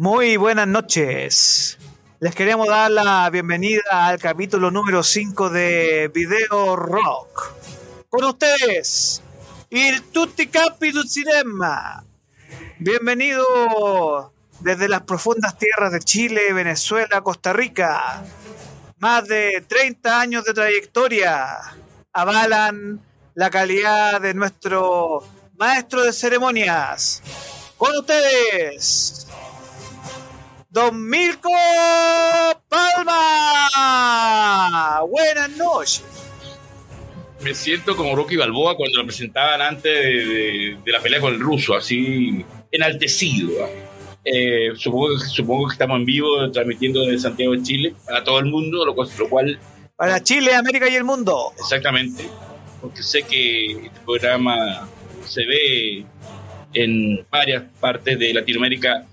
Muy 0.00 0.36
buenas 0.36 0.68
noches. 0.68 1.76
Les 2.20 2.32
queremos 2.32 2.68
dar 2.68 2.88
la 2.88 3.28
bienvenida 3.30 3.82
al 3.90 4.20
capítulo 4.20 4.70
número 4.70 5.02
5 5.02 5.50
de 5.50 6.08
Video 6.14 6.76
Rock. 6.76 7.52
Con 8.08 8.24
ustedes, 8.24 9.22
il 9.70 10.10
Tutti 10.10 10.48
Capi 10.48 10.92
del 10.92 11.08
Cinema. 11.08 12.02
Bienvenido 12.78 14.32
desde 14.60 14.88
las 14.88 15.02
profundas 15.02 15.58
tierras 15.58 15.92
de 15.92 16.00
Chile, 16.00 16.54
Venezuela, 16.54 17.20
Costa 17.20 17.52
Rica. 17.52 18.24
Más 18.98 19.28
de 19.28 19.62
30 19.68 20.20
años 20.20 20.44
de 20.44 20.54
trayectoria 20.54 21.58
avalan 22.12 23.00
la 23.34 23.50
calidad 23.50 24.20
de 24.20 24.32
nuestro 24.34 25.22
maestro 25.56 26.02
de 26.02 26.12
ceremonias. 26.12 27.22
Con 27.76 27.94
ustedes, 27.96 29.26
Don 30.70 31.08
Mirko 31.08 31.50
Palma. 32.68 33.70
Buenas 35.08 35.50
noches. 35.50 36.17
Me 37.42 37.54
siento 37.54 37.96
como 37.96 38.16
Rocky 38.16 38.36
Balboa 38.36 38.76
cuando 38.76 38.98
lo 38.98 39.04
presentaban 39.06 39.60
antes 39.62 39.84
de, 39.84 40.24
de- 40.26 40.76
de 40.84 40.92
la 40.92 41.00
pelea 41.00 41.20
con 41.20 41.34
el 41.34 41.40
ruso, 41.40 41.74
así 41.76 42.44
enaltecido. 42.72 43.50
¿ah? 43.64 43.68
Eh, 44.24 44.70
supongo, 44.74 45.18
supongo 45.20 45.68
que 45.68 45.72
estamos 45.74 45.96
en 45.98 46.04
vivo 46.04 46.50
transmitiendo 46.50 47.00
desde 47.02 47.20
Santiago 47.20 47.52
de 47.52 47.62
Chile 47.62 47.94
para 48.04 48.24
todo 48.24 48.40
el 48.40 48.46
mundo, 48.46 48.84
lo 48.84 48.94
cual, 48.94 49.08
lo 49.18 49.28
cual 49.28 49.58
Para 49.96 50.22
Chile, 50.22 50.54
América 50.54 50.88
y 50.90 50.96
el 50.96 51.04
mundo. 51.04 51.52
exactamente, 51.58 52.24
porque 52.80 53.02
sé 53.02 53.22
que 53.22 53.66
este 53.72 54.00
programa 54.04 54.88
se 55.24 55.46
ve 55.46 56.04
en 56.74 57.24
varias 57.30 57.62
partes 57.80 58.18
de 58.18 58.34
Latinoamérica 58.34 59.06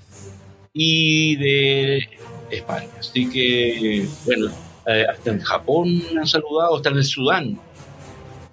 y 0.73 1.35
de 1.37 2.09
España. 2.49 2.89
Así 2.99 3.29
que, 3.29 4.05
bueno, 4.25 4.51
eh, 4.87 5.05
hasta 5.09 5.29
en 5.31 5.39
Japón 5.41 6.01
han 6.19 6.27
saludado, 6.27 6.75
hasta 6.75 6.89
en 6.89 6.97
el 6.97 7.03
Sudán, 7.05 7.59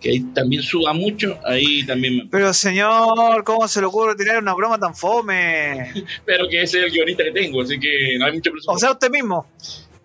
que 0.03 0.11
ahí 0.11 0.21
también 0.35 0.63
suda 0.63 0.93
mucho, 0.93 1.39
ahí 1.47 1.87
también 1.87 2.17
me... 2.17 2.27
Pero 2.27 2.53
señor, 2.53 3.45
¿cómo 3.45 3.67
se 3.69 3.81
le 3.81 3.87
ocurre 3.87 4.17
tirar 4.17 4.39
una 4.43 4.53
broma 4.55 4.79
tan 4.79 4.95
fome? 4.95 5.93
Pero 6.27 6.49
que 6.49 6.61
ese 6.63 6.81
es 6.81 6.85
el 6.87 6.91
guionista 6.91 7.23
que 7.25 7.31
tengo, 7.31 7.63
así 7.63 7.79
que 7.79 8.17
no 8.19 8.27
hay 8.27 8.33
mucho 8.33 8.51
O 8.51 8.53
presupuesto. 8.53 8.79
sea, 8.81 8.93
usted 8.93 9.11
mismo. 9.11 9.47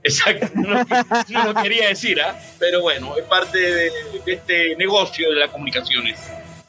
Exacto, 0.04 0.48
no, 0.54 0.70
lo- 0.70 0.84
no 1.30 1.54
lo 1.54 1.62
quería 1.62 1.90
decir, 1.90 2.22
¿ah? 2.22 2.40
pero 2.60 2.82
bueno, 2.82 3.18
es 3.18 3.24
parte 3.26 3.58
de, 3.60 3.92
de 4.26 4.34
este 4.34 4.76
negocio 4.78 5.30
de 5.32 5.36
las 5.38 5.50
comunicaciones. 5.50 6.20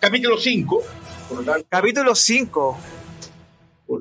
Capítulo 0.00 0.38
5, 0.38 0.82
por 1.28 1.38
lo 1.38 1.44
tanto, 1.52 1.66
Capítulo 1.70 2.14
5. 2.14 2.78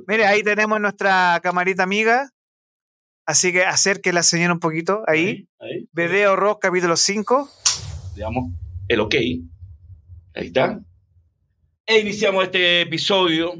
Mire, 0.07 0.25
ahí 0.25 0.41
tenemos 0.43 0.79
nuestra 0.79 1.39
camarita 1.43 1.83
amiga. 1.83 2.29
Así 3.25 3.51
que 3.51 3.65
acérquela, 3.65 4.23
señor, 4.23 4.51
un 4.51 4.59
poquito. 4.59 5.03
Ahí. 5.07 5.47
ahí, 5.59 5.87
Video 5.91 6.35
Rock, 6.35 6.61
capítulo 6.61 6.95
5. 6.95 7.49
digamos, 8.15 8.51
el 8.87 8.99
ok. 8.99 9.15
Ahí 9.15 10.47
está. 10.47 10.79
E 11.85 11.99
iniciamos 11.99 12.43
este 12.43 12.81
episodio 12.81 13.55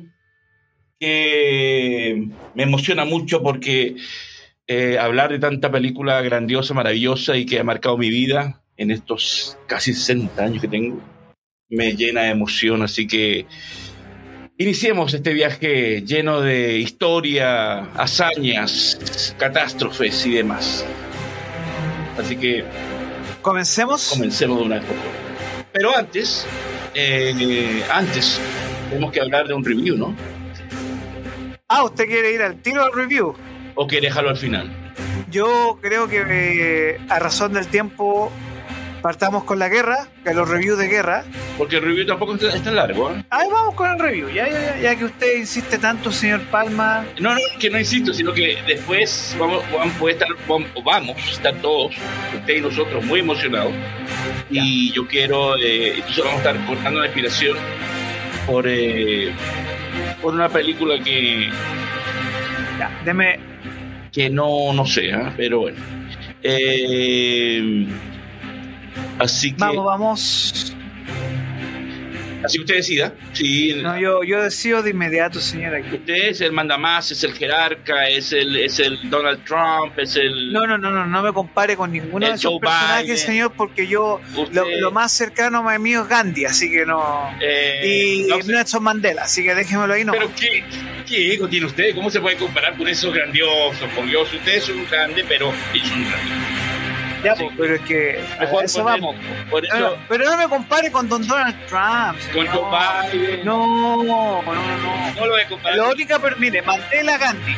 que 0.99 2.27
me 2.55 2.63
emociona 2.63 3.05
mucho 3.05 3.41
porque 3.41 3.95
eh, 4.67 4.97
hablar 4.99 5.31
de 5.31 5.39
tanta 5.39 5.71
película 5.71 6.21
grandiosa, 6.21 6.73
maravillosa 6.73 7.37
y 7.37 7.45
que 7.45 7.59
ha 7.59 7.63
marcado 7.63 7.97
mi 7.97 8.09
vida 8.09 8.63
en 8.75 8.91
estos 8.91 9.57
casi 9.67 9.93
60 9.93 10.43
años 10.43 10.61
que 10.61 10.67
tengo, 10.67 11.01
me 11.69 11.95
llena 11.95 12.23
de 12.23 12.29
emoción. 12.31 12.81
Así 12.81 13.07
que 13.07 13.45
iniciemos 14.57 15.13
este 15.13 15.33
viaje 15.33 16.01
lleno 16.01 16.41
de 16.41 16.79
historia, 16.79 17.79
hazañas, 17.93 19.35
catástrofes 19.39 20.25
y 20.25 20.31
demás. 20.31 20.85
Así 22.17 22.35
que 22.35 22.65
Comencemos. 23.41 24.09
comencemos 24.09 24.59
de 24.59 24.65
una 24.65 24.75
vez 24.75 24.85
por 24.85 24.95
todas. 24.97 25.26
Pero 25.77 25.95
antes, 25.95 26.43
eh, 26.95 27.83
antes, 27.91 28.41
tenemos 28.89 29.11
que 29.11 29.21
hablar 29.21 29.47
de 29.47 29.53
un 29.53 29.63
review, 29.63 29.95
¿no? 29.95 30.15
Ah, 31.67 31.83
¿usted 31.83 32.07
quiere 32.07 32.31
ir 32.31 32.41
al 32.41 32.59
tiro 32.63 32.83
al 32.83 32.91
review? 32.93 33.35
¿O 33.75 33.85
que 33.85 34.01
dejarlo 34.01 34.31
al 34.31 34.37
final? 34.37 34.71
Yo 35.29 35.77
creo 35.79 36.07
que 36.07 36.23
eh, 36.27 36.99
a 37.09 37.19
razón 37.19 37.53
del 37.53 37.67
tiempo 37.67 38.31
partamos 39.07 39.45
con 39.45 39.57
la 39.57 39.69
guerra, 39.69 40.09
que 40.21 40.33
los 40.33 40.49
reviews 40.49 40.77
de 40.77 40.89
guerra. 40.89 41.23
Porque 41.57 41.77
el 41.77 41.81
review 41.83 42.05
tampoco 42.05 42.35
es 42.35 42.61
tan 42.61 42.75
largo, 42.75 43.09
¿eh? 43.09 43.23
Ahí 43.29 43.47
vamos 43.49 43.73
con 43.75 43.89
el 43.89 43.97
review, 43.97 44.27
ya, 44.27 44.49
ya, 44.49 44.59
ya, 44.59 44.79
ya 44.81 44.95
que 44.97 45.05
usted 45.05 45.37
insiste 45.37 45.77
tanto, 45.77 46.11
señor 46.11 46.41
Palma. 46.51 47.05
No, 47.17 47.33
no, 47.33 47.39
que 47.57 47.69
no 47.69 47.79
insisto, 47.79 48.13
sino 48.13 48.33
que 48.33 48.57
después 48.67 49.33
vamos, 49.39 49.63
vamos, 49.71 49.95
puede 49.97 50.15
estar, 50.15 50.27
vamos, 50.45 50.67
vamos 50.83 51.15
a 51.25 51.31
estar 51.31 51.55
todos, 51.61 51.95
usted 52.35 52.57
y 52.57 52.59
nosotros, 52.59 53.05
muy 53.05 53.21
emocionados. 53.21 53.71
Y 54.51 54.91
yo 54.91 55.07
quiero, 55.07 55.55
eh, 55.55 55.93
entonces 55.95 56.17
vamos 56.25 56.45
a 56.45 56.49
estar 56.49 56.65
cortando 56.65 56.99
la 56.99 57.05
inspiración 57.05 57.57
por, 58.45 58.65
eh, 58.67 59.31
por 60.21 60.33
una 60.33 60.49
película 60.49 61.01
que, 61.01 61.49
Ya, 62.77 62.91
deme. 63.05 63.39
que 64.11 64.29
no, 64.29 64.73
no 64.73 64.85
sé, 64.85 65.13
¿ah? 65.13 65.33
pero 65.37 65.59
bueno. 65.61 65.77
Eh, 66.43 67.87
así 69.19 69.51
que, 69.51 69.57
Vamos, 69.59 69.85
vamos. 69.85 70.73
así 72.43 72.59
usted 72.59 72.75
decida. 72.75 73.13
Sí, 73.33 73.73
No, 73.81 73.97
yo, 73.99 74.23
yo 74.23 74.41
decido 74.41 74.81
de 74.83 74.91
inmediato, 74.91 75.39
señor. 75.41 75.75
Aquí. 75.75 75.95
usted 75.95 76.13
es 76.29 76.41
el 76.41 76.51
mandamás, 76.53 77.11
es 77.11 77.23
el 77.23 77.33
jerarca, 77.33 78.07
es 78.07 78.31
el, 78.31 78.55
es 78.57 78.79
el 78.79 79.09
Donald 79.09 79.43
Trump, 79.43 79.97
es 79.97 80.15
el. 80.15 80.53
No, 80.53 80.65
no, 80.67 80.77
no, 80.77 80.89
no, 80.91 81.05
no 81.05 81.21
me 81.21 81.33
compare 81.33 81.75
con 81.75 81.91
ninguno 81.91 82.25
de 82.27 82.33
esos 82.33 82.51
Joe 82.51 82.59
personajes, 82.61 83.03
Biden. 83.05 83.17
señor, 83.17 83.53
porque 83.57 83.87
yo 83.87 84.21
usted, 84.35 84.53
lo, 84.55 84.69
lo 84.79 84.91
más 84.91 85.11
cercano 85.11 85.67
a 85.69 85.77
mío 85.79 86.03
es 86.03 86.07
Gandhi, 86.07 86.45
así 86.45 86.71
que 86.71 86.85
no. 86.85 87.29
eh, 87.41 88.23
Y 88.23 88.27
no 88.29 88.41
sé, 88.41 88.51
Nelson 88.51 88.83
Mandela, 88.83 89.23
así 89.23 89.43
que 89.43 89.53
déjemelo 89.55 89.93
ahí, 89.93 90.05
no. 90.05 90.13
Pero 90.13 90.29
¿qué, 90.39 90.63
¿qué 91.07 91.33
ego 91.33 91.47
tiene 91.49 91.65
usted? 91.65 91.93
¿Cómo 91.95 92.09
se 92.09 92.21
puede 92.21 92.37
comparar 92.37 92.77
con 92.77 92.87
esos 92.87 93.13
grandiosos? 93.13 93.89
Por 93.95 94.05
Dios, 94.05 94.31
ustedes 94.33 94.63
son 94.63 94.85
grandes, 94.89 95.25
pero 95.27 95.51
ellos 95.73 95.87
son 95.89 96.03
grandiosos. 96.05 96.66
Ya, 97.23 97.35
sí. 97.35 97.43
pues, 97.45 97.55
pero 97.57 97.75
es 97.75 97.81
que 97.81 98.23
a 98.37 98.41
Mejor 98.41 98.63
eso 98.65 98.83
vamos. 98.83 99.15
Por 99.49 99.65
eso, 99.65 99.73
Pero, 99.75 99.97
pero 100.07 100.25
no 100.25 100.37
me 100.37 100.47
compare 100.47 100.91
con 100.91 101.09
Don 101.09 101.25
Donald 101.27 101.55
Trump. 101.67 102.17
con 102.51 102.71
Biden, 102.71 103.45
No, 103.45 104.03
no, 104.03 104.41
no, 104.43 104.53
no. 104.53 105.13
no 105.15 105.25
lo 105.25 105.31
voy 105.31 105.41
a 105.41 105.47
comparar. 105.47 105.77
La 105.77 105.87
única, 105.89 106.19
pero 106.19 106.35
mire, 106.37 106.61
Mandela, 106.61 107.17
Gandhi 107.17 107.55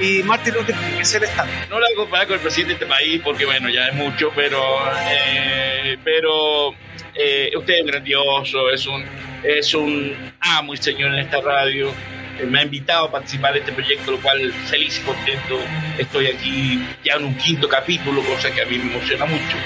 y 0.00 0.22
Martin 0.22 0.54
Luther 0.54 0.74
King, 0.76 0.92
ese 0.94 1.02
es 1.02 1.14
el 1.14 1.22
estándar. 1.24 1.68
No 1.68 1.78
lo 1.78 1.86
voy 1.86 1.92
a 1.92 1.96
comparar 1.96 2.26
con 2.26 2.34
el 2.36 2.40
presidente 2.40 2.74
de 2.74 2.74
este 2.74 2.86
país 2.86 3.20
porque, 3.24 3.44
bueno, 3.44 3.68
ya 3.68 3.88
es 3.88 3.94
mucho, 3.94 4.30
pero. 4.34 4.62
eh, 5.10 5.98
pero. 6.04 6.70
eh, 7.14 7.50
usted 7.56 7.74
es 7.80 7.86
grandioso, 7.86 8.70
es 8.70 8.86
un, 8.86 9.04
es 9.42 9.74
un 9.74 10.32
amo 10.40 10.72
y 10.74 10.76
señor 10.76 11.12
en 11.12 11.18
esta 11.20 11.40
radio. 11.40 11.92
Eh, 12.40 12.46
Me 12.46 12.60
ha 12.60 12.64
invitado 12.64 13.06
a 13.06 13.10
participar 13.10 13.52
de 13.52 13.60
este 13.60 13.72
proyecto, 13.72 14.10
lo 14.12 14.20
cual 14.20 14.52
feliz 14.52 14.98
y 14.98 15.02
contento. 15.02 15.58
Estoy 15.98 16.26
aquí 16.26 16.82
ya 17.04 17.14
en 17.14 17.24
un 17.24 17.34
quinto 17.36 17.68
capítulo, 17.68 18.22
cosa 18.22 18.50
que 18.52 18.62
a 18.62 18.66
mí 18.66 18.78
me 18.78 18.94
emociona 18.94 19.26
mucho. 19.26 19.56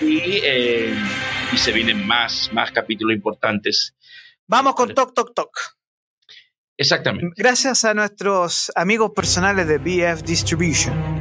Y, 0.00 0.40
eh, 0.44 0.94
y 1.52 1.56
se 1.56 1.72
vienen 1.72 2.06
más, 2.06 2.50
más 2.52 2.70
capítulos 2.70 3.16
importantes. 3.16 3.94
Vamos 4.46 4.74
con 4.74 4.94
Toc 4.94 5.14
Toc 5.14 5.34
Toc. 5.34 5.50
Exactamente. 6.76 7.28
Gracias 7.36 7.84
a 7.84 7.94
nuestros 7.94 8.70
amigos 8.76 9.12
personales 9.14 9.66
de 9.66 9.78
BF 9.78 10.22
Distribution. 10.22 11.15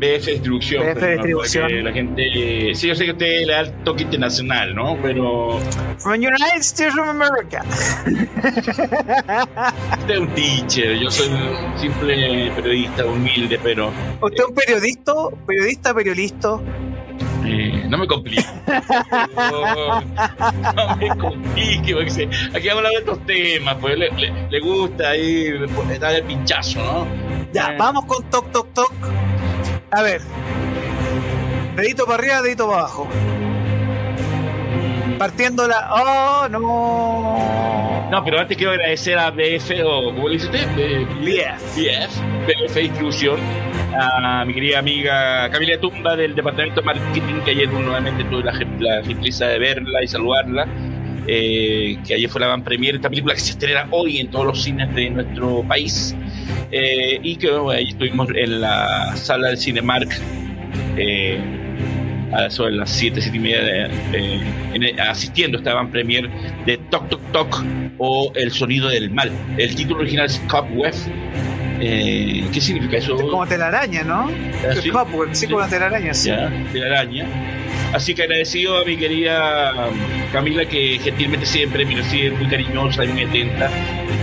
BF 0.00 0.26
Distribución. 0.26 0.82
BF 0.86 0.94
pero, 0.94 1.06
¿no? 1.06 1.12
Distribución. 1.12 1.84
La 1.84 1.92
gente. 1.92 2.72
Sí, 2.74 2.88
yo 2.88 2.94
sé 2.94 3.04
que 3.04 3.10
usted 3.12 3.46
le 3.46 3.52
da 3.52 3.60
el 3.60 3.72
toque 3.84 4.02
internacional, 4.04 4.74
¿no? 4.74 4.96
Pero. 5.02 5.58
From 5.98 6.14
United 6.14 6.60
States 6.60 6.94
of 6.98 7.06
America. 7.08 7.62
Usted 9.98 10.14
es 10.14 10.18
un 10.18 10.28
teacher, 10.34 10.98
yo 10.98 11.10
soy 11.10 11.28
un 11.28 11.78
simple 11.78 12.50
periodista 12.56 13.04
humilde, 13.04 13.58
pero 13.62 13.92
¿Usted 14.20 14.38
es 14.42 14.48
un 14.48 14.54
periodista? 14.54 15.12
¿Periodista, 15.46 15.94
periodista? 15.94 16.58
eh, 17.44 17.84
no 17.88 17.98
me 17.98 18.06
complique. 18.06 18.44
no, 19.36 20.00
no 20.00 20.96
me 20.96 21.08
complique, 21.16 21.94
porque 21.94 22.10
se- 22.10 22.28
aquí 22.54 22.68
vamos 22.68 22.68
a 22.68 22.76
hablar 22.88 22.92
de 22.92 22.98
estos 22.98 23.26
temas, 23.26 23.76
pues 23.80 23.98
le, 23.98 24.10
le- 24.12 24.48
le 24.50 24.60
gusta 24.60 25.10
ahí 25.10 25.52
pues, 25.74 26.00
dar 26.00 26.14
el 26.14 26.22
pinchazo, 26.24 26.78
¿no? 26.82 27.06
Ya, 27.52 27.72
Eh, 27.72 27.76
vamos 27.78 28.04
con 28.06 28.22
Toc 28.30 28.50
Toc 28.52 28.72
Toc. 28.72 28.92
A 29.90 30.02
ver. 30.02 30.20
Dedito 31.76 32.04
para 32.04 32.18
arriba, 32.18 32.42
dedito 32.42 32.68
para 32.68 32.80
abajo. 32.80 33.08
Partiendo 35.18 35.66
la. 35.66 35.88
¡Oh, 35.92 36.48
no! 36.48 38.08
No, 38.10 38.24
pero 38.24 38.40
antes 38.40 38.56
quiero 38.56 38.72
agradecer 38.72 39.18
a 39.18 39.30
BF, 39.30 39.70
o 39.84 40.14
¿cómo 40.14 40.28
le 40.28 40.34
dice 40.34 40.46
usted? 40.46 40.66
BF. 41.20 41.76
BF, 41.76 42.16
BF 42.46 42.74
Distribución, 42.76 43.38
a 43.94 44.44
mi 44.44 44.54
querida 44.54 44.78
amiga 44.80 45.48
Camila 45.50 45.78
Tumba 45.78 46.16
del 46.16 46.34
Departamento 46.34 46.80
de 46.80 46.86
Marketing, 46.86 47.40
que 47.44 47.50
ayer 47.50 47.68
nuevamente 47.68 48.24
tuve 48.24 48.44
la, 48.44 48.52
la 48.52 49.04
gentileza 49.04 49.46
de 49.46 49.58
verla 49.58 50.02
y 50.02 50.08
saludarla. 50.08 50.66
Eh, 51.26 51.98
que 52.06 52.14
ayer 52.14 52.28
fue 52.28 52.40
la 52.40 52.48
van 52.48 52.64
premier, 52.64 52.96
esta 52.96 53.08
película 53.08 53.34
que 53.34 53.40
se 53.40 53.52
estrena 53.52 53.86
hoy 53.90 54.18
en 54.18 54.30
todos 54.30 54.46
los 54.46 54.62
cines 54.62 54.92
de 54.94 55.10
nuestro 55.10 55.62
país. 55.68 56.16
Eh, 56.72 57.18
y 57.22 57.36
que 57.36 57.50
bueno, 57.50 57.70
ahí 57.70 57.88
estuvimos 57.88 58.28
en 58.34 58.60
la 58.60 59.16
sala 59.16 59.48
del 59.48 59.58
Cinemark. 59.58 60.10
Eh, 60.96 61.40
a 62.32 62.46
eso 62.46 62.64
de 62.64 62.72
las 62.72 62.90
7, 62.90 63.20
7 63.20 63.36
y 63.36 63.40
media, 63.40 63.62
de, 63.62 64.40
en, 64.74 65.00
asistiendo 65.00 65.58
a 65.58 65.60
esta 65.60 65.74
van 65.74 65.90
premier 65.90 66.30
de 66.64 66.76
Toc 66.76 67.08
Toc 67.08 67.20
Toc 67.32 67.64
o 67.98 68.32
El 68.34 68.50
Sonido 68.50 68.88
del 68.88 69.10
Mal. 69.10 69.32
El 69.58 69.74
título 69.74 70.00
original 70.00 70.26
es 70.26 70.38
Cobweb. 70.48 70.94
Eh, 71.80 72.46
¿Qué 72.52 72.60
significa 72.60 72.98
eso? 72.98 73.16
Es 73.16 73.22
como 73.22 73.46
telaraña, 73.46 74.02
¿no? 74.02 74.28
¿Ah, 74.68 74.74
sí? 74.74 74.90
Sí, 75.32 75.46
como 75.48 75.66
telaraña, 75.66 76.12
sí. 76.12 76.28
Ya, 76.28 76.52
telaraña. 76.72 77.26
Así 77.92 78.14
que 78.14 78.22
agradecido 78.22 78.78
a 78.78 78.84
mi 78.84 78.96
querida 78.96 79.88
Camila 80.32 80.64
que 80.64 80.98
gentilmente 81.02 81.44
siempre 81.44 81.84
me 81.84 81.96
recibe 81.96 82.30
muy 82.30 82.46
cariñosa 82.46 83.04
y 83.04 83.08
muy 83.08 83.24
atenta 83.24 83.68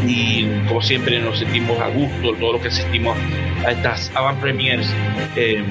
y 0.07 0.47
como 0.67 0.81
siempre 0.81 1.19
nos 1.19 1.39
sentimos 1.39 1.77
a 1.81 1.89
gusto 1.89 2.33
todos 2.39 2.53
los 2.53 2.61
que 2.61 2.67
asistimos 2.69 3.17
a 3.65 3.71
estas 3.71 4.09
avant 4.15 4.39
premiers 4.39 4.87
eh, 5.35 5.61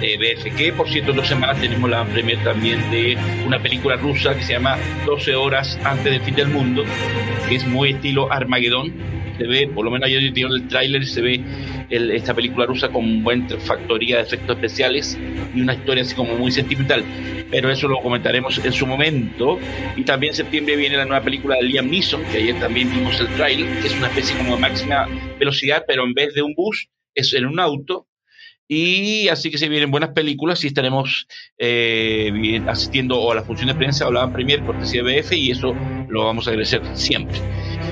de 0.00 0.16
BF 0.16 0.56
que 0.56 0.72
por 0.72 0.88
cierto 0.88 1.12
dos 1.12 1.28
semanas 1.28 1.60
tenemos 1.60 1.90
la 1.90 2.04
premier 2.06 2.42
también 2.42 2.90
de 2.90 3.18
una 3.46 3.60
película 3.60 3.96
rusa 3.96 4.34
que 4.34 4.42
se 4.42 4.54
llama 4.54 4.78
12 5.04 5.34
horas 5.34 5.78
antes 5.84 6.04
del 6.04 6.22
fin 6.22 6.36
del 6.36 6.48
mundo 6.48 6.84
que 7.50 7.56
es 7.56 7.66
muy 7.66 7.90
estilo 7.90 8.32
Armagedón 8.32 9.17
se 9.38 9.46
ve, 9.46 9.68
por 9.68 9.84
lo 9.84 9.90
menos 9.90 10.06
ayer 10.06 10.22
en 10.24 10.52
el 10.52 10.68
tráiler, 10.68 11.06
se 11.06 11.20
ve 11.20 11.40
el, 11.90 12.10
esta 12.10 12.34
película 12.34 12.66
rusa 12.66 12.88
con 12.88 13.22
buena 13.22 13.48
factoría 13.58 14.16
de 14.16 14.22
efectos 14.22 14.56
especiales 14.56 15.18
y 15.54 15.60
una 15.60 15.74
historia 15.74 16.02
así 16.02 16.14
como 16.14 16.34
muy 16.34 16.50
sentimental. 16.50 17.04
Pero 17.50 17.70
eso 17.70 17.88
lo 17.88 18.00
comentaremos 18.00 18.62
en 18.62 18.72
su 18.72 18.86
momento. 18.86 19.58
Y 19.96 20.02
también 20.02 20.32
en 20.32 20.36
septiembre 20.36 20.76
viene 20.76 20.96
la 20.96 21.06
nueva 21.06 21.24
película 21.24 21.56
de 21.56 21.62
Liam 21.62 21.88
Neeson, 21.88 22.22
que 22.24 22.38
ayer 22.38 22.58
también 22.60 22.90
vimos 22.90 23.18
el 23.20 23.28
tráiler, 23.28 23.80
que 23.80 23.86
es 23.86 23.96
una 23.96 24.08
especie 24.08 24.36
como 24.36 24.56
de 24.56 24.60
máxima 24.60 25.06
velocidad, 25.38 25.84
pero 25.86 26.04
en 26.04 26.12
vez 26.12 26.34
de 26.34 26.42
un 26.42 26.54
bus, 26.54 26.88
es 27.14 27.32
en 27.32 27.46
un 27.46 27.60
auto. 27.60 28.06
Y 28.70 29.28
así 29.28 29.50
que 29.50 29.56
se 29.56 29.68
vienen 29.68 29.90
buenas 29.90 30.10
películas 30.10 30.62
y 30.62 30.66
estaremos 30.66 31.26
eh, 31.56 32.60
asistiendo 32.66 33.32
a 33.32 33.34
la 33.34 33.42
función 33.42 33.68
de 33.68 33.74
prensa 33.74 34.10
la 34.10 34.30
premier 34.30 34.62
cortesía 34.62 35.02
BF 35.02 35.32
y 35.32 35.50
eso 35.50 35.74
lo 36.08 36.26
vamos 36.26 36.46
a 36.46 36.50
agradecer 36.50 36.82
siempre. 36.94 37.38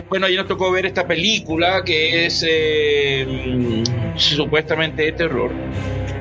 Bueno, 0.09 0.27
ayer 0.27 0.39
nos 0.39 0.49
tocó 0.49 0.71
ver 0.71 0.87
esta 0.87 1.07
película 1.07 1.83
que 1.85 2.27
es 2.27 2.45
eh, 2.47 3.83
supuestamente 4.17 5.03
de 5.03 5.13
terror. 5.13 5.51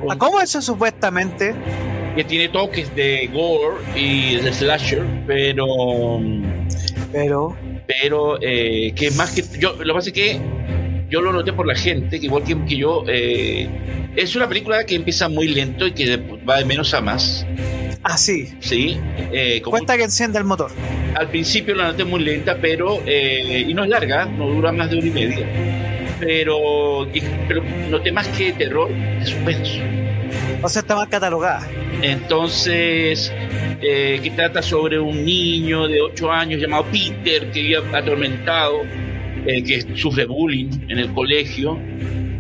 ¿A 0.09 0.17
¿Cómo 0.17 0.41
eso 0.41 0.61
supuestamente? 0.61 1.53
Que 2.15 2.23
tiene 2.23 2.49
toques 2.49 2.95
de 2.95 3.29
gore 3.31 3.77
y 3.95 4.37
de 4.37 4.53
slasher, 4.53 5.03
pero. 5.27 5.65
Pero. 7.11 7.55
Pero 7.87 8.37
eh, 8.41 8.93
que 8.95 9.11
más 9.11 9.31
que. 9.33 9.43
Yo, 9.59 9.73
lo 9.73 9.85
que 9.85 9.93
pasa 9.93 10.09
es 10.09 10.13
que 10.13 10.39
yo 11.09 11.21
lo 11.21 11.31
noté 11.31 11.53
por 11.53 11.67
la 11.67 11.75
gente, 11.75 12.19
que 12.19 12.25
igual 12.25 12.43
que, 12.43 12.57
que 12.65 12.77
yo. 12.77 13.03
Eh, 13.07 13.69
es 14.15 14.35
una 14.35 14.47
película 14.47 14.85
que 14.85 14.95
empieza 14.95 15.27
muy 15.27 15.49
lento 15.49 15.85
y 15.85 15.91
que 15.91 16.17
va 16.17 16.57
de 16.57 16.65
menos 16.65 16.93
a 16.93 17.01
más. 17.01 17.45
Ah, 18.07 18.17
sí. 18.17 18.53
Sí. 18.59 18.99
Eh, 19.33 19.63
Cuenta 19.63 19.97
que 19.97 20.03
enciende 20.03 20.37
el 20.37 20.45
motor. 20.45 20.71
Al 21.15 21.27
principio 21.27 21.73
la 21.73 21.85
noté 21.85 22.05
muy 22.05 22.23
lenta, 22.23 22.55
pero. 22.61 23.01
Eh, 23.03 23.65
y 23.67 23.73
no 23.73 23.83
es 23.83 23.89
larga, 23.89 24.25
no 24.25 24.47
dura 24.47 24.71
más 24.71 24.91
de 24.91 24.97
una 24.97 25.07
y 25.07 25.09
media. 25.09 25.47
Pero, 26.19 27.07
y, 27.11 27.21
pero 27.47 27.63
noté 27.89 28.11
más 28.11 28.27
que 28.27 28.53
terror, 28.53 28.89
de 28.89 29.25
suspenso. 29.25 29.79
O 30.61 30.69
sea, 30.69 30.81
está 30.81 30.95
más 30.95 31.07
catalogada. 31.07 31.67
Entonces, 32.03 33.33
eh, 33.81 34.19
que 34.21 34.29
trata 34.31 34.61
sobre 34.61 34.99
un 34.99 35.25
niño 35.25 35.87
de 35.87 35.99
8 35.99 36.31
años 36.31 36.61
llamado 36.61 36.85
Peter 36.85 37.49
que 37.51 37.61
vive 37.61 37.77
atormentado, 37.91 38.81
eh, 39.47 39.63
que 39.63 39.81
sufre 39.95 40.25
bullying 40.25 40.69
en 40.89 40.99
el 40.99 41.11
colegio 41.11 41.79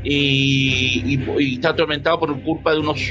y, 0.05 1.19
está 1.55 1.69
atormentado 1.69 2.19
por 2.19 2.41
culpa 2.41 2.73
de 2.73 2.79
unos 2.79 3.01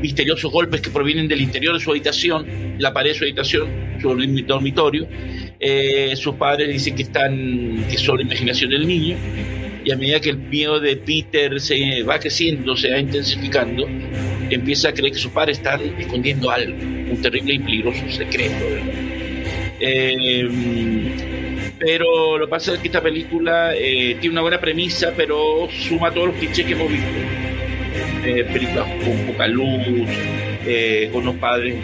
misteriosos 0.00 0.50
golpes 0.52 0.80
que 0.80 0.90
provienen 0.90 1.26
del 1.26 1.40
interior 1.40 1.74
de 1.74 1.80
su 1.80 1.90
habitación, 1.90 2.46
la 2.78 2.92
pared 2.92 3.10
de 3.10 3.18
su 3.18 3.24
habitación, 3.24 3.68
su 4.00 4.08
dormitorio. 4.46 5.08
Eh, 5.58 6.14
sus 6.16 6.34
padres 6.34 6.68
dicen 6.68 6.94
que 6.94 7.02
están 7.02 7.84
que 7.88 7.94
es 7.94 8.00
solo 8.00 8.20
imaginación 8.22 8.70
del 8.70 8.86
niño 8.86 9.16
y 9.84 9.90
a 9.90 9.96
medida 9.96 10.20
que 10.20 10.30
el 10.30 10.38
miedo 10.38 10.80
de 10.80 10.96
Peter 10.96 11.60
se 11.60 12.02
va 12.02 12.18
creciendo, 12.18 12.76
se 12.76 12.90
va 12.90 12.98
intensificando, 12.98 13.86
empieza 14.50 14.88
a 14.88 14.92
creer 14.92 15.12
que 15.12 15.18
sus 15.18 15.32
padres 15.32 15.58
están 15.58 15.80
escondiendo 15.98 16.50
algo, 16.50 16.76
un 16.78 17.20
terrible 17.20 17.54
y 17.54 17.58
peligroso 17.58 18.00
secreto. 18.10 18.64
Eh, 19.80 20.48
pero 21.78 22.38
lo 22.38 22.46
que 22.46 22.50
pasa 22.50 22.74
es 22.74 22.78
que 22.80 22.88
esta 22.88 23.02
película 23.02 23.74
eh, 23.74 24.16
tiene 24.20 24.34
una 24.34 24.42
buena 24.42 24.60
premisa, 24.60 25.12
pero 25.16 25.68
suma 25.70 26.10
todos 26.10 26.28
los 26.28 26.36
clichés 26.36 26.64
que 26.64 26.72
hemos 26.72 26.90
visto. 26.90 27.08
Eh, 28.24 28.44
películas 28.44 28.86
con 29.04 29.18
poca 29.26 29.46
luz, 29.46 30.08
eh, 30.66 31.10
con 31.12 31.22
unos 31.22 31.36
padres 31.36 31.76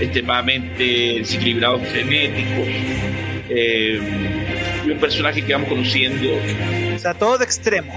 extremadamente 0.00 0.84
desequilibrados, 1.18 1.82
frenéticos, 1.88 2.68
eh, 3.48 3.98
y 4.86 4.90
un 4.90 4.98
personaje 4.98 5.42
que 5.42 5.52
vamos 5.52 5.68
conociendo. 5.68 6.28
O 6.94 6.98
sea, 6.98 7.14
todo 7.14 7.38
de 7.38 7.44
extremo. 7.44 7.92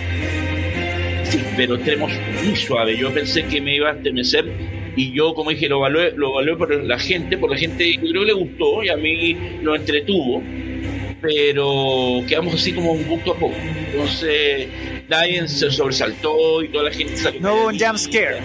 Sí, 1.23 1.43
pero 1.55 1.75
extremos 1.75 2.11
muy 2.43 2.55
suave. 2.55 2.97
Yo 2.97 3.13
pensé 3.13 3.43
que 3.45 3.61
me 3.61 3.75
iba 3.75 3.89
a 3.89 3.93
estremecer 3.93 4.45
y 4.95 5.11
yo, 5.11 5.35
como 5.35 5.51
dije, 5.51 5.69
lo 5.69 5.77
evalué, 5.77 6.13
lo 6.15 6.31
evalué 6.31 6.57
por 6.57 6.83
la 6.83 6.97
gente, 6.97 7.37
por 7.37 7.51
la 7.51 7.57
gente, 7.57 7.93
yo 7.93 8.09
creo 8.09 8.21
que 8.21 8.27
le 8.27 8.33
gustó 8.33 8.83
y 8.83 8.89
a 8.89 8.97
mí 8.97 9.37
lo 9.61 9.75
entretuvo 9.75 10.41
pero 11.21 12.23
quedamos 12.27 12.55
así 12.55 12.73
como 12.73 12.91
un 12.91 13.03
poco 13.05 13.33
a 13.33 13.39
poco. 13.39 13.55
Entonces, 13.55 14.67
nadie 15.09 15.47
se 15.47 15.71
sobresaltó 15.71 16.63
y 16.63 16.69
toda 16.69 16.85
la 16.85 16.91
gente 16.91 17.17
salió. 17.17 17.41
No 17.41 17.55
hubo 17.55 17.67
un 17.67 17.79
jump 17.79 17.97
scare. 17.97 18.39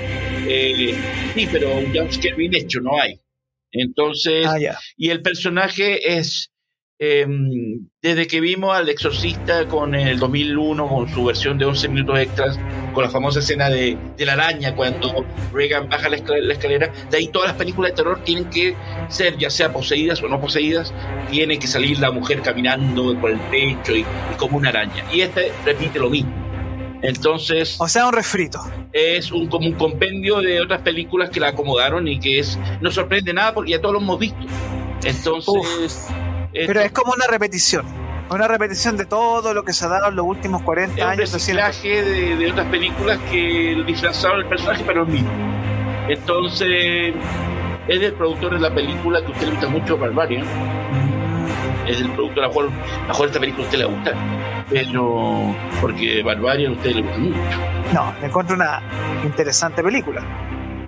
Eh, 0.46 0.94
sí, 1.34 1.48
pero 1.50 1.76
un 1.76 1.94
jump 1.94 2.10
scare 2.10 2.34
bien 2.34 2.54
hecho 2.54 2.80
no 2.80 3.00
hay. 3.00 3.18
Entonces, 3.72 4.46
ah, 4.46 4.58
yeah. 4.58 4.78
y 4.96 5.10
el 5.10 5.22
personaje 5.22 6.16
es. 6.18 6.51
Eh, 7.04 7.26
desde 8.00 8.28
que 8.28 8.40
vimos 8.40 8.76
al 8.76 8.88
Exorcista 8.88 9.66
con 9.66 9.96
el 9.96 10.20
2001, 10.20 10.86
con 10.86 11.08
su 11.12 11.24
versión 11.24 11.58
de 11.58 11.64
11 11.64 11.88
minutos 11.88 12.16
extras, 12.16 12.60
con 12.94 13.02
la 13.02 13.10
famosa 13.10 13.40
escena 13.40 13.68
de, 13.68 13.98
de 14.16 14.24
la 14.24 14.34
araña 14.34 14.76
cuando 14.76 15.26
Reagan 15.52 15.88
baja 15.88 16.08
la 16.08 16.14
escalera, 16.14 16.46
la 16.46 16.52
escalera, 16.52 16.92
de 17.10 17.16
ahí 17.16 17.26
todas 17.26 17.48
las 17.48 17.56
películas 17.56 17.90
de 17.90 17.96
terror 17.96 18.20
tienen 18.22 18.48
que 18.50 18.76
ser, 19.08 19.36
ya 19.36 19.50
sea 19.50 19.72
poseídas 19.72 20.22
o 20.22 20.28
no 20.28 20.40
poseídas, 20.40 20.94
tiene 21.28 21.58
que 21.58 21.66
salir 21.66 21.98
la 21.98 22.12
mujer 22.12 22.40
caminando 22.40 23.20
por 23.20 23.32
el 23.32 23.40
techo 23.50 23.96
y, 23.96 24.02
y 24.02 24.36
como 24.36 24.58
una 24.58 24.68
araña. 24.68 25.04
Y 25.12 25.22
este 25.22 25.50
repite 25.64 25.98
lo 25.98 26.08
mismo. 26.08 26.32
Entonces. 27.02 27.80
O 27.80 27.88
sea, 27.88 28.06
un 28.06 28.12
refrito. 28.12 28.60
Es 28.92 29.32
un, 29.32 29.48
como 29.48 29.66
un 29.66 29.74
compendio 29.74 30.40
de 30.40 30.60
otras 30.60 30.82
películas 30.82 31.30
que 31.30 31.40
la 31.40 31.48
acomodaron 31.48 32.06
y 32.06 32.20
que 32.20 32.38
es 32.38 32.56
no 32.80 32.92
sorprende 32.92 33.34
nada 33.34 33.52
porque 33.54 33.72
ya 33.72 33.80
todos 33.80 33.94
lo 33.94 34.00
hemos 34.00 34.20
visto. 34.20 34.46
Entonces. 35.02 36.08
Pero 36.52 36.80
es 36.80 36.92
como 36.92 37.12
una 37.12 37.26
repetición. 37.26 37.84
Una 38.30 38.48
repetición 38.48 38.96
de 38.96 39.04
todo 39.04 39.52
lo 39.52 39.62
que 39.62 39.72
se 39.72 39.84
ha 39.84 39.88
dado 39.88 40.08
en 40.08 40.16
los 40.16 40.24
últimos 40.24 40.62
40 40.62 40.96
es 40.96 41.02
años. 41.02 41.30
un 41.30 41.34
reciclaje 41.34 42.02
de, 42.02 42.36
de, 42.36 42.50
otras 42.50 42.66
películas 42.68 43.18
que 43.30 43.82
disfrazaron 43.86 44.40
el 44.40 44.46
personaje 44.46 44.82
para 44.84 45.00
los 45.00 45.08
mismos. 45.08 45.32
Entonces, 46.08 47.14
es 47.88 48.00
del 48.00 48.12
productor 48.14 48.54
de 48.54 48.60
la 48.60 48.74
película 48.74 49.20
que 49.20 49.26
a 49.26 49.30
usted 49.30 49.46
le 49.46 49.50
gusta 49.52 49.68
mucho, 49.68 49.98
Barbarian. 49.98 50.44
Es 51.86 51.98
del 51.98 52.10
productor, 52.12 52.44
a 52.44 52.46
lo 52.46 52.48
mejor, 52.48 52.64
a 52.66 53.00
lo 53.02 53.08
mejor 53.08 53.26
esta 53.26 53.40
película 53.40 53.64
a 53.64 53.66
usted 53.66 53.78
le 53.78 53.84
gusta, 53.84 54.12
pero 54.70 55.54
porque 55.80 56.22
Barbarian 56.22 56.72
a 56.72 56.76
usted 56.76 56.94
le 56.94 57.02
gusta 57.02 57.18
mucho. 57.18 57.58
No, 57.92 58.14
le 58.20 58.26
encuentro 58.26 58.56
una 58.56 58.80
interesante 59.24 59.82
película. 59.82 60.22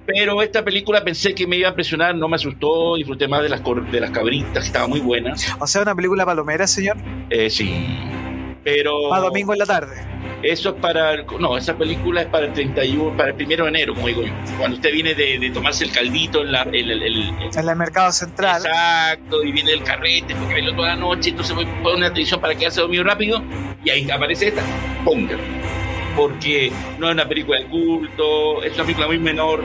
Pero 0.06 0.42
esta 0.42 0.62
película 0.62 1.02
pensé 1.02 1.34
que 1.34 1.46
me 1.46 1.56
iba 1.56 1.68
a 1.68 1.70
impresionar, 1.70 2.14
no 2.14 2.28
me 2.28 2.36
asustó, 2.36 2.96
disfruté 2.96 3.26
más 3.26 3.42
de 3.42 3.48
las, 3.48 3.62
de 3.90 4.00
las 4.00 4.10
cabritas, 4.10 4.66
estaba 4.66 4.86
muy 4.86 5.00
buena. 5.00 5.34
O 5.58 5.66
sea, 5.66 5.82
una 5.82 5.94
película 5.94 6.26
palomera, 6.26 6.66
señor. 6.66 6.96
Eh, 7.30 7.48
sí. 7.48 7.86
Pero. 8.62 9.08
Para 9.08 9.22
domingo 9.22 9.52
en 9.52 9.58
la 9.58 9.66
tarde. 9.66 9.96
Eso 10.42 10.70
es 10.70 10.74
para. 10.76 11.22
No, 11.40 11.56
esa 11.56 11.74
película 11.76 12.22
es 12.22 12.26
para 12.28 12.46
el 12.46 12.52
31, 12.52 13.16
para 13.16 13.30
el 13.30 13.34
primero 13.34 13.64
de 13.64 13.70
enero, 13.70 13.94
como 13.94 14.08
digo 14.08 14.22
yo. 14.22 14.32
Cuando 14.58 14.76
usted 14.76 14.92
viene 14.92 15.14
de, 15.14 15.38
de 15.38 15.50
tomarse 15.50 15.84
el 15.84 15.92
caldito 15.92 16.42
en, 16.42 16.52
la, 16.52 16.62
el, 16.64 16.90
el, 16.90 17.02
el, 17.02 17.28
en 17.56 17.68
el 17.68 17.76
mercado 17.76 18.12
central. 18.12 18.62
Exacto, 18.62 19.42
y 19.42 19.52
viene 19.52 19.72
el 19.72 19.82
carrete, 19.82 20.34
porque 20.34 20.54
bailó 20.54 20.74
toda 20.74 20.88
la 20.88 20.96
noche, 20.96 21.30
entonces 21.30 21.54
voy 21.54 21.64
a 21.64 21.82
poner 21.82 22.10
televisión 22.10 22.40
para 22.42 22.54
quedarse 22.54 22.82
dormido 22.82 23.04
rápido, 23.04 23.42
y 23.82 23.90
ahí 23.90 24.10
aparece 24.10 24.48
esta, 24.48 24.62
ponga 25.02 25.38
porque 26.16 26.72
no 26.98 27.08
es 27.08 27.14
una 27.14 27.28
película 27.28 27.60
de 27.60 27.66
culto, 27.66 28.62
es 28.62 28.74
una 28.74 28.84
película 28.84 29.06
muy 29.06 29.18
menor. 29.18 29.62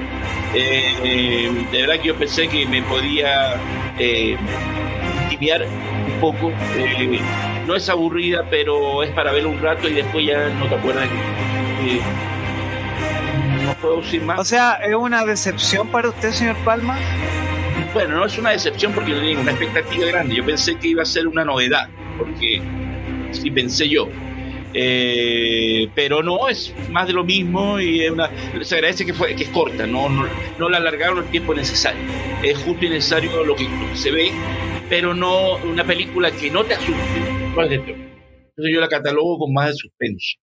Eh, 0.53 1.51
de 1.71 1.81
verdad 1.81 1.99
que 2.01 2.07
yo 2.07 2.15
pensé 2.15 2.47
que 2.47 2.65
me 2.65 2.81
podía 2.83 3.55
eh, 3.97 4.37
un 5.41 6.19
poco. 6.19 6.51
Eh, 6.75 7.19
no 7.65 7.75
es 7.75 7.89
aburrida, 7.89 8.45
pero 8.49 9.03
es 9.03 9.11
para 9.11 9.31
verlo 9.31 9.49
un 9.49 9.61
rato 9.61 9.87
y 9.87 9.93
después 9.93 10.25
ya 10.25 10.49
no 10.49 10.67
te 10.67 10.75
acuerdas. 10.75 11.05
Eh, 11.05 11.99
no 13.65 13.73
puedo 13.75 13.97
decir 13.97 14.21
más. 14.23 14.39
O 14.39 14.45
sea, 14.45 14.73
¿es 14.83 14.95
una 14.95 15.23
decepción 15.23 15.87
para 15.87 16.09
usted, 16.09 16.31
señor 16.31 16.55
Palma? 16.65 16.97
Bueno, 17.93 18.17
no 18.17 18.25
es 18.25 18.37
una 18.37 18.51
decepción 18.51 18.93
porque 18.93 19.11
yo 19.11 19.17
tenía 19.17 19.39
una 19.39 19.51
expectativa 19.51 20.07
grande. 20.07 20.35
Yo 20.35 20.45
pensé 20.45 20.75
que 20.75 20.89
iba 20.89 21.03
a 21.03 21.05
ser 21.05 21.27
una 21.27 21.45
novedad, 21.45 21.89
porque 22.17 22.61
sí 23.31 23.51
pensé 23.51 23.87
yo. 23.87 24.07
Eh, 24.73 25.89
pero 25.95 26.21
no, 26.21 26.47
es 26.47 26.73
más 26.89 27.07
de 27.07 27.13
lo 27.13 27.23
mismo 27.23 27.79
y 27.79 28.01
es 28.01 28.11
una, 28.11 28.29
se 28.61 28.75
agradece 28.75 29.05
que, 29.05 29.13
fue, 29.13 29.35
que 29.35 29.43
es 29.43 29.49
corta, 29.49 29.87
no, 29.87 30.09
no, 30.09 30.27
no 30.59 30.69
la 30.69 30.77
alargaron 30.77 31.19
el 31.19 31.31
tiempo 31.31 31.53
necesario. 31.53 32.01
Es 32.43 32.57
justo 32.59 32.85
y 32.85 32.89
necesario 32.89 33.43
lo 33.43 33.55
que 33.55 33.67
se 33.95 34.11
ve, 34.11 34.31
pero 34.89 35.13
no 35.13 35.55
una 35.57 35.83
película 35.83 36.31
que 36.31 36.51
no 36.51 36.63
te 36.63 36.75
asuste. 36.75 37.39
Entonces 37.57 38.73
yo 38.73 38.79
la 38.79 38.87
catalogo 38.87 39.39
con 39.39 39.53
más 39.53 39.67
de 39.67 39.73
suspenso. 39.73 40.37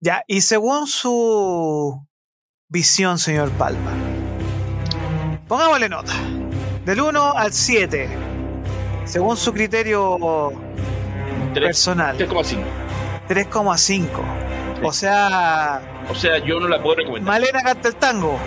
Ya, 0.00 0.22
y 0.28 0.42
según 0.42 0.86
su 0.86 2.06
visión, 2.68 3.18
señor 3.18 3.50
Palma, 3.52 3.92
pongámosle 5.48 5.88
nota. 5.88 6.14
Del 6.84 7.00
1 7.02 7.32
al 7.32 7.52
7, 7.52 8.08
según 9.04 9.36
su 9.36 9.52
criterio 9.52 10.52
personal. 11.52 12.16
3,5. 12.16 12.87
3,5. 13.28 14.08
O 14.82 14.92
sea. 14.92 15.80
O 16.08 16.14
sea, 16.14 16.38
yo 16.38 16.60
no 16.60 16.68
la 16.68 16.82
puedo 16.82 16.96
recomendar. 16.96 17.34
Malena 17.40 17.62
canta 17.62 17.88
el 17.88 17.96
tango. 17.96 18.38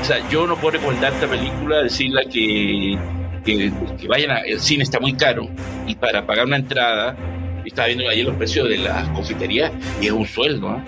O 0.00 0.04
sea, 0.04 0.28
yo 0.28 0.46
no 0.46 0.56
puedo 0.56 0.78
recomendar 0.78 1.12
esta 1.12 1.26
película, 1.26 1.82
decirla 1.82 2.22
que, 2.30 2.98
que, 3.44 3.72
vayan 4.08 4.30
a. 4.30 4.38
El 4.40 4.60
cine 4.60 4.82
está 4.82 5.00
muy 5.00 5.14
caro 5.14 5.48
y 5.86 5.94
para 5.94 6.26
pagar 6.26 6.46
una 6.46 6.56
entrada, 6.56 7.16
estaba 7.64 7.88
viendo 7.88 8.08
ayer 8.08 8.24
los 8.24 8.36
precios 8.36 8.68
de 8.68 8.78
las 8.78 9.08
confiterías 9.10 9.72
y 10.00 10.06
es 10.06 10.12
un 10.12 10.26
sueldo, 10.26 10.76
¿eh? 10.76 10.82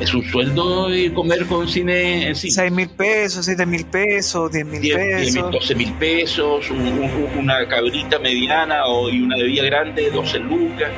Es 0.00 0.12
un 0.12 0.22
sueldo 0.24 0.94
y 0.94 1.08
comer 1.08 1.46
con 1.46 1.66
cine 1.66 2.28
en 2.28 2.36
cine. 2.36 2.52
6 2.52 2.72
mil 2.72 2.88
pesos, 2.90 3.46
7 3.46 3.64
mil 3.64 3.86
pesos, 3.86 4.52
10 4.52 4.66
mil 4.66 4.80
pesos. 4.92 5.50
12 5.50 5.74
mil 5.74 5.92
pesos, 5.94 6.70
una 6.70 7.66
cabrita 7.66 8.18
mediana 8.18 8.84
o, 8.86 9.08
y 9.08 9.22
una 9.22 9.36
bebida 9.36 9.64
grande, 9.64 10.10
12 10.10 10.38
lucas. 10.40 10.90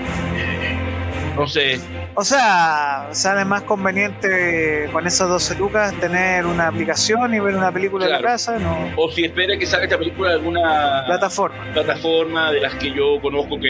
No 1.39 1.47
sé. 1.47 1.81
O 2.15 2.25
sea, 2.25 3.09
sale 3.13 3.45
más 3.45 3.63
conveniente 3.63 4.89
con 4.93 5.07
esas 5.07 5.29
12 5.29 5.55
lucas 5.57 5.95
tener 6.01 6.45
una 6.47 6.67
aplicación 6.67 7.33
y 7.33 7.39
ver 7.39 7.55
una 7.55 7.71
película 7.71 8.07
en 8.07 8.13
la 8.13 8.21
casa, 8.21 8.59
¿no? 8.59 8.91
O 8.97 9.11
si 9.11 9.25
espera 9.25 9.57
que 9.57 9.65
salga 9.65 9.85
esta 9.85 9.99
película 9.99 10.31
de 10.31 10.35
alguna 10.35 11.05
plataforma. 11.07 11.73
Plataforma 11.73 12.51
de 12.51 12.61
las 12.61 12.75
que 12.75 12.93
yo 12.93 13.21
conozco 13.23 13.59
que 13.61 13.69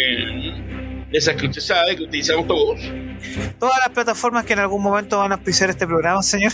de 1.10 1.18
esas 1.18 1.36
que 1.36 1.46
usted 1.46 1.60
sabe 1.60 1.96
que 1.96 2.04
utilizamos 2.04 2.46
todos. 2.46 2.80
Todas 3.58 3.78
las 3.80 3.90
plataformas 3.90 4.44
que 4.44 4.54
en 4.54 4.60
algún 4.60 4.82
momento 4.82 5.18
van 5.18 5.32
a 5.32 5.34
auspiciar 5.34 5.68
este 5.70 5.86
programa, 5.86 6.22
señor. 6.22 6.52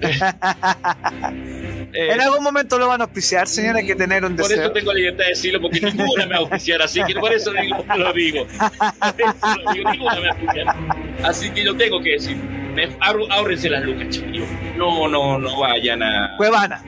Eh, 1.94 2.12
en 2.12 2.20
algún 2.20 2.42
momento 2.42 2.76
lo 2.76 2.88
van 2.88 3.00
a 3.00 3.04
auspiciar, 3.04 3.46
señor, 3.46 3.76
hay 3.76 3.86
que 3.86 3.94
tener 3.94 4.24
un 4.24 4.34
deseo. 4.34 4.56
Por 4.56 4.64
eso 4.64 4.72
tengo 4.72 4.92
la 4.92 4.98
libertad 4.98 5.24
de 5.24 5.30
decirlo, 5.30 5.60
porque 5.60 5.80
ninguna 5.80 6.26
me 6.26 6.32
va 6.32 6.36
a 6.36 6.40
auspiciar, 6.40 6.82
así 6.82 7.00
que 7.04 7.14
por 7.14 7.32
eso 7.32 7.52
lo 7.52 7.62
digo. 7.62 7.76
Por 7.86 7.96
eso 7.96 9.62
lo 9.64 9.72
digo, 9.72 9.90
ninguna 9.90 10.14
me 10.16 10.20
va 10.20 10.26
a 10.26 10.30
auspiciar. 10.32 10.76
Así 11.22 11.50
que 11.50 11.64
yo 11.64 11.76
tengo 11.76 12.02
que 12.02 12.10
decir. 12.10 12.63
Me, 12.74 12.88
áhorrense 13.00 13.70
las 13.70 13.84
lucas, 13.84 14.08
chiquillos. 14.10 14.48
No, 14.76 15.08
no, 15.08 15.38
no 15.38 15.60
vayan 15.60 16.02
a. 16.02 16.36
Cuevana. 16.36 16.82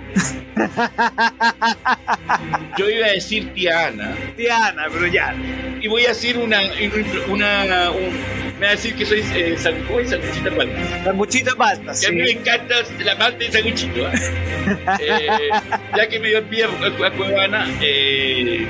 Yo 2.76 2.88
iba 2.88 3.06
a 3.06 3.10
decir 3.10 3.52
Tiana. 3.54 4.16
Tiana, 4.36 4.86
pero 4.92 5.06
ya. 5.06 5.34
Y 5.80 5.88
voy 5.88 6.04
a 6.04 6.08
decir 6.08 6.38
una. 6.38 6.60
una 7.28 7.64
me 8.58 8.64
va 8.64 8.68
a 8.68 8.74
decir 8.74 8.94
que 8.94 9.04
soy 9.04 9.22
eh, 9.34 9.56
sanguchita 9.58 10.50
palta. 10.56 11.04
Sanguchita 11.04 11.54
palta, 11.56 11.94
sí. 11.94 12.06
a 12.06 12.10
mí 12.10 12.22
me 12.22 12.30
encanta 12.30 12.76
la 13.04 13.18
palta 13.18 13.44
y 13.44 13.52
sanguchito. 13.52 14.08
¿eh? 14.08 14.12
eh, 15.00 15.28
ya 15.94 16.08
que 16.08 16.18
me 16.18 16.28
dio 16.28 16.38
el 16.38 16.44
pie 16.44 16.64
a, 16.64 17.10
Cuevana, 17.10 17.66
eh, 17.82 18.66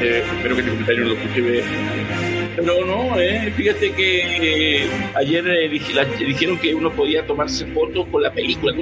eh, 0.00 0.24
espero 0.34 0.54
que 0.54 0.60
este 0.62 0.70
comentario 0.70 1.04
no 1.04 1.10
lo 1.10 1.14
escuche 1.16 2.37
pero 2.64 2.84
no, 2.84 3.18
eh, 3.18 3.52
fíjate 3.56 3.92
que 3.92 4.82
eh, 4.82 4.90
ayer 5.14 5.46
eh, 5.46 5.68
dijeron 5.68 6.58
que 6.58 6.74
uno 6.74 6.92
podía 6.92 7.26
tomarse 7.26 7.66
fotos 7.66 8.06
con 8.08 8.22
la 8.22 8.32
película 8.32 8.74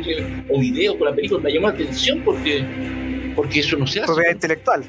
o 0.48 0.60
videos 0.60 0.96
con 0.96 1.08
la 1.08 1.14
película. 1.14 1.42
Me 1.42 1.52
llamó 1.52 1.68
la 1.68 1.74
atención 1.74 2.22
porque 2.24 2.64
porque 3.34 3.60
eso 3.60 3.76
no 3.76 3.86
se 3.86 4.00
hace. 4.00 4.06
Propiedad 4.06 4.32
intelectual. 4.32 4.84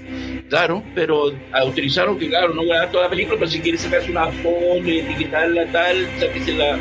Claro, 0.47 0.81
pero 0.95 1.33
utilizaron 1.65 2.17
que, 2.17 2.29
claro, 2.29 2.53
no 2.53 2.63
grabar 2.63 2.89
toda 2.91 3.03
la 3.03 3.09
película, 3.09 3.37
pero 3.37 3.51
si 3.51 3.59
quieres 3.59 3.81
sacarse 3.81 4.09
una 4.09 4.27
foto 4.27 4.77
y 4.85 4.99
etiquetarla 4.99 5.69
tal, 5.73 6.07
sáquese 6.17 6.53
la, 6.53 6.79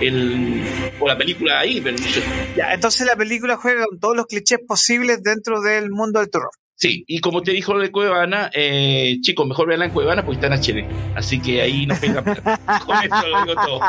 el, 0.00 0.62
o 1.00 1.08
la 1.08 1.18
película 1.18 1.58
ahí, 1.58 1.80
pero 1.80 1.96
no 1.98 2.04
sé. 2.04 2.22
Ya, 2.56 2.72
entonces 2.72 3.04
la 3.04 3.16
película 3.16 3.56
juega 3.56 3.86
con 3.86 3.98
todos 3.98 4.16
los 4.16 4.26
clichés 4.26 4.60
posibles 4.66 5.20
dentro 5.24 5.60
del 5.60 5.90
mundo 5.90 6.20
del 6.20 6.30
terror. 6.30 6.50
Sí, 6.80 7.04
y 7.06 7.20
como 7.20 7.42
te 7.42 7.50
dijo 7.50 7.74
lo 7.74 7.80
de 7.80 7.90
Cuevana, 7.90 8.50
eh, 8.54 9.18
chicos, 9.20 9.46
mejor 9.46 9.68
veanla 9.68 9.84
en 9.84 9.90
Cuevana 9.90 10.24
porque 10.24 10.40
está 10.40 10.46
en 10.46 10.54
HD. 10.54 11.14
Así 11.14 11.38
que 11.38 11.60
ahí 11.60 11.84
no 11.84 11.94
pega 11.94 12.22
Con 12.86 12.96
eso 12.96 13.28
lo 13.28 13.44
digo 13.44 13.54
todo. 13.62 13.80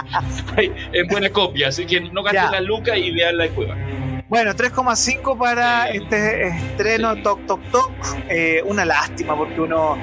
en 0.57 1.07
buena 1.07 1.29
copia, 1.29 1.69
así 1.69 1.86
que 1.86 2.01
no 2.01 2.21
gasten 2.21 2.51
la 2.51 2.60
luca 2.60 2.98
y 2.98 3.12
veanla 3.12 3.45
en 3.45 3.53
Cuevana. 3.53 4.24
Bueno, 4.27 4.51
3,5 4.51 5.38
para 5.38 5.86
este 5.88 6.48
estreno 6.48 7.15
Toc 7.24 7.45
Toc 7.45 7.62
Toc. 7.71 7.91
Eh, 8.27 8.62
una 8.65 8.83
lástima 8.83 9.38
porque 9.38 9.62
uno. 9.62 9.98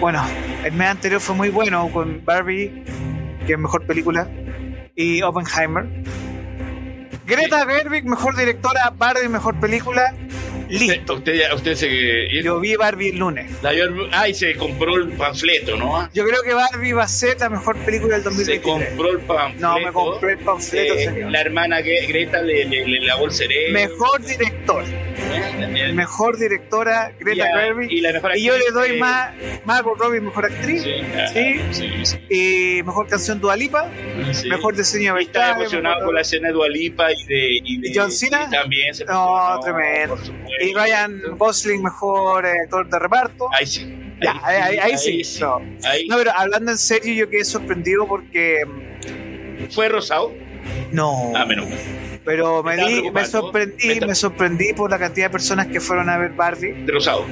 Bueno, 0.00 0.24
el 0.64 0.72
mes 0.72 0.88
anterior 0.88 1.20
fue 1.20 1.36
muy 1.36 1.50
bueno 1.50 1.88
con 1.92 2.24
Barbie, 2.24 2.82
que 3.46 3.52
es 3.52 3.58
mejor 3.58 3.86
película, 3.86 4.28
y 4.96 5.22
Oppenheimer. 5.22 5.86
Greta 7.24 7.64
Gerwig, 7.68 8.04
mejor 8.04 8.36
directora, 8.36 8.92
Barbie, 8.96 9.28
mejor 9.28 9.60
película. 9.60 10.12
Listo. 10.68 11.14
Usted, 11.14 11.52
usted, 11.54 11.74
se. 11.74 12.42
Yo 12.42 12.60
vi 12.60 12.76
Barbie 12.76 13.10
el 13.10 13.18
lunes. 13.18 13.50
ah, 14.12 14.28
y 14.28 14.34
se 14.34 14.54
compró 14.54 14.96
el 14.96 15.08
panfleto, 15.12 15.76
¿no? 15.76 16.08
Yo 16.12 16.24
creo 16.24 16.42
que 16.42 16.54
Barbie 16.54 16.92
va 16.92 17.04
a 17.04 17.08
ser 17.08 17.38
la 17.40 17.48
mejor 17.48 17.76
película 17.78 18.14
del 18.14 18.24
2023. 18.24 18.58
Se 18.58 18.62
compró 18.62 19.12
el 19.12 19.18
panfleto. 19.20 19.68
No, 19.68 19.78
me 19.78 19.92
compré 19.92 20.32
el 20.32 20.38
panfleto, 20.38 20.94
eh, 20.94 21.04
señor. 21.04 21.30
La 21.30 21.40
hermana 21.40 21.80
Greta 21.80 22.42
le, 22.42 22.64
le, 22.64 23.00
lavó 23.00 23.26
el 23.26 23.32
cerebro. 23.32 23.72
Mejor 23.72 24.24
director. 24.24 24.84
¿Eh? 24.84 25.92
Mejor 25.92 26.38
directora, 26.38 27.12
Greta 27.18 27.46
Gerwig. 27.58 27.90
Y, 27.90 27.98
y, 27.98 28.44
yo 28.44 28.56
le 28.56 28.70
doy 28.72 28.98
más 28.98 29.34
Margot 29.64 29.98
Robbie, 29.98 30.20
mejor 30.20 30.46
actriz. 30.46 30.82
Sí, 30.82 31.60
sí, 31.72 31.90
sí, 32.04 32.18
Y 32.28 32.82
mejor 32.82 33.08
canción 33.08 33.40
Dualipa. 33.40 33.88
Mejor 34.48 34.76
diseño 34.76 35.14
de 35.14 35.22
Estaba 35.22 35.56
emocionado 35.60 36.06
con 36.06 36.14
la 36.14 36.22
escena 36.22 36.48
de 36.48 36.54
Dualipa 36.54 37.12
y 37.12 37.24
de, 37.24 37.60
y 37.62 37.80
de. 37.80 37.92
John 37.94 38.10
Cena? 38.10 38.48
también 38.50 38.94
se 38.94 39.04
No, 39.04 39.58
tremendo. 39.62 40.18
Y 40.60 40.74
Ryan 40.74 41.20
Gosling, 41.36 41.82
mejor 41.82 42.46
eh, 42.46 42.52
actor 42.64 42.88
de 42.88 42.98
reparto. 42.98 43.48
Ahí 43.52 43.66
sí. 43.66 43.94
Ya, 44.20 44.40
ahí, 44.44 44.98
sí. 44.98 45.22
No. 45.40 45.60
pero 46.16 46.32
hablando 46.36 46.72
en 46.72 46.78
serio, 46.78 47.14
yo 47.14 47.30
quedé 47.30 47.44
sorprendido 47.44 48.06
porque. 48.06 48.64
Mm, 48.66 49.70
¿Fue 49.70 49.88
rosado? 49.88 50.32
No. 50.92 51.32
Ah, 51.36 51.44
menos 51.44 51.68
Pero 52.24 52.62
me, 52.62 52.76
di, 52.76 53.10
me 53.10 53.24
sorprendí, 53.24 54.00
me, 54.00 54.14
sorprendí 54.14 54.72
por 54.72 54.90
la 54.90 54.98
cantidad 54.98 55.26
de 55.26 55.30
personas 55.30 55.66
que 55.66 55.80
fueron 55.80 56.08
a 56.08 56.18
ver 56.18 56.32
Barbie. 56.32 56.72
¿De 56.84 56.92
rosado? 56.92 57.24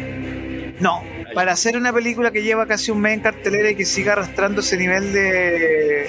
No, 0.80 1.02
para 1.34 1.52
hacer 1.52 1.76
una 1.76 1.92
película 1.92 2.30
que 2.30 2.42
lleva 2.42 2.66
casi 2.66 2.90
un 2.90 3.00
mes 3.00 3.14
en 3.14 3.20
cartelera 3.20 3.70
y 3.70 3.76
que 3.76 3.84
siga 3.84 4.12
arrastrando 4.12 4.60
ese 4.60 4.76
nivel 4.76 5.12
de, 5.12 6.08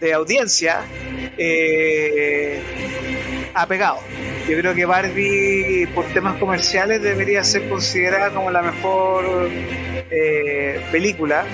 de 0.00 0.12
audiencia, 0.12 0.82
eh, 1.38 2.60
ha 3.54 3.66
pegado. 3.66 3.98
Yo 4.48 4.58
creo 4.58 4.74
que 4.74 4.84
Barbie, 4.84 5.86
por 5.94 6.04
temas 6.06 6.36
comerciales, 6.38 7.02
debería 7.02 7.44
ser 7.44 7.68
considerada 7.68 8.30
como 8.30 8.50
la 8.50 8.62
mejor 8.62 9.50
eh, 10.10 10.80
película. 10.90 11.44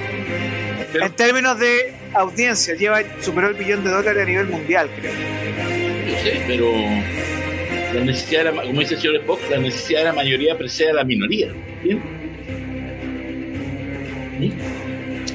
En 0.95 1.13
términos 1.13 1.59
de 1.59 1.93
audiencia, 2.15 2.75
lleva 2.75 3.01
superó 3.21 3.49
el 3.49 3.55
billón 3.55 3.85
de 3.85 3.91
dólares 3.91 4.23
a 4.23 4.27
nivel 4.27 4.47
mundial, 4.47 4.89
creo. 4.99 5.13
No 5.13 6.19
sé, 6.23 6.43
pero 6.47 6.73
la 7.95 8.05
necesidad, 8.05 8.45
de 8.45 8.53
la, 8.53 8.63
como 8.63 8.81
dice 8.81 8.95
el 8.95 9.01
señor 9.01 9.17
Spock, 9.17 9.41
la 9.51 9.59
necesidad 9.59 10.01
de 10.01 10.05
la 10.07 10.13
mayoría 10.13 10.57
precede 10.57 10.91
a 10.91 10.95
la 10.95 11.05
minoría. 11.05 11.53
¿Bien? 11.83 12.01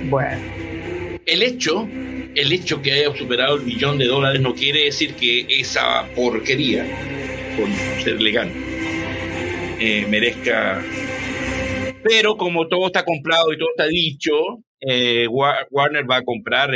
Bueno. 0.09 0.41
El 1.25 1.43
hecho, 1.43 1.87
el 2.35 2.51
hecho 2.51 2.81
que 2.81 2.91
haya 2.91 3.15
superado 3.15 3.55
el 3.55 3.61
billón 3.61 3.97
de 3.97 4.05
dólares 4.05 4.41
no 4.41 4.53
quiere 4.53 4.85
decir 4.85 5.15
que 5.15 5.45
esa 5.49 6.05
porquería 6.15 6.85
con 7.57 7.71
ser 8.03 8.21
legal 8.21 8.51
eh, 9.79 10.05
merezca. 10.09 10.81
Pero 12.03 12.35
como 12.35 12.67
todo 12.67 12.87
está 12.87 13.03
comprado 13.03 13.53
y 13.53 13.57
todo 13.57 13.69
está 13.75 13.87
dicho, 13.87 14.31
eh, 14.81 15.27
Warner 15.27 16.09
va 16.09 16.17
a 16.17 16.23
comprar 16.23 16.71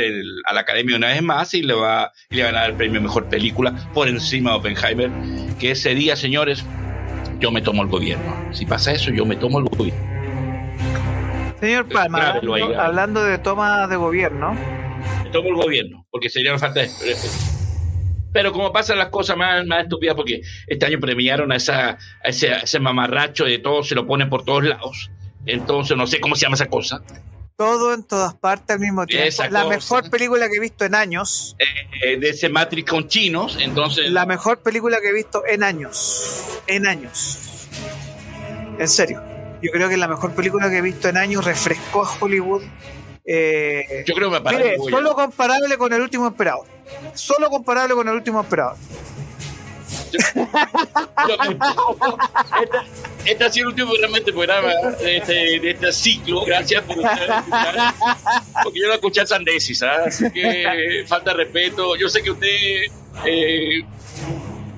a 0.46 0.54
la 0.54 0.60
Academia 0.60 0.96
una 0.96 1.08
vez 1.08 1.22
más 1.22 1.52
y 1.54 1.62
le 1.62 1.74
va, 1.74 2.12
le 2.30 2.42
van 2.42 2.54
a 2.54 2.60
dar 2.60 2.70
el 2.70 2.76
premio 2.76 3.00
Mejor 3.00 3.28
Película 3.28 3.90
por 3.92 4.08
encima 4.08 4.52
de 4.52 4.56
Oppenheimer, 4.56 5.10
que 5.60 5.72
ese 5.72 5.94
día, 5.94 6.16
señores, 6.16 6.64
yo 7.40 7.50
me 7.50 7.60
tomo 7.60 7.82
el 7.82 7.88
gobierno. 7.88 8.34
Si 8.52 8.64
pasa 8.64 8.92
eso, 8.92 9.10
yo 9.10 9.26
me 9.26 9.36
tomo 9.36 9.58
el 9.58 9.66
gobierno. 9.66 10.08
Señor 11.60 11.88
Palma, 11.88 12.40
hablando 12.78 13.24
de 13.24 13.36
toma 13.38 13.86
de 13.88 13.96
gobierno, 13.96 14.56
Me 15.28 15.32
tomo 15.34 15.50
el 15.50 15.56
gobierno, 15.56 16.06
porque 16.10 16.30
sería 16.30 16.52
una 16.52 16.58
falta 16.58 16.80
de 16.80 16.86
respeto. 16.86 17.28
Pero 18.32 18.50
como 18.52 18.72
pasan 18.72 18.98
las 18.98 19.08
cosas 19.08 19.36
más, 19.36 19.66
más 19.66 19.82
estúpidas, 19.82 20.14
porque 20.14 20.40
este 20.66 20.86
año 20.86 20.98
premiaron 21.00 21.52
a, 21.52 21.56
esa, 21.56 21.90
a, 21.90 21.98
ese, 22.24 22.52
a 22.52 22.58
ese 22.60 22.78
mamarracho 22.80 23.44
de 23.44 23.58
todo, 23.58 23.82
se 23.82 23.94
lo 23.94 24.06
ponen 24.06 24.30
por 24.30 24.44
todos 24.44 24.64
lados. 24.64 25.10
Entonces, 25.46 25.96
no 25.96 26.06
sé 26.06 26.18
cómo 26.20 26.34
se 26.34 26.42
llama 26.42 26.54
esa 26.54 26.66
cosa. 26.66 27.02
todo 27.56 27.92
en 27.94 28.04
todas 28.04 28.34
partes 28.34 28.70
al 28.76 28.80
mismo 28.80 29.04
tiempo. 29.06 29.26
Esa 29.26 29.50
La 29.50 29.64
cosa. 29.64 29.74
mejor 29.76 30.10
película 30.10 30.48
que 30.48 30.56
he 30.56 30.60
visto 30.60 30.84
en 30.84 30.94
años. 30.94 31.56
Eh, 32.04 32.16
de 32.18 32.30
ese 32.30 32.48
Matrix 32.48 32.90
con 32.90 33.06
chinos. 33.08 33.58
Entonces, 33.60 34.10
La 34.10 34.24
mejor 34.26 34.62
película 34.62 34.98
que 35.02 35.08
he 35.08 35.12
visto 35.14 35.42
en 35.46 35.62
años. 35.62 36.60
En 36.66 36.86
años. 36.86 37.66
En 38.78 38.88
serio. 38.88 39.22
Yo 39.62 39.72
creo 39.72 39.88
que 39.88 39.96
la 39.96 40.06
mejor 40.08 40.34
película 40.34 40.70
que 40.70 40.78
he 40.78 40.82
visto 40.82 41.08
en 41.08 41.16
años 41.16 41.44
refrescó 41.44 42.04
a 42.06 42.16
Hollywood. 42.20 42.62
Eh, 43.30 44.04
yo 44.06 44.14
creo 44.14 44.30
que 44.30 44.40
me 44.40 44.50
mire, 44.56 44.78
solo 44.78 45.14
comparable 45.14 45.76
con 45.76 45.92
el 45.92 46.00
último 46.00 46.28
esperado. 46.28 46.64
Solo 47.12 47.50
comparable 47.50 47.94
con 47.94 48.08
el 48.08 48.14
último 48.14 48.40
esperado. 48.40 48.74
Este, 52.62 52.78
este 53.26 53.44
ha 53.44 53.52
sido 53.52 53.64
el 53.64 53.74
último 53.74 53.92
realmente 53.98 54.32
programa 54.32 54.72
de 54.98 55.18
este, 55.18 55.60
de 55.60 55.70
este 55.72 55.92
ciclo. 55.92 56.42
Gracias 56.46 56.82
por 56.84 56.96
escuchar. 56.96 57.44
Porque 58.64 58.80
yo 58.80 58.88
no 58.88 58.94
escuché 58.94 59.26
Sandesis, 59.26 59.82
¿ah? 59.82 60.04
así 60.06 60.30
que 60.30 61.04
falta 61.06 61.32
de 61.32 61.36
respeto. 61.44 61.96
Yo 61.96 62.08
sé 62.08 62.22
que 62.22 62.30
usted 62.30 62.56
eh, 63.26 63.84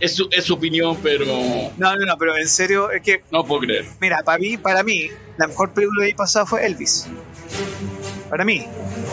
es, 0.01 0.17
su, 0.17 0.29
es 0.33 0.45
su 0.45 0.55
opinión, 0.55 0.99
pero 1.01 1.25
No, 1.77 1.97
no, 1.97 2.05
no, 2.05 2.19
pero 2.19 2.37
en 2.37 2.49
serio, 2.49 2.91
es 2.91 3.01
que, 3.03 3.23
no 3.31 3.45
puedo 3.45 3.61
creer. 3.61 3.85
mira, 4.01 4.25
para 4.25 4.39
mí, 4.39 4.57
para 4.57 4.83
mí, 4.83 5.09
la 5.37 5.47
mejor 5.47 5.73
película 5.73 6.01
del 6.03 6.09
año 6.09 6.17
pasado 6.17 6.47
fue 6.47 6.67
Elvis. 6.67 7.07
Para 8.31 8.45
mí. 8.45 8.67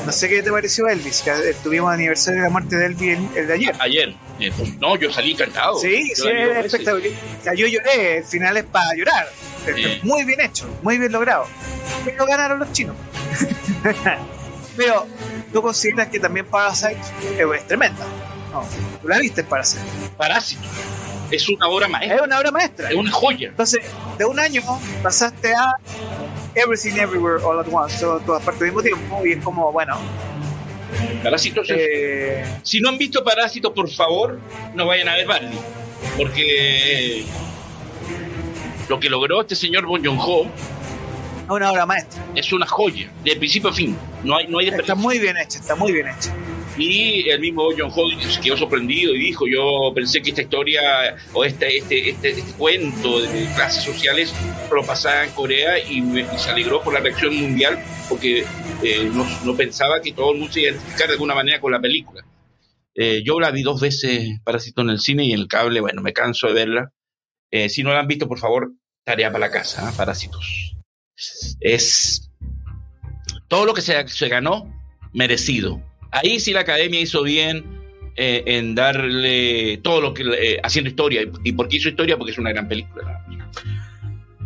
No 0.06 0.12
sé 0.14 0.30
qué 0.30 0.42
te 0.44 0.52
pareció 0.52 0.88
Elvis, 0.88 1.22
que 1.24 1.32
eh, 1.32 1.56
tuvimos 1.64 1.92
aniversario 1.92 2.40
de 2.42 2.48
la 2.48 2.50
muerte 2.52 2.76
de 2.78 2.86
Elvis 2.86 3.18
el, 3.18 3.38
el 3.38 3.48
de 3.48 3.54
ayer. 3.54 3.76
Ayer. 3.80 4.16
eh, 4.40 4.52
No, 4.80 4.96
yo 4.96 5.12
salí 5.12 5.32
encantado. 5.32 5.78
Sí, 5.80 6.10
Yo 6.16 6.24
sí, 6.24 6.30
es 6.30 6.66
espectacular. 6.66 7.56
Yo 7.56 7.68
lloré, 7.68 8.20
el 8.20 8.24
final 8.24 8.56
es 8.58 8.64
para 8.66 8.94
llorar. 8.96 9.28
Muy 10.04 10.24
bien 10.24 10.40
hecho, 10.40 10.66
muy 10.84 10.98
bien 10.98 11.12
logrado. 11.12 11.46
Pero 12.06 12.26
ganaron 12.26 12.60
los 12.60 12.72
chinos. 12.72 12.96
Pero, 14.78 15.08
¿tú 15.52 15.62
consideras 15.62 16.08
que 16.10 16.20
también 16.20 16.46
Parasite 16.46 16.98
es, 17.38 17.40
es 17.40 17.68
tremenda? 17.68 18.06
No, 18.52 18.64
tú 19.02 19.08
la 19.08 19.20
viste 19.20 19.44
Parasite. 19.44 19.82
Parásito. 20.16 20.62
Es 21.32 21.50
una 21.50 21.68
obra 21.68 21.88
maestra. 21.88 22.16
Es 22.16 22.22
una 22.22 22.40
obra 22.40 22.52
maestra. 22.52 22.90
Es 22.90 22.96
una 22.96 23.12
joya. 23.12 23.50
Entonces, 23.50 23.82
de 24.18 24.26
un 24.26 24.40
año 24.40 24.62
pasaste 25.04 25.54
a 25.54 25.74
Everything 26.56 26.98
Everywhere 26.98 27.44
All 27.44 27.60
at 27.60 27.68
Once, 27.72 28.00
todo, 28.00 28.20
todas 28.20 28.44
partes 28.44 28.62
al 28.62 28.68
mismo 28.68 28.82
tiempo, 28.82 29.26
y 29.26 29.34
es 29.34 29.44
como, 29.44 29.72
bueno, 29.72 29.98
Parásito 31.24 31.62
es 31.62 31.70
eh, 31.72 32.46
Si 32.64 32.80
no 32.80 32.90
han 32.90 32.98
visto 32.98 33.24
Parásito, 33.24 33.74
por 33.74 33.90
favor, 33.90 34.40
no 34.74 34.86
vayan 34.86 35.10
a 35.10 35.16
ver 35.16 35.28
Barney. 35.28 35.60
Porque 36.16 37.26
lo 38.88 39.00
que 39.00 39.10
logró 39.10 39.42
este 39.42 39.56
señor 39.56 39.86
Bon 39.86 40.04
Joon-ho 40.04 40.46
es 40.46 41.52
una 41.52 41.72
obra 41.72 41.86
maestra. 41.86 42.22
es 42.36 42.52
una 42.52 42.66
joya, 42.66 43.10
de 43.24 43.36
principio 43.38 43.70
a 43.70 43.74
fin. 43.74 43.98
No 44.24 44.36
hay, 44.36 44.48
no 44.48 44.60
hay 44.60 44.68
Está 44.68 44.96
muy 44.96 45.18
bien 45.18 45.38
hecha, 45.38 45.60
está 45.60 45.76
muy 45.76 45.94
bien 45.94 46.08
hecha. 46.08 46.34
Y 46.78 47.28
el 47.30 47.40
mismo 47.40 47.70
Joon-ho 47.76 48.10
se 48.32 48.40
quedó 48.42 48.56
sorprendido 48.58 49.14
y 49.16 49.20
dijo, 49.20 49.46
yo 49.48 49.92
pensé 49.96 50.22
que 50.22 50.30
esta 50.30 50.44
historia 50.44 50.82
o 51.34 51.44
este, 51.44 51.78
este, 51.78 52.10
este, 52.10 52.36
cuento 52.58 53.20
de 53.22 53.46
clases 53.56 53.84
sociales 53.84 54.34
lo 54.72 54.84
pasaba 54.86 55.24
en 55.26 55.32
Corea 55.32 55.80
y, 55.84 56.02
me- 56.02 56.26
se 56.38 56.50
alegró 56.52 56.82
por 56.84 56.94
la 56.94 57.00
reacción 57.00 57.36
mundial 57.36 57.80
porque 58.10 58.46
eh, 58.84 59.10
no, 59.12 59.26
no 59.44 59.56
pensaba 59.56 60.02
que 60.02 60.14
todo 60.14 60.34
el 60.34 60.38
mundo 60.40 60.54
se 60.54 60.62
iba 60.62 60.70
a 60.70 60.74
identificar 60.74 61.08
de 61.08 61.14
alguna 61.14 61.34
manera 61.36 61.60
con 61.60 61.72
la 61.72 61.80
película. 61.80 62.24
Eh, 62.94 63.24
yo 63.26 63.40
la 63.40 63.52
vi 63.52 63.62
dos 63.64 63.80
veces 63.82 64.40
Parásito 64.44 64.82
en 64.82 64.90
el 64.90 65.00
cine 65.00 65.26
y 65.26 65.32
en 65.34 65.40
el 65.40 65.48
cable, 65.48 65.82
bueno, 65.82 66.02
me 66.02 66.14
canso 66.14 66.48
de 66.48 66.54
verla. 66.54 66.92
Eh, 67.52 67.70
si 67.70 67.82
no 67.82 67.92
la 67.92 68.00
han 68.00 68.08
visto, 68.08 68.28
por 68.28 68.40
favor, 68.40 68.72
tarea 69.04 69.32
para 69.32 69.48
la 69.48 69.52
casa. 69.52 69.92
Parásitos. 69.96 70.76
Es 71.60 72.30
todo 73.48 73.66
lo 73.66 73.74
que 73.74 73.82
se, 73.82 74.08
se 74.08 74.28
ganó, 74.30 74.72
merecido. 75.14 75.82
Ahí 76.12 76.40
sí 76.40 76.54
la 76.54 76.62
academia 76.62 77.00
hizo 77.00 77.24
bien 77.24 77.66
eh, 78.16 78.44
en 78.48 78.76
darle 78.76 79.78
todo 79.84 80.02
lo 80.02 80.14
que 80.14 80.24
eh, 80.24 80.60
haciendo 80.64 80.90
historia. 80.90 81.22
¿Y 81.44 81.52
por 81.52 81.68
qué 81.68 81.78
hizo 81.78 81.90
historia? 81.90 82.18
Porque 82.18 82.32
es 82.32 82.38
una 82.38 82.52
gran 82.52 82.68
película. 82.68 83.24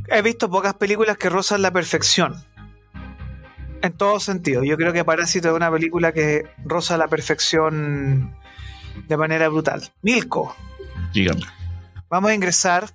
He 0.08 0.22
visto 0.22 0.50
pocas 0.50 0.74
películas 0.74 1.18
que 1.18 1.30
rozan 1.30 1.62
la 1.62 1.72
perfección. 1.72 2.36
En 3.82 3.94
todo 3.94 4.20
sentido. 4.20 4.64
Yo 4.64 4.78
creo 4.78 4.94
que 4.94 5.04
Parásito 5.06 5.50
es 5.50 5.56
una 5.56 5.72
película 5.72 6.12
que 6.12 6.46
roza 6.66 6.98
la 6.98 7.08
perfección 7.08 8.36
de 9.08 9.18
manera 9.18 9.48
brutal. 9.50 9.82
Milko, 10.02 10.56
Dígame. 11.14 11.42
vamos 12.10 12.30
a 12.30 12.36
ingresar 12.36 12.90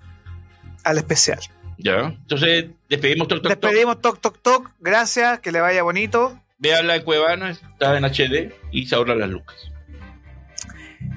al 0.84 0.98
especial. 0.98 1.40
Ya. 1.78 2.14
Entonces, 2.20 2.66
despedimos 2.88 3.28
Toc 3.28 3.42
Toc 3.42 3.52
Toc. 3.52 3.62
Despedimos 3.62 4.00
Toc 4.00 4.20
Toc 4.20 4.38
Toc. 4.42 4.70
Gracias, 4.80 5.40
que 5.40 5.52
le 5.52 5.60
vaya 5.60 5.82
bonito. 5.82 6.38
Veanla 6.58 6.96
en 6.96 7.02
Cuevana, 7.02 7.50
está 7.50 7.96
en 7.98 8.04
HD 8.04 8.52
y 8.72 8.86
se 8.86 8.94
ahorra 8.94 9.14
las 9.14 9.28
lucas. 9.28 9.56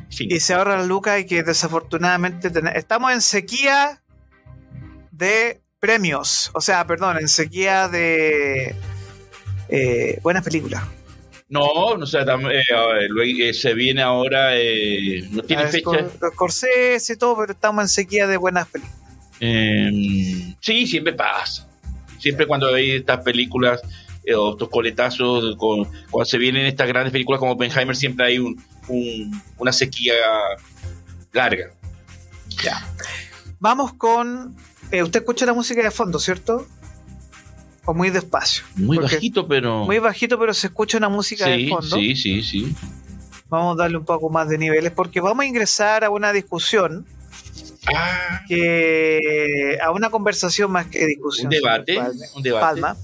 Sí. 0.09 0.27
Y 0.29 0.39
se 0.39 0.53
ahorra 0.53 0.77
la 0.77 0.85
luca 0.85 1.17
y 1.19 1.25
que 1.25 1.43
desafortunadamente 1.43 2.49
ten- 2.49 2.67
estamos 2.67 3.11
en 3.13 3.21
sequía 3.21 4.01
de 5.11 5.61
premios. 5.79 6.51
O 6.53 6.61
sea, 6.61 6.85
perdón, 6.85 7.17
en 7.19 7.27
sequía 7.29 7.87
de 7.87 8.75
eh, 9.69 10.19
buenas 10.23 10.43
películas. 10.43 10.83
No, 11.47 11.95
no 11.97 12.05
sé, 12.05 12.19
tam- 12.19 12.51
eh, 12.51 12.63
eh, 13.49 13.53
se 13.53 13.73
viene 13.73 14.01
ahora, 14.01 14.55
eh, 14.57 15.23
no 15.31 15.41
tiene 15.43 15.61
A 15.63 15.65
ver, 15.65 15.71
fecha. 15.73 15.89
Scor- 15.89 16.33
Scorsese 16.33 17.13
y 17.13 17.17
todo, 17.17 17.37
pero 17.37 17.53
estamos 17.53 17.83
en 17.83 17.89
sequía 17.89 18.27
de 18.27 18.37
buenas 18.37 18.67
películas. 18.67 18.97
Eh, 19.39 19.89
sí, 20.59 20.85
siempre 20.85 21.13
pasa. 21.13 21.67
Siempre 22.19 22.45
cuando 22.45 22.73
hay 22.73 22.91
estas 22.91 23.23
películas 23.23 23.81
eh, 24.25 24.35
o 24.35 24.51
estos 24.51 24.69
coletazos, 24.69 25.55
con- 25.57 25.85
cuando 26.09 26.25
se 26.25 26.37
vienen 26.37 26.65
estas 26.65 26.87
grandes 26.87 27.11
películas 27.11 27.39
como 27.39 27.53
Oppenheimer, 27.53 27.95
siempre 27.95 28.25
hay 28.27 28.39
un, 28.39 28.61
un- 28.87 29.41
una 29.57 29.71
sequía 29.71 30.13
larga. 31.33 31.71
Ya. 32.63 32.85
Vamos 33.59 33.93
con. 33.93 34.55
eh, 34.91 35.03
usted 35.03 35.19
escucha 35.21 35.45
la 35.45 35.53
música 35.53 35.83
de 35.83 35.91
fondo, 35.91 36.19
¿cierto? 36.19 36.67
O 37.85 37.93
muy 37.93 38.09
despacio. 38.11 38.63
Muy 38.75 38.97
bajito, 38.97 39.47
pero... 39.47 39.85
Muy 39.85 39.97
bajito, 39.99 40.37
pero 40.37 40.53
se 40.53 40.67
escucha 40.67 40.97
una 40.97 41.09
música 41.09 41.47
de 41.47 41.67
fondo. 41.69 41.95
sí, 41.95 42.15
sí, 42.15 42.43
sí. 42.43 42.75
Vamos 43.47 43.75
a 43.79 43.83
darle 43.83 43.97
un 43.97 44.05
poco 44.05 44.29
más 44.29 44.47
de 44.47 44.59
niveles 44.59 44.91
porque 44.91 45.21
vamos 45.21 45.43
a 45.43 45.47
ingresar 45.47 46.03
a 46.03 46.09
una 46.11 46.31
discusión, 46.31 47.05
Ah, 47.95 48.41
que 48.47 49.77
a 49.81 49.89
una 49.91 50.09
conversación 50.11 50.71
más 50.71 50.85
que 50.87 51.05
discusión. 51.07 51.47
un 51.47 51.49
debate, 51.51 51.97
un 52.35 52.43
debate. 52.43 52.65
Palma, 52.81 52.97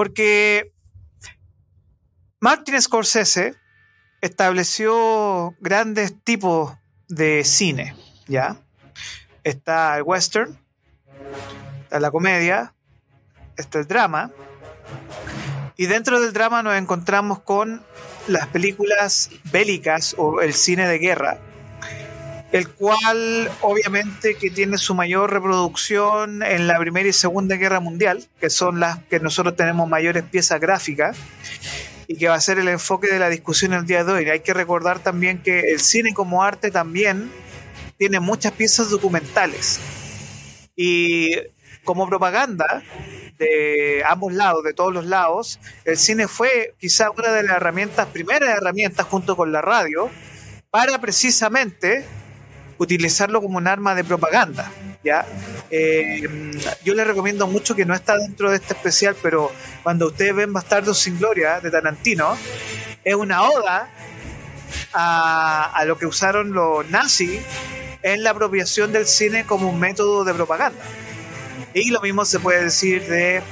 porque 0.00 0.72
Martin 2.40 2.80
Scorsese 2.80 3.54
estableció 4.22 5.54
grandes 5.60 6.14
tipos 6.24 6.74
de 7.08 7.44
cine, 7.44 7.94
¿ya? 8.26 8.56
Está 9.44 9.98
el 9.98 10.02
western, 10.04 10.58
está 11.82 12.00
la 12.00 12.10
comedia, 12.10 12.72
está 13.58 13.78
el 13.78 13.86
drama, 13.86 14.30
y 15.76 15.84
dentro 15.84 16.18
del 16.18 16.32
drama 16.32 16.62
nos 16.62 16.78
encontramos 16.78 17.40
con 17.40 17.84
las 18.26 18.46
películas 18.46 19.28
bélicas 19.52 20.14
o 20.16 20.40
el 20.40 20.54
cine 20.54 20.88
de 20.88 20.96
guerra, 20.96 21.42
el 22.52 22.68
cual 22.68 23.50
obviamente 23.60 24.34
que 24.34 24.50
tiene 24.50 24.76
su 24.76 24.94
mayor 24.94 25.32
reproducción 25.32 26.42
en 26.42 26.66
la 26.66 26.78
Primera 26.78 27.08
y 27.08 27.12
Segunda 27.12 27.56
Guerra 27.56 27.80
Mundial, 27.80 28.26
que 28.40 28.50
son 28.50 28.80
las 28.80 28.98
que 29.04 29.20
nosotros 29.20 29.54
tenemos 29.56 29.88
mayores 29.88 30.24
piezas 30.24 30.60
gráficas 30.60 31.16
y 32.08 32.16
que 32.16 32.28
va 32.28 32.34
a 32.34 32.40
ser 32.40 32.58
el 32.58 32.68
enfoque 32.68 33.06
de 33.06 33.20
la 33.20 33.28
discusión 33.28 33.72
el 33.72 33.86
día 33.86 34.02
de 34.02 34.12
hoy. 34.12 34.28
Hay 34.28 34.40
que 34.40 34.52
recordar 34.52 34.98
también 34.98 35.42
que 35.42 35.60
el 35.60 35.80
cine 35.80 36.12
como 36.12 36.42
arte 36.42 36.72
también 36.72 37.30
tiene 37.98 38.18
muchas 38.18 38.52
piezas 38.52 38.90
documentales 38.90 39.78
y 40.74 41.30
como 41.84 42.08
propaganda 42.08 42.82
de 43.38 44.02
ambos 44.06 44.32
lados, 44.32 44.64
de 44.64 44.74
todos 44.74 44.92
los 44.92 45.06
lados, 45.06 45.60
el 45.84 45.96
cine 45.96 46.28
fue 46.28 46.74
quizá 46.78 47.10
una 47.10 47.32
de 47.32 47.42
las 47.42 47.56
herramientas, 47.56 48.06
primeras 48.06 48.50
herramientas 48.50 49.06
junto 49.06 49.34
con 49.34 49.50
la 49.50 49.62
radio, 49.62 50.10
para 50.70 51.00
precisamente 51.00 52.04
utilizarlo 52.80 53.42
como 53.42 53.58
un 53.58 53.68
arma 53.68 53.94
de 53.94 54.04
propaganda. 54.04 54.72
¿ya? 55.04 55.26
Eh, 55.70 56.22
yo 56.82 56.94
les 56.94 57.06
recomiendo 57.06 57.46
mucho 57.46 57.76
que 57.76 57.84
no 57.84 57.94
está 57.94 58.16
dentro 58.16 58.50
de 58.50 58.56
este 58.56 58.72
especial, 58.72 59.14
pero 59.22 59.52
cuando 59.82 60.08
ustedes 60.08 60.34
ven 60.34 60.52
Bastardos 60.52 60.98
sin 60.98 61.18
Gloria 61.18 61.60
de 61.60 61.70
Tarantino, 61.70 62.36
es 63.04 63.14
una 63.14 63.42
oda 63.44 63.90
a, 64.94 65.82
lo 65.86 65.98
que 65.98 66.06
usaron 66.06 66.52
los 66.52 66.88
nazis 66.90 67.40
en 68.02 68.22
la 68.22 68.30
apropiación 68.30 68.92
del 68.92 69.06
cine 69.06 69.44
como 69.44 69.68
un 69.68 69.78
método 69.78 70.24
de 70.24 70.32
propaganda. 70.32 70.82
Y 71.74 71.90
lo 71.90 72.00
mismo 72.00 72.24
se 72.24 72.40
puede 72.40 72.64
decir 72.64 73.06
de 73.06 73.42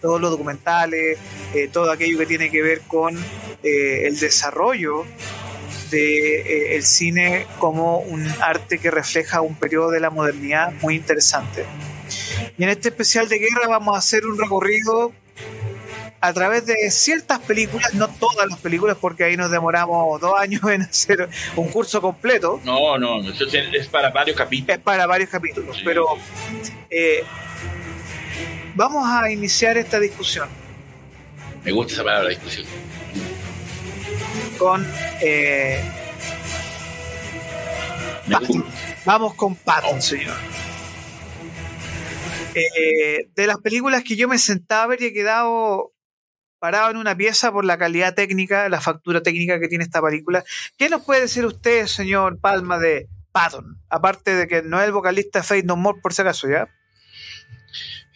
todos 0.00 0.20
los 0.20 0.30
documentales, 0.30 1.18
eh, 1.54 1.68
todo 1.72 1.90
aquello 1.90 2.18
que 2.18 2.26
tiene 2.26 2.50
que 2.50 2.62
ver 2.62 2.82
con 2.82 3.18
eh, 3.62 4.06
el 4.06 4.18
desarrollo 4.18 5.04
del 5.94 6.46
el 6.72 6.82
cine 6.82 7.46
como 7.58 7.98
un 7.98 8.26
arte 8.40 8.78
que 8.78 8.90
refleja 8.90 9.40
un 9.40 9.54
periodo 9.54 9.90
de 9.90 10.00
la 10.00 10.10
modernidad 10.10 10.72
muy 10.82 10.96
interesante. 10.96 11.64
Y 12.58 12.64
en 12.64 12.68
este 12.68 12.88
especial 12.88 13.28
de 13.28 13.38
guerra 13.38 13.68
vamos 13.68 13.94
a 13.94 13.98
hacer 13.98 14.26
un 14.26 14.38
recorrido 14.38 15.12
a 16.20 16.32
través 16.32 16.64
de 16.64 16.90
ciertas 16.90 17.38
películas, 17.40 17.92
no 17.92 18.08
todas 18.08 18.48
las 18.48 18.58
películas, 18.58 18.96
porque 18.98 19.24
ahí 19.24 19.36
nos 19.36 19.50
demoramos 19.50 20.18
dos 20.22 20.32
años 20.38 20.62
en 20.70 20.82
hacer 20.82 21.28
un 21.54 21.68
curso 21.68 22.00
completo. 22.00 22.60
No, 22.64 22.96
no, 22.98 23.20
eso 23.28 23.44
es 23.46 23.88
para 23.88 24.10
varios 24.10 24.36
capítulos. 24.36 24.76
Es 24.78 24.82
para 24.82 25.06
varios 25.06 25.28
capítulos, 25.28 25.82
pero 25.84 26.06
eh, 26.88 27.24
vamos 28.74 29.06
a 29.06 29.30
iniciar 29.30 29.76
esta 29.76 30.00
discusión. 30.00 30.48
Me 31.62 31.72
gusta 31.72 31.92
esa 31.92 32.04
palabra, 32.04 32.30
discusión. 32.30 32.66
Con 34.58 34.86
eh, 35.20 35.82
Vamos 39.04 39.34
con 39.34 39.54
Patton, 39.56 40.00
señor. 40.00 40.36
Eh, 42.54 43.28
de 43.34 43.46
las 43.46 43.58
películas 43.58 44.04
que 44.04 44.16
yo 44.16 44.28
me 44.28 44.38
sentaba 44.38 44.84
a 44.84 44.86
ver 44.86 45.02
y 45.02 45.06
he 45.06 45.12
quedado 45.12 45.92
parado 46.58 46.90
en 46.90 46.96
una 46.96 47.16
pieza 47.16 47.52
por 47.52 47.64
la 47.64 47.76
calidad 47.76 48.14
técnica, 48.14 48.68
la 48.68 48.80
factura 48.80 49.22
técnica 49.22 49.60
que 49.60 49.68
tiene 49.68 49.84
esta 49.84 50.00
película. 50.00 50.44
¿Qué 50.78 50.88
nos 50.88 51.02
puede 51.02 51.22
decir 51.22 51.44
usted, 51.44 51.86
señor 51.86 52.40
Palma, 52.40 52.78
de 52.78 53.08
Patton? 53.32 53.82
Aparte 53.90 54.34
de 54.34 54.46
que 54.46 54.62
no 54.62 54.80
es 54.80 54.86
el 54.86 54.92
vocalista 54.92 55.40
de 55.40 55.42
Fate 55.42 55.64
No 55.64 55.76
More, 55.76 56.00
por 56.00 56.14
si 56.14 56.22
acaso, 56.22 56.48
¿ya? 56.48 56.68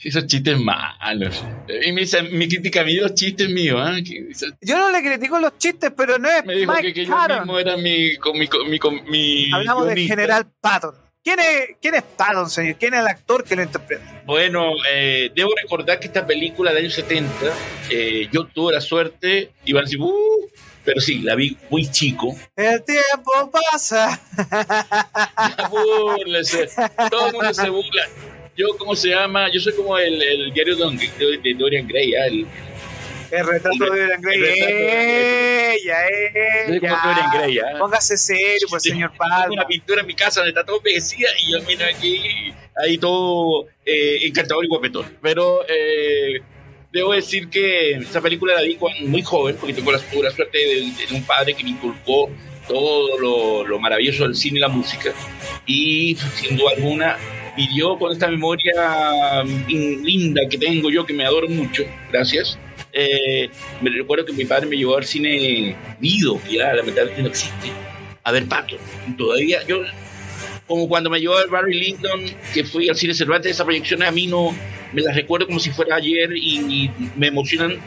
Esos 0.02 0.26
chistes 0.26 0.56
malos. 0.60 1.42
Y 1.84 1.90
mi, 1.90 2.02
mi 2.30 2.48
crítica 2.48 2.82
a 2.82 2.84
mí 2.84 2.94
los 2.94 3.14
chistes 3.14 3.48
míos. 3.50 3.80
¿eh? 3.98 4.28
Yo 4.60 4.78
no 4.78 4.92
le 4.92 5.02
critico 5.02 5.40
los 5.40 5.58
chistes, 5.58 5.92
pero 5.96 6.18
no 6.18 6.28
es. 6.30 6.44
Me 6.44 6.54
dijo 6.54 6.72
que, 6.74 7.04
yo 7.04 7.16
mismo 7.28 7.58
era 7.58 7.76
mi. 7.76 8.10
mi, 8.34 8.80
mi 9.08 9.52
Hablamos 9.52 9.88
de 9.88 9.96
General 10.06 10.46
Patton. 10.60 10.94
¿Quién 11.24 11.40
es, 11.40 11.76
¿Quién 11.82 11.96
es 11.96 12.04
Patton, 12.04 12.48
señor? 12.48 12.76
¿Quién 12.78 12.94
es 12.94 13.00
el 13.00 13.08
actor 13.08 13.42
que 13.42 13.56
lo 13.56 13.62
interpreta? 13.62 14.22
Bueno, 14.24 14.70
eh, 14.90 15.32
debo 15.34 15.50
recordar 15.60 15.98
que 15.98 16.06
esta 16.06 16.24
película 16.24 16.72
de 16.72 16.78
años 16.78 16.94
70, 16.94 17.30
eh, 17.90 18.28
yo 18.32 18.46
tuve 18.46 18.74
la 18.74 18.80
suerte, 18.80 19.50
iban 19.64 19.82
a 19.82 19.84
decir, 19.84 20.00
uh, 20.00 20.48
pero 20.84 21.00
sí, 21.00 21.18
la 21.18 21.34
vi 21.34 21.58
muy 21.70 21.90
chico. 21.90 22.34
El 22.54 22.84
tiempo 22.84 23.50
pasa. 23.50 24.18
Todo 25.70 27.26
el 27.26 27.32
mundo 27.34 27.52
se 27.52 27.68
burla 27.68 28.08
yo, 28.58 28.76
¿cómo 28.76 28.96
se 28.96 29.10
llama? 29.10 29.48
Yo 29.52 29.60
soy 29.60 29.72
como 29.72 29.96
el, 29.96 30.20
el 30.20 30.52
diario 30.52 30.74
de, 30.74 31.38
de, 31.42 31.54
Dorian 31.54 31.86
Gray, 31.86 32.12
¿ah? 32.16 32.26
el, 32.26 32.44
el 33.30 33.46
retrato 33.46 33.84
de 33.84 34.00
Dorian 34.00 34.20
Gray. 34.20 34.40
Ella, 35.78 35.96
ella. 36.66 37.00
Dorian 37.04 37.30
Gray, 37.32 37.58
¿ah? 37.60 37.78
Póngase 37.78 38.16
serio, 38.16 38.66
pues, 38.68 38.82
señor 38.82 39.12
Palma. 39.16 39.42
Tengo 39.42 39.54
una 39.54 39.66
pintura 39.66 40.00
en 40.00 40.08
mi 40.08 40.14
casa 40.14 40.40
donde 40.40 40.50
está 40.50 40.64
todo 40.64 40.78
envejecida 40.78 41.28
y 41.40 41.52
yo 41.52 41.62
miro 41.62 41.86
aquí, 41.86 42.52
ahí 42.82 42.98
todo 42.98 43.68
eh, 43.86 44.26
encantador 44.26 44.64
y 44.64 44.68
guapetón. 44.68 45.06
Pero 45.22 45.64
eh, 45.68 46.40
debo 46.92 47.12
decir 47.12 47.48
que 47.48 47.92
esta 47.92 48.20
película 48.20 48.54
la 48.54 48.62
vi 48.62 48.74
cuando 48.74 49.06
muy 49.08 49.22
joven, 49.22 49.54
porque 49.54 49.72
tengo 49.74 49.92
la, 49.92 49.98
la 49.98 50.30
suerte 50.32 50.58
de, 50.58 51.06
de, 51.08 51.14
un 51.14 51.22
padre 51.22 51.54
que 51.54 51.62
me 51.62 51.70
inculcó 51.70 52.28
todo 52.66 53.18
lo, 53.18 53.64
lo 53.64 53.78
maravilloso 53.78 54.24
del 54.24 54.34
cine 54.34 54.58
y 54.58 54.60
la 54.60 54.68
música. 54.68 55.12
Y 55.64 56.16
sin 56.34 56.56
duda 56.56 56.72
alguna 56.76 57.16
y 57.58 57.76
yo 57.76 57.98
con 57.98 58.12
esta 58.12 58.28
memoria 58.28 59.42
mm, 59.44 60.04
linda 60.04 60.42
que 60.48 60.56
tengo 60.56 60.90
yo, 60.90 61.04
que 61.04 61.12
me 61.12 61.24
adoro 61.24 61.48
mucho, 61.48 61.82
gracias, 62.10 62.58
eh, 62.92 63.50
me 63.82 63.90
recuerdo 63.90 64.24
que 64.24 64.32
mi 64.32 64.44
padre 64.44 64.66
me 64.66 64.76
llevó 64.76 64.96
al 64.96 65.04
cine 65.04 65.76
Vido, 66.00 66.40
que 66.42 66.56
ya 66.56 66.72
lamentablemente 66.72 67.22
no 67.22 67.28
existe, 67.28 67.70
a 68.22 68.32
ver 68.32 68.46
Pato. 68.46 68.76
todavía 69.18 69.66
yo, 69.66 69.82
como 70.66 70.88
cuando 70.88 71.10
me 71.10 71.20
llevó 71.20 71.36
al 71.36 71.48
Barry 71.48 71.78
Lyndon, 71.78 72.20
que 72.54 72.62
fui 72.64 72.88
al 72.88 72.96
cine 72.96 73.12
Cervantes, 73.12 73.52
esas 73.52 73.64
proyecciones 73.64 74.08
a 74.08 74.12
mí 74.12 74.28
no, 74.28 74.54
me 74.92 75.02
las 75.02 75.14
recuerdo 75.14 75.46
como 75.46 75.58
si 75.58 75.70
fuera 75.70 75.96
ayer 75.96 76.30
y, 76.36 76.90
me 77.16 77.28
emocionan. 77.28 77.78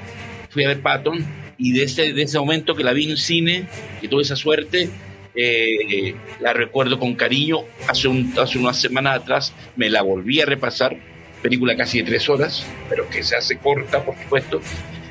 Fui 0.50 0.66
a 0.66 0.68
ver 0.68 0.82
Patton 0.82 1.26
y 1.58 1.72
desde 1.72 2.12
de 2.12 2.24
ese 2.24 2.38
momento 2.38 2.76
que 2.76 2.84
la 2.84 2.92
vi 2.92 3.10
en 3.10 3.18
cine, 3.18 3.68
que 4.02 4.08
tuve 4.08 4.24
esa 4.24 4.36
suerte, 4.36 4.90
eh, 5.36 6.15
la 6.39 6.54
recuerdo 6.54 7.00
con 7.00 7.15
cariño. 7.15 7.60
Hace, 7.88 8.08
un, 8.08 8.34
hace 8.38 8.58
unas 8.58 8.80
semanas 8.80 9.22
atrás 9.22 9.54
me 9.76 9.89
la 9.89 10.02
volví 10.02 10.41
a 10.41 10.46
repasar, 10.46 10.98
película 11.41 11.76
casi 11.76 12.00
de 12.00 12.06
tres 12.06 12.30
horas, 12.30 12.65
pero 12.89 13.10
que 13.10 13.24
se 13.24 13.36
hace 13.36 13.58
corta, 13.58 14.04
por 14.04 14.15
supuesto. 14.17 14.62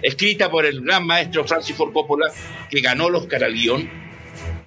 Escrita 0.03 0.51
por 0.51 0.65
el 0.65 0.81
gran 0.81 1.07
maestro 1.07 1.45
Francis 1.45 1.77
Ford 1.77 1.93
Coppola, 1.93 2.31
que 2.71 2.81
ganó 2.81 3.11
los 3.11 3.23
Oscar 3.23 3.45
al 3.45 3.55
guion. 3.55 3.89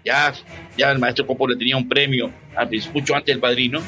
Ya, 0.05 0.33
ya 0.77 0.91
el 0.91 0.99
maestro 0.99 1.25
Coppola 1.25 1.57
tenía 1.57 1.77
un 1.77 1.87
premio 1.87 2.31
mucho 2.93 3.15
antes 3.15 3.33
del 3.33 3.39
padrino. 3.39 3.81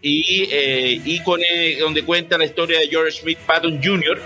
Y, 0.00 0.48
eh, 0.52 1.00
y 1.04 1.20
con, 1.20 1.40
eh, 1.40 1.76
donde 1.80 2.04
cuenta 2.04 2.38
la 2.38 2.44
historia 2.44 2.78
de 2.78 2.88
George 2.88 3.10
Smith 3.20 3.38
Patton 3.38 3.80
Jr., 3.82 4.20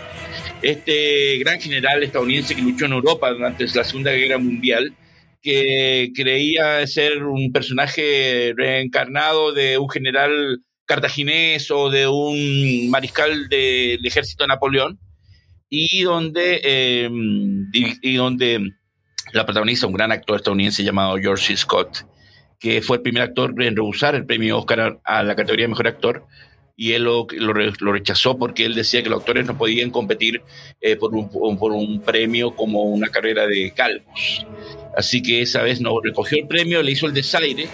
este 0.61 1.39
gran 1.39 1.61
general 1.61 2.03
estadounidense 2.03 2.55
que 2.55 2.61
luchó 2.61 2.85
en 2.85 2.93
Europa 2.93 3.31
durante 3.31 3.67
la 3.75 3.83
Segunda 3.83 4.13
Guerra 4.13 4.39
Mundial 4.39 4.95
que 5.43 6.13
creía 6.15 6.87
ser 6.87 7.25
un 7.25 7.53
personaje 7.53 8.55
reencarnado 8.57 9.53
de 9.53 9.77
un 9.77 9.91
general 9.91 10.63
cartaginés 10.87 11.71
o 11.71 11.91
de 11.91 12.07
un 12.07 12.89
mariscal 12.91 13.49
del 13.49 14.05
ejército 14.07 14.45
de 14.45 14.49
Napoleón, 14.49 14.99
y 15.69 16.03
donde, 16.03 16.61
em, 16.63 17.67
y, 17.73 18.17
donde 18.17 18.73
la 19.33 19.47
protagoniza 19.47 19.87
un 19.87 19.95
gran 19.95 20.13
actor 20.13 20.37
estadounidense 20.37 20.85
llamado 20.85 21.17
George 21.17 21.47
C. 21.47 21.57
Scott, 21.57 22.07
que 22.61 22.83
fue 22.83 22.99
el 22.99 23.03
primer 23.03 23.23
actor 23.23 23.55
en 23.63 23.75
rehusar 23.75 24.15
el 24.15 24.27
premio 24.27 24.59
Oscar 24.59 25.01
a, 25.03 25.23
la 25.23 25.35
categoría 25.35 25.65
de 25.65 25.71
mejor 25.71 25.89
actor, 25.89 26.27
y 26.77 26.93
él 26.93 27.05
lo, 27.05 27.27
lo, 27.31 27.93
rechazó 27.93 28.39
porque 28.39 28.65
él 28.65 28.75
decía 28.75 29.03
que 29.03 29.09
los 29.09 29.21
actores 29.21 29.47
no 29.47 29.57
podían 29.57 29.91
competir 29.91 30.43
eh, 30.81 30.97
por, 30.97 31.15
un, 31.15 31.31
por 31.31 31.73
un 31.73 32.01
premio 32.03 32.55
como 32.55 32.83
una 32.83 33.09
carrera 33.09 33.47
de 33.47 33.73
calvos. 33.73 34.47
Así 34.97 35.23
que 35.23 35.43
esa 35.43 35.63
vez 35.63 35.81
no 35.81 36.01
recogió 36.01 36.39
el 36.39 36.47
premio, 36.47 36.83
le 36.83 36.93
hizo 36.93 37.07
el 37.07 37.15
desaire, 37.15 37.69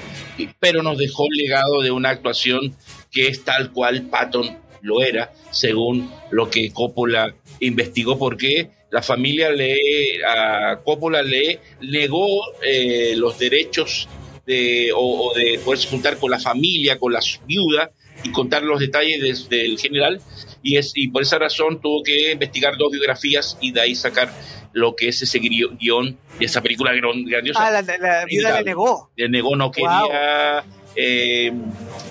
pero 0.60 0.82
nos 0.82 0.98
dejó 0.98 1.24
el 1.30 1.36
legado 1.36 1.82
de 1.82 1.90
una 1.90 2.10
actuación 2.10 2.74
que 3.10 3.28
es 3.28 3.44
tal 3.44 3.72
cual 3.72 4.02
Patton 4.02 4.58
lo 4.82 5.02
era, 5.02 5.32
según 5.50 6.10
lo 6.30 6.48
que 6.50 6.70
Coppola 6.72 7.34
investigó, 7.60 8.18
porque 8.18 8.70
la 8.90 9.02
familia 9.02 9.50
le, 9.50 9.76
a 10.24 10.80
Coppola 10.84 11.22
le 11.22 11.60
negó 11.80 12.40
eh, 12.62 13.14
los 13.16 13.38
derechos 13.38 14.08
de, 14.46 14.90
o, 14.94 15.32
de 15.34 15.58
poderse 15.58 15.88
juntar 15.88 16.18
con 16.18 16.30
la 16.30 16.38
familia, 16.38 16.98
con 16.98 17.12
la 17.12 17.20
viuda 17.46 17.90
y 18.24 18.30
contar 18.30 18.62
los 18.62 18.80
detalles 18.80 19.48
del 19.48 19.78
general. 19.78 20.20
Y, 20.62 20.76
es, 20.76 20.92
y 20.94 21.08
por 21.08 21.22
esa 21.22 21.38
razón 21.38 21.80
tuvo 21.80 22.02
que 22.02 22.32
investigar 22.32 22.76
dos 22.76 22.90
biografías 22.90 23.58
y 23.60 23.72
de 23.72 23.80
ahí 23.80 23.94
sacar 23.94 24.32
lo 24.72 24.94
que 24.96 25.08
es 25.08 25.22
ese 25.22 25.38
guion 25.38 26.18
de 26.38 26.44
esa 26.44 26.62
película 26.62 26.92
grandiosa. 26.92 27.66
Ah, 27.66 27.82
la, 27.82 28.24
viuda 28.26 28.58
le 28.58 28.64
negó. 28.64 29.10
Le 29.16 29.28
negó, 29.28 29.56
no 29.56 29.70
quería 29.70 30.64
eh, 30.94 31.52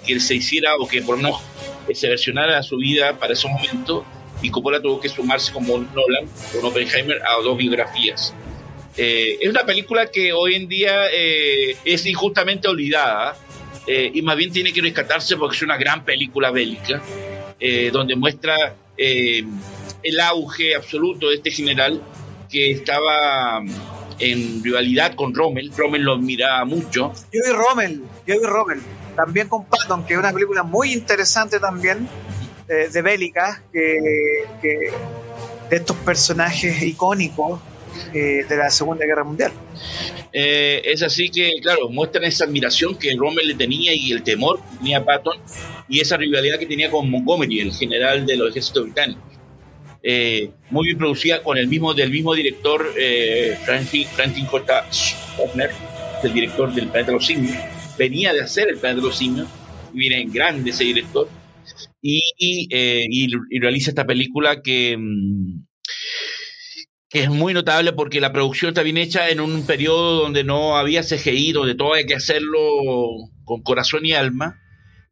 que 0.06 0.20
se 0.20 0.36
hiciera 0.36 0.76
o 0.78 0.88
que 0.88 1.02
por 1.02 1.18
lo 1.18 1.24
menos 1.24 1.42
se 1.94 2.08
versionara 2.10 2.62
su 2.64 2.78
vida 2.78 3.18
para 3.18 3.34
ese 3.34 3.48
momento 3.48 4.06
y 4.42 4.50
Coppola 4.50 4.82
tuvo 4.82 5.00
que 5.00 5.10
sumarse 5.10 5.52
como 5.52 5.78
Nolan, 5.78 6.28
con 6.54 6.66
Oppenheimer, 6.66 7.22
a 7.24 7.42
dos 7.42 7.58
biografías. 7.58 8.34
Eh, 8.96 9.38
es 9.42 9.50
una 9.50 9.66
película 9.66 10.08
que 10.08 10.34
hoy 10.34 10.56
en 10.56 10.68
día 10.68 11.08
eh, 11.12 11.76
es 11.86 12.06
injustamente 12.06 12.68
olvidada 12.68 13.38
y 13.88 14.22
más 14.22 14.36
bien 14.36 14.52
tiene 14.52 14.74
que 14.74 14.82
rescatarse 14.82 15.38
porque 15.38 15.56
es 15.56 15.62
una 15.62 15.78
gran 15.78 16.04
película 16.04 16.52
bélica 16.52 17.02
donde 17.94 18.18
muestra 18.18 18.76
el 18.98 20.20
auge 20.20 20.76
absoluto 20.76 21.30
de 21.30 21.36
este 21.36 21.52
general 21.52 22.02
que 22.50 22.72
estaba 22.72 23.62
mm, 23.62 23.70
en 24.20 24.64
rivalidad 24.64 25.16
con 25.16 25.34
Rommel. 25.34 25.72
Rommel 25.76 26.04
lo 26.04 26.18
miraba 26.18 26.66
mucho. 26.66 27.14
Yo 27.32 27.42
vi 27.46 27.52
Rommel, 27.52 28.02
yo 28.26 28.40
vi 28.40 28.46
Rommel. 28.46 28.82
También 29.16 29.48
con 29.48 29.66
Patton, 29.66 30.06
que 30.06 30.14
es 30.14 30.20
una 30.20 30.32
película 30.32 30.64
muy 30.64 30.94
interesante 30.94 31.60
también, 31.60 32.08
eh, 32.68 32.90
de 32.92 33.02
bélica, 33.02 33.64
que, 33.72 34.00
de 34.62 35.76
estos 35.76 35.98
personajes 35.98 36.82
icónicos 36.84 37.60
eh, 38.14 38.46
de 38.48 38.58
la 38.58 38.70
Segunda 38.70 39.06
Guerra 39.06 39.24
Mundial. 39.24 39.52
Eh, 40.32 40.82
es 40.86 41.02
así 41.02 41.30
que, 41.30 41.54
claro, 41.62 41.90
muestran 41.90 42.26
esa 42.26 42.46
admiración 42.46 42.96
que 42.98 43.16
Rommel 43.16 43.48
le 43.48 43.56
tenía 43.56 43.94
y 43.96 44.12
el 44.12 44.24
temor 44.24 44.60
que 44.60 44.78
tenía 44.78 45.04
Patton 45.04 45.38
y 45.88 46.00
esa 46.00 46.18
rivalidad 46.18 46.60
que 46.60 46.68
tenía 46.68 46.92
con 46.92 47.10
Montgomery, 47.10 47.62
el 47.62 47.74
general 47.74 48.26
de 48.26 48.36
los 48.36 48.52
ejércitos 48.52 48.84
británicos. 48.84 49.37
Eh, 50.04 50.52
muy 50.70 50.86
bien 50.88 50.98
producida 50.98 51.42
con 51.42 51.58
el 51.58 51.68
mismo, 51.68 51.94
del 51.94 52.12
mismo 52.12 52.34
director, 52.34 52.94
eh, 52.98 53.58
Franklin, 53.64 54.46
J. 54.46 54.86
Schaffner, 54.92 55.72
el 56.24 56.34
director 56.34 56.74
del 56.74 56.88
Planeta 56.88 57.12
de 57.12 57.18
los 57.18 57.26
Simios. 57.26 57.58
Venía 57.98 58.34
de 58.34 58.42
hacer 58.42 58.70
el 58.70 58.78
Planeta 58.78 59.02
de 59.02 59.08
los 59.08 59.18
Simios, 59.18 59.48
viene 59.94 60.22
en 60.22 60.32
grande 60.32 60.72
ese 60.72 60.84
director. 60.84 61.30
y, 62.02 62.22
y, 62.38 63.60
realiza 63.60 63.90
esta 63.90 64.06
película 64.06 64.62
que, 64.62 64.96
mm, 64.98 65.66
que 67.10 67.24
es 67.24 67.30
muy 67.30 67.54
notable 67.54 67.94
porque 67.94 68.22
la 68.22 68.34
producción 68.34 68.70
está 68.70 68.84
bien 68.84 68.98
hecha 68.98 69.30
en 69.30 69.40
un 69.40 69.66
periodo 69.66 70.22
donde 70.22 70.44
no 70.44 70.78
había 70.78 71.04
CGI, 71.04 71.54
donde 71.54 71.76
todo 71.76 71.94
hay 71.94 72.06
que 72.06 72.16
hacerlo 72.16 72.60
con 73.46 73.62
corazón 73.62 74.06
y 74.06 74.14
alma, 74.14 74.60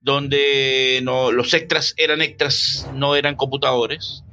donde 0.02 1.00
no, 1.04 1.32
los 1.32 1.54
extras 1.54 1.94
eran 1.98 2.22
extras, 2.22 2.88
no 2.94 3.16
eran 3.16 3.36
computadores, 3.36 4.24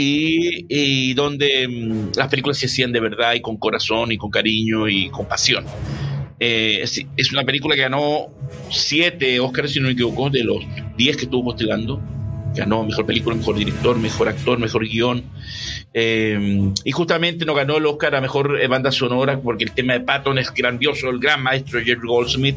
y, 0.00 1.14
donde 1.14 1.66
mm, 1.66 2.16
las 2.16 2.28
películas 2.28 2.58
se 2.58 2.66
hacían 2.66 2.92
de 2.92 3.00
verdad 3.00 3.34
y 3.34 3.40
con 3.40 3.56
corazón 3.56 4.12
y 4.12 4.18
con 4.18 4.30
cariño 4.30 4.88
y 4.88 5.08
con 5.10 5.26
pasión. 5.26 5.64
Eh, 6.40 6.82
es, 6.82 7.32
una 7.32 7.44
película 7.44 7.74
que 7.74 7.82
ganó 7.82 8.28
siete 8.70 9.40
Oscars, 9.40 9.72
si 9.72 9.80
no 9.80 9.86
me 9.86 9.94
equivoco, 9.94 10.30
de 10.30 10.44
los 10.44 10.64
diez 10.96 11.16
que 11.16 11.24
estuvo 11.24 11.44
postulando. 11.44 12.00
Ganó 12.54 12.84
mejor 12.84 13.06
película, 13.06 13.36
mejor 13.36 13.56
director, 13.56 13.98
mejor 13.98 14.28
actor, 14.28 14.58
mejor 14.58 14.86
guion. 14.88 15.24
Eh, 15.92 16.72
y 16.84 16.92
justamente 16.92 17.44
no 17.44 17.54
ganó 17.54 17.76
el 17.76 17.86
Oscar 17.86 18.14
a 18.14 18.20
mejor 18.20 18.60
eh, 18.60 18.68
banda 18.68 18.92
sonora 18.92 19.40
porque 19.40 19.64
el 19.64 19.72
tema 19.72 19.94
de 19.94 20.00
Patton 20.00 20.38
es 20.38 20.52
grandioso, 20.54 21.10
el 21.10 21.18
gran 21.18 21.42
maestro 21.42 21.80
Jerry 21.80 22.06
Goldsmith. 22.06 22.56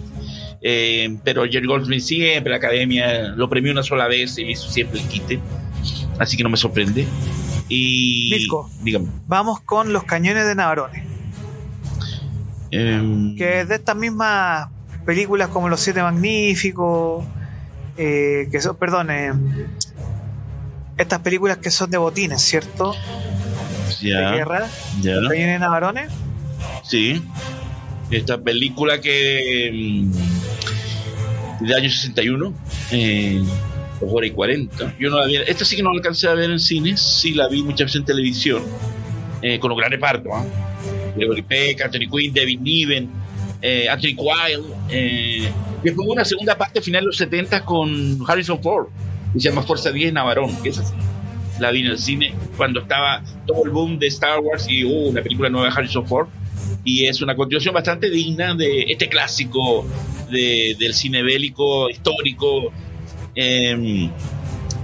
pero 1.23 1.45
Jerry 1.45 1.65
Goldsmith 1.65 2.01
siempre 2.01 2.51
la 2.51 2.57
academia 2.57 3.29
lo 3.35 3.49
premió 3.49 3.71
una 3.71 3.83
sola 3.83 4.07
vez 4.07 4.37
y 4.37 4.43
hizo 4.43 4.69
siempre 4.69 4.99
el 4.99 5.07
quite. 5.07 5.39
Así 6.21 6.37
que 6.37 6.43
no 6.43 6.49
me 6.49 6.57
sorprende. 6.57 7.07
Y. 7.67 8.47
dígame. 8.83 9.07
Vamos 9.27 9.59
con 9.61 9.91
los 9.91 10.03
cañones 10.03 10.45
de 10.45 10.53
Navarone. 10.53 11.03
Em, 12.69 13.35
que 13.35 13.61
es 13.61 13.67
de 13.67 13.75
estas 13.75 13.95
mismas 13.95 14.69
películas 15.03 15.49
como 15.49 15.67
Los 15.67 15.79
Siete 15.79 16.03
Magníficos, 16.03 17.25
eh, 17.97 18.47
que 18.51 18.61
son, 18.61 18.75
perdón, 18.75 19.09
eh, 19.09 19.33
estas 20.95 21.19
películas 21.21 21.57
que 21.57 21.71
son 21.71 21.89
de 21.89 21.97
botines, 21.97 22.39
¿cierto? 22.39 22.93
Ya. 23.99 24.31
De 24.31 24.37
guerra. 24.37 24.67
Ya. 25.01 25.15
Los 25.15 25.31
cañones 25.31 25.53
de 25.53 25.59
Navarone. 25.59 26.07
Sí. 26.83 27.23
Esta 28.11 28.37
película 28.37 29.01
que. 29.01 29.69
Em, 29.69 30.11
de 31.61 31.75
año 31.75 31.89
61. 31.89 32.53
Eh, 32.91 33.43
dos 34.01 34.09
horas 34.11 34.29
y 34.29 34.33
40. 34.33 34.95
Yo 34.99 35.09
no 35.09 35.19
la 35.19 35.27
vi, 35.27 35.35
esta 35.37 35.63
sí 35.63 35.75
que 35.75 35.83
no 35.83 35.91
la 35.91 35.97
alcancé 35.97 36.27
a 36.27 36.33
ver 36.33 36.49
en 36.49 36.59
cines, 36.59 36.99
sí 37.01 37.33
la 37.33 37.47
vi 37.47 37.63
muchas 37.63 37.85
veces 37.85 37.95
en 37.97 38.05
televisión, 38.05 38.63
eh, 39.41 39.59
con 39.59 39.71
un 39.71 39.77
gran 39.77 39.91
reparto. 39.91 40.29
¿eh? 40.29 40.71
Gregory 41.15 41.41
Peck, 41.41 41.81
Anthony 41.81 42.09
Quinn, 42.09 42.33
David 42.33 42.59
Niven, 42.59 43.09
eh, 43.61 43.87
Anthony 43.89 44.15
Quyle. 44.15 44.63
Eh, 44.89 45.49
después 45.83 46.05
hubo 46.05 46.13
una 46.13 46.25
segunda 46.25 46.57
parte 46.57 46.81
final 46.81 47.01
de 47.01 47.07
los 47.07 47.17
70 47.17 47.63
con 47.63 48.19
Harrison 48.27 48.61
Ford, 48.61 48.87
que 49.33 49.39
se 49.39 49.49
llama 49.49 49.61
Fuerza 49.63 49.91
10 49.91 50.13
Navarón, 50.13 50.55
que 50.61 50.69
es 50.69 50.79
así. 50.79 50.93
La 51.59 51.71
vi 51.71 51.81
en 51.81 51.87
el 51.87 51.99
cine 51.99 52.33
cuando 52.57 52.81
estaba 52.81 53.23
todo 53.45 53.63
el 53.65 53.69
boom 53.69 53.99
de 53.99 54.07
Star 54.07 54.39
Wars 54.39 54.65
y 54.67 54.83
hubo 54.83 55.09
una 55.09 55.21
película 55.21 55.49
nueva 55.49 55.67
de 55.67 55.73
Harrison 55.73 56.07
Ford. 56.07 56.27
Y 56.83 57.05
es 57.05 57.21
una 57.21 57.35
continuación 57.35 57.75
bastante 57.75 58.09
digna 58.09 58.55
de 58.55 58.83
este 58.83 59.07
clásico 59.07 59.85
de, 60.31 60.75
del 60.79 60.93
cine 60.95 61.21
bélico 61.21 61.89
histórico 61.89 62.71
Em, 63.35 64.11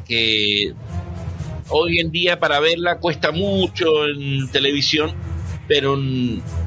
que 0.07 0.73
hoy 1.69 1.99
en 1.99 2.11
día 2.11 2.39
para 2.39 2.59
verla 2.59 2.99
cuesta 2.99 3.31
mucho 3.31 4.07
en 4.07 4.49
televisión, 4.51 5.13
pero 5.67 5.99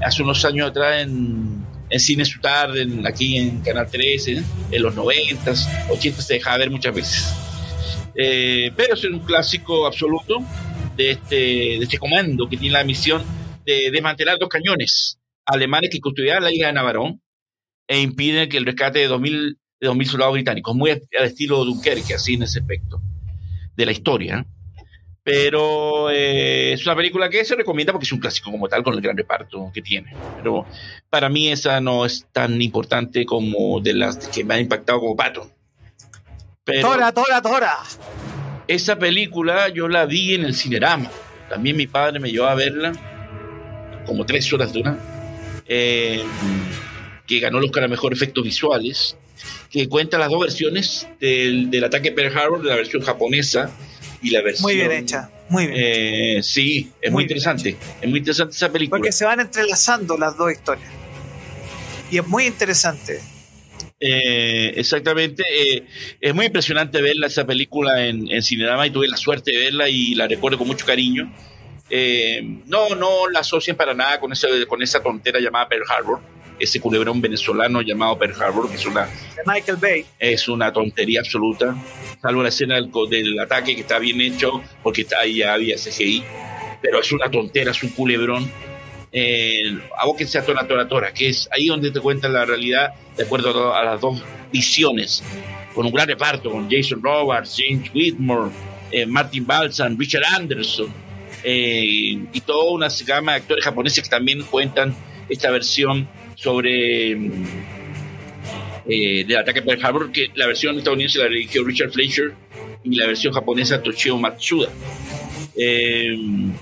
hace 0.04 0.22
unos 0.22 0.44
años 0.44 0.70
atrás 0.70 1.02
en, 1.02 1.64
en 1.88 2.00
Cine 2.00 2.24
Su 2.24 2.40
Tarde, 2.40 2.86
aquí 3.06 3.38
en 3.38 3.60
Canal 3.60 3.90
13, 3.90 4.42
en 4.70 4.82
los 4.82 4.94
90, 4.94 5.54
80 5.90 6.22
se 6.22 6.34
dejaba 6.34 6.58
ver 6.58 6.70
muchas 6.70 6.94
veces. 6.94 7.34
Eh, 8.14 8.70
pero 8.76 8.94
es 8.94 9.04
un 9.04 9.20
clásico 9.20 9.86
absoluto 9.86 10.38
de 10.96 11.12
este, 11.12 11.36
de 11.36 11.80
este 11.80 11.98
comando 11.98 12.48
que 12.48 12.56
tiene 12.56 12.74
la 12.74 12.84
misión 12.84 13.22
de 13.64 13.90
desmantelar 13.90 14.38
dos 14.38 14.48
cañones 14.48 15.18
alemanes 15.46 15.90
que 15.90 16.00
custodiaban 16.00 16.44
la 16.44 16.52
isla 16.52 16.68
de 16.68 16.72
Navarón 16.74 17.22
e 17.88 18.00
impiden 18.00 18.48
que 18.48 18.58
el 18.58 18.66
rescate 18.66 19.00
de 19.00 19.08
2000 19.08 19.58
de 19.80 19.88
2.000 19.88 20.04
soldados 20.04 20.34
británicos, 20.34 20.76
muy 20.76 20.90
al 20.90 21.00
estilo 21.24 21.64
Dunkerque, 21.64 22.14
así 22.14 22.34
en 22.34 22.42
ese 22.42 22.60
aspecto 22.60 23.00
de 23.76 23.86
la 23.86 23.92
historia. 23.92 24.46
Pero 25.22 26.10
eh, 26.10 26.72
es 26.72 26.84
una 26.86 26.96
película 26.96 27.28
que 27.28 27.44
se 27.44 27.54
recomienda 27.54 27.92
porque 27.92 28.04
es 28.04 28.12
un 28.12 28.20
clásico 28.20 28.50
como 28.50 28.68
tal, 28.68 28.82
con 28.82 28.94
el 28.94 29.00
gran 29.00 29.16
reparto 29.16 29.70
que 29.72 29.82
tiene. 29.82 30.14
Pero 30.36 30.66
para 31.08 31.28
mí 31.28 31.48
esa 31.48 31.80
no 31.80 32.04
es 32.04 32.26
tan 32.32 32.60
importante 32.60 33.24
como 33.24 33.80
de 33.80 33.94
las 33.94 34.16
que 34.28 34.44
me 34.44 34.54
han 34.54 34.60
impactado 34.60 35.00
como 35.00 35.16
Pato. 35.16 35.50
¡Tora, 36.64 37.12
tora, 37.12 37.42
tora! 37.42 37.78
Esa 38.68 38.98
película 38.98 39.68
yo 39.68 39.88
la 39.88 40.06
vi 40.06 40.34
en 40.34 40.44
el 40.44 40.54
Cinerama. 40.54 41.10
También 41.48 41.76
mi 41.76 41.86
padre 41.86 42.20
me 42.20 42.30
llevó 42.30 42.46
a 42.46 42.54
verla, 42.54 42.92
como 44.06 44.24
tres 44.24 44.50
horas 44.52 44.72
de 44.72 44.80
una, 44.80 44.98
eh, 45.66 46.22
que 47.26 47.40
ganó 47.40 47.58
los 47.58 47.70
Oscar 47.70 47.84
a 47.84 47.88
Mejor 47.88 48.12
Efectos 48.12 48.44
Visuales 48.44 49.16
que 49.70 49.88
cuenta 49.88 50.18
las 50.18 50.30
dos 50.30 50.40
versiones 50.40 51.06
del, 51.20 51.70
del 51.70 51.84
ataque 51.84 52.12
Pearl 52.12 52.36
Harbor, 52.36 52.64
la 52.64 52.76
versión 52.76 53.02
japonesa 53.02 53.70
y 54.22 54.30
la 54.30 54.42
versión... 54.42 54.64
Muy 54.64 54.74
bien 54.74 54.92
hecha, 54.92 55.30
muy 55.48 55.66
bien. 55.66 55.78
Eh, 55.80 56.42
sí, 56.42 56.90
es 57.00 57.12
muy, 57.12 57.22
interesante, 57.22 57.76
es 58.00 58.08
muy 58.08 58.18
interesante 58.18 58.54
esa 58.54 58.70
película. 58.70 58.98
Porque 58.98 59.12
se 59.12 59.24
van 59.24 59.40
entrelazando 59.40 60.16
las 60.18 60.36
dos 60.36 60.52
historias. 60.52 60.90
Y 62.10 62.18
es 62.18 62.26
muy 62.26 62.46
interesante. 62.46 63.20
Eh, 64.00 64.72
exactamente, 64.76 65.42
eh, 65.42 65.84
es 66.20 66.34
muy 66.34 66.46
impresionante 66.46 67.00
verla 67.02 67.26
esa 67.26 67.46
película 67.46 68.06
en, 68.06 68.30
en 68.30 68.42
Cinerama 68.42 68.86
y 68.86 68.90
tuve 68.90 69.06
la 69.08 69.16
suerte 69.16 69.52
de 69.52 69.58
verla 69.58 69.88
y 69.88 70.14
la 70.14 70.26
recuerdo 70.26 70.58
con 70.58 70.66
mucho 70.66 70.86
cariño. 70.86 71.32
no, 72.66 72.94
no 72.94 73.28
la 73.28 73.40
asocian 73.40 73.76
para 73.76 73.94
nada 73.94 74.18
con 74.18 74.32
esa, 74.32 74.48
con 74.66 74.82
esa 74.82 75.02
tontera 75.02 75.38
llamada 75.38 75.68
Pearl 75.68 75.84
Harbor 75.88 76.39
ese 76.60 76.80
culebrón 76.80 77.20
venezolano 77.20 77.80
llamado 77.82 78.18
Pearl 78.18 78.40
Harbor, 78.40 78.68
que 78.68 78.76
es 78.76 78.86
una, 78.86 79.08
Michael 79.46 79.78
Bay. 79.78 80.04
es 80.18 80.48
una 80.48 80.72
tontería 80.72 81.20
absoluta, 81.20 81.74
salvo 82.20 82.42
la 82.42 82.50
escena 82.50 82.76
del, 82.76 83.38
ataque 83.40 83.74
que 83.74 83.80
está 83.80 83.98
bien 83.98 84.20
hecho, 84.20 84.62
porque 84.82 85.02
está, 85.02 85.20
ahí 85.20 85.38
ya 85.38 85.54
había 85.54 85.76
CGI, 85.76 86.22
pero 86.82 87.00
es 87.00 87.10
una 87.12 87.30
tontera, 87.30 87.70
es 87.70 87.82
un 87.82 87.90
culebrón. 87.90 88.50
Eh, 89.12 89.76
abóquense 89.98 90.38
a 90.38 90.44
Tora 90.44 90.68
Tora 90.68 90.86
Tora, 90.86 91.12
que 91.12 91.30
es 91.30 91.48
ahí 91.50 91.66
donde 91.66 91.90
te 91.90 92.00
cuentan 92.00 92.32
la 92.32 92.44
realidad 92.44 92.92
de 93.16 93.24
acuerdo 93.24 93.74
a, 93.74 93.82
las 93.82 94.00
dos 94.00 94.22
visiones, 94.52 95.24
con 95.74 95.86
un 95.86 95.92
gran 95.92 96.06
reparto, 96.06 96.50
con 96.50 96.70
Jason 96.70 97.02
Roberts, 97.02 97.56
James 97.58 97.90
Whitmore, 97.92 98.50
eh, 98.92 99.06
Martin 99.06 99.46
Balsam, 99.46 99.96
Richard 99.98 100.24
Anderson, 100.24 100.92
eh, 101.42 102.18
y 102.32 102.40
toda 102.42 102.72
una 102.72 102.88
gama 103.06 103.32
de 103.32 103.38
actores 103.38 103.64
japoneses 103.64 104.04
que 104.04 104.10
también 104.10 104.42
cuentan 104.42 104.94
esta 105.28 105.50
versión 105.50 106.08
sobre 106.40 107.12
eh, 108.86 109.24
del 109.26 109.36
ataque 109.36 109.60
Pearl 109.60 109.84
Harbor, 109.84 110.10
que 110.10 110.30
la 110.34 110.46
versión 110.46 110.78
estadounidense 110.78 111.18
la 111.18 111.28
dirigió 111.28 111.62
Richard 111.64 111.90
Fleischer 111.90 112.32
y 112.82 112.96
la 112.96 113.06
versión 113.06 113.34
japonesa 113.34 113.82
Toshio 113.82 114.16
Matsuda, 114.16 114.70
eh, 115.54 116.16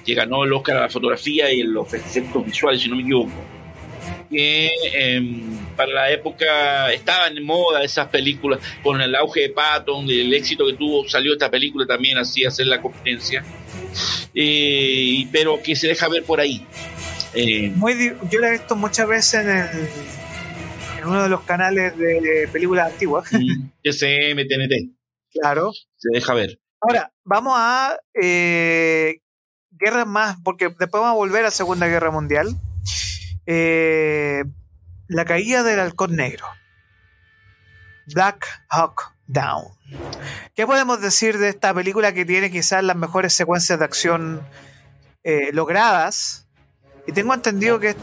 que 0.04 0.14
ganó 0.14 0.42
el 0.42 0.52
Oscar 0.52 0.78
a 0.78 0.80
la 0.82 0.88
fotografía 0.88 1.52
y 1.52 1.62
los 1.62 1.94
efectos 1.94 2.44
visuales, 2.44 2.80
si 2.82 2.88
no 2.88 2.96
me 2.96 3.02
equivoco. 3.02 3.30
Que 4.28 4.68
em, 4.94 5.56
para 5.76 5.92
la 5.92 6.10
época 6.10 6.92
estaban 6.92 7.36
en 7.36 7.44
moda 7.44 7.84
esas 7.84 8.08
películas, 8.08 8.58
con 8.82 9.00
el 9.00 9.14
auge 9.14 9.42
de 9.42 9.50
Patton, 9.50 10.10
el 10.10 10.34
éxito 10.34 10.66
que 10.66 10.72
tuvo, 10.72 11.08
salió 11.08 11.34
esta 11.34 11.50
película 11.50 11.86
también 11.86 12.18
así 12.18 12.44
hacer 12.44 12.66
la 12.66 12.82
competencia, 12.82 13.44
eh, 14.34 15.24
pero 15.30 15.62
que 15.62 15.76
se 15.76 15.86
deja 15.86 16.08
ver 16.08 16.24
por 16.24 16.40
ahí. 16.40 16.66
Eh, 17.34 17.70
Muy, 17.74 18.16
yo 18.30 18.40
la 18.40 18.48
he 18.48 18.52
visto 18.52 18.76
muchas 18.76 19.06
veces 19.06 19.44
en, 19.44 19.50
el, 19.50 19.88
en 20.98 21.04
uno 21.06 21.22
de 21.22 21.28
los 21.28 21.42
canales 21.42 21.96
de 21.96 22.48
películas 22.52 22.92
antiguas. 22.92 23.32
Mm, 23.32 23.70
SM, 23.84 24.44
TNT. 24.44 24.98
Claro. 25.32 25.72
Se 25.96 26.08
deja 26.12 26.34
ver. 26.34 26.58
Ahora, 26.80 27.12
vamos 27.24 27.54
a 27.56 27.98
eh, 28.14 29.20
guerras 29.70 30.06
más, 30.06 30.36
porque 30.42 30.66
después 30.68 31.02
vamos 31.02 31.10
a 31.10 31.14
volver 31.14 31.44
a 31.44 31.50
Segunda 31.50 31.86
Guerra 31.86 32.10
Mundial. 32.10 32.48
Eh, 33.46 34.44
la 35.08 35.24
caída 35.24 35.62
del 35.62 35.80
halcón 35.80 36.16
negro. 36.16 36.46
Black 38.14 38.46
Hawk 38.70 39.14
Down. 39.26 39.64
¿Qué 40.54 40.66
podemos 40.66 41.00
decir 41.00 41.38
de 41.38 41.48
esta 41.48 41.74
película 41.74 42.12
que 42.12 42.24
tiene 42.24 42.50
quizás 42.50 42.82
las 42.82 42.96
mejores 42.96 43.32
secuencias 43.32 43.78
de 43.78 43.84
acción 43.84 44.42
eh, 45.24 45.50
logradas? 45.52 46.47
Y 47.08 47.12
tengo 47.12 47.32
entendido 47.32 47.80
que. 47.80 47.96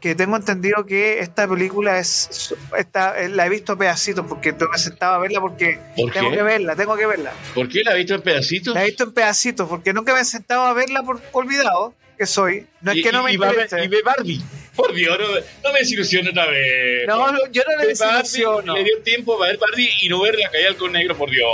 Que 0.00 0.14
tengo 0.14 0.34
entendido 0.34 0.86
que 0.86 1.18
esta 1.18 1.46
película 1.46 1.98
es. 1.98 2.54
Esta, 2.76 3.20
eh, 3.20 3.28
la 3.28 3.44
he 3.44 3.50
visto 3.50 3.74
a 3.74 3.78
pedacitos 3.78 4.24
porque 4.26 4.54
tengo 4.54 4.72
que 4.72 5.04
a 5.04 5.18
verla 5.18 5.40
porque 5.42 5.78
tengo 5.94 6.30
que 6.30 6.42
verla, 6.42 6.74
tengo 6.74 6.96
que 6.96 7.04
verla. 7.04 7.32
¿Por 7.54 7.68
qué 7.68 7.82
la 7.84 7.92
he 7.92 7.98
visto 7.98 8.14
en 8.14 8.22
pedacitos? 8.22 8.74
La 8.74 8.82
he 8.82 8.86
visto 8.86 9.04
en 9.04 9.12
pedacitos 9.12 9.68
porque 9.68 9.92
nunca 9.92 10.14
me 10.14 10.20
he 10.20 10.24
sentado 10.24 10.62
a 10.62 10.72
verla 10.72 11.02
por 11.02 11.20
olvidado 11.32 11.94
que 12.16 12.24
soy. 12.24 12.66
No 12.80 12.92
es 12.92 13.02
que 13.02 13.12
no 13.12 13.22
me 13.22 13.32
y, 13.32 13.34
interese. 13.34 13.84
y 13.84 13.88
ve 13.88 14.00
Barbie. 14.02 14.42
Por 14.74 14.94
Dios, 14.94 15.18
no, 15.18 15.26
no 15.28 15.72
me 15.74 15.80
desilusiono 15.80 16.30
otra 16.30 16.46
vez. 16.46 17.06
No, 17.06 17.32
no, 17.32 17.38
yo 17.50 17.62
no 17.66 17.70
le 17.72 17.76
Barbie, 17.76 17.88
desilusiono. 17.88 18.74
Le 18.74 18.84
dio 18.84 19.02
tiempo 19.02 19.38
para 19.38 19.50
ver 19.50 19.60
Barbie 19.60 19.90
y 20.00 20.08
no 20.08 20.22
ver 20.22 20.36
la 20.38 20.50
caída 20.50 20.74
con 20.78 20.92
negro, 20.92 21.14
por 21.14 21.30
Dios. 21.30 21.46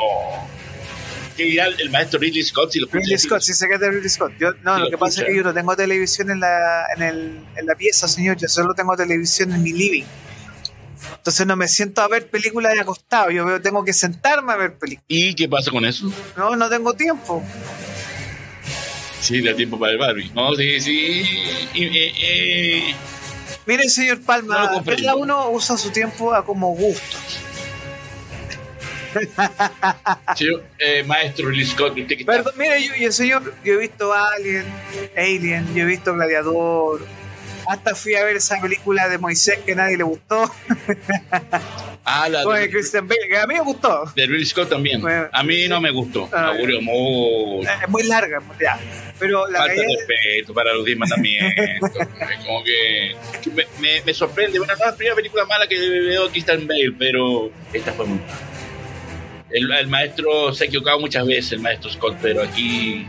Dirá 1.37 1.67
el, 1.67 1.91
maestro 1.91 2.19
Ridley 2.19 2.43
Scott 2.43 2.73
si 2.73 2.81
lo 2.81 2.89
Ridley 2.91 3.19
Scott, 3.19 3.43
sí 3.43 3.53
sé 3.53 3.69
que 3.69 3.75
es 3.75 3.81
de 3.81 3.91
Ridley 3.91 4.09
Scott. 4.09 4.33
Yo, 4.39 4.53
no, 4.63 4.79
lo 4.79 4.85
lo 4.85 4.91
que 4.91 4.99
pasa 4.99 5.23
es 5.23 5.29
que 5.29 5.37
yo 5.37 5.43
no 5.43 5.53
tengo 5.53 5.77
televisión 5.77 6.31
en 6.31 6.41
la, 6.41 6.87
en, 6.97 7.03
el, 7.03 7.41
en 7.57 7.67
la 7.67 7.75
pieza, 7.75 8.09
señor. 8.09 8.37
Yo 8.37 8.49
solo 8.49 8.75
tengo 8.75 8.97
televisión 8.97 9.53
en 9.53 9.63
mi 9.63 9.73
living. 9.73 10.05
Entonces 11.17 11.47
no 11.47 11.57
me 11.57 11.69
siento 11.69 12.01
a 12.03 12.09
ver 12.09 12.29
películas 12.29 12.75
de 12.75 12.81
acostado. 12.81 13.31
Yo 13.31 13.45
veo, 13.45 13.61
tengo 13.61 13.85
que 13.85 13.93
sentarme 13.93 14.53
a 14.53 14.57
ver 14.57 14.79
películas. 14.79 15.05
¿Y 15.09 15.35
qué 15.35 15.49
pasa 15.49 15.71
con 15.71 15.85
eso? 15.85 16.11
No, 16.37 16.57
no 16.57 16.69
tengo 16.69 16.95
tiempo. 16.95 17.43
Sí, 19.21 19.43
da 19.43 19.55
tiempo 19.55 19.79
para 19.79 19.93
el 19.93 19.99
Barbie. 19.99 20.31
No, 20.35 20.55
sí, 20.55 20.81
sí. 20.81 21.25
Eh, 21.75 22.13
eh, 22.23 22.95
Mire, 23.67 23.89
señor 23.89 24.21
No 24.21 24.25
Palma, 24.25 24.71
comprendo. 24.73 25.03
cada 25.03 25.17
uno 25.17 25.51
usa 25.51 25.77
su 25.77 25.91
tiempo 25.91 26.33
a 26.33 26.45
como 26.45 26.69
gusto. 26.75 27.17
eh, 30.79 31.03
maestro 31.05 31.49
Ridley 31.49 31.67
Scott, 31.67 31.95
Perdón, 32.27 32.53
mire, 32.57 32.83
yo, 32.85 32.95
yo, 33.01 33.13
señor, 33.13 33.55
yo 33.65 33.75
he 33.75 33.77
visto 33.79 34.13
Alien, 34.13 34.65
Alien, 35.17 35.75
yo 35.75 35.83
he 35.83 35.87
visto 35.87 36.15
Gladiador. 36.15 37.01
Hasta 37.69 37.97
fui 37.97 38.15
a 38.15 38.23
ver 38.25 38.37
esa 38.37 38.61
película 38.61 39.09
de 39.09 39.19
Moisés 39.19 39.59
que 39.67 39.73
a 39.73 39.75
nadie 39.77 39.97
le 39.97 40.05
gustó, 40.05 40.49
Ah, 42.09 42.29
la 42.29 42.45
con 42.45 42.55
de, 42.55 42.71
Christian 42.71 43.09
Bale, 43.09 43.27
que 43.29 43.37
a 43.37 43.49
mí 43.49 43.55
me 43.55 43.61
gustó. 43.63 44.05
de 44.15 44.27
Ridley 44.27 44.45
Scott 44.47 44.69
también. 44.69 45.01
Bueno. 45.01 45.27
A 45.33 45.43
mí 45.43 45.67
no 45.67 45.81
me 45.81 45.91
gustó. 45.91 46.29
Me 46.29 46.39
Ah, 46.39 46.49
aburrió 46.51 46.81
mucho. 46.81 47.69
Es 47.69 47.89
muy 47.89 48.05
larga, 48.05 48.41
ya. 48.61 48.79
pero 49.19 49.49
la 49.49 49.59
Falta 49.59 49.75
caída 49.75 49.89
respeto 50.07 50.55
para 50.55 50.73
los 50.75 50.85
diez 50.85 50.97
mandamientos. 50.97 51.91
Es 52.01 52.47
como 52.47 52.63
que, 52.63 53.17
que 53.43 53.51
me, 53.51 53.65
me- 53.81 54.03
me 54.03 54.15
sorprende. 54.15 54.59
Bueno, 54.61 54.73
no 54.79 54.85
es 54.85 54.91
la 54.93 54.97
primera 54.97 55.17
película 55.17 55.45
mala 55.47 55.67
que 55.67 55.77
veo 55.77 56.31
Christian 56.31 56.65
Bale, 56.69 56.93
pero 56.97 57.51
esta 57.73 57.93
fue 57.93 58.07
muy 58.07 58.19
mala. 58.21 58.39
El, 59.51 59.71
el 59.73 59.87
maestro 59.89 60.53
se 60.53 60.65
ha 60.65 60.67
equivocado 60.67 60.99
muchas 61.01 61.27
veces, 61.27 61.53
el 61.53 61.61
maestro 61.61 61.91
Scott, 61.91 62.17
pero 62.21 62.43
aquí 62.43 63.07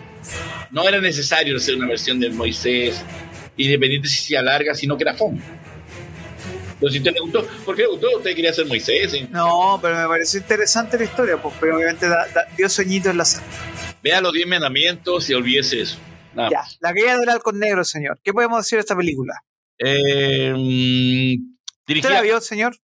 no 0.72 0.88
era 0.88 1.00
necesario 1.02 1.58
hacer 1.58 1.76
una 1.76 1.88
versión 1.88 2.20
de 2.20 2.30
Moisés, 2.30 3.04
independiente 3.58 4.08
si 4.08 4.28
sea 4.28 4.42
larga, 4.42 4.76
sino 4.76 4.96
que 4.98 5.04
era 5.04 5.14
fome. 5.16 5.42
Pero 6.80 6.92
si 6.92 6.98
a 6.98 7.00
usted 7.02 7.14
le 7.14 7.20
gustó, 7.22 7.48
¿por 7.66 7.76
qué 7.76 7.82
le 7.84 7.88
gustó? 7.88 8.18
¿Usted 8.18 8.36
quería 8.36 8.54
ser 8.54 8.68
Moisés? 8.68 9.12
¿sí? 9.12 9.28
No, 9.32 9.80
pero 9.82 9.96
me 9.98 10.08
pareció 10.08 10.40
interesante 10.40 10.98
la 11.00 11.06
historia, 11.06 11.38
pues, 11.42 11.56
pero 11.60 11.76
obviamente 11.78 12.08
da- 12.08 12.28
da- 12.34 12.46
dio 12.56 12.70
sueñito 12.70 13.10
en 13.10 13.18
la 13.18 13.26
sala. 13.26 13.48
Vea 14.04 14.22
los 14.22 14.32
diez 14.32 14.46
mandamientos 14.48 15.28
y 15.30 15.34
olvídese 15.34 15.82
eso. 15.82 15.98
Nada 16.36 16.50
Ya, 16.52 16.58
más. 16.60 16.78
la 16.82 16.94
caída 16.94 17.18
del 17.18 17.30
halcón 17.30 17.58
negro, 17.58 17.84
señor. 17.84 18.20
¿Qué 18.24 18.32
podemos 18.32 18.60
decir 18.60 18.78
de 18.78 18.82
esta 18.82 18.96
película? 18.96 19.34
Eh, 19.80 20.54
mm, 20.56 21.92
¿Usted 21.96 22.10
la 22.12 22.22
vio, 22.22 22.40
señor? 22.42 22.78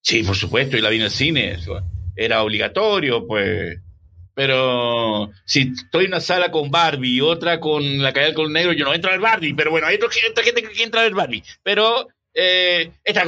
Sí, 0.00 0.22
por 0.22 0.34
supuesto, 0.36 0.78
y 0.78 0.80
la 0.80 0.88
vi 0.88 0.96
en 0.96 1.02
el 1.02 1.10
cine. 1.10 1.50
eso 1.52 1.82
Era 2.16 2.42
obligatorio, 2.42 3.26
pues. 3.26 3.78
Pero 4.34 5.30
si 5.46 5.72
estoy 5.74 6.04
en 6.04 6.10
una 6.10 6.20
sala 6.20 6.50
con 6.50 6.70
Barbie 6.70 7.16
y 7.16 7.20
otra 7.22 7.58
con 7.58 8.02
la 8.02 8.12
caída 8.12 8.26
del 8.26 8.36
Halcón 8.36 8.52
negro, 8.52 8.72
yo 8.72 8.84
no 8.84 8.92
entro 8.92 9.10
al 9.10 9.20
Barbie. 9.20 9.54
Pero 9.54 9.70
bueno, 9.70 9.86
hay 9.86 9.96
otra 9.96 10.42
gente 10.42 10.62
que 10.62 10.82
entra 10.82 11.02
al 11.02 11.14
Barbie. 11.14 11.42
Pero 11.62 12.08
eh, 12.34 12.90
esta, 13.02 13.24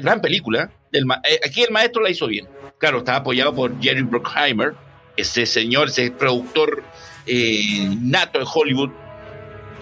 gran 0.00 0.20
película, 0.20 0.70
del 0.92 1.04
eh, 1.24 1.40
aquí 1.42 1.62
el 1.62 1.70
maestro 1.70 2.02
la 2.02 2.10
hizo 2.10 2.26
bien. 2.26 2.46
Claro, 2.76 2.98
estaba 2.98 3.18
apoyado 3.18 3.54
por 3.54 3.80
Jerry 3.80 4.02
Bruckheimer, 4.02 4.74
ese 5.16 5.46
señor, 5.46 5.88
ese 5.88 6.10
productor 6.10 6.84
eh, 7.26 7.88
nato 8.00 8.38
de 8.38 8.46
Hollywood, 8.52 8.90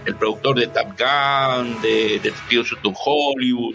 el 0.07 0.14
productor 0.14 0.61
de 0.61 0.68
Top 0.68 0.97
Gun, 0.97 1.83
de 1.83 2.21
Detectives 2.23 2.73
of 2.73 2.97
Hollywood, 3.05 3.75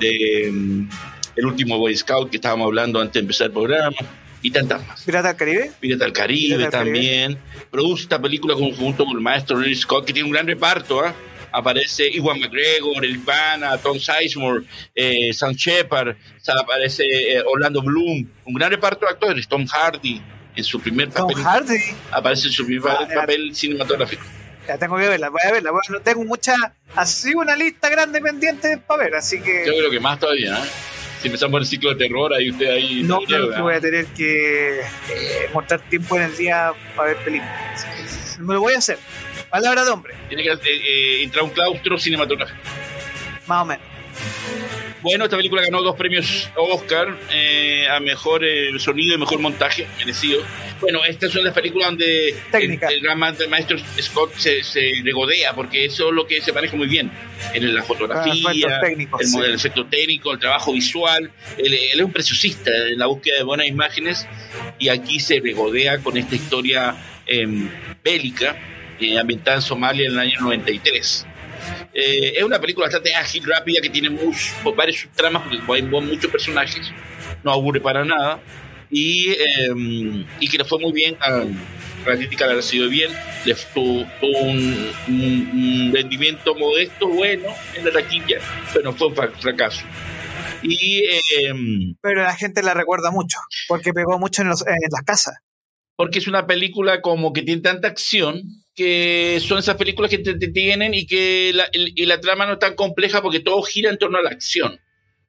de 0.00 0.50
mm, 0.50 0.88
El 1.36 1.46
último 1.46 1.78
Boy 1.78 1.96
Scout 1.96 2.30
que 2.30 2.36
estábamos 2.36 2.66
hablando 2.66 3.00
antes 3.00 3.14
de 3.14 3.20
empezar 3.20 3.46
el 3.48 3.52
programa, 3.52 3.96
y 4.42 4.50
tantas 4.50 4.86
más. 4.86 5.02
¿Pirata 5.02 5.28
del 5.28 5.36
Caribe? 5.38 5.72
Pirata 5.80 6.04
del 6.04 6.12
Caribe 6.12 6.56
Pirata 6.56 6.78
también. 6.78 7.38
Produce 7.70 8.02
esta 8.02 8.20
película 8.20 8.54
conjunto 8.54 9.06
con 9.06 9.16
el 9.16 9.22
maestro 9.22 9.56
Ridley 9.56 9.74
Scott, 9.74 10.04
que 10.06 10.12
tiene 10.12 10.26
un 10.26 10.32
gran 10.34 10.46
reparto. 10.46 11.00
¿ah? 11.02 11.14
Aparece 11.50 12.08
Iwan 12.10 12.40
McGregor, 12.40 13.04
El 13.04 13.20
Pana, 13.20 13.78
Tom 13.78 13.98
Sizemore, 13.98 14.64
eh, 14.94 15.32
Sam 15.32 15.52
Shepard, 15.54 16.14
aparece 16.60 17.04
eh, 17.04 17.42
Orlando 17.46 17.80
Bloom, 17.80 18.28
un 18.44 18.54
gran 18.54 18.70
reparto 18.70 19.06
de 19.06 19.12
actores. 19.12 19.48
Tom 19.48 19.64
Hardy, 19.66 20.20
en 20.56 20.64
su 20.64 20.78
primer 20.80 21.10
Tom 21.10 21.26
papel, 21.28 21.42
Hardy. 21.42 21.78
aparece 22.10 22.48
en 22.48 22.52
su 22.52 22.66
primer 22.66 22.90
Ah, 22.92 23.08
papel 23.14 23.54
cinematográfico. 23.54 24.24
Ya 24.68 24.76
tengo 24.78 24.96
que 24.98 25.08
verla, 25.08 25.28
voy 25.30 25.40
a 25.46 25.52
verla. 25.52 25.70
Bueno, 25.70 26.00
tengo 26.02 26.24
mucha, 26.24 26.54
así 26.96 27.34
una 27.34 27.54
lista 27.56 27.88
grande 27.88 28.20
pendiente 28.20 28.76
para 28.78 29.04
ver, 29.04 29.14
así 29.14 29.38
Yo 29.38 29.44
que 29.44 29.62
creo 29.64 29.90
que 29.90 30.00
más 30.00 30.18
todavía. 30.18 30.56
¿ah? 30.56 30.64
Si 31.24 31.28
empezamos 31.28 31.58
el 31.58 31.66
ciclo 31.66 31.88
de 31.88 31.96
terror, 31.96 32.34
ahí 32.34 32.50
usted 32.50 32.68
ahí. 32.68 33.02
no 33.02 33.18
lleva. 33.20 33.56
que 33.56 33.62
voy 33.62 33.72
a 33.72 33.80
tener 33.80 34.04
que 34.08 34.80
eh, 34.80 34.84
mostrar 35.54 35.80
tiempo 35.88 36.18
en 36.18 36.24
el 36.24 36.36
día 36.36 36.74
para 36.94 37.14
ver 37.14 37.24
películas. 37.24 37.86
Me 38.40 38.52
lo 38.52 38.60
voy 38.60 38.74
a 38.74 38.76
hacer. 38.76 38.98
Palabra 39.48 39.86
de 39.86 39.90
hombre, 39.90 40.14
Tiene 40.28 40.42
que 40.42 40.50
eh, 40.50 40.58
eh, 40.64 41.22
entrar 41.22 41.40
a 41.40 41.44
un 41.46 41.50
claustro 41.54 41.96
cinematográfico. 41.96 42.58
más 43.46 43.62
o 43.62 43.64
menos. 43.64 43.86
Bueno, 45.04 45.24
esta 45.24 45.36
película 45.36 45.62
ganó 45.62 45.82
dos 45.82 45.94
premios 45.96 46.50
Oscar 46.56 47.16
eh, 47.30 47.86
a 47.88 48.00
mejor 48.00 48.44
eh, 48.44 48.70
sonido 48.78 49.14
y 49.14 49.18
mejor 49.18 49.38
montaje, 49.38 49.86
merecido. 49.98 50.42
Bueno, 50.80 51.04
estas 51.04 51.30
son 51.30 51.44
las 51.44 51.54
películas 51.54 51.90
donde 51.90 52.30
el, 52.30 52.36
Técnica. 52.50 52.88
el 52.88 53.00
gran 53.00 53.18
ma- 53.18 53.32
maestro 53.48 53.76
Scott 54.00 54.34
se, 54.36 54.62
se 54.64 54.92
regodea, 55.04 55.52
porque 55.54 55.84
eso 55.84 56.08
es 56.08 56.14
lo 56.14 56.26
que 56.26 56.40
se 56.40 56.52
maneja 56.52 56.74
muy 56.76 56.88
bien. 56.88 57.10
En 57.52 57.74
la 57.74 57.80
Ah, 57.80 57.84
fotografía, 57.84 58.32
efectos 58.32 58.80
técnicos, 58.80 59.20
el, 59.20 59.26
sí. 59.28 59.38
el 59.38 59.54
efecto 59.54 59.86
técnico, 59.86 60.32
el 60.32 60.38
trabajo 60.40 60.72
visual. 60.72 61.30
Él, 61.58 61.74
él 61.74 62.00
es 62.00 62.04
un 62.04 62.12
preciosista 62.12 62.70
en 62.88 62.98
la 62.98 63.06
búsqueda 63.06 63.36
de 63.36 63.42
buenas 63.44 63.66
imágenes 63.68 64.26
y 64.78 64.88
aquí 64.88 65.20
se 65.20 65.38
regodea 65.38 65.98
con 65.98 66.16
esta 66.16 66.34
historia 66.34 66.96
em, 67.26 67.68
bélica 68.02 68.56
eh, 69.00 69.18
ambientada 69.18 69.56
en 69.58 69.62
Somalia 69.62 70.06
en 70.06 70.12
el 70.14 70.18
año 70.18 70.40
93. 70.40 71.26
Eh, 71.94 72.34
es 72.38 72.42
una 72.42 72.60
película 72.60 72.86
bastante 72.86 73.14
ágil, 73.14 73.44
rápida, 73.46 73.80
que 73.80 73.90
tiene 73.90 74.10
muchos, 74.10 74.52
varios 74.76 74.98
subtramas, 75.00 75.42
porque 75.66 75.82
hay 75.82 75.88
muchos 75.88 76.30
personajes, 76.30 76.90
no 77.44 77.52
aburre 77.52 77.80
para 77.80 78.04
nada, 78.04 78.40
y, 78.90 79.30
eh, 79.30 80.24
y 80.40 80.48
que 80.48 80.58
le 80.58 80.64
fue 80.64 80.78
muy 80.80 80.92
bien, 80.92 81.16
a, 81.20 81.44
la 82.06 82.16
crítica 82.16 82.46
la 82.46 82.54
recibió 82.54 82.88
bien, 82.88 83.10
le 83.44 83.54
tuvo, 83.72 84.04
tuvo 84.20 84.38
un, 84.40 84.90
un- 85.08 85.50
un 85.52 85.90
rendimiento 85.94 86.54
modesto, 86.54 87.08
bueno, 87.08 87.46
en 87.76 87.84
la 87.84 87.92
taquilla, 87.92 88.38
pero 88.72 88.92
fue 88.92 89.06
un 89.08 89.14
fra- 89.14 89.30
fracaso. 89.40 89.84
Y 90.62 90.98
eh, 91.04 91.94
Pero 92.02 92.22
la 92.22 92.34
gente 92.34 92.62
la 92.62 92.74
recuerda 92.74 93.10
mucho, 93.10 93.38
porque 93.68 93.92
pegó 93.92 94.18
mucho 94.18 94.42
en, 94.42 94.48
los- 94.48 94.66
en 94.66 94.74
las 94.90 95.02
casas. 95.02 95.36
porque 95.96 96.18
es 96.18 96.26
una 96.26 96.46
película 96.46 97.00
como 97.02 97.32
que 97.32 97.42
tiene 97.42 97.62
tanta 97.62 97.86
acción 97.88 98.42
que 98.74 99.40
son 99.46 99.58
esas 99.58 99.76
películas 99.76 100.10
que 100.10 100.18
te 100.18 100.30
entretienen 100.30 100.94
y 100.94 101.06
que 101.06 101.52
la, 101.54 101.64
el- 101.72 101.92
y 101.94 102.06
la 102.06 102.20
trama 102.20 102.46
no 102.46 102.54
es 102.54 102.58
tan 102.58 102.74
compleja 102.74 103.22
porque 103.22 103.40
todo 103.40 103.62
gira 103.62 103.90
en 103.90 103.98
torno 103.98 104.18
a 104.18 104.22
la 104.22 104.30
acción 104.30 104.80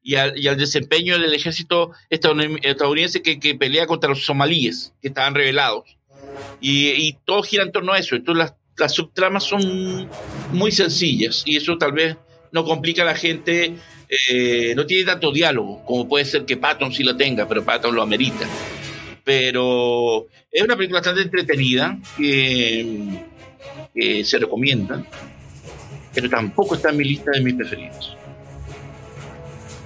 y 0.01 0.15
al, 0.15 0.37
y 0.37 0.47
al 0.47 0.57
desempeño 0.57 1.17
del 1.19 1.33
ejército 1.33 1.91
estadounid- 2.09 2.59
estadounidense 2.63 3.21
que, 3.21 3.39
que 3.39 3.55
pelea 3.55 3.85
contra 3.87 4.09
los 4.09 4.25
somalíes 4.25 4.93
que 5.01 5.07
estaban 5.09 5.35
rebelados. 5.35 5.97
Y, 6.59 6.89
y 6.89 7.17
todo 7.25 7.43
gira 7.43 7.63
en 7.63 7.71
torno 7.71 7.93
a 7.93 7.99
eso. 7.99 8.15
Entonces 8.15 8.45
las, 8.45 8.53
las 8.77 8.93
subtramas 8.93 9.43
son 9.43 10.09
muy 10.51 10.71
sencillas 10.71 11.43
y 11.45 11.55
eso 11.57 11.77
tal 11.77 11.91
vez 11.93 12.17
no 12.51 12.63
complica 12.65 13.03
a 13.03 13.05
la 13.05 13.15
gente 13.15 13.73
eh, 14.29 14.73
no 14.75 14.85
tiene 14.85 15.03
tanto 15.03 15.31
diálogo 15.31 15.83
como 15.85 16.07
puede 16.07 16.25
ser 16.25 16.45
que 16.45 16.57
Patton 16.57 16.93
sí 16.93 17.03
lo 17.03 17.17
tenga 17.17 17.47
pero 17.47 17.63
Patton 17.65 17.93
lo 17.95 18.01
amerita. 18.01 18.47
Pero 19.23 20.27
es 20.51 20.61
una 20.63 20.75
película 20.75 20.99
bastante 20.99 21.21
entretenida 21.23 21.97
que, 22.17 23.23
que 23.95 24.23
se 24.25 24.37
recomienda, 24.37 25.03
pero 26.13 26.29
tampoco 26.29 26.75
está 26.75 26.89
en 26.89 26.97
mi 26.97 27.03
lista 27.05 27.31
de 27.31 27.41
mis 27.41 27.55
preferidos. 27.55 28.17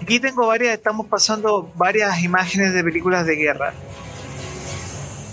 Aquí 0.01 0.19
tengo 0.19 0.47
varias, 0.47 0.73
estamos 0.73 1.05
pasando 1.07 1.71
varias 1.75 2.23
imágenes 2.23 2.73
de 2.73 2.83
películas 2.83 3.25
de 3.27 3.35
guerra. 3.35 3.73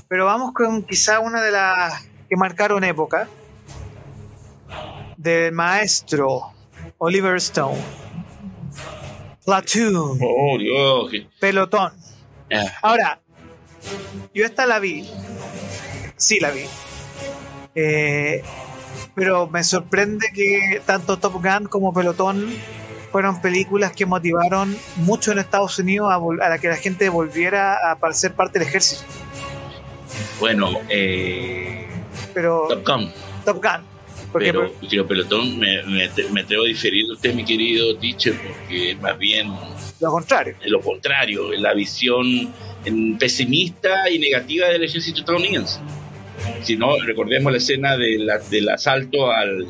Pero 0.09 0.27
vamos 0.27 0.53
con 0.53 0.83
quizá 0.83 1.19
una 1.21 1.41
de 1.43 1.51
las 1.51 2.05
que 2.29 2.37
marcaron 2.37 2.85
época. 2.85 3.29
Del 5.17 5.53
maestro 5.53 6.53
Oliver 6.99 7.37
Stone. 7.37 7.79
Platoon, 9.45 10.19
Oh, 10.21 10.59
Dios. 10.59 11.25
pelotón. 11.41 11.93
ah, 12.53 12.65
Ahora, 12.83 13.21
yo 14.35 14.45
esta 14.45 14.67
la 14.67 14.79
vi. 14.79 15.09
Sí 16.17 16.39
la 16.41 16.51
vi. 16.51 16.65
Eh, 17.75 18.43
pero 19.17 19.49
me 19.49 19.65
sorprende 19.65 20.27
que 20.33 20.81
tanto 20.87 21.17
Top 21.17 21.43
Gun 21.43 21.67
como 21.69 21.93
Pelotón 21.93 22.47
fueron 23.11 23.41
películas 23.41 23.93
que 23.93 24.05
motivaron 24.07 24.77
mucho 24.97 25.33
en 25.33 25.39
Estados 25.39 25.79
Unidos 25.81 26.09
a, 26.13 26.19
vol- 26.19 26.41
a 26.43 26.49
la 26.51 26.59
que 26.59 26.69
la 26.69 26.77
gente 26.77 27.09
volviera 27.09 27.75
a 27.91 28.13
ser 28.13 28.35
parte 28.35 28.59
del 28.61 28.69
ejército. 28.69 29.03
bueno, 30.39 30.71
eh, 30.91 31.89
Pero 32.35 32.67
Top 32.69 32.87
Gun. 32.87 33.11
Top 33.45 33.57
Gun, 33.57 33.87
Porque 34.33 34.53
pero, 34.53 34.71
querido 34.81 35.07
pelotón, 35.07 35.59
me, 35.59 35.83
me, 35.85 36.11
me 36.31 36.41
atrevo 36.43 36.65
a 36.65 36.67
diferir 36.67 37.07
de 37.07 37.13
usted, 37.15 37.33
mi 37.35 37.45
querido 37.45 37.97
teacher, 37.97 38.35
porque 38.35 38.97
más 39.01 39.17
bien 39.19 39.51
lo 39.99 40.11
contrario. 40.11 40.55
lo 40.67 40.81
contrario, 40.83 41.53
la 41.53 41.73
visión 41.73 42.53
pesimista 43.19 44.11
y 44.11 44.19
negativa 44.19 44.67
del 44.69 44.85
ejército 44.85 45.21
estadounidense. 45.21 45.81
Si 46.63 46.77
no, 46.77 46.99
recordemos 47.01 47.53
la 47.53 47.59
escena 47.59 47.97
de 47.97 48.27
del 48.51 48.69
asalto 48.69 49.31
al, 49.31 49.67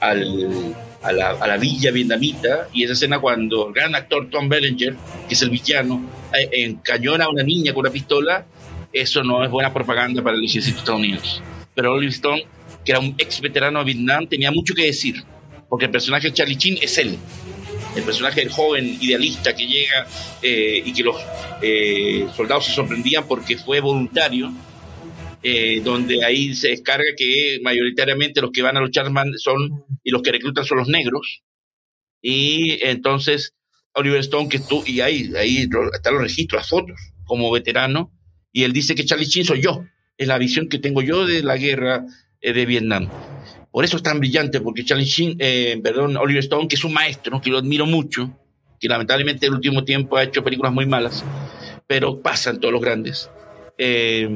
a, 0.00 1.12
la, 1.12 1.56
villa 1.56 1.90
vietnamita 1.90 2.68
y 2.72 2.84
esa 2.84 2.92
escena 2.92 3.18
cuando 3.18 3.68
el 3.68 3.74
gran 3.74 3.94
actor 3.94 4.28
Tom 4.30 4.48
Berenger, 4.48 4.96
que 5.28 5.34
es 5.34 5.42
el 5.42 5.50
villano, 5.50 6.04
eh, 6.38 6.48
encañona 6.64 7.24
a 7.24 7.28
una 7.30 7.42
niña 7.42 7.72
con 7.72 7.80
una 7.80 7.90
pistola, 7.90 8.46
eso 8.92 9.22
no 9.22 9.44
es 9.44 9.50
buena 9.50 9.72
propaganda 9.72 10.22
para 10.22 10.36
el 10.36 10.44
ejército 10.44 10.78
estadounidense. 10.78 11.40
Pero 11.74 11.94
Oliver 11.94 12.12
Stone, 12.12 12.44
que 12.84 12.92
era 12.92 13.00
un 13.00 13.14
ex 13.18 13.40
veterano 13.40 13.78
de 13.80 13.86
Vietnam, 13.86 14.26
tenía 14.26 14.50
mucho 14.50 14.74
que 14.74 14.86
decir, 14.86 15.22
porque 15.68 15.86
el 15.86 15.90
personaje 15.90 16.28
de 16.28 16.34
Charlie 16.34 16.56
Chin 16.56 16.78
es 16.82 16.98
él 16.98 17.18
el 17.96 18.02
personaje 18.02 18.40
del 18.40 18.50
joven 18.50 18.98
idealista 19.00 19.54
que 19.54 19.66
llega 19.66 20.06
eh, 20.42 20.82
y 20.84 20.92
que 20.92 21.02
los 21.02 21.16
eh, 21.60 22.26
soldados 22.36 22.66
se 22.66 22.72
sorprendían 22.72 23.26
porque 23.26 23.56
fue 23.56 23.80
voluntario, 23.80 24.52
eh, 25.42 25.80
donde 25.82 26.24
ahí 26.24 26.54
se 26.54 26.68
descarga 26.68 27.04
que 27.16 27.60
mayoritariamente 27.62 28.40
los 28.40 28.50
que 28.50 28.62
van 28.62 28.76
a 28.76 28.80
luchar 28.80 29.10
son 29.38 29.84
y 30.04 30.10
los 30.10 30.22
que 30.22 30.32
reclutan 30.32 30.64
son 30.64 30.78
los 30.78 30.88
negros. 30.88 31.42
Y 32.20 32.78
entonces 32.84 33.54
Oliver 33.94 34.20
Stone, 34.20 34.48
que 34.48 34.58
tú, 34.58 34.82
y 34.86 35.00
ahí, 35.00 35.32
ahí 35.36 35.68
están 35.92 36.14
los 36.14 36.22
registros, 36.22 36.60
las 36.60 36.68
fotos, 36.68 37.00
como 37.24 37.50
veterano, 37.50 38.12
y 38.52 38.64
él 38.64 38.72
dice 38.72 38.94
que 38.94 39.04
Charlie 39.04 39.26
Chin 39.26 39.44
soy 39.44 39.62
yo, 39.62 39.84
es 40.16 40.28
la 40.28 40.38
visión 40.38 40.68
que 40.68 40.78
tengo 40.78 41.02
yo 41.02 41.26
de 41.26 41.42
la 41.42 41.56
guerra 41.56 42.04
eh, 42.40 42.52
de 42.52 42.66
Vietnam. 42.66 43.08
Por 43.72 43.84
eso 43.84 43.96
es 43.96 44.02
tan 44.02 44.20
brillante, 44.20 44.60
porque 44.60 44.84
Charlie 44.84 45.04
Sheen, 45.04 45.36
eh, 45.38 45.80
perdón, 45.82 46.16
Oliver 46.16 46.42
Stone, 46.42 46.68
que 46.68 46.76
es 46.76 46.84
un 46.84 46.92
maestro, 46.92 47.40
que 47.40 47.50
lo 47.50 47.58
admiro 47.58 47.86
mucho, 47.86 48.36
que 48.78 48.88
lamentablemente 48.88 49.46
en 49.46 49.52
el 49.52 49.56
último 49.56 49.84
tiempo 49.84 50.16
ha 50.16 50.24
hecho 50.24 50.44
películas 50.44 50.72
muy 50.72 50.86
malas, 50.86 51.24
pero 51.86 52.20
pasan 52.20 52.60
todos 52.60 52.72
los 52.72 52.82
grandes. 52.82 53.30
eh, 53.78 54.28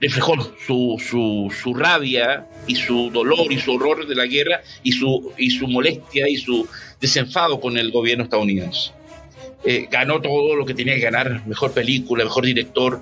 reflejó 0.00 0.34
su, 0.66 0.96
su, 0.98 1.54
su 1.54 1.74
rabia 1.74 2.46
y 2.66 2.74
su 2.74 3.10
dolor 3.10 3.52
y 3.52 3.60
su 3.60 3.72
horror 3.72 4.06
de 4.06 4.14
la 4.14 4.26
guerra 4.26 4.62
y 4.82 4.92
su, 4.92 5.32
y 5.36 5.50
su 5.50 5.68
molestia 5.68 6.28
y 6.28 6.36
su 6.36 6.66
desenfado 7.00 7.60
con 7.60 7.76
el 7.76 7.90
gobierno 7.90 8.24
estadounidense. 8.24 8.92
Eh, 9.62 9.88
ganó 9.90 10.22
todo 10.22 10.56
lo 10.56 10.64
que 10.64 10.72
tenía 10.72 10.94
que 10.94 11.02
ganar, 11.02 11.46
mejor 11.46 11.72
película, 11.72 12.24
mejor 12.24 12.46
director, 12.46 12.98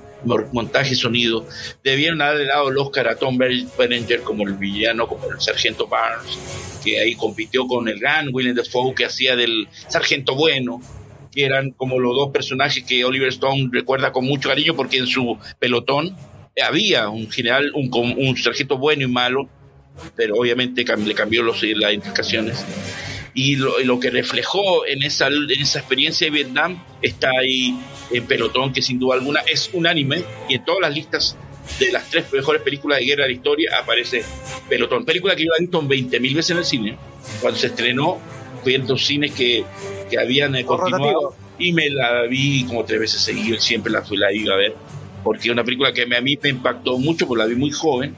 montaje, 0.52 0.96
sonido. 0.96 1.46
Debieron 1.84 2.20
haberle 2.20 2.46
dado 2.46 2.70
el 2.70 2.78
Oscar 2.78 3.06
a 3.06 3.14
Tom 3.14 3.38
Berenger 3.38 4.22
como 4.22 4.44
el 4.44 4.54
villano, 4.54 5.06
como 5.06 5.30
el 5.30 5.40
sargento 5.40 5.86
Barnes, 5.86 6.36
que 6.82 6.98
ahí 6.98 7.14
compitió 7.14 7.68
con 7.68 7.86
el 7.88 8.00
gran 8.00 8.30
Willem 8.32 8.56
Dafoe, 8.56 8.92
que 8.92 9.04
hacía 9.04 9.36
del 9.36 9.68
sargento 9.86 10.34
bueno, 10.34 10.80
que 11.38 11.44
eran 11.44 11.70
como 11.70 12.00
los 12.00 12.16
dos 12.16 12.30
personajes 12.30 12.82
que 12.82 13.04
Oliver 13.04 13.28
Stone 13.28 13.68
recuerda 13.70 14.10
con 14.10 14.24
mucho 14.24 14.48
cariño, 14.48 14.74
porque 14.74 14.98
en 14.98 15.06
su 15.06 15.38
pelotón 15.60 16.16
había 16.60 17.08
un 17.10 17.30
general, 17.30 17.70
un, 17.76 17.88
un 17.92 18.36
sargento 18.36 18.76
bueno 18.76 19.04
y 19.04 19.06
malo, 19.06 19.48
pero 20.16 20.34
obviamente 20.34 20.84
le 20.84 21.14
cambió 21.14 21.44
los, 21.44 21.62
las 21.62 21.94
indicaciones 21.94 22.66
y 23.34 23.54
lo, 23.54 23.78
lo 23.84 24.00
que 24.00 24.10
reflejó 24.10 24.84
en 24.84 25.04
esa, 25.04 25.28
en 25.28 25.60
esa 25.60 25.78
experiencia 25.78 26.26
de 26.26 26.32
Vietnam 26.32 26.82
está 27.02 27.30
ahí 27.40 27.78
en 28.10 28.26
Pelotón, 28.26 28.72
que 28.72 28.82
sin 28.82 28.98
duda 28.98 29.14
alguna 29.14 29.38
es 29.42 29.70
unánime 29.72 30.24
y 30.48 30.56
en 30.56 30.64
todas 30.64 30.80
las 30.80 30.92
listas 30.92 31.36
de 31.78 31.92
las 31.92 32.10
tres 32.10 32.32
mejores 32.32 32.62
películas 32.62 32.98
de 32.98 33.04
guerra 33.04 33.22
de 33.22 33.28
la 33.28 33.36
historia 33.36 33.78
aparece 33.80 34.24
Pelotón. 34.68 35.04
Película 35.04 35.36
que 35.36 35.44
yo 35.44 35.50
he 35.56 35.62
visto 35.62 35.80
20 35.80 36.18
mil 36.18 36.34
veces 36.34 36.50
en 36.50 36.58
el 36.58 36.64
cine. 36.64 36.98
Cuando 37.40 37.60
se 37.60 37.68
estrenó, 37.68 38.18
fui 38.62 38.74
en 38.74 38.86
dos 38.86 39.04
cines 39.04 39.32
que, 39.32 39.64
que 40.10 40.18
habían 40.18 40.54
eh, 40.56 40.64
continuado 40.64 41.34
y 41.58 41.72
me 41.72 41.90
la 41.90 42.22
vi 42.22 42.64
como 42.64 42.84
tres 42.84 43.00
veces 43.00 43.20
seguidas, 43.20 43.64
siempre 43.64 43.92
la, 43.92 44.02
fui, 44.02 44.16
la 44.16 44.32
iba 44.32 44.54
a 44.54 44.56
ver, 44.56 44.74
porque 45.24 45.48
es 45.48 45.52
una 45.52 45.64
película 45.64 45.92
que 45.92 46.02
a 46.02 46.20
mí 46.20 46.38
me 46.40 46.48
impactó 46.48 46.98
mucho, 46.98 47.26
porque 47.26 47.42
la 47.42 47.48
vi 47.48 47.56
muy 47.56 47.70
joven 47.70 48.16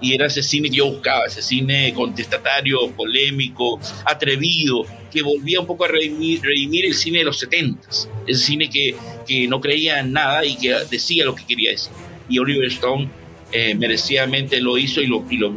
y 0.00 0.14
era 0.14 0.26
ese 0.26 0.42
cine 0.42 0.70
que 0.70 0.76
yo 0.76 0.90
buscaba, 0.90 1.26
ese 1.26 1.42
cine 1.42 1.92
contestatario, 1.94 2.90
polémico, 2.92 3.78
atrevido, 4.04 4.84
que 5.12 5.22
volvía 5.22 5.60
un 5.60 5.66
poco 5.66 5.84
a 5.84 5.88
redimir, 5.88 6.40
redimir 6.42 6.86
el 6.86 6.94
cine 6.94 7.18
de 7.18 7.24
los 7.24 7.38
70 7.38 7.88
ese 8.26 8.44
cine 8.44 8.68
que, 8.68 8.94
que, 9.26 9.48
no 9.48 9.60
creía 9.60 10.00
en 10.00 10.12
nada 10.12 10.44
y 10.44 10.56
que 10.56 10.74
decía 10.90 11.24
lo 11.24 11.34
que 11.34 11.46
quería 11.46 11.70
decir. 11.70 11.92
Y 12.28 12.38
Oliver 12.38 12.66
Stone 12.68 13.08
eh, 13.52 13.74
merecidamente 13.74 14.60
lo 14.60 14.76
hizo 14.76 15.00
y 15.00 15.06
lo... 15.06 15.24
Y, 15.30 15.36
lo, 15.38 15.48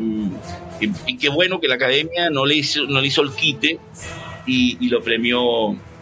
y, 0.79 0.89
y, 1.05 1.17
qué 1.17 1.29
bueno 1.29 1.59
que 1.59 1.67
la 1.67 1.75
academia 1.75 2.29
no 2.29 2.45
le 2.45 2.55
hizo, 2.55 2.85
no 2.85 3.01
le 3.01 3.07
hizo 3.07 3.21
el 3.21 3.31
quite 3.33 3.77
y, 4.45 4.77
y 4.85 4.89
lo 4.89 5.01
premió 5.01 5.39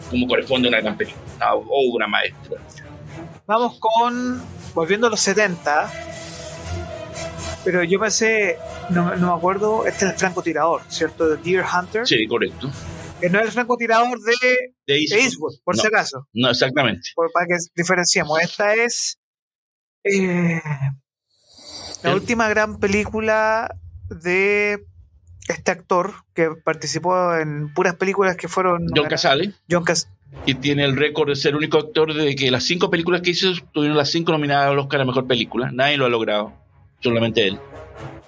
como 0.08 0.26
corresponde 0.26 0.68
a 0.68 0.70
una 0.70 0.80
gran 0.80 0.96
película, 0.96 1.54
una 1.92 2.06
maestra. 2.06 2.60
Vamos 3.46 3.78
con, 3.78 4.42
volviendo 4.74 5.06
a 5.06 5.10
los 5.10 5.20
70, 5.20 5.90
pero 7.64 7.84
yo 7.84 7.98
pensé, 8.00 8.58
no, 8.90 9.14
no, 9.16 9.32
me 9.32 9.38
acuerdo, 9.38 9.86
este 9.86 10.06
es 10.06 10.12
el 10.12 10.18
francotirador, 10.18 10.82
¿cierto? 10.88 11.28
De 11.28 11.36
Deer 11.42 11.64
Hunter. 11.64 12.06
Sí, 12.06 12.26
correcto. 12.26 12.70
Que 13.20 13.28
no 13.28 13.38
es 13.40 13.46
el 13.46 13.52
francotirador 13.52 14.18
de, 14.20 14.74
de 14.86 14.98
Eastwood, 14.98 15.20
Eastwood 15.20 15.54
por 15.62 15.76
no, 15.76 15.82
si 15.82 15.88
acaso. 15.88 16.28
No, 16.32 16.50
exactamente. 16.50 17.10
Por, 17.14 17.30
para 17.32 17.46
que 17.46 17.56
diferenciemos. 17.74 18.40
Esta 18.40 18.74
es 18.74 19.18
eh, 20.04 20.62
la 22.02 22.10
el, 22.10 22.14
última 22.14 22.48
gran 22.48 22.78
película 22.78 23.76
de 24.08 24.86
este 25.50 25.70
actor 25.70 26.12
que 26.34 26.50
participó 26.64 27.34
en 27.36 27.72
puras 27.74 27.94
películas 27.96 28.36
que 28.36 28.48
fueron. 28.48 28.86
John 28.94 29.08
Casale. 29.08 29.52
John 29.70 29.84
Casale. 29.84 30.14
Y 30.46 30.54
tiene 30.54 30.84
el 30.84 30.96
récord 30.96 31.28
de 31.28 31.36
ser 31.36 31.50
el 31.50 31.56
único 31.56 31.78
actor 31.78 32.14
de 32.14 32.36
que 32.36 32.50
las 32.50 32.64
cinco 32.64 32.88
películas 32.88 33.20
que 33.20 33.30
hizo 33.30 33.52
tuvieron 33.72 33.96
las 33.96 34.10
cinco 34.10 34.32
nominadas 34.32 34.68
al 34.68 34.78
Oscar 34.78 35.00
a 35.00 35.04
Mejor 35.04 35.26
Película. 35.26 35.70
Nadie 35.72 35.96
lo 35.96 36.06
ha 36.06 36.08
logrado 36.08 36.52
solamente 37.00 37.46
él, 37.46 37.58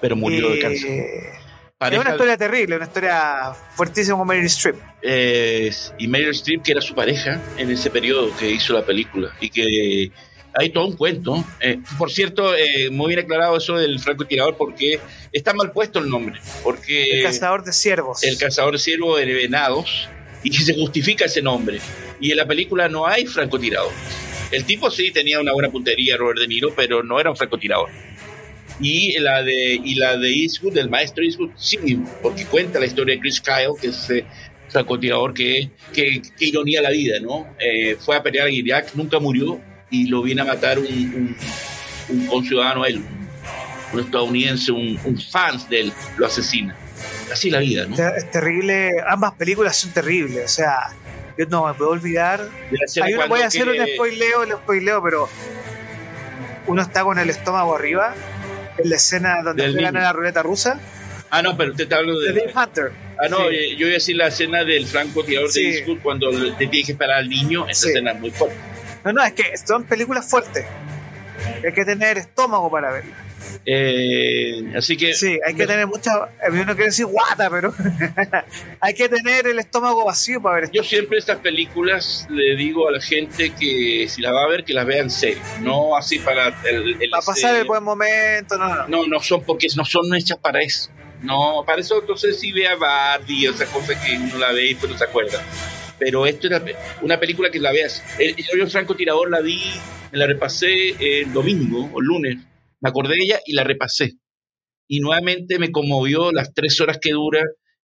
pero 0.01 0.17
murió 0.17 0.51
eh, 0.51 0.57
de 0.57 0.61
cáncer. 0.61 1.43
Pareja, 1.79 2.01
es 2.01 2.07
una 2.07 2.15
historia 2.15 2.37
terrible, 2.37 2.77
una 2.77 2.85
historia 2.85 3.53
fuertísima 3.75 4.15
como 4.15 4.25
Meryl 4.25 4.47
Streep. 4.47 4.77
Eh, 5.03 5.71
y 5.99 6.07
Meryl 6.09 6.31
Streep, 6.31 6.63
que 6.63 6.73
era 6.73 6.81
su 6.81 6.95
pareja 6.95 7.41
en 7.57 7.71
ese 7.71 7.91
periodo 7.91 8.35
que 8.37 8.51
hizo 8.51 8.73
la 8.73 8.85
película, 8.85 9.33
y 9.41 9.51
que 9.51 10.13
hay 10.55 10.71
todo 10.71 10.87
un 10.87 10.97
cuento. 10.97 11.45
Eh, 11.61 11.79
por 11.99 12.11
cierto, 12.11 12.55
eh, 12.55 12.91
muy 12.91 13.09
bien 13.09 13.21
aclarado 13.21 13.57
eso 13.57 13.77
del 13.77 13.99
francotirador, 14.01 14.57
porque 14.57 15.01
está 15.33 15.55
mal 15.55 15.73
puesto 15.73 15.99
el 15.99 16.09
nombre. 16.09 16.41
Porque 16.63 17.11
el 17.11 17.23
cazador 17.25 17.65
de 17.65 17.73
ciervos. 17.73 18.23
El 18.23 18.37
cazador 18.39 18.73
de 18.73 18.79
ciervos 18.79 19.19
de 19.19 19.27
venados, 19.27 20.09
y 20.43 20.53
se 20.53 20.75
justifica 20.75 21.27
ese 21.27 21.43
nombre. 21.43 21.81
Y 22.21 22.31
en 22.31 22.37
la 22.37 22.47
película 22.47 22.89
no 22.89 23.07
hay 23.07 23.27
francotirador. 23.27 23.93
El 24.51 24.65
tipo 24.65 24.91
sí 24.91 25.11
tenía 25.11 25.41
una 25.41 25.53
buena 25.53 25.71
puntería, 25.71 26.17
Robert 26.17 26.39
De 26.41 26.47
Niro, 26.47 26.75
pero 26.77 27.03
no 27.03 27.19
era 27.19 27.31
un 27.31 27.37
francotirador 27.37 27.89
y 28.81 29.19
la 29.19 29.43
de 29.43 29.81
y 29.85 29.95
la 29.95 30.17
de 30.17 30.31
Eastwood 30.31 30.73
del 30.73 30.89
maestro 30.89 31.23
Eastwood 31.23 31.51
sí 31.57 31.79
porque 32.23 32.47
cuenta 32.47 32.81
la 32.81 32.87
historia 32.87 33.15
de 33.15 33.21
Chris 33.21 33.41
Kyle 33.41 33.75
que 33.81 33.89
es 33.89 33.99
ese 33.99 34.25
francotirador 34.69 35.35
que, 35.35 35.71
que, 35.93 36.23
que 36.37 36.47
ironía 36.47 36.81
la 36.81 36.91
vida 36.91 37.21
no 37.21 37.47
eh, 37.59 37.97
fue 37.97 38.17
a 38.17 38.23
pelear 38.23 38.49
en 38.49 38.55
Irak 38.55 38.95
nunca 38.95 39.19
murió 39.19 39.61
y 39.93 40.09
lo 40.09 40.23
viene 40.23 40.43
a 40.43 40.45
matar 40.45 40.81
un, 40.81 40.87
un, 40.87 41.37
un 42.09 42.27
conciudadano 42.27 42.85
él 42.85 43.01
un 43.93 44.01
estadounidense 44.01 44.73
un, 44.73 44.99
un 45.05 45.21
fan 45.21 45.61
de 45.69 45.83
él 45.83 45.93
lo 46.17 46.27
asesina 46.27 46.75
así 47.33 47.51
la 47.51 47.61
vida 47.61 47.87
no 47.87 47.95
es 47.95 48.31
terrible 48.33 48.91
ambas 49.07 49.35
películas 49.35 49.77
son 49.77 49.93
terribles 49.93 50.45
o 50.45 50.55
sea 50.55 50.89
yo 51.39 51.47
no 51.47 51.67
me 51.67 51.75
puedo 51.75 51.91
olvidar 51.91 52.49
hay 53.01 53.15
uno 53.15 53.29
voy 53.29 53.43
a 53.43 53.47
hacer 53.47 53.71
que... 53.71 53.81
un 53.81 53.87
spoileo 53.95 54.43
el 54.43 54.53
spoileo 54.53 55.01
pero 55.01 55.29
uno 56.67 56.83
está 56.83 57.05
con 57.05 57.19
el 57.19 57.31
estómago 57.31 57.77
arriba 57.77 58.15
en 58.79 58.91
la 58.91 58.97
escena 58.97 59.43
donde 59.43 59.71
juegan 59.73 59.97
a 59.97 60.03
la 60.03 60.13
ruleta 60.13 60.43
rusa. 60.43 60.81
Ah, 61.31 61.43
no, 61.43 61.57
pero 61.57 61.71
usted 61.71 61.85
está 61.85 61.97
hablando 61.97 62.21
de. 62.21 62.33
Dave 62.33 62.53
Hunter. 62.55 62.93
Ah, 63.19 63.29
no, 63.29 63.49
sí. 63.49 63.77
yo 63.77 63.87
iba 63.87 63.91
a 63.91 63.95
decir 63.95 64.17
la 64.17 64.27
escena 64.29 64.65
del 64.65 64.87
francotirador 64.87 65.51
sí. 65.51 65.63
de 65.63 65.79
Eastwood 65.79 65.99
cuando 66.01 66.31
te 66.57 66.67
tiene 66.67 66.85
que 66.85 66.93
esperar 66.93 67.19
al 67.19 67.29
niño. 67.29 67.67
Esa 67.69 67.83
sí. 67.83 67.89
escena 67.89 68.13
es 68.13 68.21
muy 68.21 68.31
fuerte. 68.31 68.57
No, 69.05 69.13
no, 69.13 69.23
es 69.23 69.33
que 69.33 69.57
son 69.57 69.85
películas 69.85 70.29
fuertes. 70.29 70.65
Hay 71.65 71.73
que 71.73 71.85
tener 71.85 72.19
estómago 72.19 72.71
para 72.71 72.93
verlas. 72.93 73.17
Eh, 73.65 74.73
así 74.77 74.97
que. 74.97 75.15
Sí, 75.15 75.39
hay 75.47 75.55
que 75.55 75.67
tener 75.67 75.87
mucha. 75.87 76.13
A 76.15 76.51
mí 76.51 76.59
no 76.61 76.75
quiero 76.75 76.87
decir 76.87 77.07
guata, 77.07 77.49
pero. 77.51 77.75
hay 78.81 78.95
que 78.95 79.09
tener 79.09 79.47
el 79.47 79.59
estómago 79.59 80.05
vacío 80.05 80.41
para 80.41 80.57
ver 80.57 80.65
esto. 80.65 80.77
Yo 80.77 80.85
siempre 80.85 81.19
estas 81.19 81.39
películas 81.39 82.27
le 82.31 82.57
digo 82.57 82.89
a 82.89 82.93
la 82.93 83.01
gente 83.01 83.53
que 83.53 84.07
si 84.09 84.21
las 84.21 84.33
va 84.33 84.45
a 84.45 84.49
ver, 84.49 84.65
que 84.65 84.75
las 84.75 84.87
vean 84.87 85.05
en 85.05 85.11
serio. 85.11 85.43
No 85.61 85.97
así 85.97 86.19
para. 86.19 86.49
El, 86.65 87.01
el 87.01 87.11
para 87.11 87.23
pasar 87.23 87.57
el 87.57 87.65
buen 87.65 87.83
momento, 87.83 88.57
no, 88.57 88.75
no. 88.75 88.89
No, 88.89 89.07
no 89.07 89.21
son 89.21 89.43
porque 89.43 89.69
no 89.77 89.85
son 89.85 90.15
hechas 90.15 90.39
para 90.39 90.61
eso. 90.61 90.91
No, 91.23 91.63
para 91.65 91.81
eso 91.81 92.01
entonces 92.01 92.41
sí 92.41 92.51
vea 92.51 92.75
Barbie, 92.75 93.47
esa 93.47 93.67
cosa 93.67 94.01
que 94.01 94.17
uno 94.17 94.39
la 94.39 94.51
ve 94.53 94.71
y 94.71 94.75
pues 94.75 94.91
no 94.91 94.99
se 94.99 95.05
acuerda. 95.05 95.41
Pero 96.05 96.27
esto 96.27 96.49
era 96.49 96.63
una 97.03 97.21
película 97.21 97.51
que 97.51 97.61
la 97.61 97.71
veas. 97.71 98.03
El, 98.19 98.35
el 98.61 98.71
Franco 98.71 98.97
Tirador 98.97 99.31
la 99.31 99.41
vi, 99.41 99.61
me 100.11 100.19
la 100.19 100.27
repasé 100.27 100.97
el 100.99 101.33
domingo 101.33 101.91
o 101.93 102.01
el 102.01 102.07
lunes 102.07 102.39
me 102.83 102.91
acordé 102.91 103.15
de 103.15 103.23
ella 103.23 103.41
y 103.47 103.55
la 103.55 103.65
repasé. 103.65 104.19
y 104.89 105.01
nuevamente 105.01 105.59
me 105.59 105.71
conmovió 105.71 106.33
las 106.33 106.53
tres 106.53 106.79
horas 106.81 106.99
que 107.01 107.13
dura, 107.13 107.41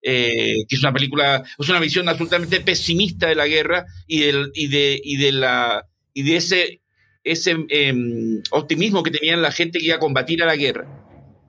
eh, 0.03 0.65
que 0.67 0.75
es 0.75 0.83
una 0.83 0.93
película, 0.93 1.43
es 1.57 1.69
una 1.69 1.79
visión 1.79 2.07
absolutamente 2.07 2.59
pesimista 2.59 3.27
de 3.27 3.33
la 3.33 3.47
guerra 3.47 3.85
y, 4.05 4.19
del, 4.19 4.51
y, 4.53 4.67
de, 4.67 5.01
y, 5.03 5.17
de, 5.17 5.31
la, 5.31 5.87
y 6.13 6.21
de 6.23 6.35
ese, 6.35 6.81
ese 7.23 7.55
em, 7.69 8.43
optimismo 8.51 9.01
que 9.01 9.09
tenían 9.09 9.41
la 9.41 9.51
gente 9.51 9.79
que 9.79 9.85
iba 9.85 9.95
a 9.95 9.99
combatir 9.99 10.43
a 10.43 10.45
la 10.45 10.55
guerra. 10.55 10.85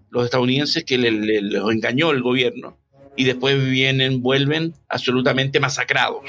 Los 0.08 0.24
estadounidenses 0.24 0.84
que 0.84 0.96
los 0.96 1.70
engañó 1.70 2.12
el 2.12 2.22
gobierno 2.22 2.78
y 3.16 3.24
después 3.24 3.62
vienen, 3.62 4.22
vuelven 4.22 4.72
absolutamente 4.88 5.60
masacrados, 5.60 6.24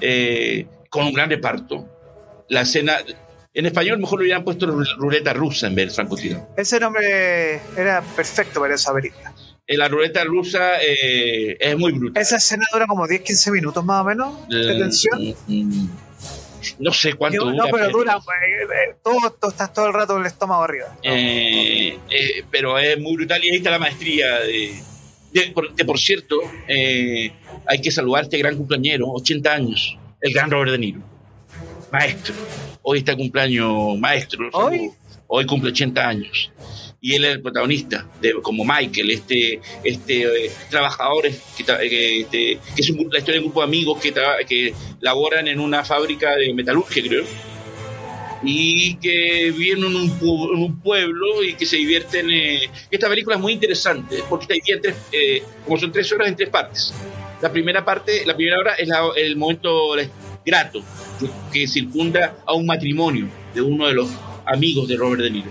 eh, 0.00 0.66
con 0.90 1.06
un 1.06 1.12
gran 1.12 1.30
reparto. 1.30 1.88
La 2.48 2.62
escena, 2.62 2.98
en 3.54 3.66
español 3.66 3.98
mejor 3.98 4.18
lo 4.20 4.22
hubieran 4.24 4.44
puesto 4.44 4.66
ruleta 4.98 5.32
rusa 5.32 5.66
en 5.66 5.74
vez 5.74 5.88
de 5.88 5.94
francotirador. 5.94 6.48
Ese 6.56 6.78
nombre 6.80 7.60
era 7.76 8.02
perfecto 8.14 8.60
para 8.60 8.74
esa 8.74 8.92
película. 8.94 9.32
En 9.66 9.78
la 9.78 9.88
ruleta 9.88 10.22
rusa 10.24 10.80
eh, 10.80 11.56
es 11.58 11.76
muy 11.76 11.92
brutal. 11.92 12.22
Esa 12.22 12.36
escena 12.36 12.64
dura 12.72 12.86
como 12.86 13.06
10-15 13.06 13.50
minutos 13.52 13.84
más 13.84 14.02
o 14.02 14.04
menos 14.04 14.48
de 14.48 14.60
Eh, 14.76 14.78
tensión. 14.78 15.34
mm, 15.48 15.88
No 16.78 16.92
sé 16.92 17.14
cuánto 17.14 17.44
no, 17.44 17.50
dura. 17.52 17.68
pero 17.72 17.88
dura, 17.90 18.14
eh, 18.16 18.62
eh, 18.62 18.94
todo, 19.02 19.30
todo- 19.32 19.50
estás 19.50 19.72
todo 19.72 19.86
el 19.88 19.92
rato 19.92 20.12
con 20.14 20.22
el 20.22 20.26
estómago 20.28 20.62
arriba. 20.62 20.96
Eh, 21.02 21.98
eh, 22.10 22.44
pero 22.50 22.78
es 22.78 22.98
muy 23.00 23.16
brutal 23.16 23.42
y 23.44 23.50
ahí 23.50 23.56
está 23.56 23.70
la 23.70 23.78
maestría 23.80 24.38
de, 24.40 24.72
de- 25.32 25.50
por, 25.52 25.74
que, 25.74 25.84
por 25.84 25.98
cierto, 25.98 26.36
eh, 26.68 27.32
hay 27.66 27.80
que 27.80 27.90
saludar 27.90 28.20
a 28.20 28.24
este 28.24 28.38
gran 28.38 28.56
cumpleañero, 28.56 29.08
80 29.10 29.52
años, 29.52 29.98
el 30.20 30.32
gran 30.32 30.50
Robert 30.50 30.72
De 30.72 30.78
Niro, 30.78 31.00
maestro. 31.92 32.34
Hoy 32.82 32.98
está 32.98 33.16
cumpleaños 33.16 33.98
maestro. 33.98 34.48
¿Hoy? 34.52 34.90
Hoy 35.28 35.44
cumple 35.46 35.70
80 35.70 36.08
años. 36.08 36.52
Y 37.00 37.14
él 37.14 37.24
es 37.24 37.32
el 37.32 37.42
protagonista, 37.42 38.06
de, 38.20 38.34
como 38.42 38.64
Michael, 38.64 39.10
este, 39.10 39.60
este 39.84 40.46
eh, 40.46 40.50
trabajador 40.70 41.24
que, 41.56 41.64
que, 41.64 42.20
este, 42.20 42.58
que 42.74 42.82
es 42.82 42.90
un- 42.90 43.08
la 43.10 43.18
historia 43.18 43.34
de 43.34 43.38
un 43.40 43.44
grupo 43.46 43.60
de 43.60 43.66
amigos 43.66 44.00
que, 44.00 44.14
que 44.48 44.72
laboran 45.00 45.46
en 45.48 45.60
una 45.60 45.84
fábrica 45.84 46.34
de 46.36 46.52
metalurgia, 46.54 47.02
creo 47.02 47.24
y 48.42 48.94
que 48.96 49.52
viven 49.56 49.78
en 49.84 49.96
un, 49.96 50.20
pu- 50.20 50.54
en 50.54 50.62
un 50.62 50.80
pueblo 50.80 51.42
y 51.42 51.54
que 51.54 51.66
se 51.66 51.76
divierten. 51.76 52.30
eh, 52.30 52.68
Esta 52.90 53.08
película 53.08 53.36
es 53.36 53.42
muy 53.42 53.52
interesante 53.54 54.22
porque 54.28 54.44
está 54.44 54.54
dividida 54.54 54.76
en 54.76 54.82
tres, 54.82 54.96
eh, 55.12 55.42
como 55.64 55.78
son 55.78 55.90
tres 55.90 56.12
horas 56.12 56.28
en 56.28 56.36
tres 56.36 56.48
partes. 56.50 56.92
La 57.40 57.52
primera 57.52 57.84
parte, 57.84 58.24
la 58.24 58.34
primera 58.34 58.58
hora 58.58 58.74
es 58.74 58.88
la- 58.88 59.10
el 59.16 59.36
momento 59.36 59.94
grato 60.44 60.82
que, 61.52 61.66
circunda 61.66 62.36
a 62.46 62.54
un 62.54 62.66
matrimonio 62.66 63.28
de 63.54 63.60
uno 63.60 63.86
de 63.86 63.94
los 63.94 64.08
amigos 64.46 64.88
de 64.88 64.96
Robert 64.96 65.22
De 65.22 65.30
Niro. 65.30 65.50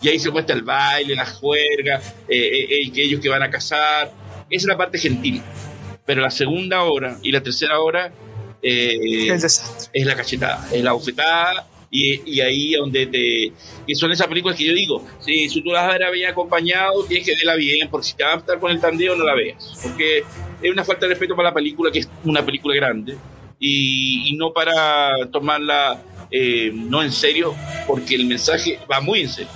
Y 0.00 0.08
ahí 0.08 0.18
se 0.18 0.30
muestra 0.30 0.54
el 0.54 0.62
baile, 0.62 1.14
la 1.14 1.24
juerga, 1.26 2.00
eh, 2.28 2.36
eh, 2.36 2.66
eh, 2.70 2.92
que 2.92 3.02
ellos 3.02 3.20
que 3.20 3.28
van 3.28 3.42
a 3.42 3.50
casar. 3.50 4.12
Esa 4.50 4.64
es 4.64 4.64
la 4.66 4.76
parte 4.76 4.98
gentil. 4.98 5.42
Pero 6.04 6.20
la 6.20 6.30
segunda 6.30 6.82
hora 6.84 7.18
y 7.22 7.32
la 7.32 7.42
tercera 7.42 7.80
hora 7.80 8.12
eh, 8.62 9.28
es 9.32 10.06
la 10.06 10.14
cachetada, 10.16 10.68
es 10.72 10.82
la 10.82 10.92
bofetada 10.92 11.66
y, 11.96 12.22
y 12.26 12.40
ahí 12.40 12.72
donde 12.72 13.06
te... 13.06 13.52
que 13.86 13.94
son 13.94 14.12
esas 14.12 14.26
películas 14.26 14.56
que 14.58 14.64
yo 14.64 14.74
digo, 14.74 15.06
si, 15.20 15.48
si 15.48 15.62
tú 15.62 15.70
las 15.70 15.86
vas 15.86 15.94
a 15.94 15.98
ver 15.98 16.12
bien 16.12 16.30
acompañado, 16.30 17.04
tienes 17.06 17.26
que 17.26 17.34
verla 17.36 17.54
bien, 17.56 17.88
porque 17.90 18.08
si 18.08 18.14
te 18.16 18.24
vas 18.24 18.34
a 18.34 18.38
estar 18.38 18.58
con 18.60 18.70
el 18.70 18.80
tandeo 18.80 19.16
no 19.16 19.24
la 19.24 19.34
veas, 19.34 19.78
porque 19.82 20.24
es 20.62 20.70
una 20.70 20.84
falta 20.84 21.06
de 21.06 21.10
respeto 21.10 21.34
para 21.34 21.50
la 21.50 21.54
película, 21.54 21.90
que 21.90 22.00
es 22.00 22.08
una 22.24 22.44
película 22.44 22.74
grande, 22.74 23.16
y, 23.58 24.30
y 24.30 24.36
no 24.36 24.52
para 24.52 25.30
tomarla 25.32 26.02
eh, 26.30 26.70
no 26.74 27.02
en 27.02 27.12
serio, 27.12 27.54
porque 27.86 28.14
el 28.16 28.26
mensaje 28.26 28.78
va 28.90 29.00
muy 29.00 29.20
en 29.20 29.28
serio. 29.28 29.50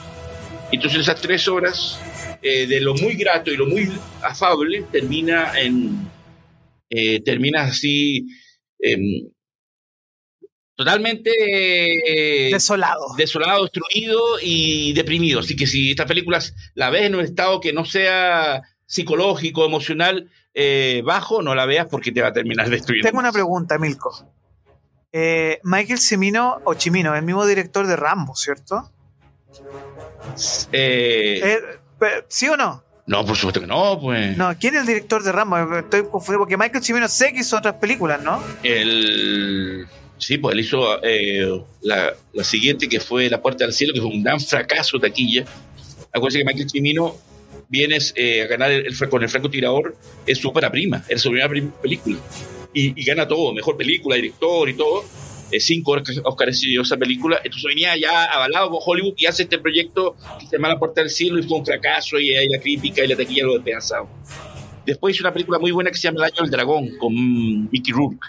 Entonces 0.73 1.01
esas 1.01 1.21
tres 1.21 1.49
horas 1.49 2.01
eh, 2.43 2.67
de 2.67 2.81
lo 2.81 2.95
muy 2.95 3.15
grato 3.15 3.51
y 3.51 3.57
lo 3.57 3.67
muy 3.67 3.91
afable 4.23 4.85
termina 4.93 5.53
en... 5.61 6.09
eh, 6.89 7.21
termina 7.23 7.63
así... 7.65 8.27
em, 8.79 9.29
totalmente 10.81 11.31
eh, 12.07 12.51
Desolado. 12.51 13.15
desolado, 13.15 13.65
destruido 13.65 14.41
y 14.41 14.95
deprimido. 14.95 15.41
Así 15.41 15.55
que 15.55 15.67
si 15.67 15.91
estas 15.91 16.07
películas 16.07 16.55
la 16.75 16.89
ves 16.89 17.03
en 17.03 17.17
un 17.17 17.21
estado 17.21 17.61
que 17.61 17.75
no 17.75 17.85
sea 17.85 18.63
psicológico, 18.87 19.67
emocional, 19.67 20.31
eh, 20.55 21.03
bajo, 21.05 21.43
no 21.43 21.55
la 21.55 21.67
veas 21.67 21.87
porque 21.91 22.13
te 22.13 22.23
va 22.23 22.29
a 22.29 22.33
terminar 22.33 22.71
destruyendo. 22.71 23.07
Tengo 23.07 23.21
una 23.21 23.31
pregunta, 23.31 23.79
Milko. 23.79 24.27
Eh, 25.13 25.61
Michael 25.65 25.99
Cimino, 25.99 26.63
o 26.65 26.73
Chimino, 26.73 27.15
el 27.15 27.25
mismo 27.25 27.45
director 27.45 27.87
de 27.87 27.97
Rambo, 27.97 28.35
¿cierto? 28.35 28.91
¿Sí 30.35 30.67
o 32.49 32.57
no? 32.57 32.83
no, 33.05 33.27
por 33.27 33.37
supuesto 33.37 33.61
que 33.61 33.67
no, 33.67 34.01
pues. 34.01 34.35
No, 34.39 34.57
¿quién 34.59 34.77
es 34.77 34.81
el 34.81 34.87
director 34.87 35.23
de 35.23 35.33
Rambo? 35.33 35.77
Estoy 35.77 36.05
confundido 36.05 36.39
porque 36.39 36.57
Michael 36.57 36.83
Cimino 36.83 37.07
sé 37.07 37.35
que 37.35 37.41
hizo 37.41 37.59
otras 37.59 37.75
películas, 37.75 38.23
¿no? 38.23 38.43
El, 38.63 39.87
sí, 40.21 40.39
pues 40.39 40.55
él 40.55 40.61
hizo 40.61 41.03
eh, 41.03 41.61
la, 41.83 42.15
la 42.33 42.45
siguiente 42.45 42.89
que 42.89 43.01
fue 43.01 43.29
La 43.29 43.43
Puerta 43.43 43.65
del 43.65 43.73
Cielo, 43.75 43.93
que 43.95 44.01
fue 44.01 44.11
un 44.11 44.23
gran 44.23 44.41
fracaso 44.41 44.99
taquilla. 45.01 45.45
Acuérdense 46.13 46.39
que 46.39 46.45
Michael 46.45 46.71
Cimino 46.71 47.17
viene 47.69 47.99
eh, 48.15 48.43
a 48.43 48.47
ganar 48.47 48.71
el, 48.71 48.87
el- 48.87 49.09
con 49.09 49.23
el 49.23 49.29
francotirador, 49.29 49.97
es 50.27 50.39
su 50.39 50.53
prima, 50.53 51.05
es 51.09 51.21
su 51.23 51.29
primera 51.31 51.49
prim- 51.49 51.73
película. 51.83 52.17
Y, 52.73 53.01
y 53.01 53.05
gana 53.05 53.27
todo, 53.27 53.53
mejor 53.53 53.77
película, 53.77 54.15
director 54.17 54.69
y 54.69 54.75
todo. 54.75 55.05
Eh, 55.53 55.59
cinco 55.59 55.97
Oscars 56.25 56.61
dio 56.61 56.83
esa 56.83 56.97
película. 56.97 57.41
Entonces 57.43 57.65
venía 57.69 57.97
ya 57.97 58.25
avalado 58.27 58.71
por 58.71 58.81
Hollywood 58.87 59.15
y 59.17 59.27
hace 59.27 59.43
este 59.45 59.59
proyecto 59.59 60.15
que 60.39 60.47
se 60.47 60.57
llama 60.57 60.69
La 60.69 60.79
Puerta 60.79 61.01
del 61.01 61.11
Cielo 61.11 61.41
y 61.41 61.43
fue 61.43 61.59
un 61.59 61.67
fracaso 61.67 62.21
y 62.21 62.37
ahí 62.37 62.49
la 62.49 62.61
crítica 62.61 63.05
y 63.05 63.09
la 63.09 63.17
taquilla 63.17 63.45
lo 63.45 63.55
despedazado. 63.55 64.09
Después 64.87 65.15
hizo 65.15 65.25
una 65.25 65.33
película 65.33 65.59
muy 65.59 65.73
buena 65.73 65.91
que 65.91 65.97
se 65.97 66.03
llama 66.05 66.21
El 66.27 66.33
Año 66.33 66.43
del 66.43 66.51
Dragón 66.51 66.97
con 66.99 67.13
Mickey 67.71 67.93
Rourke, 67.93 68.29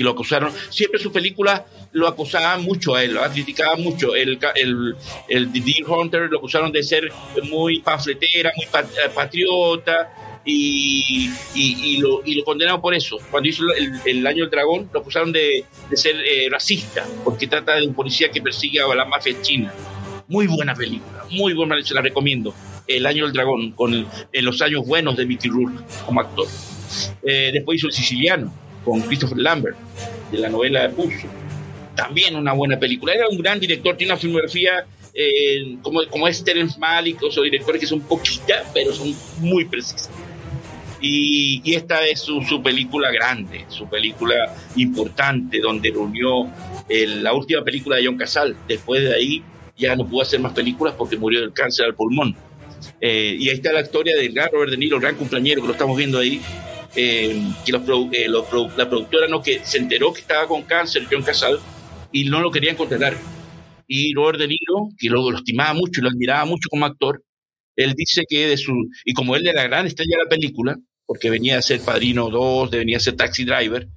que 0.00 0.04
lo 0.04 0.12
acusaron. 0.12 0.50
Siempre 0.70 0.98
sus 0.98 1.12
películas 1.12 1.60
lo 1.92 2.08
acusaban 2.08 2.62
mucho 2.62 2.94
a 2.94 3.04
él, 3.04 3.12
lo 3.12 3.22
criticaban 3.30 3.82
mucho. 3.82 4.14
El, 4.14 4.38
el, 4.54 4.96
el 5.28 5.52
Deer 5.52 5.84
Hunter 5.86 6.22
lo 6.30 6.38
acusaron 6.38 6.72
de 6.72 6.82
ser 6.82 7.12
muy 7.50 7.80
panfletera, 7.80 8.50
muy 8.56 8.64
eh, 8.64 9.10
patriota. 9.14 10.08
Y, 10.42 11.30
y, 11.54 11.76
y 11.84 11.96
lo, 11.98 12.22
y 12.24 12.34
lo 12.36 12.44
condenaron 12.44 12.80
por 12.80 12.94
eso. 12.94 13.18
Cuando 13.30 13.50
hizo 13.50 13.62
el, 13.74 13.92
el 14.06 14.26
Año 14.26 14.44
del 14.44 14.50
Dragón, 14.50 14.88
lo 14.90 15.00
acusaron 15.00 15.32
de, 15.32 15.66
de 15.90 15.96
ser 15.98 16.16
eh, 16.16 16.48
racista, 16.50 17.06
porque 17.22 17.46
trata 17.46 17.76
de 17.76 17.86
un 17.86 17.92
policía 17.92 18.30
que 18.30 18.40
persigue 18.40 18.80
a 18.80 18.94
la 18.94 19.04
mafia 19.04 19.34
china. 19.42 19.70
Muy 20.28 20.46
buena 20.46 20.74
película, 20.74 21.26
muy 21.30 21.52
buena, 21.52 21.76
se 21.82 21.92
la 21.92 22.00
recomiendo. 22.00 22.54
El 22.86 23.04
Año 23.04 23.24
del 23.26 23.34
Dragón, 23.34 23.72
con 23.72 23.92
el- 23.92 24.06
en 24.32 24.44
los 24.46 24.62
años 24.62 24.86
buenos 24.86 25.14
de 25.18 25.26
Mickey 25.26 25.50
Rourke 25.50 25.78
como 26.06 26.20
actor. 26.22 26.46
Eh, 27.22 27.50
después 27.52 27.76
hizo 27.76 27.88
El 27.88 27.92
Siciliano, 27.92 28.50
con 28.84 29.00
Christopher 29.02 29.38
Lambert, 29.38 29.76
de 30.30 30.38
la 30.38 30.48
novela 30.48 30.82
de 30.82 30.88
Puzo. 30.90 31.26
También 31.96 32.34
una 32.36 32.52
buena 32.52 32.78
película. 32.78 33.12
Era 33.14 33.28
un 33.28 33.38
gran 33.38 33.60
director, 33.60 33.96
tiene 33.96 34.12
una 34.12 34.20
filmografía 34.20 34.86
eh, 35.12 35.76
como, 35.82 36.00
como 36.08 36.28
es 36.28 36.42
Terence 36.42 36.78
Malick, 36.78 37.22
o 37.22 37.30
son 37.30 37.44
directores 37.44 37.80
que 37.80 37.86
son 37.86 38.00
poquitas, 38.00 38.64
pero 38.72 38.92
son 38.92 39.14
muy 39.40 39.64
precisas. 39.64 40.08
Y, 41.02 41.62
esta 41.74 42.06
es 42.06 42.20
su, 42.20 42.42
su 42.42 42.62
película 42.62 43.10
grande, 43.10 43.64
su 43.68 43.88
película 43.88 44.54
importante, 44.76 45.58
donde 45.60 45.90
reunió 45.90 46.46
el- 46.88 47.22
la 47.22 47.32
última 47.32 47.62
película 47.64 47.96
de 47.96 48.06
John 48.06 48.16
Casal. 48.18 48.54
Después 48.68 49.02
de 49.02 49.14
ahí 49.14 49.42
ya 49.78 49.96
no 49.96 50.06
pudo 50.06 50.22
hacer 50.22 50.40
más 50.40 50.52
películas 50.52 50.94
porque 50.96 51.16
murió 51.16 51.40
del 51.40 51.52
cáncer 51.54 51.86
al 51.86 51.94
pulmón. 51.94 52.36
Eh, 53.00 53.34
y 53.38 53.48
ahí 53.48 53.54
está 53.56 53.72
la 53.72 53.80
historia 53.80 54.14
del 54.14 54.32
gran 54.32 54.50
Robert 54.52 54.70
De 54.70 54.76
Niro, 54.76 54.96
el 54.96 55.02
gran 55.02 55.16
cumpleañero 55.16 55.62
que 55.62 55.68
lo 55.68 55.72
estamos 55.72 55.96
viendo 55.96 56.18
ahí, 56.18 56.40
eh, 56.96 57.42
que 57.64 57.72
los 57.72 57.82
eh, 58.12 58.28
los 58.28 58.76
la 58.76 58.88
productora 58.88 59.28
no 59.28 59.42
que 59.42 59.60
se 59.64 59.78
enteró 59.78 60.12
que 60.12 60.20
estaba 60.20 60.46
con 60.46 60.62
cáncer, 60.62 61.06
John 61.10 61.22
Casal, 61.22 61.58
y 62.12 62.24
no 62.24 62.40
lo 62.40 62.50
querían 62.50 62.76
contratar. 62.76 63.16
Y 63.86 64.14
Robert 64.14 64.38
De 64.38 64.48
Niro, 64.48 64.88
que 64.98 65.08
lo, 65.08 65.30
lo 65.30 65.38
estimaba 65.38 65.74
mucho 65.74 66.00
y 66.00 66.04
lo 66.04 66.10
admiraba 66.10 66.44
mucho 66.44 66.68
como 66.68 66.86
actor, 66.86 67.22
él 67.76 67.94
dice 67.96 68.24
que 68.28 68.46
de 68.46 68.56
su, 68.56 68.72
y 69.04 69.12
como 69.12 69.36
él 69.36 69.46
era 69.46 69.62
la 69.62 69.68
gran 69.68 69.86
estrella 69.86 70.16
de 70.16 70.24
la 70.24 70.28
película, 70.28 70.76
porque 71.06 71.30
venía 71.30 71.58
a 71.58 71.62
ser 71.62 71.80
Padrino 71.80 72.28
2, 72.28 72.70
venía 72.70 72.98
a 72.98 73.00
ser 73.00 73.16
Taxi 73.16 73.44
Driver, 73.44 73.88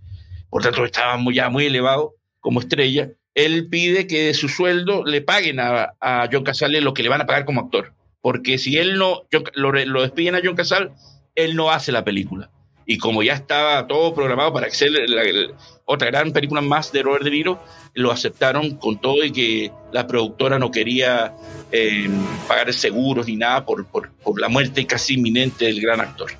por 0.50 0.64
tanto 0.64 0.86
estaba 0.86 1.18
muy, 1.18 1.36
ya 1.36 1.50
muy 1.50 1.66
elevado 1.66 2.16
como 2.40 2.60
estrella, 2.60 3.12
él 3.36 3.68
pide 3.70 4.08
que 4.08 4.24
de 4.24 4.34
su 4.34 4.48
sueldo 4.48 5.04
le 5.04 5.22
paguen 5.22 5.60
a, 5.60 5.94
a 6.00 6.30
John 6.32 6.44
Casale 6.44 6.82
lo 6.82 6.94
que 6.94 7.04
le 7.04 7.10
van 7.10 7.22
a 7.22 7.26
pagar 7.26 7.46
como 7.46 7.62
actor. 7.62 7.94
Porque 8.22 8.58
si 8.58 8.78
él 8.78 8.98
no, 8.98 9.24
lo, 9.54 9.72
lo 9.72 10.02
despiden 10.02 10.36
a 10.36 10.42
John 10.44 10.56
Casal, 10.56 10.94
él 11.36 11.56
no 11.56 11.72
hace 11.72 11.92
la 11.92 12.06
película. 12.06 12.52
Y 12.86 12.98
como 12.98 13.24
ya 13.24 13.34
estaba 13.34 13.86
todo 13.88 14.14
programado 14.14 14.52
para 14.54 14.68
la- 14.68 15.24
la- 15.24 15.48
otra 15.86 16.08
gran 16.08 16.32
película 16.32 16.62
más 16.62 16.92
de 16.92 17.02
Robert 17.04 17.24
De 17.26 17.32
Niro, 17.32 17.62
lo 17.94 18.12
aceptaron 18.12 18.78
con 18.78 19.00
todo 19.00 19.24
y 19.24 19.32
que 19.32 19.72
la 19.92 20.08
productora 20.08 20.58
no 20.60 20.72
quería 20.72 21.34
eh, 21.72 22.08
pagar 22.48 22.72
seguros 22.74 23.28
ni 23.28 23.36
nada 23.36 23.66
por, 23.66 23.86
por, 23.88 24.12
por 24.12 24.40
la 24.40 24.48
muerte 24.48 24.86
casi 24.86 25.16
inminente 25.16 25.66
del 25.66 25.82
gran 25.82 26.00
actor. 26.02 26.32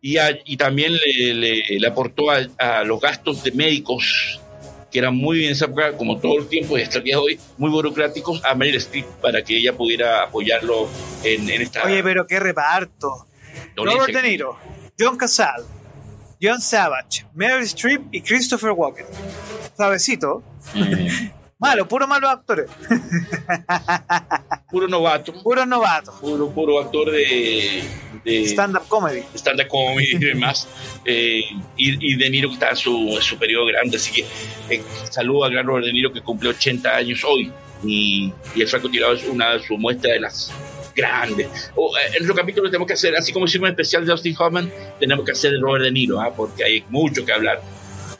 Y, 0.00 0.16
a- 0.18 0.38
y 0.44 0.56
también 0.56 0.94
le, 0.94 1.34
le- 1.34 1.78
le 1.80 1.86
aportó 1.86 2.30
a, 2.30 2.38
a 2.58 2.84
los 2.84 3.00
gastos 3.00 3.42
de 3.42 3.52
médicos 3.52 4.40
que 4.92 5.00
eran 5.00 5.16
muy 5.16 5.44
en 5.44 5.50
esa 5.52 5.64
época, 5.64 5.96
como 5.96 6.18
todo 6.20 6.38
el 6.38 6.46
tiempo 6.46 6.78
y 6.78 6.82
hasta 6.82 6.98
el 6.98 7.04
día 7.04 7.16
de 7.16 7.20
hoy, 7.22 7.40
muy 7.58 7.68
burocráticos 7.68 8.44
a 8.44 8.54
Meryl 8.54 8.76
Streep 8.76 9.04
para 9.20 9.42
que 9.42 9.56
ella 9.58 9.72
pudiera 9.76 10.22
apoyarlo 10.22 10.88
en, 11.24 11.50
en 11.50 11.62
esta. 11.62 11.82
Oye, 11.84 12.00
pero 12.04 12.24
qué 12.28 12.38
reparto. 12.38 13.26
Robert 13.76 14.12
De 14.14 14.22
Niro, 14.22 14.56
John 14.98 15.16
Casal, 15.16 15.64
John 16.40 16.60
Savage, 16.60 17.26
Meryl 17.34 17.64
Streep 17.66 18.02
y 18.12 18.20
Christopher 18.22 18.70
Walken. 18.72 19.06
Suavecito. 19.76 20.42
Malo, 21.58 21.86
puro 21.88 22.06
malos 22.06 22.30
actores. 22.30 22.68
puro 24.70 24.86
novato, 24.88 25.32
Puros 25.42 25.66
novatos. 25.66 26.14
puro, 26.20 26.50
puro 26.50 26.80
actor 26.80 27.10
de, 27.10 27.82
de 28.24 28.44
Stand-up 28.48 28.86
comedy. 28.88 29.22
stand-up 29.34 29.68
comedy 29.68 30.08
y 30.12 30.18
demás. 30.18 30.68
Eh, 31.06 31.42
y, 31.76 32.12
y 32.14 32.16
De 32.16 32.30
Niro 32.30 32.48
que 32.48 32.54
está 32.54 32.70
en 32.70 32.76
su, 32.76 33.18
su 33.20 33.36
periodo 33.38 33.66
grande, 33.66 33.98
así 33.98 34.10
que 34.10 34.24
eh, 34.74 34.82
saludo 35.10 35.44
a 35.44 35.50
gran 35.50 35.66
Robert 35.66 35.84
De 35.84 35.92
Niro 35.92 36.10
que 36.10 36.22
cumple 36.22 36.48
80 36.48 36.88
años 36.96 37.22
hoy. 37.24 37.52
Y, 37.84 38.32
y 38.54 38.62
el 38.62 38.68
Franco 38.68 38.88
Tirado 38.88 39.12
es 39.12 39.24
una 39.28 39.50
de 39.52 39.58
sus 39.62 39.78
muestras 39.78 40.14
de 40.14 40.20
las 40.20 40.50
grandes. 40.94 41.70
O, 41.74 41.96
eh, 41.96 42.16
en 42.16 42.22
otro 42.22 42.34
capítulo 42.34 42.68
tenemos 42.68 42.86
que 42.86 42.94
hacer, 42.94 43.16
así 43.16 43.32
como 43.32 43.46
hicimos 43.46 43.66
un 43.66 43.70
especial 43.70 44.06
de 44.06 44.12
Austin 44.12 44.34
Hoffman, 44.38 44.72
tenemos 45.00 45.24
que 45.24 45.32
hacer 45.32 45.52
de 45.52 45.60
Robert 45.60 45.84
De 45.84 45.90
Niro, 45.90 46.20
¿ah? 46.20 46.32
porque 46.34 46.64
hay 46.64 46.84
mucho 46.88 47.24
que 47.24 47.32
hablar 47.32 47.60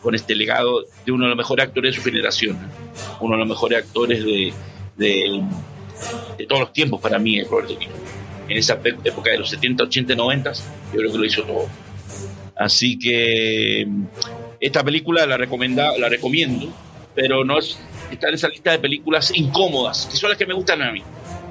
con 0.00 0.14
este 0.14 0.34
legado 0.34 0.84
de 1.04 1.12
uno 1.12 1.24
de 1.24 1.30
los 1.30 1.38
mejores 1.38 1.66
actores 1.66 1.94
de 1.94 2.00
su 2.00 2.04
generación, 2.04 2.58
uno 3.20 3.34
de 3.34 3.38
los 3.38 3.48
mejores 3.48 3.78
actores 3.78 4.22
de, 4.24 4.52
de, 4.96 5.42
todos 6.46 6.60
los 6.60 6.72
tiempos 6.72 7.00
para 7.00 7.18
mí 7.18 7.40
es 7.40 7.48
Robert 7.48 7.68
De 7.68 7.76
Niro. 7.76 7.92
En 8.46 8.58
esa 8.58 8.78
época 9.04 9.30
de 9.30 9.38
los 9.38 9.48
70, 9.48 9.84
80, 9.84 10.14
90, 10.14 10.52
yo 10.52 10.98
creo 10.98 11.12
que 11.12 11.18
lo 11.18 11.24
hizo 11.24 11.42
todo. 11.44 11.66
Así 12.56 12.98
que 12.98 13.88
esta 14.60 14.84
película 14.84 15.26
la, 15.26 15.36
recomenda, 15.36 15.96
la 15.98 16.08
recomiendo, 16.08 16.72
pero 17.14 17.44
no 17.44 17.58
es, 17.58 17.78
está 18.10 18.28
en 18.28 18.34
esa 18.34 18.48
lista 18.48 18.72
de 18.72 18.78
películas 18.78 19.32
incómodas, 19.34 20.06
que 20.06 20.16
son 20.16 20.30
las 20.30 20.38
que 20.38 20.46
me 20.46 20.54
gustan 20.54 20.82
a 20.82 20.92
mí. 20.92 21.02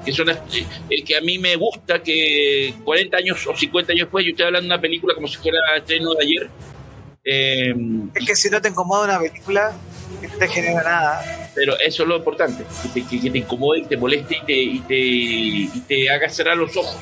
Que 0.04 0.12
son 0.12 0.26
las 0.26 0.36
eh, 0.54 0.66
el 0.90 1.02
que 1.04 1.16
a 1.16 1.20
mí 1.20 1.38
me 1.38 1.56
gusta 1.56 2.02
que 2.02 2.74
40 2.84 3.16
años 3.16 3.46
o 3.46 3.56
50 3.56 3.92
años 3.92 4.02
después 4.06 4.24
yo 4.24 4.30
estoy 4.32 4.46
hablando 4.46 4.68
de 4.68 4.74
una 4.74 4.80
película 4.80 5.14
como 5.14 5.26
si 5.28 5.36
fuera 5.38 5.58
estreno 5.76 6.14
de 6.14 6.24
ayer. 6.24 6.50
eh, 7.24 7.74
Es 8.14 8.26
que 8.26 8.36
si 8.36 8.50
no 8.50 8.60
te 8.60 8.68
incomoda 8.68 9.04
una 9.04 9.18
película, 9.18 9.72
que 10.20 10.28
no 10.28 10.36
te 10.36 10.48
genera 10.48 10.82
nada. 10.82 11.50
pero 11.54 11.78
eso 11.78 12.02
es 12.02 12.08
lo 12.08 12.16
importante, 12.18 12.64
que 12.82 12.88
te, 13.00 13.08
que- 13.08 13.20
que 13.20 13.30
te 13.30 13.38
incomode 13.38 13.80
y 13.80 13.84
te 13.84 13.96
moleste 13.96 14.36
y 14.42 14.44
te, 14.44 14.52
y 14.52 14.80
te, 14.80 14.94
y 14.96 15.80
te 15.88 16.10
haga 16.10 16.28
cerrar 16.28 16.56
los 16.56 16.76
ojos. 16.76 16.96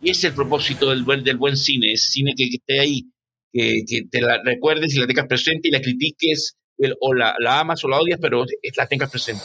Y 0.00 0.10
ese 0.10 0.20
es 0.28 0.32
el 0.32 0.34
propósito 0.34 0.90
del 0.90 1.02
buen, 1.04 1.24
del 1.24 1.36
buen 1.36 1.56
cine, 1.56 1.92
ese 1.92 2.10
cine 2.10 2.32
que, 2.36 2.48
que 2.48 2.56
esté 2.56 2.80
ahí, 2.80 3.04
que, 3.52 3.82
que 3.86 4.02
te 4.10 4.20
la 4.20 4.40
recuerdes 4.42 4.94
y 4.94 4.98
la 5.00 5.06
tengas 5.06 5.26
presente 5.26 5.68
y 5.68 5.70
la 5.72 5.80
critiques, 5.80 6.54
el- 6.78 6.94
o 7.00 7.12
la, 7.14 7.34
la 7.38 7.60
amas 7.60 7.84
o 7.84 7.88
la 7.88 7.98
odias, 8.00 8.18
pero 8.22 8.44
la 8.76 8.86
tengas 8.86 9.10
presente. 9.10 9.42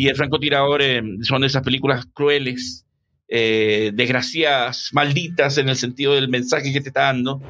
Y 0.00 0.08
El 0.08 0.16
Francotirador 0.16 0.80
eh, 0.80 1.02
son 1.20 1.44
esas 1.44 1.62
películas 1.62 2.06
crueles, 2.14 2.86
eh, 3.28 3.90
desgraciadas, 3.92 4.88
malditas 4.92 5.58
en 5.58 5.68
el 5.68 5.76
sentido 5.76 6.14
del 6.14 6.30
mensaje 6.30 6.72
que 6.72 6.80
te 6.80 6.88
está 6.88 7.02
dando, 7.02 7.42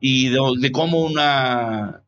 y 0.00 0.30
de, 0.30 0.40
de 0.58 0.72
cómo 0.72 1.04
una, 1.04 2.02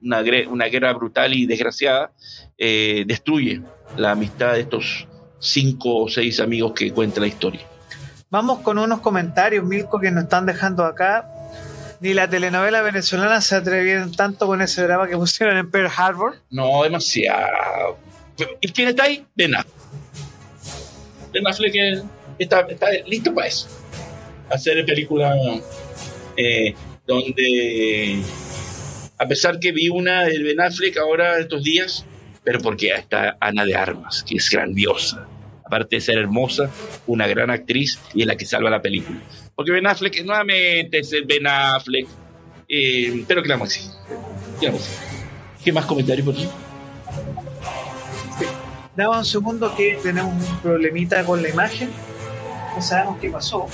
una 0.00 0.64
guerra 0.66 0.92
brutal 0.94 1.32
y 1.32 1.46
desgraciada 1.46 2.10
eh, 2.58 3.04
destruye 3.06 3.62
la 3.96 4.10
amistad 4.10 4.54
de 4.54 4.62
estos 4.62 5.06
cinco 5.38 5.98
o 5.98 6.08
seis 6.08 6.40
amigos 6.40 6.72
que 6.72 6.90
cuenta 6.90 7.20
la 7.20 7.28
historia. 7.28 7.64
Vamos 8.30 8.62
con 8.62 8.78
unos 8.78 8.98
comentarios, 8.98 9.64
Milko, 9.64 10.00
que 10.00 10.10
nos 10.10 10.24
están 10.24 10.44
dejando 10.44 10.84
acá. 10.84 11.30
Ni 12.00 12.14
la 12.14 12.28
telenovela 12.28 12.82
venezolana 12.82 13.42
se 13.42 13.54
atrevieron 13.54 14.10
tanto 14.10 14.48
con 14.48 14.60
ese 14.60 14.82
drama 14.82 15.06
que 15.06 15.16
pusieron 15.16 15.56
en 15.56 15.70
Pearl 15.70 15.88
Harbor. 15.96 16.34
No, 16.50 16.82
demasiado. 16.82 18.10
¿Y 18.60 18.68
quién 18.72 18.88
está 18.88 19.04
ahí? 19.04 19.24
Ben 19.34 19.54
Affleck. 19.54 19.74
Ben 21.32 21.46
Affleck 21.46 21.74
está, 22.38 22.66
listo 23.06 23.34
para 23.34 23.46
eso. 23.46 23.68
Hacer 24.50 24.84
película 24.84 25.34
eh, 26.36 26.74
donde, 27.06 28.22
a 29.18 29.26
pesar 29.26 29.58
que 29.58 29.72
vi 29.72 29.88
una 29.88 30.24
de 30.24 30.42
Ben 30.42 30.60
Affleck 30.60 30.96
ahora 30.98 31.38
estos 31.38 31.62
días, 31.62 32.04
pero 32.44 32.60
porque 32.60 32.88
está 32.88 33.36
Ana 33.40 33.64
de 33.64 33.74
Armas, 33.74 34.22
que 34.22 34.36
es 34.36 34.50
grandiosa. 34.50 35.26
Aparte 35.64 35.96
de 35.96 36.00
ser 36.02 36.18
hermosa, 36.18 36.70
una 37.06 37.26
gran 37.26 37.50
actriz 37.50 37.98
y 38.12 38.22
es 38.22 38.26
la 38.26 38.36
que 38.36 38.44
salva 38.44 38.68
la 38.68 38.82
película. 38.82 39.18
Porque 39.54 39.72
Ben 39.72 39.86
Affleck 39.86 40.22
nuevamente 40.24 40.98
es 40.98 41.12
el 41.12 41.24
Ben 41.24 41.46
Affleck. 41.46 42.06
eh, 42.68 43.24
pero 43.26 43.42
que 43.42 43.48
la 43.48 43.56
música. 43.56 43.94
Que 44.60 44.66
la 44.66 44.72
música. 44.72 44.96
¿Qué 45.64 45.72
más 45.72 45.86
comentarios 45.86 46.26
por 46.26 46.34
aquí? 46.34 46.48
Daba 48.96 49.18
un 49.18 49.24
segundo 49.24 49.74
que 49.74 49.98
tenemos 50.02 50.32
un 50.34 50.56
problemita 50.58 51.24
con 51.24 51.42
la 51.42 51.48
imagen. 51.48 51.90
No 52.76 52.82
sabemos 52.82 53.18
qué 53.20 53.30
pasó. 53.30 53.66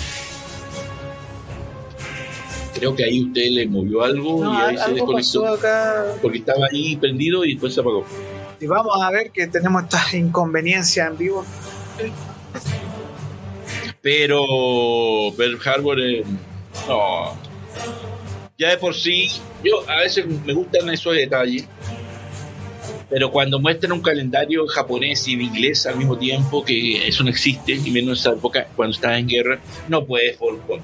Creo 2.75 2.95
que 2.95 3.05
ahí 3.05 3.25
usted 3.25 3.47
le 3.51 3.67
movió 3.67 4.05
algo 4.05 4.45
No, 4.45 4.55
y 4.55 4.63
ahí 4.63 4.77
se 4.79 4.93
desconectó. 4.93 5.13
pasó 5.13 5.47
acá. 5.49 6.05
Porque 6.23 6.39
estaba 6.39 6.67
ahí 6.71 6.97
prendido 6.97 7.45
y 7.45 7.53
después 7.53 7.75
se 7.75 7.81
apagó. 7.81 8.05
Y 8.61 8.67
vamos 8.67 9.01
a 9.03 9.11
ver 9.11 9.31
que 9.33 9.47
tenemos 9.49 9.83
estas 9.85 10.15
inconveniencias 10.15 11.11
en 11.11 11.17
vivo. 11.19 11.45
Pero 14.01 14.41
Pearl 15.37 15.59
Harbor, 15.65 16.01
eh, 16.01 16.25
no. 16.89 17.35
Ya 18.57 18.71
de 18.71 18.79
por 18.79 18.95
sí, 18.95 19.31
yo 19.65 19.89
a 19.89 20.01
veces 20.01 20.27
me 20.45 20.53
gustan 20.53 20.89
esos 20.91 21.15
detalles. 21.15 21.67
Pero 23.11 23.31
cuando 23.31 23.59
muestran 23.59 23.93
un 23.93 24.03
calendario 24.03 24.63
en 24.63 24.67
japonés 24.67 25.27
y 25.29 25.33
inglés 25.33 25.87
al 25.87 25.97
mismo 25.97 26.19
tiempo, 26.19 26.63
que 26.63 27.09
eso 27.09 27.23
no 27.25 27.31
existe, 27.31 27.73
y 27.73 27.91
menos 27.91 28.19
en 28.19 28.31
esa 28.31 28.31
época 28.39 28.67
cuando 28.77 28.95
estás 28.95 29.19
en 29.19 29.27
guerra, 29.27 29.59
no 29.89 30.05
puedes 30.05 30.37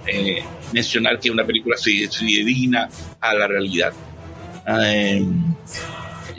eh, 0.06 0.42
mencionar 0.72 1.20
que 1.20 1.30
una 1.30 1.44
película 1.44 1.76
se 1.76 1.90
digna 1.90 2.88
a 3.20 3.34
la 3.34 3.46
realidad. 3.46 3.92
Eh, 4.66 5.22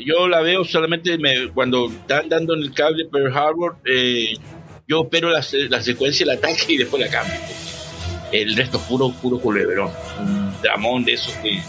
yo 0.04 0.28
la 0.28 0.42
veo 0.42 0.64
solamente 0.66 1.18
me- 1.20 1.50
cuando 1.50 1.88
están 1.88 2.30
dando 2.30 2.56
en 2.56 2.62
el 2.64 2.74
cable 2.74 3.06
Pearl 3.06 3.36
Harbor, 3.38 3.78
eh, 3.86 4.34
yo 4.88 5.04
espero 5.04 5.30
la, 5.30 5.44
se- 5.44 5.70
la 5.70 5.82
secuencia 5.82 6.26
del 6.26 6.38
ataque 6.38 6.66
y 6.74 6.78
después 6.78 7.02
la 7.04 7.10
cambio. 7.12 7.40
El 8.32 8.56
resto 8.56 8.78
es 8.78 8.84
puro, 8.86 9.12
puro 9.12 9.40
culebrón. 9.40 9.92
Un 10.20 10.52
dramón 10.64 11.06
de 11.06 11.14
esos 11.14 11.34
que, 11.36 11.60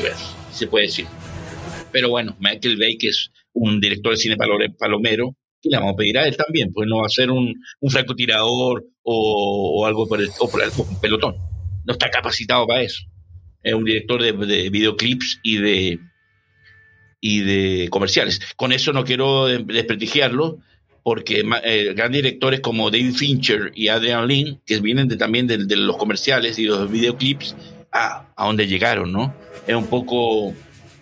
bueno, 0.00 0.16
se 0.52 0.66
puede 0.66 0.86
decir. 0.86 1.06
Pero 1.92 2.10
bueno, 2.10 2.36
Michael 2.38 2.76
Bay, 2.76 2.98
que 2.98 3.08
es 3.08 3.30
un 3.52 3.80
director 3.80 4.12
de 4.12 4.18
cine 4.18 4.36
palomero, 4.78 5.34
¿qué 5.62 5.70
le 5.70 5.78
vamos 5.78 5.94
a 5.94 5.96
pedir 5.96 6.18
a 6.18 6.26
él 6.26 6.36
también? 6.36 6.72
Pues 6.72 6.88
no 6.88 6.98
va 6.98 7.06
a 7.06 7.10
ser 7.10 7.30
un, 7.30 7.54
un 7.80 7.90
francotirador 7.90 8.84
o, 9.02 9.84
algo 9.86 10.06
por 10.06 10.20
el, 10.20 10.28
o 10.38 10.48
por 10.50 10.62
el- 10.62 10.70
pelotón. 11.00 11.36
No 11.84 11.92
está 11.92 12.10
capacitado 12.10 12.66
para 12.66 12.82
eso. 12.82 13.02
Es 13.62 13.74
un 13.74 13.84
director 13.84 14.22
de, 14.22 14.32
de 14.32 14.70
videoclips 14.70 15.40
y 15.42 15.56
de, 15.56 15.98
y 17.20 17.40
de 17.40 17.88
comerciales. 17.90 18.40
Con 18.56 18.72
eso 18.72 18.92
no 18.92 19.04
quiero 19.04 19.46
de- 19.46 19.58
desprestigiarlo, 19.64 20.58
porque 21.02 21.42
eh, 21.64 21.94
grandes 21.94 22.22
directores 22.22 22.60
como 22.60 22.90
David 22.90 23.14
Fincher 23.14 23.72
y 23.74 23.88
Adrian 23.88 24.26
Lin, 24.28 24.60
que 24.66 24.78
vienen 24.80 25.08
de, 25.08 25.16
también 25.16 25.46
de, 25.46 25.64
de 25.64 25.76
los 25.76 25.96
comerciales 25.96 26.58
y 26.58 26.64
los 26.64 26.90
videoclips, 26.90 27.56
a, 27.92 28.26
a 28.36 28.46
donde 28.46 28.66
llegaron, 28.66 29.10
¿no? 29.12 29.34
Es 29.66 29.74
un 29.74 29.86
poco, 29.86 30.52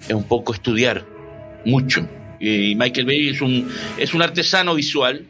es 0.08 0.14
un 0.14 0.24
poco 0.24 0.52
estudiar 0.54 1.04
mucho. 1.64 2.08
Y 2.40 2.74
Michael 2.74 3.06
Bay 3.06 3.28
es 3.30 3.40
un, 3.40 3.70
es 3.96 4.12
un 4.14 4.22
artesano 4.22 4.74
visual, 4.74 5.24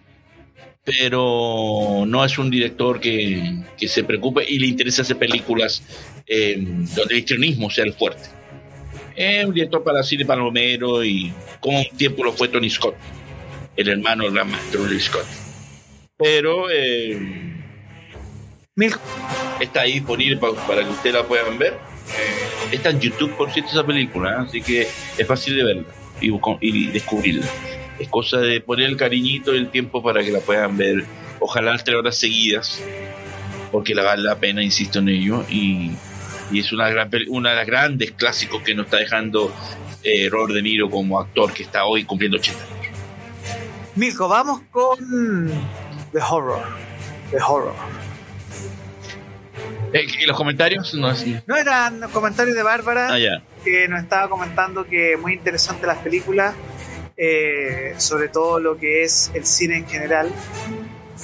pero 0.85 2.05
no 2.07 2.25
es 2.25 2.39
un 2.39 2.51
director 2.51 3.01
que, 3.01 3.63
que 3.77 3.89
se 3.89 4.05
preocupe 4.05 4.45
y 4.49 4.59
le 4.59 4.67
interesa 4.69 5.03
hacer 5.03 5.17
películas 5.19 5.83
eh, 6.27 6.57
donde 6.59 7.15
el 7.15 7.19
histrionismo 7.19 7.71
sea 7.71 7.85
el 7.85 7.93
fuerte. 7.93 8.29
Es 9.17 9.45
un 9.47 9.55
director 9.55 9.83
para 9.83 10.03
cine 10.03 10.25
palomero 10.25 11.03
y 11.05 11.33
como 11.61 11.79
un 11.81 11.89
tiempo 11.97 12.23
lo 12.23 12.33
fue 12.33 12.49
Tony 12.49 12.69
Scott, 12.71 12.95
el 13.77 13.89
hermano 13.89 14.25
del 14.25 14.35
gran 14.35 14.51
maestro 14.51 14.83
Tony 14.83 15.01
Scott. 15.01 15.27
Pero 16.19 16.71
eh, 16.71 17.19
está 19.61 19.81
ahí 19.83 19.95
disponible 19.95 20.37
pa- 20.37 20.55
para 20.67 20.83
que 20.85 20.91
ustedes 20.91 21.15
la 21.15 21.25
puedan 21.27 21.59
ver. 21.59 21.75
Está 22.71 22.91
en 22.91 23.01
YouTube, 23.01 23.37
por 23.37 23.53
cierto, 23.53 23.71
esa 23.71 23.87
película, 23.87 24.31
¿eh? 24.31 24.45
así 24.47 24.63
que 24.63 24.83
es 25.17 25.27
fácil 25.27 25.57
de 25.57 25.65
verla 25.65 25.85
y, 26.21 26.33
y 26.61 26.87
descubrirla. 26.89 27.47
Es 27.99 28.09
cosa 28.09 28.39
de 28.39 28.61
poner 28.61 28.87
el 28.87 28.97
cariñito 28.97 29.55
y 29.55 29.59
el 29.59 29.71
tiempo 29.71 30.03
para 30.03 30.23
que 30.23 30.31
la 30.31 30.41
puedan 30.41 30.77
ver. 30.77 31.05
Ojalá 31.41 31.77
tres 31.79 31.97
horas 31.97 32.17
seguidas, 32.17 32.83
porque 33.73 33.95
la 33.95 34.03
vale 34.03 34.23
la 34.23 34.39
pena, 34.39 34.63
insisto 34.63 34.99
en 34.99 35.09
ello. 35.09 35.45
Y, 35.49 35.93
y 36.51 36.61
es 36.61 36.73
una, 36.73 36.89
gran, 36.91 37.11
una 37.29 37.51
de 37.51 37.57
las 37.57 37.67
grandes 37.67 38.13
clásicos 38.13 38.63
que 38.63 38.75
nos 38.75 38.87
está 38.87 38.99
dejando 38.99 39.53
eh, 40.03 40.29
Robert 40.31 40.55
De 40.55 40.63
Niro 40.63 40.91
como 40.91 41.19
actor 41.19 41.53
que 41.53 41.63
está 41.63 41.85
hoy 41.85 42.05
cumpliendo 42.05 42.39
80 42.39 42.63
años. 42.63 42.77
Milko, 43.97 44.29
vamos 44.29 44.61
con 44.71 45.49
The 46.13 46.19
Horror. 46.19 46.63
The 47.31 47.39
Horror. 47.39 47.75
Eh, 49.93 50.07
¿Y 50.21 50.27
los 50.27 50.37
comentarios? 50.37 50.95
No, 50.95 51.11
es- 51.11 51.25
No 51.47 51.57
eran 51.57 52.01
los 52.01 52.11
comentarios 52.11 52.55
de 52.57 52.63
Bárbara. 52.63 53.09
Ah, 53.13 53.43
que 53.65 53.89
nos 53.89 54.03
estaba 54.03 54.29
comentando 54.29 54.85
que 54.85 55.17
muy 55.17 55.33
interesante 55.35 55.87
las 55.87 55.99
películas, 55.99 56.55
eh, 57.17 57.95
sobre 57.97 58.29
todo 58.29 58.59
lo 58.61 58.77
que 58.79 59.03
es 59.03 59.31
el 59.35 59.45
cine 59.47 59.79
en 59.79 59.87
general. 59.87 60.31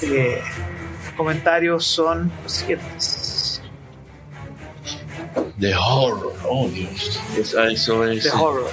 eh, 0.01 0.41
comentarios 1.15 1.85
son 1.85 2.31
los 2.41 2.51
siguientes. 2.51 3.61
The 5.59 5.75
Horror, 5.75 6.33
oh 6.49 6.67
Dios, 6.67 7.19
eso, 7.37 8.03
es... 8.07 8.23
The 8.23 8.31
Horror. 8.31 8.69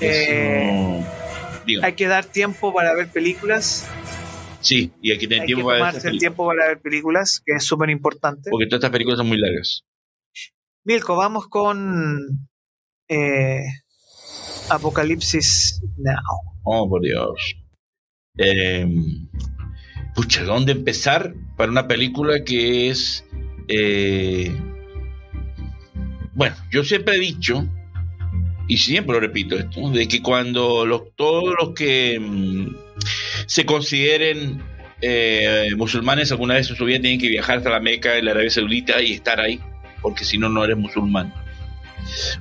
Eh, 0.00 1.02
hay 1.82 1.92
que 1.94 2.06
dar 2.06 2.24
tiempo 2.26 2.72
para 2.74 2.92
ver 2.94 3.08
películas. 3.08 3.86
Sí, 4.62 4.92
y 5.02 5.10
hay 5.10 5.18
que 5.18 5.28
tener 5.28 5.44
tiempo 5.44 5.66
para 5.66 5.78
tomarse 5.78 6.08
el 6.08 6.18
tiempo 6.18 6.46
para 6.46 6.68
ver 6.68 6.80
películas, 6.80 7.42
que 7.44 7.54
es 7.56 7.64
súper 7.64 7.90
importante. 7.90 8.50
Porque 8.50 8.66
todas 8.66 8.78
estas 8.78 8.90
películas 8.90 9.18
son 9.18 9.28
muy 9.28 9.38
largas. 9.38 9.84
Milko, 10.84 11.16
vamos 11.16 11.48
con 11.48 12.48
eh, 13.08 13.64
Apocalipsis 14.70 15.80
Now. 15.98 16.16
Oh, 16.64 16.88
por 16.88 17.02
Dios. 17.02 17.56
Eh, 18.38 18.86
pucha, 20.14 20.44
¿dónde 20.44 20.72
empezar 20.72 21.34
para 21.56 21.70
una 21.70 21.86
película 21.86 22.44
que 22.44 22.90
es... 22.90 23.24
Eh, 23.68 24.56
bueno, 26.34 26.56
yo 26.70 26.82
siempre 26.82 27.16
he 27.16 27.20
dicho, 27.20 27.68
y 28.68 28.78
siempre 28.78 29.14
lo 29.14 29.20
repito 29.20 29.58
esto, 29.58 29.90
de 29.90 30.08
que 30.08 30.22
cuando 30.22 30.86
los, 30.86 31.14
todos 31.16 31.54
los 31.60 31.74
que 31.74 32.18
mm, 32.18 32.68
se 33.46 33.66
consideren 33.66 34.62
eh, 35.00 35.70
musulmanes 35.76 36.30
alguna 36.30 36.54
vez 36.54 36.70
en 36.70 36.76
su 36.76 36.84
vida 36.84 37.00
tienen 37.00 37.20
que 37.20 37.28
viajar 37.28 37.58
hasta 37.58 37.70
la 37.70 37.80
Meca 37.80 38.16
en 38.16 38.24
la 38.24 38.30
Arabia 38.30 38.50
Saudita 38.50 39.02
y 39.02 39.14
estar 39.14 39.40
ahí, 39.40 39.60
porque 40.00 40.24
si 40.24 40.38
no, 40.38 40.48
no 40.48 40.64
eres 40.64 40.76
musulmán. 40.76 41.34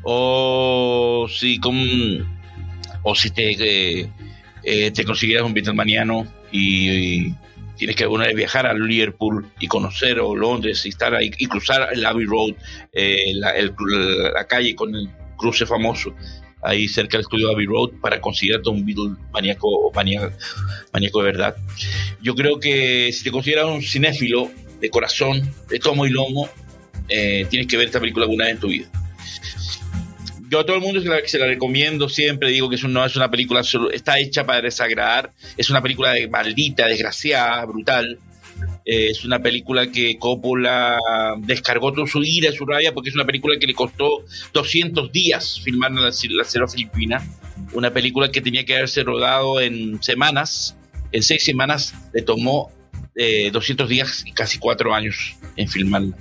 O 0.03 1.27
si, 1.29 1.59
con, 1.59 1.75
o 3.03 3.15
si 3.15 3.31
te, 3.31 4.09
eh, 4.63 4.91
te 4.91 5.03
consideras 5.03 5.43
un 5.43 5.53
bitalmaniano 5.53 6.25
y, 6.51 7.33
tienes 7.77 7.95
que 7.95 8.03
alguna 8.03 8.27
vez 8.27 8.35
viajar 8.35 8.67
a 8.67 8.75
Liverpool 8.75 9.49
y 9.59 9.65
conocer 9.65 10.19
o 10.19 10.35
Londres 10.35 10.85
y 10.85 10.89
estar 10.89 11.15
ahí 11.15 11.31
y 11.35 11.47
cruzar 11.47 11.89
el 11.91 12.05
Abbey 12.05 12.25
Road, 12.25 12.53
eh, 12.93 13.31
la, 13.33 13.53
la, 14.35 14.45
calle 14.45 14.75
con 14.75 14.93
el 14.93 15.09
cruce 15.41 15.65
famoso 15.65 16.13
ahí 16.61 16.87
cerca 16.87 17.17
del 17.17 17.21
estudio 17.21 17.49
Abbey 17.49 17.65
Road 17.65 17.99
para 17.99 18.21
considerarte 18.21 18.69
un 18.69 18.85
Beatle 18.85 19.15
maníaco 19.33 19.67
o 19.67 19.91
maníaco, 19.91 21.19
de 21.19 21.23
verdad. 21.23 21.55
Yo 22.21 22.35
creo 22.35 22.59
que 22.59 23.11
si 23.11 23.23
te 23.23 23.31
consideras 23.31 23.65
un 23.65 23.81
cinéfilo 23.81 24.51
de 24.79 24.89
corazón, 24.89 25.41
de 25.69 25.79
tomo 25.79 26.05
y 26.05 26.11
lomo, 26.11 26.49
eh, 27.09 27.45
tienes 27.49 27.67
que 27.67 27.77
ver 27.77 27.87
esta 27.87 27.99
película 27.99 28.25
alguna 28.25 28.45
vez 28.45 28.53
en 28.53 28.59
tu 28.59 28.67
vida 28.67 28.91
yo 30.51 30.59
a 30.59 30.65
todo 30.65 30.75
el 30.75 30.81
mundo 30.81 31.01
se 31.01 31.07
la, 31.07 31.25
se 31.25 31.39
la 31.39 31.47
recomiendo 31.47 32.09
siempre, 32.09 32.49
digo 32.49 32.69
que 32.69 32.75
es 32.75 32.83
no 32.83 33.05
es 33.05 33.15
una 33.15 33.31
película, 33.31 33.61
está 33.93 34.19
hecha 34.19 34.45
para 34.45 34.61
desagradar, 34.61 35.31
es 35.55 35.69
una 35.69 35.81
película 35.81 36.11
de 36.11 36.27
maldita, 36.27 36.87
desgraciada, 36.87 37.63
brutal. 37.63 38.19
Eh, 38.85 39.09
es 39.11 39.23
una 39.25 39.39
película 39.39 39.91
que 39.91 40.17
Coppola 40.17 40.97
descargó 41.39 41.93
toda 41.93 42.07
su 42.07 42.23
ira, 42.23 42.51
su 42.51 42.65
rabia, 42.65 42.93
porque 42.93 43.09
es 43.09 43.15
una 43.15 43.25
película 43.25 43.57
que 43.59 43.67
le 43.67 43.73
costó 43.73 44.23
200 44.53 45.11
días 45.11 45.61
filmar 45.63 45.91
en 45.91 45.97
la, 45.97 46.11
la 46.11 46.43
selva 46.43 46.67
filipina. 46.67 47.25
Una 47.73 47.91
película 47.91 48.31
que 48.31 48.41
tenía 48.41 48.65
que 48.65 48.75
haberse 48.75 49.03
rodado 49.03 49.61
en 49.61 50.01
semanas, 50.01 50.75
en 51.11 51.23
seis 51.23 51.43
semanas 51.43 51.93
le 52.13 52.21
tomó 52.21 52.71
200 53.15 53.85
eh, 53.85 53.89
días 53.89 54.23
y 54.25 54.31
casi 54.31 54.57
cuatro 54.57 54.93
años 54.93 55.35
en 55.55 55.67
filmarla. 55.67 56.15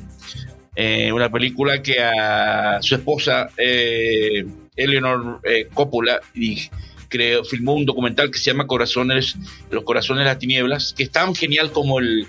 Eh, 0.74 1.12
una 1.12 1.30
película 1.30 1.82
que 1.82 2.01
a 2.01 2.80
su 2.80 2.95
esposa, 2.95 3.49
eh, 3.57 4.45
Eleanor 4.76 5.41
Coppola, 5.74 6.20
y 6.34 6.68
creó, 7.11 7.44
filmó 7.44 7.74
un 7.74 7.84
documental 7.84 8.30
que 8.30 8.38
se 8.38 8.50
llama 8.50 8.66
Corazones, 8.66 9.36
Los 9.70 9.84
Corazones 9.84 10.24
de 10.24 10.30
las 10.30 10.38
Tinieblas, 10.38 10.94
que 10.96 11.02
es 11.02 11.11
tan 11.11 11.34
genial 11.34 11.72
como, 11.72 11.98
el, 11.98 12.26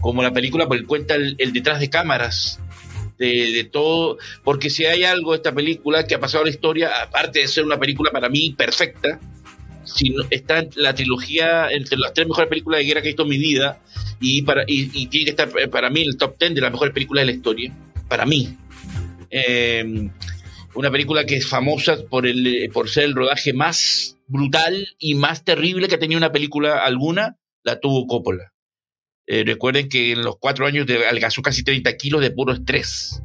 como 0.00 0.22
la 0.22 0.32
película, 0.32 0.66
porque 0.68 0.84
cuenta 0.84 1.14
el, 1.14 1.36
detrás 1.52 1.80
de 1.80 1.88
cámaras 1.88 2.60
de, 3.16 3.66
todo, 3.72 4.18
porque 4.42 4.68
si 4.68 4.84
hay 4.84 5.04
algo 5.04 5.30
de 5.30 5.36
esta 5.36 5.54
película 5.54 6.06
que 6.06 6.16
ha 6.16 6.20
pasado 6.20 6.42
a 6.42 6.46
la 6.46 6.50
historia, 6.50 6.90
aparte 7.02 7.38
de 7.38 7.48
ser 7.48 7.64
una 7.64 7.78
película 7.78 8.10
para 8.10 8.28
mí 8.28 8.54
perfecta, 8.58 9.18
está 10.30 10.58
en 10.58 10.70
la 10.74 10.94
trilogía 10.94 11.70
entre 11.70 11.96
las 11.96 12.12
tres 12.12 12.26
mejores 12.26 12.50
películas 12.50 12.80
de 12.80 12.86
guerra 12.86 13.00
que 13.00 13.08
he 13.08 13.12
visto 13.12 13.22
en 13.22 13.28
mi 13.28 13.38
vida 13.38 13.80
y, 14.20 14.42
para, 14.42 14.64
y, 14.66 15.06
tiene 15.06 15.24
que 15.26 15.30
estar 15.30 15.70
para 15.70 15.88
mí 15.90 16.02
en 16.02 16.08
el 16.08 16.16
top 16.16 16.36
ten 16.36 16.54
de 16.54 16.60
las 16.60 16.72
mejores 16.72 16.92
películas 16.92 17.22
de 17.22 17.26
la 17.26 17.36
historia 17.36 17.72
para 18.08 18.26
mí. 18.26 18.56
Eh, 19.30 20.10
una 20.74 20.90
película 20.90 21.24
que 21.24 21.36
es 21.36 21.46
famosa 21.46 21.96
por, 22.08 22.26
el, 22.26 22.70
por 22.72 22.88
ser 22.88 23.04
el 23.04 23.14
rodaje 23.14 23.52
más 23.52 24.18
brutal 24.26 24.88
y 24.98 25.14
más 25.14 25.44
terrible 25.44 25.88
que 25.88 25.94
ha 25.94 25.98
tenido 25.98 26.18
una 26.18 26.32
película 26.32 26.84
alguna, 26.84 27.38
la 27.62 27.80
tuvo 27.80 28.06
Coppola. 28.06 28.52
Eh, 29.26 29.44
recuerden 29.44 29.88
que 29.88 30.12
en 30.12 30.22
los 30.22 30.36
cuatro 30.38 30.66
años 30.66 30.86
de, 30.86 31.06
algazó 31.06 31.42
casi 31.42 31.64
30 31.64 31.96
kilos 31.96 32.20
de 32.20 32.30
puro 32.30 32.52
estrés. 32.52 33.22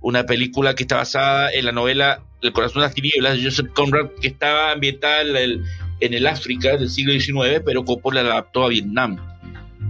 Una 0.00 0.24
película 0.24 0.74
que 0.74 0.84
está 0.84 0.96
basada 0.96 1.50
en 1.52 1.66
la 1.66 1.72
novela 1.72 2.24
El 2.42 2.52
corazón 2.52 2.80
de 2.80 2.86
las 2.86 2.94
tinieblas 2.94 3.36
de 3.36 3.44
Joseph 3.44 3.72
Conrad, 3.74 4.10
que 4.20 4.28
estaba 4.28 4.72
ambientada 4.72 5.22
en 5.22 5.36
el, 5.36 5.64
en 6.00 6.14
el 6.14 6.26
África 6.26 6.76
del 6.76 6.90
siglo 6.90 7.12
XIX, 7.12 7.62
pero 7.64 7.84
Coppola 7.84 8.22
la 8.22 8.32
adaptó 8.32 8.64
a 8.64 8.68
Vietnam 8.68 9.29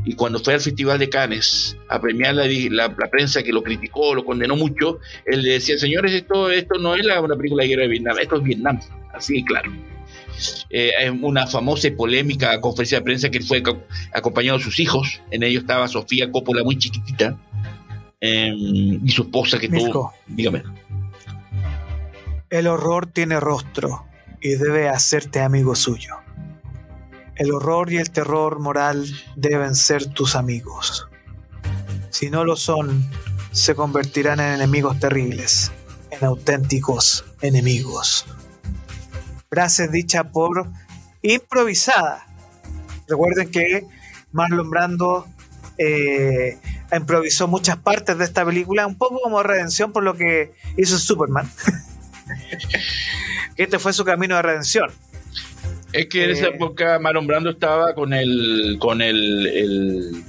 y 0.05 0.14
cuando 0.14 0.38
fue 0.38 0.55
al 0.55 0.61
Festival 0.61 0.98
de 0.98 1.09
Cannes 1.09 1.76
a 1.88 2.01
premiar 2.01 2.34
la, 2.34 2.46
la, 2.46 3.11
prensa 3.11 3.42
que 3.42 3.53
lo 3.53 3.62
criticó, 3.62 4.14
lo 4.14 4.24
condenó 4.24 4.57
mucho, 4.57 4.98
él 5.26 5.42
le 5.42 5.53
decía, 5.53 5.78
señores, 5.78 6.12
esto, 6.12 6.51
esto 6.51 6.78
no 6.78 6.94
es 6.94 7.05
una 7.05 7.36
película 7.36 7.62
de 7.62 7.68
guerra 7.68 7.82
de 7.82 7.88
Vietnam, 7.88 8.16
esto 8.20 8.36
es 8.36 8.42
Vietnam, 8.42 8.80
así 9.12 9.34
de 9.34 9.44
claro. 9.44 9.70
Eh, 10.70 10.92
es 10.98 11.11
una 11.20 11.46
famosa 11.46 11.88
y 11.88 11.90
polémica 11.90 12.59
conferencia 12.61 12.98
de 12.98 13.05
prensa 13.05 13.30
que 13.30 13.40
fue 13.40 13.62
acompañado 14.12 14.59
de 14.59 14.64
sus 14.64 14.80
hijos, 14.80 15.20
en 15.30 15.42
ello 15.42 15.61
estaba 15.61 15.86
Sofía 15.86 16.30
Coppola 16.30 16.64
muy 16.64 16.78
chiquitita, 16.78 17.36
em, 18.20 19.05
y 19.05 19.11
su 19.11 19.22
esposa 19.22 19.59
que 19.59 19.68
tuvo... 19.68 20.12
Dígame. 20.26 20.62
El 22.48 22.66
horror 22.66 23.07
tiene 23.07 23.38
rostro 23.38 24.07
y 24.40 24.51
debe 24.51 24.88
hacerte 24.88 25.40
amigo 25.40 25.76
suyo. 25.76 26.20
El 27.41 27.53
horror 27.53 27.91
y 27.91 27.97
el 27.97 28.11
terror 28.11 28.59
moral 28.59 29.11
deben 29.34 29.74
ser 29.74 30.05
tus 30.12 30.36
amigos. 30.36 31.09
Si 32.11 32.28
no 32.28 32.45
lo 32.45 32.55
son, 32.55 33.11
se 33.51 33.74
convertirán 33.74 34.41
en 34.41 34.53
enemigos 34.53 35.01
terribles, 35.01 35.72
en 36.11 36.22
auténticos 36.22 37.24
enemigos. 37.41 38.26
Frase 39.49 39.88
dicha 39.88 40.24
por 40.24 40.68
improvisada. 41.22 42.26
Recuerden 43.09 43.51
que 43.51 43.86
Marlon 44.32 44.68
Brando 44.68 45.26
eh, 45.78 46.59
improvisó 46.95 47.49
muchas 47.49 47.78
partes 47.78 48.18
de 48.18 48.24
esta 48.26 48.45
película, 48.45 48.86
un 48.86 48.99
poco 48.99 49.18
como 49.18 49.43
redención 49.43 49.93
por 49.93 50.03
lo 50.03 50.12
que 50.12 50.53
hizo 50.76 50.99
Superman. 50.99 51.51
este 53.57 53.78
fue 53.78 53.95
su 53.95 54.05
camino 54.05 54.36
de 54.36 54.43
redención. 54.43 54.91
Es 55.93 56.07
que 56.07 56.24
en 56.24 56.30
esa 56.30 56.47
eh. 56.47 56.53
época 56.55 56.99
Marlon 56.99 57.26
Brando 57.26 57.51
estaba 57.51 57.95
con 57.95 58.12
el 58.12 58.76
con 58.78 59.03
el, 59.03 60.22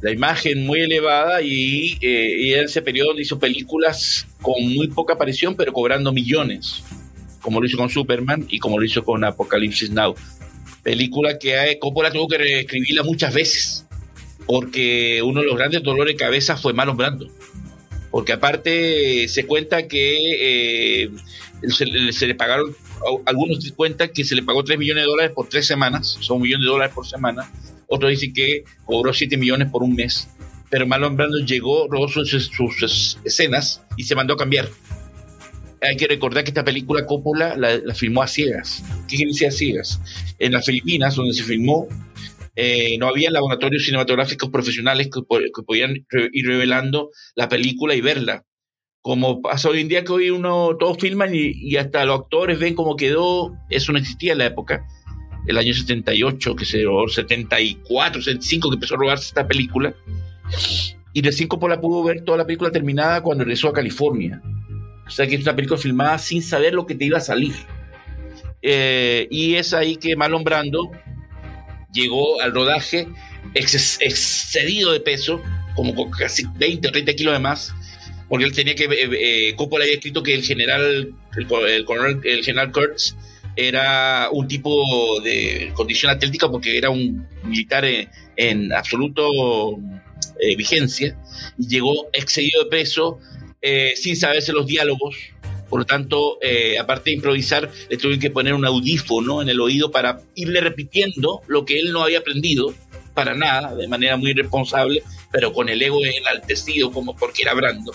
la 0.00 0.12
imagen 0.12 0.64
muy 0.64 0.80
elevada 0.80 1.42
y, 1.42 1.98
eh, 2.00 2.58
en 2.58 2.64
ese 2.64 2.82
periodo 2.82 3.18
hizo 3.18 3.38
películas 3.38 4.26
con 4.40 4.62
muy 4.62 4.88
poca 4.88 5.14
aparición 5.14 5.56
pero 5.56 5.72
cobrando 5.72 6.12
millones, 6.12 6.84
como 7.40 7.60
lo 7.60 7.66
hizo 7.66 7.76
con 7.76 7.90
Superman 7.90 8.46
y 8.48 8.58
como 8.58 8.78
lo 8.78 8.84
hizo 8.84 9.02
con 9.04 9.24
Apocalipsis 9.24 9.90
Now. 9.90 10.14
Película 10.82 11.38
que 11.38 11.78
Coppola 11.80 12.12
tuvo 12.12 12.28
que 12.28 12.38
reescribirla 12.38 13.02
muchas 13.02 13.34
veces 13.34 13.84
porque 14.46 15.20
uno 15.22 15.40
de 15.40 15.46
los 15.46 15.56
grandes 15.56 15.82
dolores 15.82 16.14
de 16.14 16.18
cabeza 16.18 16.56
fue 16.56 16.72
Marlon 16.72 16.96
Brando. 16.96 17.28
Porque 18.10 18.32
aparte 18.32 19.28
se 19.28 19.44
cuenta 19.44 19.86
que 19.86 21.02
eh, 21.02 21.10
se, 21.68 22.12
se 22.12 22.26
le 22.26 22.34
pagaron 22.34 22.74
algunos 23.26 23.72
cuentan 23.72 24.10
que 24.12 24.24
se 24.24 24.34
le 24.34 24.42
pagó 24.42 24.64
3 24.64 24.78
millones 24.78 25.04
de 25.04 25.08
dólares 25.08 25.32
por 25.34 25.48
tres 25.48 25.66
semanas, 25.66 26.18
son 26.20 26.36
un 26.36 26.42
millón 26.42 26.60
de 26.60 26.66
dólares 26.66 26.94
por 26.94 27.06
semana. 27.06 27.50
Otros 27.86 28.10
dicen 28.10 28.32
que 28.32 28.64
cobró 28.84 29.12
7 29.12 29.36
millones 29.36 29.70
por 29.70 29.82
un 29.82 29.94
mes. 29.94 30.28
Pero 30.70 30.86
Marlon 30.86 31.16
Brando 31.16 31.38
llegó, 31.38 31.88
robó 31.88 32.08
sus, 32.08 33.18
escenas 33.24 33.82
y 33.96 34.04
se 34.04 34.14
mandó 34.14 34.34
a 34.34 34.36
cambiar. 34.36 34.68
Hay 35.80 35.96
que 35.96 36.06
recordar 36.06 36.44
que 36.44 36.50
esta 36.50 36.64
película 36.64 37.06
Coppola 37.06 37.56
la, 37.56 37.94
filmó 37.94 38.22
a 38.22 38.26
ciegas. 38.26 38.84
¿Qué 39.08 39.16
quiere 39.16 39.30
decir 39.30 39.48
a 39.48 39.50
ciegas? 39.50 40.00
En 40.38 40.52
las 40.52 40.66
Filipinas, 40.66 41.14
donde 41.14 41.32
se 41.32 41.44
filmó, 41.44 41.88
eh, 42.56 42.98
no 42.98 43.08
había 43.08 43.30
laboratorios 43.30 43.84
cinematográficos 43.84 44.50
profesionales 44.50 45.08
que 45.08 45.62
podían 45.62 45.94
ir 46.32 46.46
revelando 46.46 47.10
la 47.36 47.48
película 47.48 47.94
y 47.94 48.00
verla 48.00 48.44
como 49.08 49.40
pasa 49.40 49.70
hoy 49.70 49.80
en 49.80 49.88
día 49.88 50.04
que 50.04 50.12
hoy 50.12 50.28
uno, 50.28 50.76
todos 50.78 50.98
filman 50.98 51.30
y, 51.32 51.74
hasta 51.76 52.04
los 52.04 52.20
actores 52.20 52.58
ven 52.58 52.74
cómo 52.74 52.94
quedó, 52.94 53.56
eso 53.70 53.90
no 53.90 53.98
existía 53.98 54.32
en 54.32 54.38
la 54.38 54.44
época, 54.44 54.86
el 55.46 55.56
año 55.56 55.72
78, 55.72 56.54
que 56.54 56.66
se, 56.66 56.86
o 56.86 57.08
74, 57.08 58.20
75 58.20 58.68
que 58.68 58.74
empezó 58.74 58.96
a 58.96 58.98
robarse 58.98 59.28
esta 59.28 59.48
película, 59.48 59.94
y 61.14 61.22
recién 61.22 61.48
la 61.70 61.80
pudo 61.80 62.04
ver 62.04 62.22
toda 62.22 62.36
la 62.36 62.44
película 62.44 62.70
terminada 62.70 63.22
cuando 63.22 63.44
regresó 63.44 63.68
a 63.68 63.72
California. 63.72 64.42
O 65.06 65.10
sea 65.10 65.26
que 65.26 65.36
es 65.36 65.40
una 65.40 65.56
película 65.56 65.80
filmada 65.80 66.18
sin 66.18 66.42
saber 66.42 66.74
lo 66.74 66.84
que 66.84 66.94
te 66.94 67.06
iba 67.06 67.16
a 67.16 67.22
salir. 67.22 67.54
Eh, 68.60 69.26
y 69.30 69.54
es 69.54 69.72
ahí 69.72 69.96
que 69.96 70.16
Marlon 70.16 70.44
Brando 70.44 70.90
llegó 71.94 72.42
al 72.42 72.52
rodaje 72.52 73.08
excedido 73.54 74.92
de 74.92 75.00
peso, 75.00 75.40
como 75.74 76.10
casi 76.10 76.44
20 76.58 76.88
o 76.88 76.92
30 76.92 77.14
kilos 77.14 77.32
de 77.32 77.40
más, 77.40 77.74
porque 78.28 78.44
él 78.44 78.52
tenía 78.52 78.74
que, 78.74 78.84
eh, 78.84 79.48
eh, 79.48 79.54
Coppola 79.56 79.84
había 79.84 79.94
escrito 79.94 80.22
que 80.22 80.34
el 80.34 80.42
general, 80.44 81.14
el, 81.36 81.84
coronel, 81.84 82.20
el 82.24 82.44
general 82.44 82.72
Kurtz 82.72 83.14
era 83.56 84.28
un 84.30 84.46
tipo 84.46 85.20
de 85.22 85.72
condición 85.74 86.12
atlética 86.12 86.48
porque 86.48 86.76
era 86.76 86.90
un 86.90 87.26
militar 87.42 87.84
en, 88.36 88.72
absoluto 88.72 89.76
eh, 90.40 90.54
vigencia 90.56 91.18
y 91.58 91.66
llegó 91.66 92.08
excedido 92.12 92.64
de 92.64 92.70
peso 92.70 93.18
sin 93.96 94.14
saberse 94.14 94.52
los 94.52 94.66
diálogos. 94.66 95.16
Por 95.68 95.80
lo 95.80 95.84
tanto, 95.84 96.38
aparte 96.80 97.10
de 97.10 97.16
improvisar, 97.16 97.70
le 97.90 97.96
tuvieron 97.96 98.20
que 98.20 98.30
poner 98.30 98.54
un 98.54 98.64
audífono 98.64 99.42
en 99.42 99.48
el 99.48 99.60
oído 99.60 99.90
para 99.90 100.20
irle 100.34 100.60
repitiendo 100.60 101.42
lo 101.46 101.64
que 101.66 101.78
él 101.78 101.92
no 101.92 102.04
había 102.04 102.20
aprendido 102.20 102.72
para 103.12 103.34
nada, 103.34 103.74
de 103.74 103.88
manera 103.88 104.16
muy 104.16 104.30
irresponsable, 104.30 105.02
pero 105.32 105.52
con 105.52 105.68
el 105.68 105.82
ego 105.82 105.98
enaltecido 106.04 106.92
como 106.92 107.16
porque 107.16 107.42
era 107.42 107.52
Brando 107.52 107.92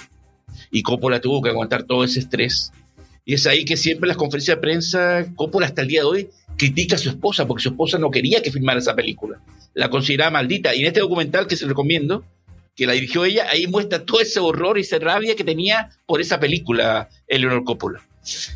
y 0.74 0.82
Coppola 0.82 1.22
tuvo 1.22 1.42
que 1.42 1.52
aguantar 1.52 1.84
todo 1.84 2.04
ese 2.04 2.20
estrés. 2.20 2.74
Y 3.24 3.36
es 3.36 3.46
ahí 3.46 3.64
que 3.64 3.78
siempre 3.78 4.08
las 4.08 4.18
conferencias 4.18 4.58
de 4.58 4.62
prensa, 4.62 5.26
Coppola 5.36 5.68
hasta 5.68 5.84
el 5.84 5.88
día 5.88 6.02
de 6.02 6.08
hoy 6.08 6.30
critica 6.58 6.96
a 6.96 7.00
su 7.00 7.10
esposa, 7.10 7.48
porque 7.48 7.62
su 7.62 7.70
esposa 7.70 8.00
no 8.00 8.10
quería 8.10 8.42
que 8.42 8.52
filmara 8.52 8.80
esa 8.80 8.96
película. 8.96 9.40
La 9.76 9.90
consideraba 9.90 10.32
maldita. 10.32 10.76
Y 10.76 10.82
en 10.82 10.88
este 10.88 11.00
documental 11.00 11.46
que 11.46 11.56
se 11.56 11.68
recomiendo, 11.68 12.26
que 12.76 12.88
la 12.88 12.94
dirigió 12.94 13.24
ella, 13.24 13.46
ahí 13.52 13.68
muestra 13.68 14.04
todo 14.04 14.20
ese 14.20 14.40
horror 14.40 14.80
y 14.80 14.82
esa 14.82 14.98
rabia 14.98 15.36
que 15.36 15.44
tenía 15.44 15.92
por 16.08 16.22
esa 16.22 16.40
película, 16.40 17.08
Eleanor 17.28 17.64
Coppola. 17.64 18.02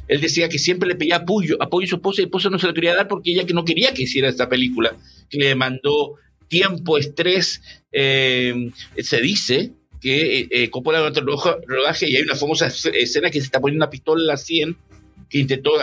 Él 0.07 0.19
decía 0.19 0.49
que 0.49 0.57
siempre 0.57 0.89
le 0.89 0.95
pedía 0.95 1.17
apoyo, 1.17 1.55
apoyo 1.61 1.85
a 1.85 1.89
su 1.89 1.95
esposa 1.97 2.21
y 2.21 2.23
su 2.23 2.27
esposa 2.27 2.49
no 2.49 2.57
se 2.57 2.65
lo 2.65 2.73
quería 2.73 2.95
dar 2.95 3.07
porque 3.07 3.31
ella 3.31 3.45
que 3.45 3.53
no 3.53 3.63
quería 3.63 3.93
que 3.93 4.03
hiciera 4.03 4.27
esta 4.27 4.49
película, 4.49 4.95
que 5.29 5.37
le 5.37 5.47
demandó 5.49 6.15
tiempo, 6.47 6.97
estrés, 6.97 7.61
eh, 7.91 8.71
se 8.97 9.21
dice 9.21 9.73
que 10.07 10.39
eh, 10.39 10.47
eh 10.49 10.69
Coppola 10.69 10.99
durante 10.99 11.19
el 11.19 11.25
rodaje 11.25 12.09
y 12.09 12.15
hay 12.15 12.21
una 12.21 12.35
famosa 12.35 12.67
escena 12.67 13.29
que 13.29 13.39
se 13.39 13.45
está 13.45 13.59
poniendo 13.59 13.83
una 13.83 13.89
pistola 13.89 14.21
en 14.21 14.27
la 14.27 14.37
100 14.37 14.77
que 15.29 15.39
intentó 15.39 15.73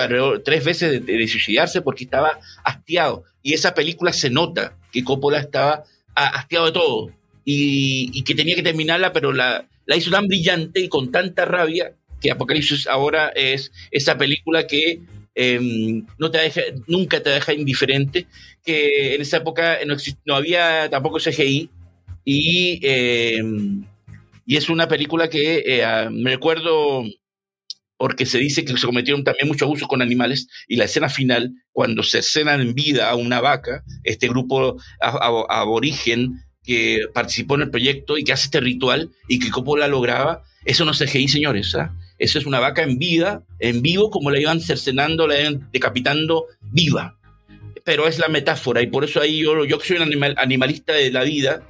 tres 0.42 0.64
veces 0.64 1.04
de, 1.04 1.28
suicidarse 1.28 1.82
porque 1.82 2.04
estaba 2.04 2.38
hastiado. 2.64 3.24
Y 3.42 3.52
esa 3.52 3.74
película 3.74 4.14
se 4.14 4.30
nota 4.30 4.78
que 4.90 5.04
Coppola 5.04 5.38
estaba 5.38 5.84
hastiado 6.14 6.64
de 6.64 6.72
todo 6.72 7.10
y, 7.44 8.22
que 8.22 8.34
tenía 8.34 8.56
que 8.56 8.62
terminarla, 8.62 9.12
pero 9.12 9.34
la, 9.34 9.68
la, 9.84 9.96
hizo 9.96 10.10
tan 10.10 10.26
brillante 10.26 10.80
y 10.80 10.88
con 10.88 11.12
tanta 11.12 11.44
rabia 11.44 11.92
que 12.22 12.30
Apocalipsis 12.30 12.86
ahora 12.86 13.28
es 13.28 13.70
esa 13.90 14.16
película 14.16 14.66
que 14.66 15.00
em, 15.34 16.06
no 16.16 16.30
te 16.30 16.38
deja, 16.38 16.62
nunca 16.86 17.22
te 17.22 17.28
deja 17.28 17.52
indiferente, 17.52 18.26
que 18.64 19.16
en 19.16 19.20
esa 19.20 19.36
época 19.36 19.80
no, 19.84 19.96
no 20.24 20.34
había 20.34 20.88
tampoco 20.88 21.18
CGI 21.18 21.68
y 22.24 22.80
em, 22.82 23.84
y 24.46 24.56
es 24.56 24.68
una 24.68 24.88
película 24.88 25.28
que 25.28 25.62
eh, 25.66 25.84
ah, 25.84 26.08
me 26.10 26.30
recuerdo 26.30 27.04
porque 27.96 28.26
se 28.26 28.38
dice 28.38 28.64
que 28.64 28.76
se 28.76 28.86
cometieron 28.86 29.24
también 29.24 29.48
muchos 29.48 29.62
abusos 29.62 29.88
con 29.88 30.02
animales 30.02 30.48
y 30.68 30.76
la 30.76 30.84
escena 30.84 31.08
final, 31.08 31.52
cuando 31.72 32.02
se 32.02 32.20
en 32.40 32.74
vida 32.74 33.08
a 33.08 33.14
una 33.14 33.40
vaca, 33.40 33.84
este 34.02 34.28
grupo 34.28 34.76
aborigen 35.00 36.40
que 36.64 37.00
participó 37.12 37.54
en 37.54 37.62
el 37.62 37.70
proyecto 37.70 38.18
y 38.18 38.24
que 38.24 38.32
hace 38.32 38.46
este 38.46 38.60
ritual 38.60 39.10
y 39.28 39.38
que 39.38 39.50
la 39.78 39.88
lograba, 39.88 40.42
eso 40.64 40.84
no 40.84 40.92
es 40.92 40.98
CGI, 40.98 41.28
señores. 41.28 41.74
¿ah? 41.74 41.94
Eso 42.18 42.38
es 42.38 42.46
una 42.46 42.58
vaca 42.58 42.82
en 42.82 42.98
vida, 42.98 43.44
en 43.58 43.82
vivo, 43.82 44.10
como 44.10 44.30
la 44.30 44.40
iban 44.40 44.60
cercenando, 44.60 45.26
la 45.26 45.40
iban 45.40 45.68
decapitando 45.72 46.46
viva. 46.60 47.18
Pero 47.84 48.08
es 48.08 48.18
la 48.18 48.28
metáfora 48.28 48.80
y 48.82 48.86
por 48.86 49.04
eso 49.04 49.20
ahí 49.20 49.42
yo, 49.42 49.64
yo 49.64 49.78
que 49.78 49.86
soy 49.86 49.96
un 49.96 50.02
animal, 50.02 50.34
animalista 50.38 50.94
de 50.94 51.10
la 51.10 51.22
vida, 51.22 51.62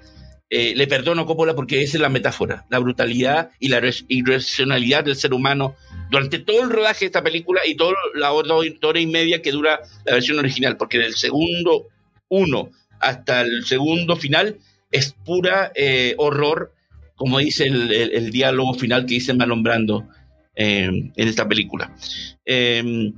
eh, 0.56 0.72
le 0.76 0.86
perdono 0.86 1.22
a 1.22 1.26
Coppola 1.26 1.56
porque 1.56 1.82
esa 1.82 1.96
es 1.96 2.00
la 2.00 2.08
metáfora, 2.08 2.64
la 2.70 2.78
brutalidad 2.78 3.50
y 3.58 3.70
la 3.70 3.82
irracionalidad 4.06 5.02
del 5.02 5.16
ser 5.16 5.34
humano 5.34 5.74
durante 6.12 6.38
todo 6.38 6.62
el 6.62 6.70
rodaje 6.70 7.00
de 7.00 7.06
esta 7.06 7.24
película 7.24 7.62
y 7.66 7.74
toda 7.74 7.94
la 8.14 8.30
hora, 8.30 8.54
y 9.00 9.06
media 9.08 9.42
que 9.42 9.50
dura 9.50 9.80
la 10.04 10.12
versión 10.12 10.38
original, 10.38 10.76
porque 10.76 10.98
del 10.98 11.16
segundo 11.16 11.88
uno 12.28 12.70
hasta 13.00 13.40
el 13.40 13.64
segundo 13.64 14.14
final 14.14 14.56
es 14.92 15.16
pura 15.24 15.72
eh, 15.74 16.14
horror, 16.18 16.72
como 17.16 17.40
dice 17.40 17.64
el, 17.64 18.30
diálogo 18.30 18.74
final 18.74 19.06
que 19.06 19.14
dice 19.14 19.34
Malombrando 19.34 20.06
eh, 20.54 20.84
en 20.84 21.28
esta 21.28 21.48
película. 21.48 21.92
Em, 22.44 23.12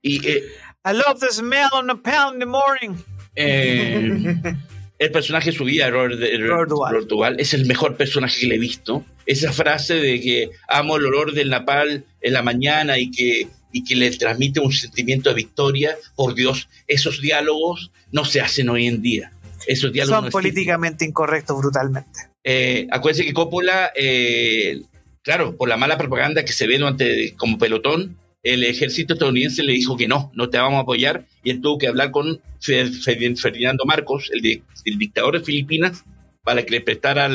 y, 0.00 0.26
I 0.26 0.92
love 0.94 1.20
the 1.20 1.28
smell 1.30 1.68
on 1.74 1.90
a 1.90 1.96
pound 1.96 2.36
in 2.36 2.38
the 2.38 2.46
morning. 2.46 2.96
el 4.98 5.12
personaje 5.12 5.50
de 5.50 5.56
su 5.56 5.64
vida, 5.64 5.90
Robert, 5.90 7.08
Duval, 7.08 7.38
es 7.38 7.54
el 7.54 7.66
mejor 7.66 7.96
personaje 7.96 8.40
que 8.40 8.46
le 8.46 8.56
he 8.56 8.58
visto. 8.58 9.04
Esa 9.26 9.52
frase 9.52 9.94
de 9.94 10.20
que 10.20 10.50
amo 10.68 10.96
el 10.96 11.06
olor 11.06 11.32
del 11.32 11.50
napal 11.50 12.04
en 12.20 12.32
la 12.32 12.42
mañana 12.42 12.98
y 12.98 13.10
que, 13.10 13.48
y 13.72 13.84
que 13.84 13.94
le 13.94 14.10
transmite 14.10 14.60
un 14.60 14.72
sentimiento 14.72 15.30
de 15.30 15.36
victoria, 15.36 15.96
por 16.16 16.34
Dios, 16.34 16.68
esos 16.88 17.20
diálogos 17.20 17.92
no 18.10 18.24
se 18.24 18.40
hacen 18.40 18.68
hoy 18.68 18.86
en 18.86 19.00
día. 19.00 19.32
Esos 19.66 19.92
diálogos 19.92 20.24
Son 20.24 20.30
políticamente 20.30 21.04
incorrectos 21.04 21.58
brutalmente. 21.58 22.20
Eh, 22.42 22.88
acuérdense 22.90 23.24
que 23.24 23.34
Coppola, 23.34 23.92
eh, 23.94 24.82
claro, 25.22 25.56
por 25.56 25.68
la 25.68 25.76
mala 25.76 25.98
propaganda 25.98 26.44
que 26.44 26.52
se 26.52 26.66
ve 26.66 26.78
durante, 26.78 27.34
como 27.36 27.58
pelotón, 27.58 28.16
el 28.48 28.64
ejército 28.64 29.14
estadounidense 29.14 29.62
le 29.62 29.72
dijo 29.72 29.96
que 29.96 30.08
no, 30.08 30.30
no 30.34 30.48
te 30.48 30.58
vamos 30.58 30.78
a 30.78 30.82
apoyar, 30.82 31.26
y 31.42 31.50
él 31.50 31.60
tuvo 31.60 31.78
que 31.78 31.88
hablar 31.88 32.10
con 32.10 32.40
Ferdinando 32.60 33.84
Marcos, 33.84 34.30
el, 34.32 34.62
dictador 34.98 35.38
de 35.38 35.44
Filipinas, 35.44 36.04
para 36.42 36.64
que 36.64 36.72
le 36.72 36.80
prestaran 36.80 37.32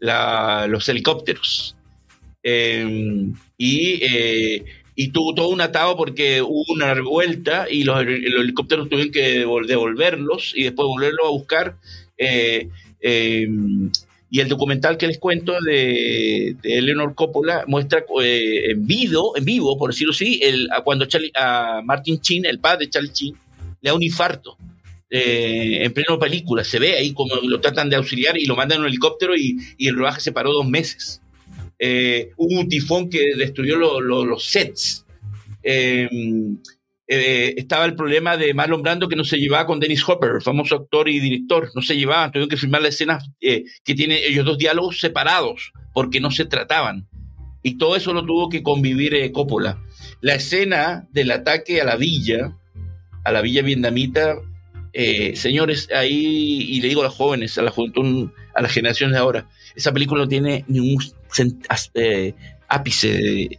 los 0.00 0.88
helicópteros. 0.88 1.76
Em, 2.42 3.34
eh, 3.58 4.64
y, 4.96 5.08
tuvo 5.08 5.34
todo 5.34 5.48
un 5.48 5.60
atado 5.60 5.96
porque 5.96 6.42
hubo 6.42 6.64
una 6.72 6.94
revuelta 6.94 7.66
y 7.70 7.84
los, 7.84 8.00
helicópteros 8.02 8.88
tuvieron 8.88 9.12
que 9.12 9.46
devolverlos 9.66 10.52
y 10.54 10.64
después 10.64 10.86
volverlos 10.86 11.26
a 11.26 11.30
buscar. 11.30 11.76
Eh, 12.16 12.68
em, 13.00 13.90
y 14.34 14.40
el 14.40 14.48
documental 14.48 14.98
que 14.98 15.06
les 15.06 15.18
cuento 15.18 15.54
de, 15.64 16.56
Eleanor 16.64 17.14
Coppola 17.14 17.62
muestra 17.68 18.04
eh, 18.20 18.72
en 18.72 18.84
vivo, 18.84 19.36
en 19.36 19.44
vivo, 19.44 19.78
por 19.78 19.92
decirlo 19.92 20.10
así, 20.10 20.40
el, 20.42 20.68
cuando 20.82 21.06
a 21.36 21.82
Martin 21.84 22.20
Chin, 22.20 22.44
el 22.44 22.58
padre 22.58 22.86
de 22.86 22.90
Charlie 22.90 23.12
Chin, 23.12 23.36
le 23.80 23.90
da 23.90 23.94
un 23.94 24.02
infarto 24.02 24.56
eh, 25.08 25.84
en 25.84 25.92
pleno 25.92 26.18
película. 26.18 26.64
Se 26.64 26.80
ve 26.80 26.94
ahí 26.96 27.12
como 27.12 27.36
lo 27.36 27.60
tratan 27.60 27.88
de 27.88 27.94
auxiliar 27.94 28.36
y 28.36 28.46
lo 28.46 28.56
mandan 28.56 28.78
en 28.78 28.82
un 28.82 28.88
helicóptero 28.88 29.36
y, 29.36 29.56
el 29.78 29.94
rodaje 29.94 30.20
se 30.20 30.32
paró 30.32 30.52
dos 30.52 30.66
meses. 30.68 31.22
Eh, 31.78 32.32
hubo 32.36 32.58
un 32.58 32.68
tifón 32.68 33.08
que 33.08 33.36
destruyó 33.36 34.00
los 34.00 34.44
sets. 34.44 35.06
Eh, 37.06 37.54
estaba 37.58 37.84
el 37.84 37.94
problema 37.94 38.36
de 38.36 38.54
Marlon 38.54 38.82
Brando 38.82 39.08
que 39.08 39.16
no 39.16 39.24
se 39.24 39.36
llevaba 39.36 39.66
con 39.66 39.78
Dennis 39.78 40.08
Hopper, 40.08 40.40
famoso 40.42 40.76
actor 40.76 41.08
y 41.08 41.20
director, 41.20 41.70
no 41.74 41.82
se 41.82 41.96
llevaban, 41.96 42.32
tuvieron 42.32 42.48
que 42.48 42.56
filmar 42.56 42.80
la 42.80 42.88
escena 42.88 43.18
eh, 43.42 43.64
que 43.84 43.94
tiene 43.94 44.24
ellos 44.26 44.46
dos 44.46 44.56
diálogos 44.56 45.00
separados 45.00 45.72
porque 45.92 46.20
no 46.20 46.30
se 46.30 46.46
trataban. 46.46 47.06
Y 47.62 47.76
todo 47.78 47.96
eso 47.96 48.12
lo 48.12 48.24
tuvo 48.24 48.48
que 48.48 48.62
convivir 48.62 49.14
eh, 49.14 49.32
Coppola. 49.32 49.82
La 50.20 50.34
escena 50.34 51.06
del 51.12 51.30
ataque 51.30 51.80
a 51.80 51.84
la 51.84 51.96
villa, 51.96 52.56
a 53.24 53.32
la 53.32 53.40
villa 53.40 53.62
vietnamita, 53.62 54.36
señores, 55.34 55.88
ahí, 55.94 56.66
y 56.68 56.80
le 56.80 56.88
digo 56.88 57.00
a 57.00 57.04
los 57.04 57.14
jóvenes, 57.14 57.58
a 57.58 57.62
la 57.62 57.70
juventud, 57.70 58.30
a 58.54 58.62
las 58.62 58.72
generaciones 58.72 59.14
de 59.14 59.20
ahora, 59.20 59.48
esa 59.74 59.92
película 59.92 60.22
no 60.22 60.28
tiene 60.28 60.64
ningún 60.68 61.02
ápice 62.68 63.12
de, 63.12 63.58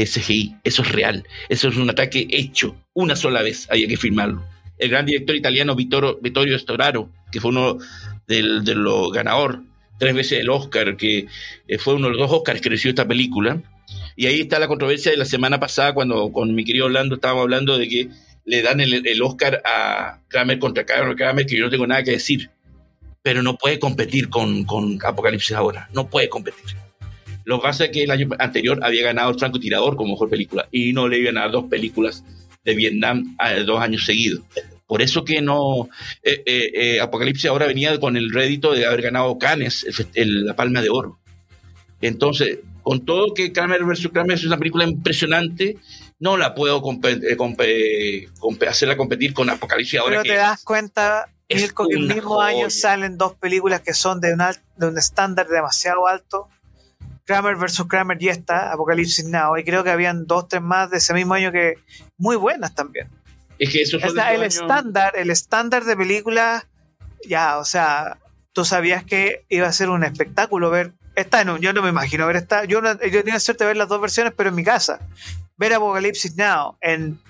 de. 0.00 0.54
Eso 0.64 0.82
es 0.82 0.92
real. 0.92 1.26
Eso 1.48 1.68
es 1.68 1.76
un 1.76 1.90
ataque 1.90 2.26
hecho. 2.30 2.76
Una 2.92 3.16
sola 3.16 3.42
vez 3.42 3.66
había 3.70 3.88
que 3.88 3.96
firmarlo. 3.96 4.44
El 4.78 4.90
gran 4.90 5.06
director 5.06 5.36
italiano 5.36 5.76
Vittorio 5.76 6.58
Storaro, 6.58 7.10
que 7.30 7.40
fue 7.40 7.50
uno 7.50 7.78
de 8.26 8.42
los 8.42 9.12
ganadores 9.12 9.60
tres 9.98 10.14
veces 10.14 10.40
el 10.40 10.50
Oscar, 10.50 10.96
que 10.96 11.26
eh, 11.68 11.78
fue 11.78 11.94
uno 11.94 12.06
de 12.06 12.14
los 12.14 12.20
dos 12.20 12.38
Oscars 12.38 12.60
que 12.60 12.68
recibió 12.68 12.90
esta 12.90 13.06
película. 13.06 13.62
Y 14.16 14.26
ahí 14.26 14.40
está 14.40 14.58
la 14.58 14.68
controversia 14.68 15.10
de 15.10 15.16
la 15.16 15.24
semana 15.24 15.60
pasada, 15.60 15.94
cuando 15.94 16.32
con 16.32 16.54
mi 16.54 16.64
querido 16.64 16.86
Orlando 16.86 17.16
estábamos 17.16 17.42
hablando 17.42 17.78
de 17.78 17.88
que 17.88 18.08
le 18.44 18.62
dan 18.62 18.80
el, 18.80 19.22
Oscar 19.22 19.62
a 19.64 20.20
Kramer 20.28 20.58
contra 20.58 20.84
Kramer, 20.84 21.46
que 21.46 21.56
yo 21.56 21.64
no 21.64 21.70
tengo 21.70 21.86
nada 21.86 22.02
que 22.02 22.12
decir. 22.12 22.50
Pero 23.22 23.42
no 23.42 23.56
puede 23.56 23.78
competir 23.78 24.28
con, 24.28 24.64
con 24.64 24.98
Apocalipsis 25.02 25.56
ahora. 25.56 25.88
No 25.92 26.08
puede 26.08 26.28
competir. 26.28 26.76
Lo 27.44 27.58
que 27.58 27.62
pasa 27.62 27.84
es 27.84 27.90
que 27.90 28.04
el 28.04 28.10
año 28.10 28.28
anterior 28.38 28.80
había 28.82 29.04
ganado 29.04 29.30
el 29.30 29.38
francotirador 29.38 29.96
como 29.96 30.12
mejor 30.12 30.30
película 30.30 30.68
y 30.70 30.92
no 30.92 31.08
le 31.08 31.18
iba 31.18 31.30
a 31.30 31.32
ganar 31.32 31.50
dos 31.50 31.64
películas 31.64 32.24
de 32.64 32.74
Vietnam 32.74 33.36
a 33.38 33.54
dos 33.60 33.80
años 33.80 34.04
seguidos. 34.04 34.42
Por 34.86 35.02
eso 35.02 35.24
que 35.24 35.40
no. 35.40 35.88
Eh, 36.22 36.42
eh, 36.44 36.70
eh, 36.74 37.00
Apocalipsis 37.00 37.46
ahora 37.46 37.66
venía 37.66 37.98
con 37.98 38.16
el 38.16 38.32
rédito 38.32 38.72
de 38.72 38.86
haber 38.86 39.02
ganado 39.02 39.38
Cannes, 39.38 39.86
la 40.14 40.54
Palma 40.54 40.82
de 40.82 40.90
Oro. 40.90 41.18
Entonces, 42.00 42.58
con 42.82 43.04
todo 43.04 43.32
que 43.32 43.52
Kramer 43.52 43.82
vs. 43.84 44.08
Kramer 44.12 44.36
es 44.36 44.44
una 44.44 44.58
película 44.58 44.84
impresionante, 44.84 45.78
no 46.18 46.36
la 46.36 46.54
puedo 46.54 46.82
hacerla 48.68 48.96
competir 48.96 49.32
con 49.32 49.48
Apocalipsis 49.48 50.00
ahora. 50.00 50.22
Pero 50.22 50.34
te 50.34 50.38
das 50.38 50.62
cuenta 50.64 51.30
Es 51.48 51.72
que 51.72 51.82
el 51.90 52.06
mismo 52.06 52.40
año 52.40 52.68
salen 52.68 53.16
dos 53.16 53.34
películas 53.34 53.80
que 53.80 53.94
son 53.94 54.20
de 54.20 54.34
un, 54.34 54.42
de 54.76 54.86
un 54.86 54.98
estándar 54.98 55.48
demasiado 55.48 56.06
alto. 56.06 56.48
Kramer 57.24 57.56
vs. 57.56 57.84
Kramer 57.88 58.22
y 58.22 58.28
esta, 58.28 58.72
Apocalipsis 58.72 59.24
Now. 59.26 59.56
Y 59.56 59.64
creo 59.64 59.82
que 59.82 59.90
habían 59.90 60.26
dos, 60.26 60.48
tres 60.48 60.62
más 60.62 60.90
de 60.90 60.98
ese 60.98 61.14
mismo 61.14 61.34
año 61.34 61.52
que 61.52 61.78
muy 62.16 62.36
buenas 62.36 62.74
también. 62.74 63.08
Es 63.58 63.70
que 63.70 63.82
eso 63.82 63.98
el 63.98 64.42
estándar, 64.42 65.12
el 65.16 65.30
estándar 65.30 65.84
de 65.84 65.96
películas, 65.96 66.66
ya, 67.26 67.58
o 67.58 67.64
sea, 67.64 68.18
tú 68.52 68.64
sabías 68.64 69.04
que 69.04 69.44
iba 69.48 69.66
a 69.66 69.72
ser 69.72 69.90
un 69.90 70.04
espectáculo 70.04 70.70
ver 70.70 70.92
esta 71.16 71.44
no, 71.44 71.58
yo 71.58 71.72
no 71.72 71.82
me 71.82 71.90
imagino 71.90 72.26
ver 72.26 72.36
esta. 72.36 72.64
Yo, 72.64 72.80
no, 72.80 72.92
yo 72.94 73.22
tenía 73.22 73.38
suerte 73.38 73.64
de 73.64 73.68
ver 73.68 73.76
las 73.76 73.88
dos 73.88 74.00
versiones, 74.00 74.32
pero 74.36 74.48
en 74.48 74.56
mi 74.56 74.64
casa. 74.64 75.00
Ver 75.56 75.74
Apocalipsis 75.74 76.36
Now 76.36 76.76
en 76.80 77.20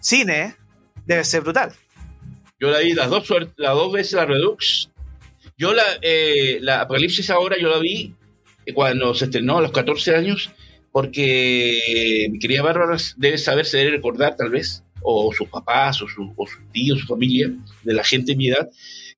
cine 0.00 0.54
debe 1.06 1.24
ser 1.24 1.42
brutal. 1.42 1.72
Yo 2.60 2.70
la 2.70 2.78
vi 2.78 2.92
las 2.92 3.10
dos, 3.10 3.28
las 3.56 3.74
dos 3.74 3.92
veces 3.92 4.12
la 4.12 4.26
Redux. 4.26 4.90
Yo 5.56 5.74
la, 5.74 5.82
eh, 6.02 6.58
la 6.60 6.82
Apocalipsis 6.82 7.30
ahora 7.30 7.56
yo 7.60 7.68
la 7.68 7.78
vi 7.78 8.14
cuando 8.74 9.14
se 9.14 9.26
estrenó 9.26 9.58
a 9.58 9.62
los 9.62 9.72
14 9.72 10.14
años, 10.14 10.50
porque 10.92 12.28
mi 12.30 12.38
querida 12.38 12.62
Bárbara 12.62 12.96
debe 13.16 13.38
saber, 13.38 13.66
se 13.66 13.78
debe 13.78 13.92
recordar 13.92 14.36
tal 14.36 14.50
vez, 14.50 14.82
o 15.02 15.32
sus 15.32 15.48
papás, 15.48 16.02
o, 16.02 16.08
su, 16.08 16.34
sus 16.36 16.72
tíos, 16.72 17.00
su 17.00 17.06
familia, 17.06 17.50
de 17.82 17.94
la 17.94 18.04
gente 18.04 18.32
de 18.32 18.36
mi 18.36 18.48
edad, 18.48 18.68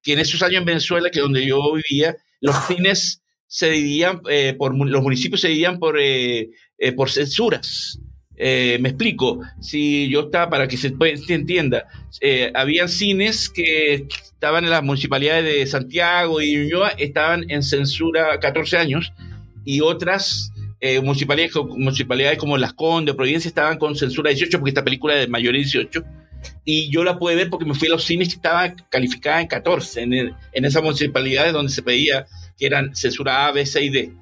que 0.03 0.12
en 0.12 0.18
esos 0.18 0.43
años 0.43 0.61
en 0.61 0.66
Venezuela, 0.66 1.11
que 1.11 1.20
donde 1.20 1.47
yo 1.47 1.61
vivía, 1.74 2.16
los 2.40 2.57
cines 2.66 3.22
se 3.53 3.70
dividían 3.70 4.22
eh, 4.30 4.55
por 4.57 4.74
los 4.74 5.03
municipios 5.03 5.43
se 5.43 5.49
dividían 5.49 5.78
por, 5.78 6.01
eh, 6.01 6.49
eh, 6.78 6.93
por 6.93 7.11
censuras. 7.11 7.99
me 8.38 8.88
explico, 8.88 9.40
si 9.61 10.09
yo 10.09 10.20
estaba, 10.22 10.49
para 10.49 10.66
que 10.66 10.78
se, 10.78 10.95
se 11.26 11.34
entienda, 11.34 11.86
habían 12.55 12.88
cines 12.88 13.51
que 13.51 14.07
estaban 14.09 14.64
en 14.64 14.70
las 14.70 14.82
municipalidades 14.82 15.45
de 15.45 15.66
Santiago 15.66 16.40
y 16.40 16.57
Ñuñoa, 16.57 16.88
estaban 16.97 17.45
en 17.51 17.62
censura 17.62 18.40
14 18.40 18.78
años, 18.78 19.12
y 19.64 19.80
otras 19.80 20.52
municipalidades, 21.02 21.54
municipalidades 21.54 22.38
como 22.38 22.58
Las 22.58 22.72
Condes, 22.72 23.14
Providencia, 23.14 23.48
estaban 23.48 23.78
con 23.78 23.94
censura 23.94 24.30
18, 24.30 24.58
porque 24.58 24.70
esta 24.70 24.82
película 24.82 25.14
es 25.14 25.20
de 25.20 25.26
mayoría 25.28 25.60
18, 25.60 26.04
y 26.64 26.90
yo 26.90 27.04
la 27.04 27.18
pude 27.18 27.36
ver 27.36 27.50
porque 27.50 27.64
me 27.64 27.74
fui 27.74 27.88
a 27.88 27.92
los 27.92 28.04
cines 28.04 28.28
que 28.28 28.34
estaban 28.34 28.76
calificadas 28.88 29.42
en 29.42 29.48
14, 29.48 30.02
en, 30.02 30.12
en 30.52 30.64
esas 30.64 30.82
municipalidades 30.82 31.52
donde 31.52 31.72
se 31.72 31.82
pedía 31.82 32.26
que 32.58 32.66
eran 32.66 32.94
censura 32.94 33.46
A, 33.46 33.52
B, 33.52 33.66
C 33.66 33.84
y 33.84 33.90
D. 33.90 34.12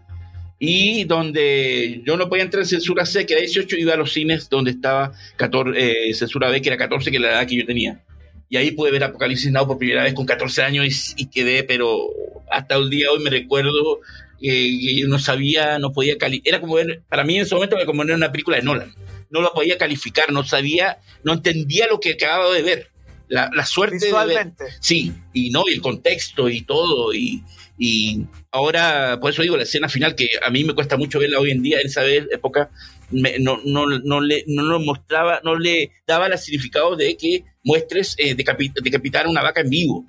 Y 0.58 1.04
donde 1.04 2.02
yo 2.04 2.16
no 2.18 2.28
podía 2.28 2.44
entrar 2.44 2.62
en 2.62 2.68
censura 2.68 3.06
C, 3.06 3.24
que 3.24 3.34
era 3.34 3.40
18, 3.40 3.76
iba 3.76 3.94
a 3.94 3.96
los 3.96 4.12
cines 4.12 4.48
donde 4.50 4.72
estaba 4.72 5.12
14, 5.36 6.10
eh, 6.10 6.14
censura 6.14 6.50
B, 6.50 6.60
que 6.60 6.68
era 6.68 6.76
14, 6.76 7.10
que 7.10 7.16
era 7.16 7.28
la 7.28 7.32
edad 7.36 7.46
que 7.46 7.56
yo 7.56 7.66
tenía. 7.66 8.02
Y 8.50 8.56
ahí 8.56 8.72
pude 8.72 8.90
ver 8.90 9.04
Apocalipsis 9.04 9.50
Now 9.52 9.66
por 9.66 9.78
primera 9.78 10.02
vez 10.02 10.12
con 10.12 10.26
14 10.26 10.62
años 10.62 11.14
y, 11.16 11.26
quedé, 11.26 11.62
pero 11.62 12.08
hasta 12.50 12.74
el 12.74 12.90
día 12.90 13.06
de 13.06 13.16
hoy 13.16 13.22
me 13.22 13.30
recuerdo 13.30 14.00
yo 14.40 15.08
no 15.08 15.18
sabía, 15.18 15.78
no 15.78 15.92
podía 15.92 16.18
calificar. 16.18 16.48
Era 16.48 16.60
como 16.60 16.74
ver, 16.74 17.02
para 17.08 17.24
mí 17.24 17.36
en 17.36 17.42
ese 17.42 17.54
momento, 17.54 17.76
como 17.86 18.04
ver 18.04 18.16
una 18.16 18.32
película 18.32 18.56
de 18.56 18.62
Nolan. 18.62 18.94
No 19.30 19.42
la 19.42 19.50
podía 19.50 19.78
calificar, 19.78 20.32
no 20.32 20.44
sabía, 20.44 20.98
no 21.22 21.34
entendía 21.34 21.86
lo 21.88 22.00
que 22.00 22.12
acababa 22.12 22.52
de 22.52 22.62
ver. 22.62 22.90
La, 23.28 23.48
la 23.54 23.64
suerte 23.64 24.06
Visualmente. 24.06 24.64
de 24.64 24.70
Sí, 24.80 25.12
y 25.32 25.50
no, 25.50 25.64
y 25.68 25.74
el 25.74 25.80
contexto 25.80 26.48
y 26.48 26.62
todo. 26.62 27.14
Y, 27.14 27.44
y 27.78 28.26
ahora, 28.50 29.18
por 29.20 29.30
eso 29.30 29.42
digo, 29.42 29.56
la 29.56 29.62
escena 29.62 29.88
final, 29.88 30.16
que 30.16 30.30
a 30.42 30.50
mí 30.50 30.64
me 30.64 30.74
cuesta 30.74 30.96
mucho 30.96 31.20
verla 31.20 31.38
hoy 31.38 31.52
en 31.52 31.62
día, 31.62 31.80
en 31.80 31.86
esa 31.86 32.04
época, 32.06 32.70
no, 33.10 33.60
no, 33.64 33.86
no, 33.86 34.20
le, 34.20 34.44
no 34.48 34.62
lo 34.64 34.80
mostraba, 34.80 35.40
no 35.44 35.56
le 35.56 35.92
daba 36.06 36.26
el 36.26 36.38
significado 36.38 36.96
de 36.96 37.16
que 37.16 37.44
muestres 37.62 38.16
eh, 38.18 38.34
decapitar 38.34 39.26
una 39.28 39.42
vaca 39.42 39.60
en 39.60 39.70
vivo. 39.70 40.04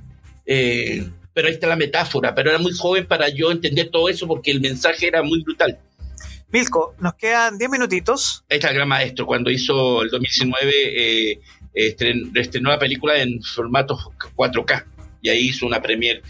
Eh, 0.46 1.08
pero 1.34 1.48
ahí 1.48 1.54
está 1.54 1.68
la 1.68 1.76
metáfora, 1.76 2.36
pero 2.36 2.50
era 2.50 2.60
muy 2.60 2.74
joven 2.74 3.06
para 3.08 3.30
yo 3.30 3.52
entender 3.52 3.90
todo 3.90 4.10
eso 4.10 4.28
porque 4.28 4.52
el 4.52 4.62
mensaje 4.62 5.08
era 5.08 5.24
muy 5.24 5.42
brutal. 5.44 5.80
Milko, 6.52 6.96
nos 7.00 7.14
quedan 7.14 7.58
10 7.58 7.70
minutitos. 7.70 8.44
Ahí 8.50 8.58
está 8.58 8.70
el 8.70 8.76
gran 8.76 8.90
maestro, 8.90 9.26
cuando 9.26 9.50
hizo 9.50 10.02
el 10.02 10.10
2019, 10.10 11.32
eh, 11.34 11.40
estrenó 11.74 12.70
la 12.70 12.80
película 12.80 13.22
en 13.22 13.42
formato 13.42 13.98
4K 14.36 14.86
y 15.22 15.30
ahí 15.30 15.48
hizo 15.50 15.66
una 15.66 15.82
premiere 15.82 16.22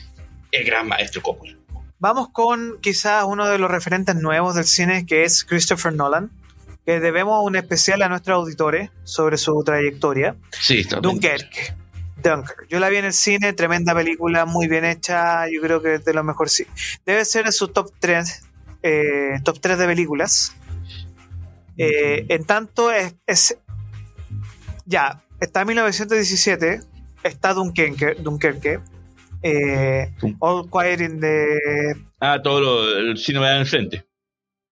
el 0.52 0.64
gran 0.64 0.88
maestro 0.88 1.22
Coppola. 1.22 1.56
Vamos 2.00 2.30
con 2.32 2.80
quizás 2.82 3.26
uno 3.28 3.48
de 3.48 3.58
los 3.58 3.70
referentes 3.70 4.16
nuevos 4.16 4.56
del 4.56 4.66
cine, 4.66 5.06
que 5.06 5.24
es 5.24 5.44
Christopher 5.44 5.94
Nolan, 5.94 6.32
que 6.86 7.00
debemos 7.00 7.44
un 7.44 7.56
especial 7.56 8.02
a 8.02 8.10
nuestros 8.10 8.36
auditores 8.36 8.90
sobre 9.04 9.38
su 9.38 9.64
trayectoria. 9.64 10.36
Sí, 10.52 10.84
Dunkerque. 11.02 11.81
Dunker. 12.22 12.68
Yo 12.70 12.80
la 12.80 12.90
vi 12.90 12.98
en 12.98 13.06
el 13.06 13.14
cine, 13.14 13.54
tremenda 13.54 13.94
película, 13.96 14.46
muy 14.46 14.68
bien 14.68 14.86
hecha, 14.86 15.50
yo 15.50 15.62
creo 15.62 15.82
que 15.82 15.96
es 15.96 16.06
de 16.06 16.14
lo 16.14 16.24
mejor. 16.24 16.50
Sí. 16.50 16.66
Debe 17.06 17.26
ser 17.26 17.46
en 17.46 17.52
su 17.52 17.68
top 17.68 17.92
3, 18.00 18.44
eh, 18.84 19.40
top 19.44 19.60
3 19.60 19.78
de 19.78 19.86
películas. 19.86 20.56
Eh, 21.78 22.26
en 22.30 22.46
tanto, 22.46 22.92
es, 22.92 23.16
es, 23.26 23.58
ya, 24.86 25.24
está 25.40 25.62
en 25.62 25.68
1917, 25.68 26.82
está 27.24 27.54
Dunkerque, 27.54 28.16
Dunkerque 28.20 28.80
eh, 29.44 30.14
All 30.40 30.70
Quiet 30.70 31.02
in 31.02 31.20
the... 31.20 31.96
Ah, 32.20 32.42
todo 32.42 32.62
lo, 32.62 32.98
el 32.98 33.18
cine 33.18 33.40
en 33.40 33.58
el 33.58 34.06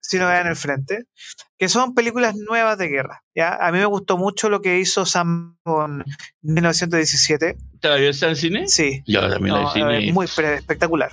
frente. 0.10 0.26
Cine 0.26 0.40
en 0.40 0.48
el 0.48 0.56
frente. 0.56 1.04
Que 1.58 1.70
son 1.70 1.94
películas 1.94 2.36
nuevas 2.36 2.78
de 2.78 2.88
guerra. 2.88 3.24
¿ya? 3.36 3.56
A 3.56 3.72
mí 3.72 3.80
me 3.80 3.86
gustó 3.86 4.18
mucho 4.18 4.50
lo 4.50 4.62
que 4.62 4.80
hizo 4.80 5.06
Sam 5.06 5.58
con 5.64 6.04
1917. 6.42 7.58
¿Te 7.80 7.88
la 7.88 7.96
viste 7.96 8.28
en 8.28 8.36
cine? 8.36 8.68
Sí. 8.68 9.04
Yo 9.06 9.28
también 9.30 9.56
la 9.56 9.60
vi 9.74 9.82
en 9.82 10.02
cine. 10.02 10.14
Muy 10.14 10.26
espectacular. 10.26 11.12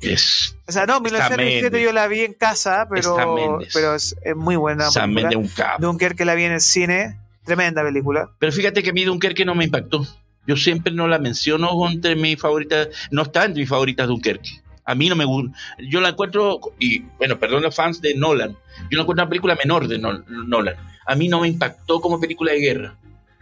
Es, 0.00 0.56
o 0.68 0.72
sea, 0.72 0.86
no, 0.86 1.00
1917 1.00 1.82
yo 1.82 1.92
la 1.92 2.06
vi 2.06 2.20
en 2.20 2.32
casa, 2.32 2.86
pero, 2.88 3.58
pero 3.72 3.96
es, 3.96 4.14
muy 4.36 4.54
buena. 4.54 4.90
Sam 4.90 5.12
Mendes 5.12 5.36
un 5.36 5.48
capo. 5.48 5.82
Dunkerque 5.82 6.24
la 6.24 6.34
vi 6.34 6.44
en 6.44 6.52
el 6.52 6.60
cine. 6.60 7.18
Tremenda 7.44 7.82
película. 7.82 8.30
Pero 8.38 8.52
fíjate 8.52 8.82
que 8.82 8.90
a 8.90 8.92
mí 8.92 9.04
Dunkerque 9.04 9.44
no 9.44 9.54
me 9.54 9.64
impactó. 9.64 10.06
Yo 10.46 10.56
siempre 10.56 10.92
no 10.92 11.08
la 11.08 11.18
menciono 11.18 11.70
entre 11.90 12.14
mis 12.14 12.40
favoritas, 12.40 12.88
no 13.10 13.22
está 13.22 13.44
entre 13.44 13.60
mis 13.60 13.68
favoritas 13.68 14.06
Dunkerque. 14.06 14.62
A 14.88 14.94
mí 14.94 15.06
no 15.10 15.16
me 15.16 15.26
gusta. 15.26 15.54
Yo 15.90 16.00
la 16.00 16.08
encuentro, 16.08 16.60
y 16.78 17.00
bueno, 17.18 17.38
perdón 17.38 17.62
los 17.62 17.76
fans 17.76 18.00
de 18.00 18.14
Nolan, 18.14 18.56
yo 18.90 18.96
la 18.96 19.02
encuentro 19.02 19.22
una 19.22 19.28
película 19.28 19.54
menor 19.54 19.86
de 19.86 19.98
Nolan. 19.98 20.76
A 21.06 21.14
mí 21.14 21.28
no 21.28 21.42
me 21.42 21.48
impactó 21.48 22.00
como 22.00 22.18
película 22.18 22.52
de 22.52 22.60
guerra. 22.60 22.98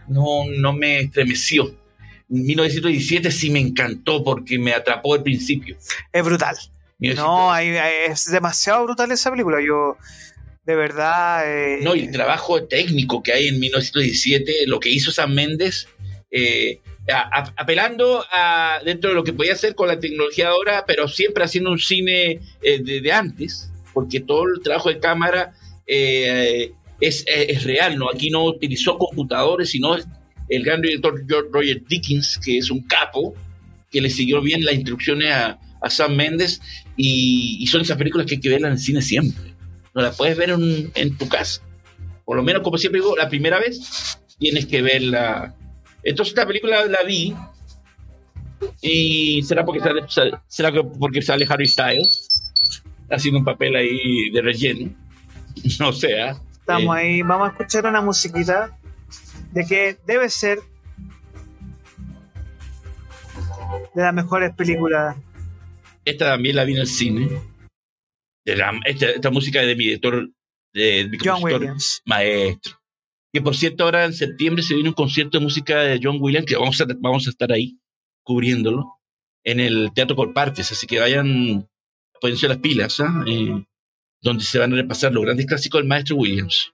No, 0.09 0.43
no 0.45 0.73
me 0.73 0.99
estremeció. 0.99 1.73
1917 2.27 3.31
sí 3.31 3.49
me 3.49 3.61
encantó 3.61 4.25
porque 4.25 4.59
me 4.59 4.73
atrapó 4.73 5.13
al 5.13 5.23
principio. 5.23 5.77
Es 6.11 6.25
brutal. 6.25 6.57
No, 6.99 7.55
es 7.55 8.25
demasiado 8.29 8.83
brutal 8.83 9.09
esa 9.13 9.31
película. 9.31 9.59
Yo, 9.65 9.95
de 10.65 10.75
verdad. 10.75 11.43
Eh, 11.45 11.79
no, 11.81 11.95
y 11.95 12.01
el 12.01 12.11
trabajo 12.11 12.65
técnico 12.65 13.23
que 13.23 13.31
hay 13.31 13.47
en 13.47 13.57
1917, 13.61 14.67
lo 14.67 14.81
que 14.81 14.89
hizo 14.89 15.13
San 15.13 15.33
Méndez, 15.33 15.87
eh, 16.29 16.81
apelando 17.11 18.25
a 18.31 18.79
dentro 18.83 19.11
de 19.11 19.15
lo 19.15 19.23
que 19.23 19.33
podía 19.33 19.53
hacer 19.53 19.75
con 19.75 19.87
la 19.87 19.99
tecnología 19.99 20.49
ahora, 20.49 20.83
pero 20.85 21.07
siempre 21.07 21.43
haciendo 21.43 21.71
un 21.71 21.79
cine 21.79 22.41
eh, 22.61 22.81
de, 22.83 23.11
antes, 23.11 23.71
porque 23.93 24.19
todo 24.19 24.43
el 24.43 24.61
trabajo 24.61 24.89
de 24.89 24.99
cámara 24.99 25.53
eh, 25.85 26.73
es, 26.99 27.23
es, 27.27 27.63
real, 27.63 27.97
¿no? 27.97 28.09
Aquí 28.09 28.29
no 28.29 28.43
utilizó 28.43 28.97
computadores, 28.97 29.69
sino 29.69 29.95
el 30.49 30.63
gran 30.63 30.81
director 30.81 31.23
Roger 31.51 31.81
Dickens, 31.87 32.39
que 32.43 32.57
es 32.57 32.69
un 32.69 32.81
capo, 32.81 33.33
que 33.89 34.01
le 34.01 34.09
siguió 34.09 34.41
bien 34.41 34.65
las 34.65 34.75
instrucciones 34.75 35.31
a, 35.31 35.59
Sam 35.89 36.15
Mendes, 36.15 36.61
y, 36.97 37.65
son 37.67 37.81
esas 37.81 37.97
películas 37.97 38.27
que 38.27 38.35
hay 38.35 38.41
que 38.41 38.49
verlas 38.49 38.69
en 38.69 38.73
el 38.73 38.79
cine 38.79 39.01
siempre. 39.01 39.53
No 39.93 40.01
las 40.01 40.17
puedes 40.17 40.35
ver 40.35 40.49
en, 40.49 40.91
en 40.95 41.17
tu 41.17 41.29
casa. 41.29 41.61
Por 42.25 42.35
lo 42.35 42.43
menos, 42.43 42.61
como 42.61 42.77
siempre 42.77 42.99
digo, 42.99 43.15
la 43.15 43.29
primera 43.29 43.57
vez 43.59 44.19
tienes 44.37 44.65
que 44.65 44.81
verla 44.81 45.55
entonces 46.09 46.33
esta 46.33 46.47
película 46.47 46.85
la 46.85 47.03
vi 47.03 47.35
y 48.81 49.43
será 49.43 49.65
porque 49.65 49.79
sale, 49.79 50.37
será 50.47 50.71
porque 50.99 51.21
sale 51.21 51.45
Harry 51.49 51.67
Styles 51.67 52.27
haciendo 53.09 53.39
un 53.39 53.45
papel 53.45 53.75
ahí 53.75 54.29
de 54.31 54.41
relleno. 54.41 54.91
No 55.79 55.91
sé. 55.91 56.21
¿ah? 56.21 56.39
Estamos 56.51 56.95
eh, 56.95 56.99
ahí, 56.99 57.21
vamos 57.23 57.49
a 57.49 57.51
escuchar 57.51 57.87
una 57.87 57.99
musiquita 57.99 58.77
de 59.51 59.65
que 59.65 59.97
debe 60.05 60.29
ser 60.29 60.59
de 63.95 64.01
las 64.03 64.13
mejores 64.13 64.53
películas. 64.53 65.15
Esta 66.05 66.25
también 66.25 66.55
la 66.55 66.63
vi 66.63 66.73
en 66.73 66.81
el 66.81 66.87
cine. 66.87 67.41
De 68.45 68.63
esta, 68.85 69.31
música 69.31 69.61
de 69.61 69.75
mi 69.75 69.85
director, 69.85 70.29
de, 70.73 71.09
John 71.23 71.43
Williams. 71.43 72.01
Maestro. 72.05 72.76
Que 73.37 73.43
por 73.43 73.55
cierto, 73.55 73.83
ahora 73.83 74.03
en 74.03 74.13
septiembre 74.13 74.63
se 74.63 74.73
viene 74.73 74.89
un 74.89 74.95
concierto 74.95 75.37
de 75.37 75.43
música 75.43 75.81
de 75.81 75.99
John 76.01 76.17
Williams, 76.19 76.47
que 76.47 76.55
vamos 76.55 76.81
a, 76.81 76.87
vamos 76.97 77.27
a 77.27 77.29
estar 77.29 77.51
ahí 77.51 77.77
cubriéndolo 78.23 78.99
en 79.43 79.59
el 79.59 79.91
Teatro 79.93 80.33
Partes, 80.33 80.71
así 80.71 80.87
que 80.87 80.99
vayan 80.99 81.69
poniéndose 82.19 82.47
las 82.47 82.57
pilas, 82.57 82.99
¿ah? 82.99 83.23
eh, 83.27 83.63
donde 84.23 84.43
se 84.43 84.57
van 84.57 84.73
a 84.73 84.77
repasar 84.77 85.13
los 85.13 85.23
grandes 85.23 85.45
clásicos 85.45 85.79
del 85.79 85.87
maestro 85.87 86.15
Williams. 86.15 86.73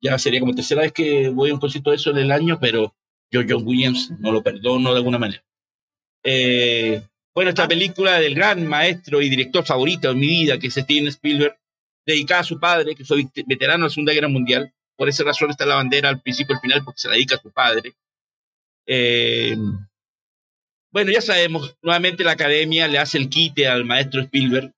Ya 0.00 0.16
sería 0.16 0.38
como 0.38 0.54
tercera 0.54 0.82
vez 0.82 0.92
que 0.92 1.28
voy 1.28 1.50
a 1.50 1.54
un 1.54 1.58
concierto 1.58 1.90
de 1.90 1.96
eso 1.96 2.10
en 2.10 2.18
el 2.18 2.30
año, 2.30 2.56
pero 2.60 2.94
yo 3.32 3.40
John 3.48 3.66
Williams 3.66 4.12
no 4.20 4.30
lo 4.30 4.44
perdono 4.44 4.92
de 4.92 4.98
alguna 4.98 5.18
manera. 5.18 5.44
Eh, 6.22 7.02
bueno, 7.34 7.48
esta 7.48 7.66
película 7.66 8.20
del 8.20 8.36
gran 8.36 8.64
maestro 8.64 9.20
y 9.20 9.28
director 9.28 9.66
favorito 9.66 10.06
de 10.10 10.14
mi 10.14 10.28
vida, 10.28 10.56
que 10.56 10.68
es 10.68 10.74
Steven 10.74 11.08
Spielberg, 11.08 11.58
dedicada 12.06 12.42
a 12.42 12.44
su 12.44 12.60
padre, 12.60 12.94
que 12.94 13.04
fue 13.04 13.26
veterano 13.44 13.82
de 13.82 13.88
la 13.88 13.90
Segunda 13.90 14.12
Guerra 14.12 14.28
Mundial. 14.28 14.72
Por 14.96 15.08
esa 15.08 15.24
razón 15.24 15.50
está 15.50 15.66
la 15.66 15.76
bandera 15.76 16.08
al 16.08 16.20
principio 16.20 16.54
y 16.54 16.56
al 16.56 16.60
final, 16.60 16.84
porque 16.84 17.00
se 17.00 17.08
la 17.08 17.14
dedica 17.14 17.36
a 17.36 17.40
su 17.40 17.50
padre. 17.50 17.94
Eh, 18.86 19.56
bueno, 20.90 21.10
ya 21.12 21.20
sabemos, 21.20 21.76
nuevamente 21.82 22.24
la 22.24 22.32
academia 22.32 22.88
le 22.88 22.98
hace 22.98 23.18
el 23.18 23.28
quite 23.28 23.68
al 23.68 23.84
maestro 23.84 24.22
Spielberg, 24.22 24.72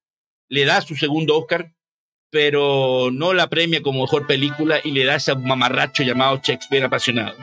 le 0.49 0.64
da 0.64 0.81
su 0.81 0.97
segundo 0.97 1.39
Oscar, 1.39 1.73
pero 2.31 3.11
no 3.12 3.33
la 3.33 3.49
premia 3.49 3.83
como 3.83 4.03
mejor 4.03 4.27
película 4.27 4.81
y 4.83 4.91
le 4.93 5.05
da 5.05 5.16
ese 5.16 5.35
mamarracho 5.35 6.03
llamado 6.03 6.41
Shakespeare 6.43 6.85
apasionado, 6.85 7.37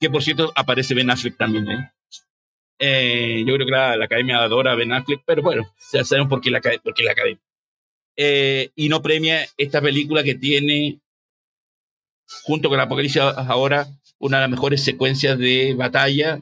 que 0.00 0.10
por 0.10 0.22
cierto 0.22 0.52
aparece 0.54 0.94
Ben 0.94 1.10
Affleck 1.10 1.36
también. 1.36 1.68
¿eh? 1.70 1.90
Eh, 2.78 3.44
yo 3.46 3.54
creo 3.54 3.66
que 3.66 3.72
la, 3.72 4.04
academia 4.04 4.38
adora 4.38 4.72
a 4.72 4.76
Ben 4.76 4.92
Affleck, 4.92 5.22
pero 5.26 5.42
bueno, 5.42 5.74
ya 5.92 6.04
sabemos 6.04 6.30
por 6.30 6.40
qué 6.40 6.50
la, 6.50 6.60
por 6.60 6.94
qué 6.94 7.02
la 7.02 7.12
academia. 7.12 7.42
Eh, 8.16 8.70
y 8.74 8.88
no 8.88 9.02
premia 9.02 9.46
esta 9.56 9.80
película 9.80 10.22
que 10.22 10.34
tiene, 10.34 11.00
junto 12.42 12.68
con 12.68 12.80
Apocalipsis 12.80 13.22
ahora, 13.22 13.86
una 14.18 14.38
de 14.38 14.42
las 14.42 14.50
mejores 14.50 14.84
secuencias 14.84 15.38
de 15.38 15.74
batalla 15.74 16.40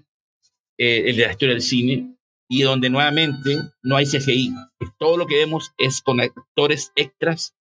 eh, 0.79 1.15
de 1.15 1.27
la 1.27 1.33
historia 1.33 1.55
del 1.55 1.63
cine 1.63 2.17
y 2.49 2.63
donde 2.63 2.91
nuevamente 2.91 3.59
no 3.83 3.97
hay 3.97 4.07
CGI. 4.07 4.55
Todo 4.99 5.17
lo 5.17 5.27
que 5.27 5.37
vemos 5.37 5.73
es 5.79 6.01
con 6.01 6.21
actores 6.21 6.93
extras 6.97 7.55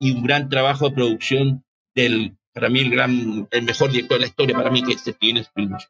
y 0.00 0.10
un 0.10 0.22
gran 0.22 0.48
trabajo 0.48 0.88
de 0.88 0.94
producción 0.94 1.64
del, 1.94 2.36
para 2.52 2.68
mí, 2.68 2.80
el, 2.80 2.90
gran, 2.90 3.48
el 3.50 3.62
mejor 3.62 3.90
director 3.90 4.16
de 4.16 4.22
la 4.22 4.26
historia, 4.26 4.56
para 4.56 4.70
mí, 4.70 4.82
que 4.82 4.92
es 4.92 5.00
Steven 5.00 5.38
Spielberg. 5.38 5.82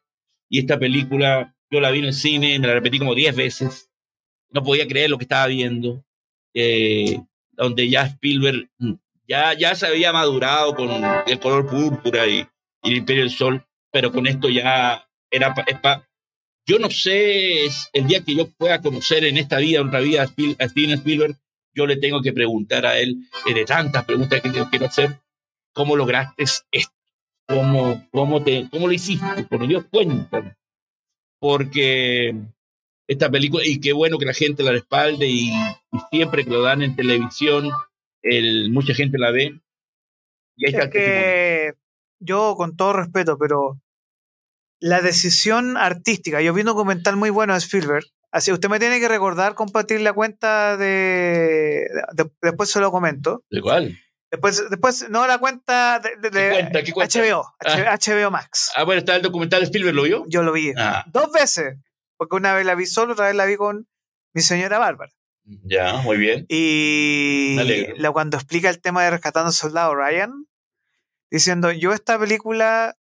Y 0.49 0.59
esta 0.59 0.77
película, 0.77 1.55
yo 1.71 1.79
la 1.79 1.89
vi 1.89 1.99
en 1.99 2.05
el 2.05 2.13
cine, 2.13 2.59
me 2.59 2.67
la 2.67 2.73
repetí 2.73 2.99
como 2.99 3.15
10 3.15 3.35
veces, 3.35 3.89
no 4.49 4.63
podía 4.63 4.87
creer 4.87 5.09
lo 5.09 5.17
que 5.17 5.25
estaba 5.25 5.47
viendo, 5.47 6.05
eh, 6.53 7.19
donde 7.51 7.89
ya 7.89 8.03
Spielberg 8.03 8.69
ya, 9.27 9.53
ya 9.53 9.75
se 9.75 9.87
había 9.87 10.11
madurado 10.13 10.75
con 10.75 10.89
el 11.25 11.39
color 11.39 11.67
púrpura 11.67 12.27
y, 12.27 12.47
el 12.83 12.97
Imperio 12.97 13.23
del 13.23 13.31
Sol, 13.31 13.65
pero 13.91 14.11
con 14.11 14.27
esto 14.27 14.49
ya 14.49 15.07
era 15.31 15.53
yo 16.65 16.79
no 16.79 16.89
sé, 16.89 17.65
el 17.93 18.07
día 18.07 18.23
que 18.23 18.35
yo 18.35 18.49
pueda 18.49 18.81
conocer 18.81 19.25
en 19.25 19.37
esta 19.37 19.57
vida, 19.57 19.79
en 19.79 19.87
otra 19.87 19.99
vida, 19.99 20.23
a 20.23 20.27
Steven 20.27 20.91
Spielberg, 20.91 21.37
yo 21.73 21.85
le 21.87 21.97
tengo 21.97 22.21
que 22.21 22.31
preguntar 22.31 22.85
a 22.85 22.97
él, 22.97 23.17
eh, 23.45 23.53
de 23.53 23.65
tantas 23.65 24.05
preguntas 24.05 24.41
que 24.41 24.51
yo 24.51 24.69
quiero 24.69 24.85
hacer, 24.85 25.19
¿cómo 25.73 25.95
lograste 25.95 26.43
esto? 26.71 26.93
¿Cómo, 27.47 28.07
cómo, 28.11 28.43
te, 28.43 28.67
cómo 28.71 28.87
lo 28.87 28.93
hiciste? 28.93 29.43
Por 29.43 29.67
Dios, 29.67 29.85
cuéntame. 29.91 30.55
Porque 31.39 32.33
esta 33.07 33.29
película, 33.29 33.65
y 33.65 33.81
qué 33.81 33.91
bueno 33.91 34.17
que 34.17 34.25
la 34.25 34.33
gente 34.33 34.63
la 34.63 34.71
respalde, 34.71 35.27
y, 35.27 35.51
siempre 36.11 36.45
que 36.45 36.51
lo 36.51 36.61
dan 36.61 36.81
en 36.81 36.95
televisión, 36.95 37.69
el, 38.23 38.71
mucha 38.71 38.93
gente 38.93 39.17
la 39.17 39.31
ve. 39.31 39.59
Y 40.55 40.67
ahí 40.67 40.75
es 40.75 40.89
que 40.89 41.73
yo, 42.19 42.55
con 42.55 42.75
todo 42.75 42.93
respeto, 42.93 43.37
pero 43.37 43.79
la 44.79 45.01
decisión 45.01 45.77
artística. 45.77 46.41
Yo 46.41 46.53
vi 46.53 46.61
un 46.61 46.67
documental 46.67 47.15
muy 47.15 47.29
bueno 47.29 47.53
de 47.53 47.59
Spielberg. 47.59 48.05
Así, 48.31 48.51
usted 48.51 48.67
me 48.69 48.79
tiene 48.79 48.99
que 48.99 49.07
recordar 49.07 49.53
compartir 49.53 50.01
la 50.01 50.13
cuenta 50.13 50.75
de. 50.75 51.87
después 52.41 52.69
se 52.69 52.79
lo 52.79 52.91
comento. 52.91 53.43
¿De 53.49 53.61
cuál? 53.61 53.97
Después, 54.31 54.67
después 54.71 55.07
no, 55.09 55.27
la 55.27 55.37
cuenta 55.37 55.99
de, 55.99 56.31
¿Qué 56.83 56.91
cuenta? 56.91 57.19
HBO, 57.19 57.53
HBO 57.61 58.27
ah. 58.27 58.29
Max. 58.31 58.71
Ah, 58.75 58.83
bueno, 58.83 58.99
está 58.99 59.15
el 59.15 59.21
documental 59.21 59.59
de 59.59 59.65
Spielberg, 59.65 59.95
¿lo 59.95 60.03
vio? 60.03 60.25
Yo 60.27 60.41
lo 60.41 60.51
vi. 60.51 60.73
Ah. 60.75 61.05
Dos 61.13 61.31
veces. 61.31 61.77
Porque 62.17 62.35
una 62.35 62.53
vez 62.53 62.65
la 62.65 62.73
vi 62.73 62.87
solo, 62.87 63.13
otra 63.13 63.27
vez 63.27 63.35
la 63.35 63.45
vi 63.45 63.55
con 63.55 63.87
mi 64.33 64.41
señora 64.41 64.79
Bárbara. 64.79 65.11
Ya, 65.45 65.97
muy 65.97 66.17
bien. 66.17 66.45
Y 66.47 67.57
la, 67.97 68.11
cuando 68.11 68.37
explica 68.37 68.69
el 68.69 68.81
tema 68.81 69.03
de 69.03 69.11
Rescatando 69.11 69.47
al 69.47 69.53
Soldado 69.53 69.93
Ryan, 69.95 70.47
diciendo, 71.29 71.71
yo 71.71 71.93
esta 71.93 72.17
película 72.17 72.95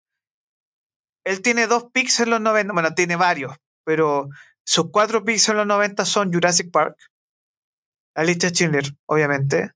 él 1.25 1.43
tiene 1.43 1.67
dos 1.67 1.87
picks 1.93 2.21
en 2.21 2.31
los 2.31 2.41
90, 2.41 2.73
bueno, 2.73 2.95
tiene 2.95 3.17
varios, 3.17 3.57
pero 3.85 4.29
sus 4.65 4.91
cuatro 4.91 5.25
picks 5.25 5.49
en 5.49 5.59
los 5.59 5.67
90 5.67 6.05
son 6.05 6.33
Jurassic 6.33 6.71
Park, 6.71 6.97
Alicia 8.15 8.51
Schindler, 8.51 8.85
obviamente, 9.07 9.73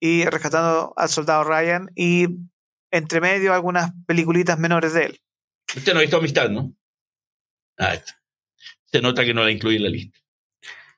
y 0.00 0.24
Rescatando 0.24 0.92
al 0.96 1.08
Soldado 1.08 1.44
Ryan, 1.44 1.90
y 1.94 2.26
entre 2.90 3.20
medio 3.20 3.54
algunas 3.54 3.92
peliculitas 4.06 4.58
menores 4.58 4.94
de 4.94 5.06
él. 5.06 5.20
Usted 5.76 5.92
no 5.92 6.00
ha 6.00 6.02
visto 6.02 6.16
Amistad, 6.16 6.50
¿no? 6.50 6.74
Ah, 7.78 7.96
se 8.86 9.00
nota 9.00 9.24
que 9.24 9.32
no 9.32 9.44
la 9.44 9.52
incluye 9.52 9.76
en 9.76 9.84
la 9.84 9.88
lista. 9.88 10.19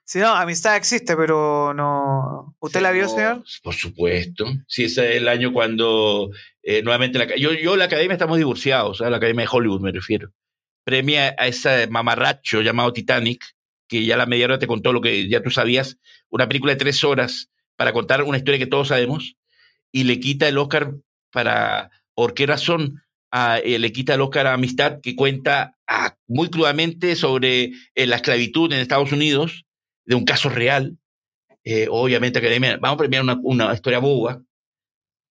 Sí, 0.05 0.19
no, 0.19 0.27
Amistad 0.27 0.75
existe, 0.75 1.15
pero 1.15 1.73
no. 1.73 2.55
¿Usted 2.59 2.81
la 2.81 2.91
vio, 2.91 3.07
señor? 3.07 3.43
Por 3.63 3.73
supuesto. 3.73 4.45
Sí, 4.67 4.85
ese 4.85 5.11
es 5.11 5.15
el 5.17 5.29
año 5.29 5.53
cuando 5.53 6.29
eh, 6.61 6.81
nuevamente 6.83 7.17
la, 7.17 7.35
yo, 7.37 7.53
yo, 7.53 7.77
la 7.77 7.85
academia 7.85 8.13
estamos 8.13 8.37
divorciados, 8.37 8.99
la 8.99 9.15
academia 9.15 9.45
de 9.45 9.49
Hollywood 9.51 9.81
me 9.81 9.91
refiero. 9.91 10.29
Premia 10.83 11.33
a 11.37 11.47
ese 11.47 11.87
mamarracho 11.87 12.61
llamado 12.61 12.91
Titanic, 12.91 13.55
que 13.87 14.03
ya 14.05 14.17
la 14.17 14.25
media 14.25 14.45
hora 14.45 14.59
te 14.59 14.67
contó 14.67 14.91
lo 14.91 14.99
que 14.99 15.29
ya 15.29 15.41
tú 15.41 15.51
sabías, 15.51 15.97
una 16.29 16.47
película 16.47 16.73
de 16.73 16.79
tres 16.79 17.03
horas 17.05 17.49
para 17.77 17.93
contar 17.93 18.23
una 18.23 18.37
historia 18.37 18.59
que 18.59 18.67
todos 18.67 18.89
sabemos, 18.89 19.37
y 19.91 20.03
le 20.03 20.19
quita 20.19 20.47
el 20.47 20.57
Oscar 20.57 20.95
para. 21.31 21.91
¿Por 22.13 22.33
qué 22.33 22.45
razón? 22.45 23.01
Eh, 23.63 23.79
le 23.79 23.91
quita 23.91 24.15
el 24.15 24.21
Oscar 24.21 24.47
a 24.47 24.53
Amistad, 24.53 24.99
que 25.01 25.15
cuenta 25.15 25.77
ah, 25.87 26.17
muy 26.27 26.49
crudamente 26.49 27.15
sobre 27.15 27.71
eh, 27.95 28.05
la 28.05 28.17
esclavitud 28.17 28.71
en 28.71 28.79
Estados 28.79 29.11
Unidos 29.11 29.65
de 30.05 30.15
un 30.15 30.25
caso 30.25 30.49
real. 30.49 30.97
Eh, 31.63 31.87
obviamente, 31.89 32.39
Academia, 32.39 32.77
vamos 32.77 32.95
a 32.95 32.99
premiar 32.99 33.23
una, 33.23 33.39
una 33.41 33.73
historia 33.73 33.99
boba 33.99 34.41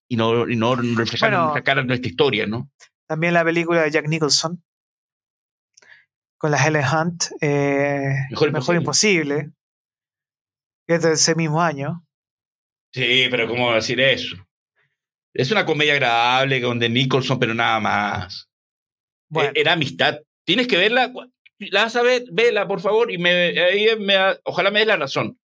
y 0.08 0.16
no, 0.16 0.48
y 0.48 0.56
no 0.56 0.76
reflejar 0.76 1.32
nuestra 1.32 1.82
nuestra 1.82 2.08
historia, 2.08 2.46
¿no? 2.46 2.70
También 3.06 3.34
la 3.34 3.44
película 3.44 3.82
de 3.82 3.90
Jack 3.90 4.08
Nicholson 4.08 4.62
con 6.42 6.50
la 6.50 6.66
Helen 6.66 6.84
Hunt, 6.84 7.24
eh, 7.40 8.16
Mejor, 8.30 8.74
imposible. 8.74 9.52
que 10.88 10.96
es 10.96 11.02
de 11.02 11.12
ese 11.12 11.36
mismo 11.36 11.62
año. 11.62 12.04
Sí, 12.92 13.28
pero 13.30 13.46
¿cómo 13.46 13.72
decir 13.72 14.00
eso? 14.00 14.34
Es 15.32 15.52
una 15.52 15.64
comedia 15.64 15.92
agradable 15.92 16.60
con 16.60 16.80
de 16.80 16.88
Nicholson, 16.88 17.38
pero 17.38 17.54
nada 17.54 17.78
más. 17.78 18.50
Bueno. 19.30 19.52
Era 19.54 19.74
amistad. 19.74 20.18
Tienes 20.44 20.66
que 20.66 20.76
verla 20.76 21.12
la 21.70 21.84
a 21.84 22.02
vela, 22.30 22.66
por 22.66 22.80
favor, 22.80 23.12
y 23.12 23.18
me, 23.18 23.54
me, 23.98 24.16
ojalá 24.44 24.70
me 24.70 24.80
dé 24.80 24.86
la 24.86 24.96
razón. 24.96 25.38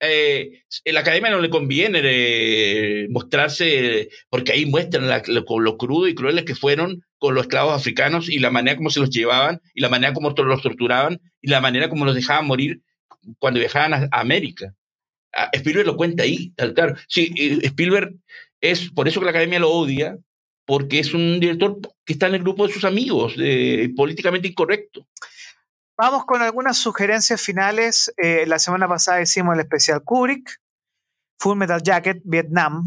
Eh, 0.00 0.62
en 0.84 0.94
la 0.94 1.00
academia 1.00 1.30
no 1.30 1.40
le 1.40 1.50
conviene 1.50 2.00
eh, 2.04 3.08
mostrarse, 3.10 4.10
porque 4.30 4.52
ahí 4.52 4.64
muestran 4.64 5.08
lo, 5.26 5.44
crudo 5.76 6.06
y 6.06 6.14
crueles 6.14 6.44
que 6.44 6.54
fueron 6.54 7.02
con 7.18 7.34
los 7.34 7.44
esclavos 7.44 7.74
africanos 7.74 8.28
y 8.28 8.38
la 8.38 8.50
manera 8.50 8.76
como 8.76 8.90
se 8.90 9.00
los 9.00 9.10
llevaban, 9.10 9.60
y 9.74 9.80
la 9.80 9.88
manera 9.88 10.12
como 10.12 10.30
los 10.30 10.62
torturaban, 10.62 11.20
y 11.40 11.50
la 11.50 11.60
manera 11.60 11.88
como 11.88 12.04
los 12.04 12.14
dejaban 12.14 12.46
morir 12.46 12.80
cuando 13.38 13.58
viajaban 13.58 13.94
a, 13.94 14.08
América. 14.12 14.72
Ah, 15.34 15.50
Spielberg 15.52 15.86
lo 15.86 15.96
cuenta 15.96 16.22
ahí, 16.22 16.52
claro. 16.74 16.94
Sí, 17.08 17.34
Spielberg 17.62 18.14
es, 18.60 18.90
por 18.90 19.08
eso 19.08 19.20
que 19.20 19.24
la 19.24 19.30
academia 19.30 19.58
lo 19.58 19.70
odia, 19.70 20.16
porque 20.64 21.00
es 21.00 21.12
un 21.12 21.40
director 21.40 21.78
que 22.04 22.12
está 22.12 22.28
en 22.28 22.36
el 22.36 22.42
grupo 22.42 22.66
de 22.66 22.72
sus 22.72 22.84
amigos, 22.84 23.34
políticamente 23.96 24.48
incorrecto. 24.48 25.06
Vamos 26.00 26.26
con 26.26 26.40
algunas 26.42 26.76
sugerencias 26.76 27.42
finales. 27.42 28.14
Eh, 28.16 28.44
la 28.46 28.60
semana 28.60 28.86
pasada 28.86 29.20
hicimos 29.20 29.54
el 29.54 29.62
especial 29.62 30.04
Kubrick, 30.04 30.60
Full 31.40 31.58
Metal 31.58 31.82
Jacket, 31.82 32.20
Vietnam. 32.24 32.84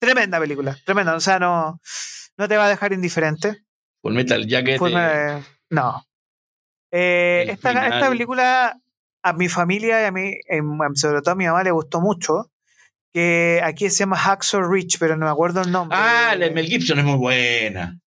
Tremenda 0.00 0.40
película, 0.40 0.74
tremenda. 0.86 1.14
O 1.14 1.20
sea, 1.20 1.38
no, 1.38 1.78
no 2.38 2.48
te 2.48 2.56
va 2.56 2.64
a 2.64 2.68
dejar 2.70 2.94
indiferente. 2.94 3.64
Full 4.00 4.14
Metal 4.14 4.46
Jacket. 4.46 4.80
Eh, 4.80 5.42
no. 5.68 6.06
Eh, 6.90 7.48
esta, 7.50 7.86
esta, 7.86 8.08
película 8.08 8.80
a 9.22 9.32
mi 9.34 9.50
familia 9.50 10.00
y 10.00 10.04
a 10.06 10.10
mí, 10.10 10.34
sobre 10.94 11.20
todo 11.20 11.32
a 11.32 11.36
mi 11.36 11.44
mamá, 11.44 11.62
le 11.62 11.70
gustó 11.70 12.00
mucho. 12.00 12.50
Que 13.12 13.60
aquí 13.62 13.90
se 13.90 13.98
llama 13.98 14.16
Hacksaw 14.16 14.62
Rich, 14.62 14.98
pero 14.98 15.18
no 15.18 15.26
me 15.26 15.30
acuerdo 15.30 15.60
el 15.60 15.70
nombre. 15.70 15.98
Ah, 16.00 16.34
la 16.34 16.46
de 16.46 16.50
Mel 16.50 16.64
Gibson 16.64 16.98
es 16.98 17.04
muy 17.04 17.18
buena. 17.18 18.00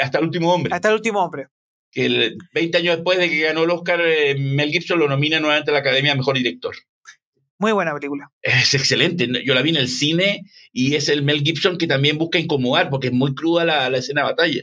hasta 0.00 0.18
el 0.18 0.24
último 0.24 0.54
hombre. 0.54 0.72
Hasta 0.72 0.86
el 0.86 0.94
último 0.94 1.20
hombre 1.20 1.48
que 1.90 2.36
20 2.54 2.78
años 2.78 2.96
después 2.96 3.18
de 3.18 3.28
que 3.28 3.40
ganó 3.40 3.64
el 3.64 3.70
Oscar, 3.70 4.00
eh, 4.00 4.36
Mel 4.38 4.70
Gibson 4.70 4.98
lo 4.98 5.08
nomina 5.08 5.40
nuevamente 5.40 5.70
a 5.70 5.74
la 5.74 5.80
Academia 5.80 6.14
Mejor 6.14 6.36
Director. 6.36 6.74
Muy 7.58 7.72
buena 7.72 7.92
película. 7.92 8.30
Es 8.40 8.72
excelente. 8.74 9.28
Yo 9.44 9.54
la 9.54 9.62
vi 9.62 9.70
en 9.70 9.76
el 9.76 9.88
cine 9.88 10.42
y 10.72 10.94
es 10.94 11.08
el 11.08 11.22
Mel 11.22 11.42
Gibson 11.42 11.76
que 11.76 11.86
también 11.86 12.16
busca 12.16 12.38
incomodar 12.38 12.88
porque 12.88 13.08
es 13.08 13.12
muy 13.12 13.34
cruda 13.34 13.64
la, 13.64 13.90
la 13.90 13.98
escena 13.98 14.22
de 14.22 14.28
batalla. 14.28 14.62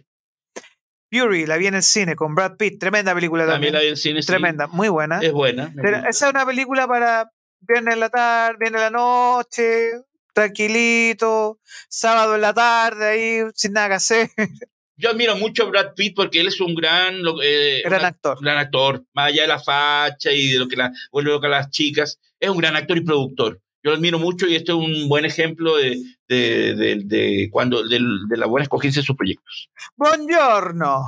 Fury, 1.11 1.45
la 1.45 1.57
vi 1.57 1.67
en 1.67 1.75
el 1.75 1.83
cine 1.83 2.15
con 2.15 2.35
Brad 2.35 2.57
Pitt. 2.57 2.79
Tremenda 2.79 3.13
película 3.13 3.45
también. 3.45 3.71
También 3.71 3.73
la 3.73 3.79
vi 3.79 3.85
en 3.85 3.91
el 3.91 3.97
cine. 3.97 4.21
Tremenda, 4.21 4.67
muy 4.67 4.89
buena. 4.89 5.19
Es 5.19 5.31
buena. 5.31 5.73
esa 6.09 6.27
es 6.27 6.33
una 6.33 6.45
película 6.45 6.87
para 6.87 7.31
viernes 7.61 7.93
en 7.93 7.99
la 7.99 8.09
tarde, 8.09 8.57
viernes 8.59 8.81
en 8.81 8.93
la 8.93 8.99
noche, 8.99 9.91
tranquilito, 10.33 11.59
sábado 11.89 12.35
en 12.35 12.41
la 12.41 12.53
tarde, 12.53 13.05
ahí 13.05 13.51
sin 13.53 13.73
nada 13.73 13.89
que 13.89 13.93
hacer. 13.93 14.29
yo 14.97 15.09
admiro 15.11 15.35
mucho 15.37 15.63
a 15.63 15.69
Brad 15.69 15.93
Pitt 15.95 16.15
porque 16.15 16.39
él 16.41 16.47
es 16.47 16.59
un 16.59 16.75
gran, 16.75 17.21
eh, 17.43 17.81
gran 17.85 17.99
una- 18.01 18.07
actor. 18.09 18.37
gran 18.41 18.57
actor, 18.57 19.05
más 19.13 19.27
allá 19.27 19.43
de 19.43 19.47
la 19.47 19.59
facha 19.59 20.31
y 20.31 20.49
de 20.53 20.59
lo 20.59 20.67
que 20.67 20.75
la, 20.75 20.91
vuelve 21.11 21.33
a 21.35 21.49
las 21.49 21.69
chicas, 21.69 22.19
es 22.39 22.49
un 22.49 22.57
gran 22.57 22.75
actor 22.75 22.97
y 22.97 23.01
productor. 23.01 23.61
Yo 23.83 23.91
lo 23.91 23.97
admiro 23.97 24.19
mucho 24.19 24.47
y 24.47 24.55
este 24.55 24.71
es 24.71 24.77
un 24.77 25.07
buen 25.07 25.23
ejemplo 25.23 25.77
de, 25.77 26.01
de, 26.27 26.73
de- 26.75 27.01
de 27.05 27.49
cuando, 27.51 27.87
de 27.87 27.99
la 28.37 28.47
buena 28.47 28.63
escogencia 28.63 29.01
de 29.01 29.05
sus 29.05 29.15
proyectos. 29.15 29.69
Buongiorno. 29.95 31.05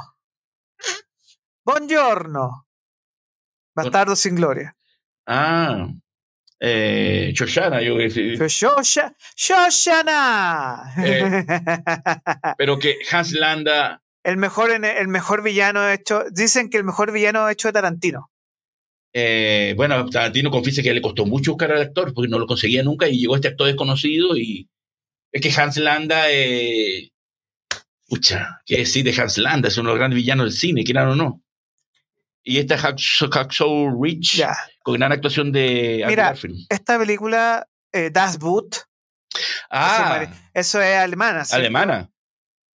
Buongiorno. 1.65 2.65
Bastardo 3.75 4.15
sin 4.15 4.35
gloria. 4.35 4.75
Ah, 5.25 5.87
eh, 6.60 7.31
Shoshana, 7.34 7.81
yo. 7.81 7.95
Shosha- 7.98 9.15
Shoshana. 9.36 10.94
pero 12.57 12.77
que 12.80 12.98
Hans 13.11 13.31
Landa, 13.34 14.02
el 14.23 14.38
mejor 14.38 14.72
el 14.72 15.07
mejor 15.07 15.41
villano 15.44 15.90
hecho. 15.90 16.23
Dicen 16.31 16.69
que 16.69 16.77
el 16.77 16.84
mejor 16.84 17.11
villano 17.11 17.48
hecho 17.49 17.68
de 17.69 17.73
Tarantino. 17.73 18.30
eh, 19.14 19.73
bueno, 19.77 20.07
Tarantino 20.10 20.52
confiesa 20.52 20.81
que 20.84 20.94
le 20.94 21.02
costó 21.02 21.26
mucho 21.26 21.52
buscar 21.53 21.72
al 21.72 21.81
actor 21.81 22.14
porque 22.14 22.30
no 22.30 22.38
lo 22.40 22.45
conseguía 22.45 22.84
nunca 22.84 23.07
y 23.07 23.19
llegó 23.19 23.36
este 23.36 23.48
actor 23.48 23.68
desconocido 23.68 24.36
y 24.38 24.69
es 25.31 25.41
que 25.41 25.52
Hans 25.61 25.77
Landa, 25.77 26.26
eh, 26.31 27.11
pucha, 28.07 28.61
¿qué 28.65 28.77
decir 28.80 29.03
de 29.06 29.19
Hans 29.22 29.38
Landa? 29.38 29.68
Es 29.69 29.77
uno 29.77 29.90
de 29.90 29.94
los 29.94 29.99
grandes 29.99 30.18
villanos 30.18 30.45
del 30.45 30.53
cine, 30.53 30.84
quieran 30.84 31.07
o 31.10 31.15
no. 31.15 31.41
Y 32.44 32.57
esta 32.57 32.77
Hacksaw 32.77 34.02
Ridge, 34.02 34.38
Ya. 34.38 34.56
Con 34.91 34.99
gran 34.99 35.11
actuación 35.11 35.51
de 35.51 36.03
Andrew 36.03 36.09
Mira, 36.09 36.23
Garfield. 36.25 36.65
Esta 36.69 36.97
película, 36.99 37.67
eh, 37.91 38.09
Das 38.11 38.37
Boot, 38.39 38.75
Ah, 39.69 40.27
eso 40.53 40.81
es 40.81 40.95
alemana. 40.97 41.45
¿cierto? 41.45 41.59
alemana. 41.61 42.09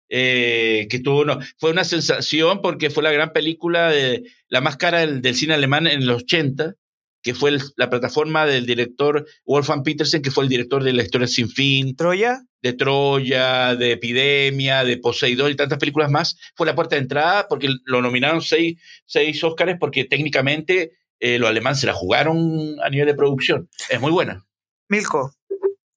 Eh, 0.09 0.87
que 0.89 0.99
tuvo 0.99 1.25
no, 1.25 1.39
fue 1.57 1.71
una 1.71 1.83
sensación 1.83 2.61
porque 2.61 2.89
fue 2.91 3.01
la 3.01 3.11
gran 3.11 3.33
película 3.33 3.89
de 3.89 4.23
la 4.47 4.61
más 4.61 4.77
cara 4.77 4.99
del, 4.99 5.21
del 5.21 5.35
cine 5.35 5.55
alemán 5.55 5.87
en 5.87 6.05
los 6.05 6.23
80, 6.23 6.75
que 7.23 7.33
fue 7.33 7.49
el- 7.49 7.61
la 7.77 7.89
plataforma 7.89 8.45
del 8.45 8.65
director 8.67 9.25
Wolfgang 9.45 9.81
Petersen, 9.81 10.21
que 10.21 10.29
fue 10.29 10.43
el 10.43 10.49
director 10.49 10.83
de 10.83 10.93
La 10.93 11.01
historia 11.03 11.25
sin 11.27 11.49
fin, 11.49 11.95
Troya. 11.95 12.41
de 12.61 12.73
Troya, 12.73 13.75
de 13.75 13.93
Epidemia, 13.93 14.83
de 14.83 14.97
Poseidón 14.97 15.51
y 15.51 15.55
tantas 15.55 15.79
películas 15.79 16.11
más. 16.11 16.37
Fue 16.55 16.67
la 16.67 16.75
puerta 16.75 16.95
de 16.95 17.01
entrada 17.01 17.47
porque 17.47 17.69
lo 17.85 18.01
nominaron 18.01 18.41
seis, 18.41 18.79
seis 19.05 19.43
Óscares 19.43 19.77
porque 19.79 20.05
técnicamente 20.05 20.91
eh, 21.25 21.39
los 21.39 21.49
alemanes 21.49 21.79
se 21.79 21.87
la 21.87 21.93
jugaron 21.93 22.75
a 22.83 22.89
nivel 22.89 23.07
de 23.07 23.15
producción. 23.15 23.69
Es 23.89 24.01
muy 24.01 24.11
buena. 24.11 24.45
Milko, 24.89 25.33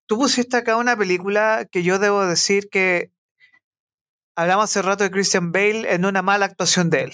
tú 0.07 0.17
pusiste 0.19 0.57
acá 0.57 0.77
una 0.77 0.97
película 0.97 1.67
que 1.71 1.83
yo 1.83 1.99
debo 1.99 2.25
decir 2.27 2.69
que 2.71 3.11
hablamos 4.37 4.65
hace 4.65 4.83
rato 4.83 5.03
de 5.03 5.11
Christian 5.11 5.51
Bale 5.51 5.93
en 5.93 6.05
una 6.05 6.23
mala 6.23 6.47
actuación 6.47 6.91
de 6.91 7.03
él. 7.03 7.13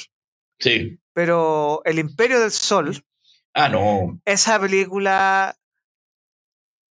Sí. 0.58 0.98
Pero 1.14 1.80
El 1.86 1.98
Imperio 1.98 2.38
del 2.40 2.50
Sol, 2.50 3.02
Ah, 3.54 3.68
no. 3.68 4.20
esa 4.26 4.60
película 4.60 5.56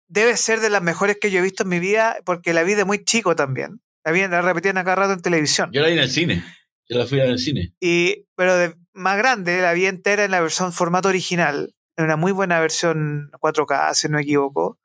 debe 0.07 0.35
ser 0.37 0.59
de 0.59 0.69
las 0.69 0.81
mejores 0.81 1.17
que 1.19 1.31
yo 1.31 1.39
he 1.39 1.43
visto 1.43 1.63
en 1.63 1.69
mi 1.69 1.79
vida 1.79 2.17
porque 2.25 2.53
la 2.53 2.63
vi 2.63 2.73
de 2.75 2.85
muy 2.85 3.03
chico 3.03 3.35
también. 3.35 3.81
La, 4.03 4.11
vi, 4.11 4.27
la 4.27 4.41
repetían 4.41 4.77
acá 4.77 4.95
rato 4.95 5.13
en 5.13 5.21
televisión. 5.21 5.69
Yo 5.71 5.81
la 5.81 5.87
vi 5.87 5.93
en 5.93 5.99
el 5.99 6.09
cine. 6.11 6.43
Yo 6.87 6.97
la 6.97 7.07
fui 7.07 7.19
a 7.19 7.23
ver 7.23 7.29
en 7.29 7.33
el 7.33 7.39
cine. 7.39 7.73
Y, 7.79 8.27
pero 8.35 8.55
de 8.55 8.75
más 8.93 9.17
grande, 9.17 9.61
la 9.61 9.73
vi 9.73 9.85
entera 9.85 10.25
en 10.25 10.31
la 10.31 10.41
versión 10.41 10.71
formato 10.71 11.09
original, 11.09 11.75
en 11.97 12.05
una 12.05 12.15
muy 12.15 12.31
buena 12.31 12.59
versión 12.59 13.31
4K, 13.39 13.93
si 13.93 14.07
no 14.07 14.17
me 14.17 14.23
equivoco. 14.23 14.79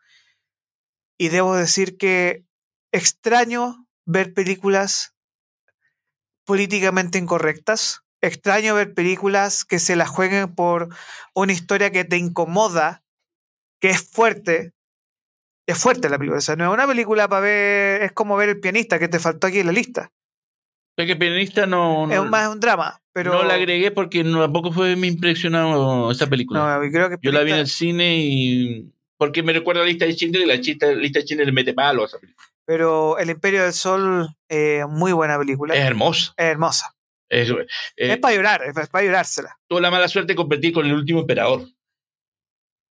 Y 1.19 1.29
debo 1.29 1.55
decir 1.55 1.99
que 1.99 2.45
extraño 2.93 3.87
ver 4.07 4.33
películas 4.33 5.15
políticamente 6.45 7.19
incorrectas. 7.19 8.03
Extraño 8.23 8.75
ver 8.75 8.95
películas 8.95 9.65
que 9.65 9.79
se 9.79 9.97
las 9.97 10.09
jueguen 10.09 10.55
por 10.55 10.89
una 11.35 11.53
historia 11.53 11.91
que 11.91 12.05
te 12.05 12.17
incomoda, 12.17 13.03
que 13.81 13.91
es 13.91 14.03
fuerte. 14.03 14.73
Es 15.67 15.79
fuerte 15.79 16.09
la 16.09 16.19
película. 16.19 16.39
O 16.39 16.43
sea, 16.43 16.57
no 16.57 16.65
es 16.65 16.75
una 16.75 16.87
película 16.87 17.29
para 17.29 17.43
ver. 17.43 18.03
Es 18.03 18.13
como 18.13 18.37
ver 18.37 18.49
el 18.49 18.61
pianista 18.61 18.99
que 18.99 19.09
te 19.09 19.19
faltó 19.19 19.47
aquí 19.47 19.61
en 19.61 19.67
la 19.67 19.73
lista. 19.73 20.11
Es 21.03 21.07
que 21.07 21.17
pianista 21.17 21.67
no, 21.67 22.07
no, 22.07 22.13
es 22.25 22.31
más 22.31 22.49
un 22.49 22.61
drama. 22.61 23.01
Pero 23.13 23.33
no 23.33 23.43
la 23.43 23.55
agregué 23.55 23.91
porque 23.91 24.23
no, 24.23 24.41
tampoco 24.41 24.71
fue 24.73 24.95
me 24.97 25.07
impresionó 25.09 26.11
esa 26.11 26.27
película. 26.29 26.79
No, 26.79 26.85
y 26.85 26.91
creo 26.93 27.09
que 27.11 27.17
Yo 27.23 27.33
la 27.33 27.43
vi 27.43 27.53
en 27.53 27.59
el 27.59 27.67
cine 27.67 28.17
y 28.19 28.93
porque 29.17 29.43
me 29.43 29.53
recuerda 29.53 29.83
a 29.83 29.85
la 29.85 29.91
lista 29.91 30.05
de 30.07 30.13
Schindler 30.13 30.43
y 30.43 30.47
la 30.47 30.61
chista- 30.61 30.93
lista 30.95 31.19
de 31.19 31.25
Schindler 31.27 31.47
le 31.47 31.53
mete 31.53 31.75
palo 31.75 32.03
a 32.03 32.07
esa 32.07 32.19
película. 32.19 32.47
Pero 32.65 33.19
El 33.19 33.31
Imperio 33.31 33.63
del 33.65 33.73
Sol, 33.73 34.29
eh, 34.49 34.85
muy 34.89 35.13
buena 35.13 35.37
película. 35.39 35.75
Es 35.75 35.81
Es, 35.81 35.87
hermosa. 35.87 36.35
hermosa. 36.39 36.95
Es, 37.29 37.49
eh, 37.51 37.67
es 37.97 38.19
para 38.19 38.35
llorar, 38.35 38.63
es 38.65 38.89
para 38.89 39.05
llorársela. 39.05 39.57
tuvo 39.69 39.81
la 39.81 39.91
mala 39.91 40.09
suerte 40.09 40.33
de 40.33 40.37
competir 40.37 40.73
con 40.73 40.87
el 40.87 40.93
último 40.95 41.21
emperador. 41.21 41.65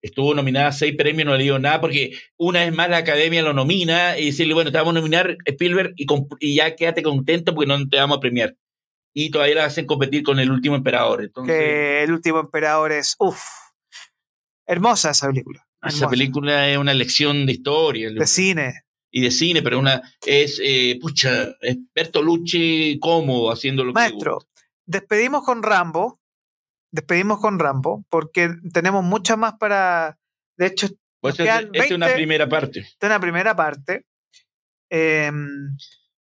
Estuvo 0.01 0.33
nominada 0.33 0.67
a 0.67 0.71
seis 0.71 0.95
premios, 0.95 1.25
no 1.25 1.35
le 1.35 1.43
dio 1.43 1.59
nada, 1.59 1.81
porque 1.81 2.17
una 2.37 2.61
vez 2.61 2.73
más 2.73 2.89
la 2.89 2.97
academia 2.97 3.41
lo 3.41 3.53
nomina 3.53 4.17
y 4.17 4.27
decirle, 4.27 4.53
bueno, 4.53 4.71
te 4.71 4.77
vamos 4.77 4.91
a 4.91 4.99
nominar 4.99 5.37
Spielberg 5.45 5.93
y, 5.97 6.55
ya 6.55 6.75
quédate 6.75 7.03
contento 7.03 7.53
porque 7.53 7.67
no 7.67 7.87
te 7.89 7.97
vamos 7.97 8.17
a 8.17 8.21
premiar. 8.21 8.55
Y 9.13 9.29
todavía 9.31 9.55
la 9.55 9.65
hacen 9.65 9.85
competir 9.85 10.23
con 10.23 10.39
el 10.39 10.51
último 10.51 10.75
emperador. 10.75 11.23
Entonces, 11.23 11.53
Que 11.53 12.03
El 12.03 12.13
último 12.13 12.39
emperador 12.39 12.91
es, 12.93 13.15
uff, 13.19 13.41
hermosa 14.65 15.11
esa 15.11 15.27
película. 15.27 15.67
esa 15.85 16.09
película 16.09 16.69
es 16.69 16.77
una 16.77 16.93
lección 16.93 17.45
de 17.45 17.53
historia. 17.53 18.09
De 18.11 18.27
cine. 18.27 18.83
y 19.11 19.21
de 19.21 19.31
cine, 19.31 19.61
pero 19.61 19.79
una 19.79 20.01
es, 20.25 20.61
eh, 20.63 20.97
pucha, 21.01 21.49
es 21.59 21.77
Bertolucci 21.93 22.99
cómodo 23.01 23.51
haciendo 23.51 23.83
lo 23.83 23.93
que 23.93 23.99
le 23.99 24.09
Maestro, 24.09 24.39
despedimos 24.85 25.43
con 25.43 25.61
Rambo. 25.61 26.18
Despedimos 26.91 27.39
con 27.39 27.59
Rambo, 27.59 28.05
porque 28.09 28.49
tenemos 28.73 29.03
muchas 29.03 29.37
más 29.37 29.53
para. 29.59 30.17
De 30.57 30.67
hecho, 30.67 30.87
Pues 31.21 31.39
esta 31.39 31.59
es 31.73 31.91
una 31.91 32.07
20 32.07 32.15
primera 32.15 32.49
parte. 32.49 32.79
esta 32.79 33.07
es 33.07 33.09
la 33.09 33.19
primera 33.19 33.55
parte. 33.55 34.05
Eh, 34.89 35.31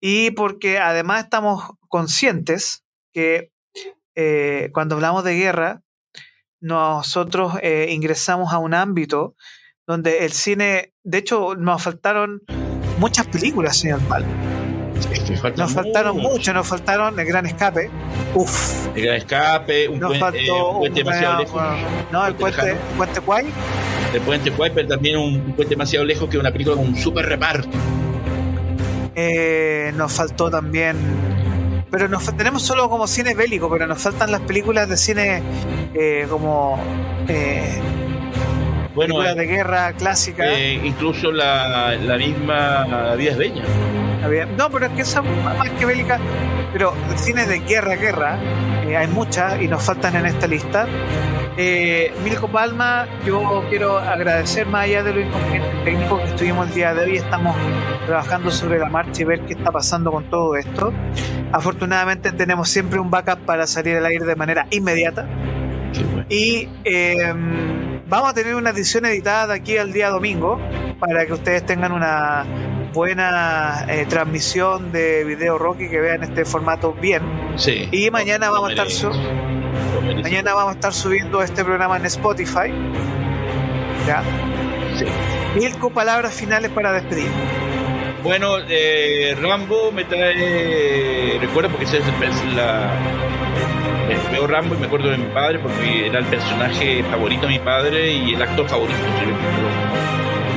y 0.02 0.32
porque 0.32 0.80
además 0.80 1.24
estamos 1.24 1.64
conscientes 1.88 2.84
que 3.14 3.52
eh, 4.16 4.70
cuando 4.74 4.96
hablamos 4.96 5.24
de 5.24 5.36
guerra, 5.36 5.82
nosotros 6.62 7.54
eh, 7.62 7.88
ingresamos 7.90 8.54
a 8.54 8.58
un 8.58 8.74
ámbito 8.74 9.36
donde 9.86 10.26
el 10.26 10.32
cine, 10.32 10.94
de 11.04 11.18
hecho, 11.18 11.56
nos 11.56 11.84
faltaron 11.84 12.42
muchas 13.00 13.28
películas, 13.28 13.78
señor 13.78 14.00
Pal. 14.08 14.26
Nos 15.58 15.74
faltaron 15.74 16.18
mucho, 16.18 16.54
nos 16.54 16.68
faltaron 16.68 17.20
El 17.20 17.26
Gran 17.26 17.46
Escape. 17.46 17.90
Uf, 18.34 18.88
El 18.96 19.04
Gran 19.04 19.16
Escape, 19.18 19.88
un, 19.90 20.00
nos 20.00 20.12
puen- 20.12 20.20
faltó 20.20 20.38
eh, 20.40 20.52
un 20.52 20.78
puente 20.80 20.90
un- 21.02 21.06
demasiado 21.08 21.34
bueno, 21.46 21.72
lejos. 21.76 22.12
no, 22.12 22.28
el 22.28 22.36
Puente 22.36 22.62
lejano. 22.64 22.80
puente 22.98 23.22
Kwai. 23.22 23.46
El 24.14 24.22
puente 24.22 24.52
Kuiper 24.52 24.88
también 24.88 25.18
un, 25.18 25.34
un 25.36 25.54
puente 25.54 25.72
demasiado 25.76 26.06
lejos 26.06 26.30
que 26.30 26.38
una 26.38 26.52
película 26.52 26.76
con 26.76 26.86
un 26.88 26.96
super 26.96 27.26
reparto. 27.26 27.68
Eh, 29.16 29.92
nos 29.96 30.12
faltó 30.14 30.50
también. 30.50 30.96
Pero 31.92 32.08
nos, 32.08 32.26
tenemos 32.36 32.64
solo 32.64 32.90
como 32.90 33.06
cine 33.08 33.36
bélico, 33.36 33.70
pero 33.70 33.86
nos 33.86 34.02
faltan 34.02 34.32
las 34.32 34.42
películas 34.42 34.90
de 34.90 34.98
cine 34.98 35.44
eh, 35.94 36.26
como 36.30 36.80
eh, 37.28 37.80
Bueno, 38.96 39.16
películas 39.16 39.36
de 39.36 39.46
guerra 39.46 39.94
clásica. 39.94 40.44
eh, 40.54 40.82
incluso 40.84 41.32
la, 41.32 41.94
la 41.96 42.18
misma 42.18 43.14
Vida 43.16 43.32
es 43.32 43.38
Bella. 43.38 43.64
No, 44.58 44.70
pero 44.70 44.86
es 44.86 44.92
que 44.94 45.02
esa 45.02 45.22
más 45.22 45.70
que 45.72 45.86
bélica. 45.86 46.20
Pero 46.72 46.94
cine 47.16 47.46
de 47.46 47.60
guerra, 47.60 47.96
guerra, 47.96 48.40
eh, 48.88 48.98
hay 48.98 49.08
muchas 49.08 49.62
y 49.62 49.68
nos 49.68 49.84
faltan 49.84 50.16
en 50.16 50.26
esta 50.26 50.48
lista. 50.48 50.88
Eh, 51.56 52.12
Milko 52.24 52.48
Palma, 52.48 53.08
yo 53.26 53.64
quiero 53.70 53.98
agradecer 54.00 54.66
más 54.66 54.86
allá 54.86 55.04
de 55.04 55.14
lo 55.14 55.22
inconveniente 55.22 55.70
técnico 55.84 56.18
que 56.18 56.30
estuvimos 56.30 56.68
el 56.68 56.74
día 56.74 56.94
de 56.96 57.04
hoy. 57.04 57.18
Estamos 57.18 57.56
trabajando 58.08 58.50
sobre 58.50 58.80
la 58.80 58.90
marcha 58.90 59.22
y 59.22 59.26
ver 59.26 59.42
qué 59.42 59.54
está 59.54 59.72
pasando 59.72 60.12
con 60.12 60.30
todo 60.30 60.56
esto. 60.56 60.92
Afortunadamente 61.52 62.32
tenemos 62.32 62.70
siempre 62.70 63.00
un 63.00 63.12
backup 63.12 63.40
para 63.46 63.68
salir 63.68 63.98
al 63.98 64.06
aire 64.06 64.26
de 64.26 64.36
manera 64.36 64.66
inmediata. 64.72 65.28
Bueno. 66.12 66.26
Y 66.30 66.70
eh, 66.86 67.34
vamos 68.08 68.30
a 68.30 68.34
tener 68.34 68.56
una 68.56 68.72
edición 68.72 69.06
editada 69.06 69.48
de 69.48 69.54
aquí 69.54 69.78
al 69.78 69.94
día 69.94 70.10
domingo 70.10 70.60
para 71.00 71.26
que 71.28 71.34
ustedes 71.34 71.64
tengan 71.66 71.92
una 71.92 72.46
buena 72.94 73.86
eh, 73.90 74.06
transmisión 74.08 74.92
de 74.92 75.24
video 75.24 75.58
Rocky 75.58 75.90
que 75.90 76.00
vean 76.00 76.24
este 76.24 76.46
formato 76.46 76.94
bien. 76.94 77.22
Sí. 77.56 77.88
Y 77.92 78.10
mañana 78.12 78.50
vamos 78.50 78.70
a 78.70 78.74
estar 78.74 78.90
su- 78.90 79.12
mañana 80.22 80.54
vamos 80.54 80.72
a 80.74 80.76
estar 80.76 80.94
subiendo 80.94 81.42
este 81.42 81.64
programa 81.64 81.98
en 81.98 82.06
Spotify. 82.06 82.72
¿Ya? 84.08 84.22
Sí. 84.98 85.06
Milko, 85.56 85.90
palabras 85.90 86.34
finales 86.34 86.72
para 86.72 86.92
despedir. 86.94 87.28
Bueno, 88.24 88.56
eh, 88.70 89.36
Rambo 89.42 89.92
me 89.92 90.06
trae 90.06 91.38
recuerdo 91.42 91.70
porque 91.70 91.86
ese 91.86 91.98
es 91.98 92.06
la 92.56 92.90
eh, 94.10 94.18
veo 94.32 94.48
Rambo 94.48 94.76
y 94.76 94.78
me 94.78 94.86
acuerdo 94.88 95.10
de 95.10 95.18
mi 95.18 95.28
padre 95.34 95.60
porque 95.60 96.08
era 96.08 96.20
el 96.20 96.26
personaje 96.26 97.04
favorito 97.12 97.42
de 97.44 97.48
mi 97.50 97.60
padre 97.60 98.12
y 98.14 98.34
el 98.34 98.42
actor 98.42 98.68
favorito. 98.70 98.98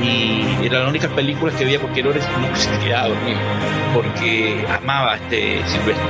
Y 0.03 0.65
era 0.65 0.83
la 0.83 0.89
única 0.89 1.07
película 1.09 1.51
que 1.51 1.65
veía 1.65 1.79
porque 1.79 2.03
no 2.03 2.11
se 2.13 2.79
quedaba 2.79 3.09
dormido, 3.09 3.39
porque 3.93 4.65
amaba 4.69 5.13
a 5.13 5.15
este 5.17 5.63
Silvestre. 5.65 6.05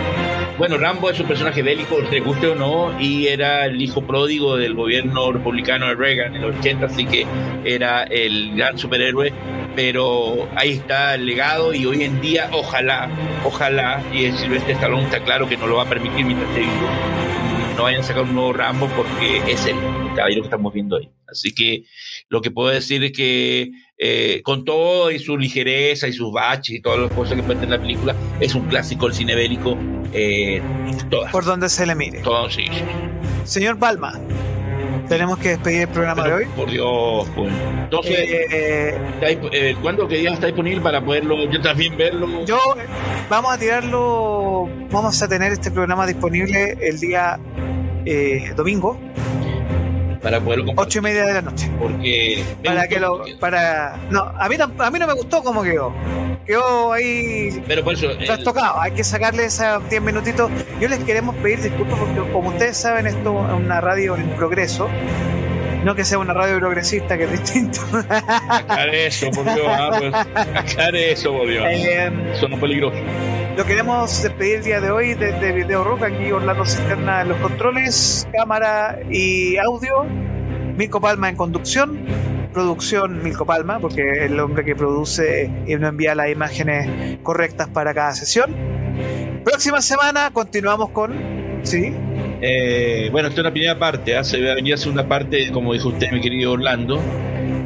Bueno, 0.57 0.80
Rambo 0.80 1.11
es 1.11 1.19
un 1.19 1.27
personaje 1.27 1.61
bélico, 1.61 1.97
te 2.09 2.19
guste 2.19 2.47
o 2.47 2.55
no, 2.55 2.99
y 2.99 3.27
era 3.27 3.65
el 3.65 3.80
hijo 3.80 4.01
pródigo 4.01 4.57
del 4.57 4.73
gobierno 4.73 5.31
republicano 5.31 5.88
de 5.88 5.93
Reagan 5.93 6.35
en 6.35 6.41
los 6.41 6.55
80, 6.57 6.88
así 6.88 7.05
que 7.05 7.27
era 7.64 8.03
el 8.03 8.55
gran 8.55 8.76
superhéroe, 8.76 9.31
pero 9.76 10.49
ahí 10.55 10.72
está 10.72 11.14
el 11.14 11.27
legado 11.27 11.76
y 11.76 11.85
hoy 11.85 12.03
en 12.03 12.19
día, 12.22 12.49
ojalá, 12.51 13.07
ojalá, 13.45 14.01
y 14.11 14.26
el 14.26 14.35
Silvestre 14.35 14.73
Stallone 14.73 15.03
está 15.03 15.19
claro 15.19 15.47
que 15.47 15.57
no 15.57 15.68
lo 15.68 15.76
va 15.76 15.84
a 15.84 15.89
permitir 15.89 16.26
mientras 16.26 16.49
esté 16.49 16.61
vivo, 16.61 16.88
no 17.78 17.84
vayan 17.84 18.02
a 18.02 18.04
sacar 18.04 18.24
un 18.24 18.34
nuevo 18.34 18.54
Rambo 18.54 18.88
porque 18.95 19.38
es 19.52 19.66
el 19.66 19.76
caballero 20.16 20.41
que 20.41 20.48
estamos 20.48 20.74
viendo 20.74 20.98
ahí. 20.98 21.10
Así 21.28 21.54
que 21.54 21.84
lo 22.30 22.41
que 22.41 22.49
puedo 22.49 22.70
decir 22.70 23.04
es 23.04 23.12
que 23.12 23.72
eh, 23.98 24.41
con 24.44 24.66
todo 24.66 25.12
y 25.12 25.20
su 25.20 25.38
ligereza 25.38 26.08
y 26.08 26.14
sus 26.14 26.34
baches 26.34 26.76
y 26.76 26.82
todas 26.82 26.99
las 26.99 27.12
cosas 27.12 27.36
que 27.36 27.44
puede 27.44 27.60
tener 27.60 27.78
la 27.78 27.82
película, 27.82 28.16
es 28.40 28.56
un 28.56 28.68
clásico 28.68 29.06
del 29.06 29.16
cine 29.16 29.36
bélico. 29.36 29.78
Eh, 30.12 30.62
Por 31.32 31.45
donde 31.45 31.70
se 31.70 31.86
le 31.86 31.94
mire. 31.94 32.22
Todo, 32.22 32.49
sí, 32.49 32.66
Señor 33.44 33.78
Palma, 33.78 34.20
tenemos 35.08 35.38
que 35.40 35.50
despedir 35.50 35.82
el 35.82 35.88
programa 35.88 36.24
de 36.24 36.34
hoy. 36.34 36.46
Por 36.56 36.70
Dios, 36.70 37.28
pues. 37.36 37.54
Entonces, 37.84 38.20
eh, 38.20 38.98
eh, 39.22 39.76
¿cuándo 39.82 40.08
que 40.08 40.18
día 40.18 40.34
está 40.34 40.48
disponible 40.48 40.82
para 40.82 41.04
poderlo, 41.04 41.50
yo 41.50 41.62
también 41.62 41.96
verlo? 41.98 42.46
Yo, 42.46 42.60
vamos 43.30 43.54
a 43.54 43.58
tirarlo, 43.58 44.70
vamos 44.92 45.22
a 45.22 45.28
tener 45.28 45.54
este 45.54 45.72
programa 45.72 46.06
disponible 46.06 46.78
el 46.82 47.00
día 47.00 47.40
domingo 48.56 48.98
para 50.28 50.42
poder 50.42 50.64
Ocho 50.76 51.00
y 51.00 51.02
media 51.02 51.26
de 51.26 51.34
la 51.36 51.42
noche. 51.42 51.72
Porque. 51.80 52.44
Para 52.64 52.88
que 52.88 53.00
lo. 53.00 53.24
Para. 53.40 53.98
No, 54.10 54.22
a 54.22 54.50
mí, 54.50 54.56
a 54.60 54.92
mí 54.92 55.00
no 55.00 55.08
me 55.08 55.14
gustó 55.14 55.42
cómo 55.42 55.64
quedó. 55.64 55.94
Quedó 56.48 56.94
ahí. 56.94 57.61
Pero 57.68 57.84
por 57.84 57.94
eso. 57.94 58.07
tocado 58.44 58.80
Hay 58.80 58.91
que 58.91 59.03
sacarle 59.03 59.45
esos 59.45 59.88
10 59.90 60.02
minutitos. 60.02 60.49
Yo 60.80 60.88
les 60.88 60.99
queremos 61.03 61.36
pedir 61.36 61.61
disculpas 61.61 61.99
porque, 61.99 62.32
como 62.32 62.49
ustedes 62.49 62.78
saben, 62.78 63.06
esto 63.06 63.45
es 63.45 63.53
una 63.53 63.82
radio 63.82 64.15
en 64.15 64.30
progreso. 64.30 64.90
No 65.84 65.94
que 65.94 66.06
sea 66.06 66.18
una 66.18 66.34
radio 66.34 66.57
progresista, 66.60 67.18
que 67.18 67.26
es 67.26 67.32
distinto. 67.32 67.82
Aclare 68.49 69.07
eso, 69.07 69.30
por 69.32 69.44
Dios. 69.44 69.68
Ah, 69.68 69.90
pues, 69.99 70.94
eso, 70.94 71.34
por 71.34 71.48
Dios. 71.48 71.65
Eh, 71.68 72.11
Son 72.40 72.60
peligrosos. 72.60 72.99
Lo 73.57 73.65
queremos 73.65 74.22
despedir 74.22 74.57
el 74.57 74.64
día 74.64 74.82
de 74.82 74.91
hoy 74.91 75.15
desde 75.15 75.52
Video 75.52 75.84
Rock, 75.84 76.03
aquí 76.03 76.32
Orlando 76.32 76.64
Cisterna 76.64 77.22
en 77.22 77.30
los 77.30 77.38
controles, 77.40 78.28
cámara 78.32 78.99
y 79.10 79.57
audio, 79.57 80.06
Milko 80.76 81.02
Palma 81.02 81.28
en 81.30 81.36
conducción, 81.36 82.06
producción 82.58 83.22
Milko 83.22 83.46
Palma, 83.46 83.80
porque 83.80 84.02
es 84.02 84.32
el 84.32 84.40
hombre 84.40 84.66
que 84.66 84.76
produce 84.76 85.48
y 85.68 85.76
nos 85.76 85.90
envía 85.90 86.16
las 86.16 86.32
imágenes 86.32 87.20
correctas 87.22 87.68
para 87.68 87.94
cada 87.94 88.16
sesión. 88.16 88.56
Próxima 89.44 89.80
semana 89.80 90.32
continuamos 90.34 90.90
con... 90.90 91.14
¿Sí? 91.62 91.94
Eh, 92.42 93.10
bueno, 93.12 93.28
esta 93.28 93.42
es 93.42 93.44
una 93.44 93.52
primera 93.52 93.78
parte, 93.78 94.18
¿eh? 94.18 94.24
se 94.24 94.42
va 94.44 94.54
a 94.54 94.56
venir 94.56 94.74
a 94.74 94.78
segunda 94.78 95.08
parte, 95.08 95.52
como 95.52 95.72
dijo 95.74 95.90
usted, 95.90 96.12
mi 96.12 96.20
querido 96.20 96.54
Orlando. 96.54 97.00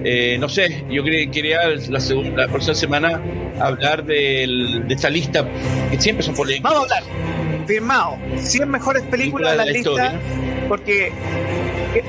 Eh, 0.04 0.36
no 0.42 0.50
sé, 0.50 0.84
yo 0.90 1.06
quería 1.06 1.60
la, 1.88 2.00
segunda, 2.02 2.42
la 2.42 2.48
próxima 2.50 2.76
semana 2.76 3.22
hablar 3.62 4.04
de 4.04 4.84
esta 4.90 5.10
lista, 5.10 5.48
que 5.90 6.02
siempre 6.02 6.22
son 6.22 6.36
polémicas. 6.36 6.70
Vamos 6.70 6.92
a 6.92 6.98
hablar, 6.98 7.66
firmado, 7.66 8.18
100 8.36 8.70
mejores 8.70 9.04
películas 9.04 9.52
de 9.52 9.58
la, 9.58 9.66
lista, 9.66 10.20
porque 10.68 11.08
eh, 11.08 11.12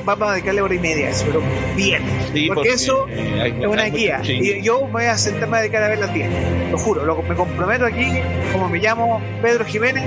vamos 0.04 0.28
a 0.28 0.32
dedicarle 0.32 0.62
hora 0.62 0.74
y 0.74 0.78
media 0.78 1.06
a 1.06 1.10
eso, 1.10 1.24
pero 1.26 1.42
bien. 1.76 2.02
porque, 2.48 2.70
eso 2.70 3.06
eh, 3.08 3.54
es 3.60 3.66
una 3.66 3.84
guía. 3.84 4.20
Y 4.24 4.62
yo 4.62 4.80
voy 4.80 5.04
a 5.04 5.16
sentarme 5.18 5.58
a 5.58 5.60
dedicar 5.60 5.82
a 5.82 5.88
ver 5.88 5.98
las 5.98 6.12
10. 6.12 6.70
Lo 6.70 6.78
juro, 6.78 7.04
lo, 7.04 7.22
me 7.22 7.34
comprometo 7.34 7.84
aquí, 7.86 8.08
como 8.52 8.68
me 8.68 8.78
llamo 8.78 9.20
Pedro 9.40 9.64
Jiménez. 9.64 10.04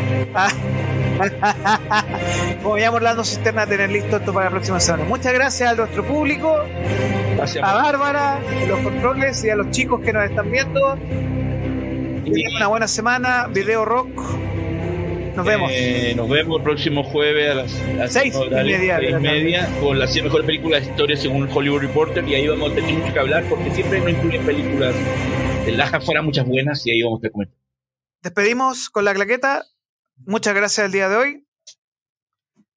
como 2.64 2.76
me 2.76 2.82
llamo 2.82 2.98
Orlando 2.98 3.24
Cisterna, 3.24 3.64
a 3.64 3.68
tener 3.68 3.90
listo 3.90 4.18
esto 4.18 4.34
para 4.34 4.46
la 4.46 4.52
próxima 4.52 4.80
semana. 4.80 5.06
Muchas 5.06 5.34
gracias 5.34 5.72
a 5.72 5.76
nuestro 5.76 6.04
público. 6.06 6.58
A 7.62 7.74
Bárbara, 7.74 8.38
a 8.38 8.66
los 8.68 8.80
controles 8.80 9.44
y 9.44 9.50
a 9.50 9.56
los 9.56 9.70
chicos 9.72 10.02
que 10.02 10.14
nos 10.14 10.26
están 10.26 10.52
viendo. 10.52 10.98
Y 12.26 12.56
una 12.56 12.68
buena 12.68 12.88
semana, 12.88 13.48
video 13.48 13.86
rock. 13.86 14.10
Nos 15.36 15.46
vemos. 15.46 15.72
Eh, 15.74 16.14
nos 16.16 16.30
vemos 16.30 16.58
el 16.58 16.64
próximo 16.64 17.04
jueves 17.04 17.52
a 17.52 17.54
las, 17.56 18.14
seis, 18.14 18.34
y 18.36 18.50
media, 18.50 19.70
con 19.82 20.00
las 20.00 20.14
100 20.14 20.26
mejores 20.26 20.46
películas 20.46 20.84
de 20.84 20.92
historia 20.92 21.18
según 21.18 21.50
Hollywood 21.52 21.82
Reporter. 21.82 22.28
Y 22.28 22.36
ahí 22.36 22.48
vamos 22.48 22.72
a 22.72 22.76
tener 22.76 22.94
mucho 22.94 23.14
que 23.14 23.20
hablar 23.20 23.44
porque 23.50 23.72
siempre 23.72 24.00
nos 24.00 24.10
incluyen 24.12 24.46
películas 24.46 24.96
de 25.66 25.72
las 25.74 25.94
afuera, 25.94 26.22
muchas 26.22 26.46
buenas, 26.46 26.86
y 26.88 26.92
ahí 26.92 27.02
vamos 27.04 27.22
a 27.24 27.30
comentar. 27.30 27.58
Despedimos 28.22 28.90
con 28.90 29.06
la 29.06 29.14
claqueta. 29.14 29.66
Muchas 30.26 30.56
gracias 30.56 30.86
el 30.86 30.92
día 30.92 31.10
de 31.10 31.16
hoy. 31.18 31.48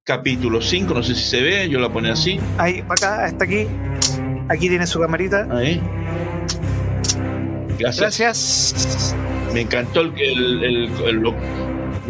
Capítulo 0.02 0.60
5, 0.60 0.94
no 0.94 1.02
sé 1.02 1.14
si 1.14 1.22
se 1.22 1.42
ve, 1.42 1.68
yo 1.68 1.78
la 1.78 1.92
pone 1.92 2.10
así. 2.10 2.40
Ahí, 2.56 2.82
para 2.82 2.94
acá, 2.94 3.24
hasta 3.24 3.44
aquí. 3.44 3.66
Aquí 4.48 4.68
tiene 4.68 4.86
su 4.86 4.98
camarita. 4.98 5.46
Ahí. 5.50 5.80
Gracias. 7.78 8.18
Gracias. 8.18 9.16
Me 9.52 9.60
encantó 9.60 10.00
el, 10.00 10.18
el, 10.18 10.90
el, 11.04 11.22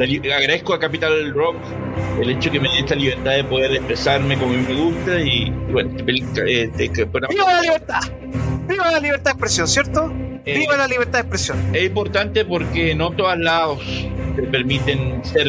agradezco 0.05 0.75
a 0.75 0.79
Capital 0.79 1.33
Rock 1.33 1.57
el 2.21 2.31
hecho 2.31 2.51
que 2.51 2.61
me 2.61 2.69
dé 2.69 2.81
esta 2.81 2.95
libertad 2.95 3.33
de 3.33 3.45
poder 3.45 3.73
expresarme 3.73 4.37
como 4.39 4.53
me 4.53 4.75
gusta 4.75 5.21
y, 5.21 5.51
bueno, 5.71 5.91
este, 6.47 7.05
¡Viva 7.05 7.53
la 7.53 7.63
libertad! 7.63 8.01
¡Viva 8.69 8.91
la 8.91 9.01
libertad 9.01 9.25
de 9.25 9.31
expresión, 9.31 9.69
¿cierto? 9.69 10.13
Eh, 10.45 10.59
¡Viva 10.59 10.77
la 10.77 10.87
libertad 10.87 11.13
de 11.13 11.21
expresión! 11.21 11.75
Es 11.75 11.85
importante 11.85 12.45
porque 12.45 12.95
no 12.95 13.11
todos 13.13 13.39
lados 13.39 13.81
te 14.37 14.43
permiten 14.43 15.25
ser 15.25 15.49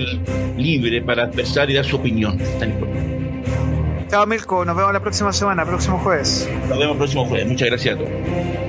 libre 0.57 1.01
para 1.01 1.26
expresar 1.26 1.69
y 1.69 1.76
dar 1.76 1.85
su 1.85 1.97
opinión. 1.97 2.38
Tan 2.59 2.71
importante. 2.71 3.09
Chao 4.09 4.26
Milko, 4.26 4.65
nos 4.65 4.76
vemos 4.76 4.91
la 4.91 4.99
próxima 4.99 5.31
semana, 5.31 5.65
próximo 5.65 5.99
jueves. 5.99 6.49
Nos 6.67 6.80
vemos 6.80 6.93
el 6.93 6.97
próximo 6.97 7.26
jueves. 7.26 7.47
Muchas 7.47 7.67
gracias 7.67 7.95
a 7.95 7.97
todos. 7.99 8.68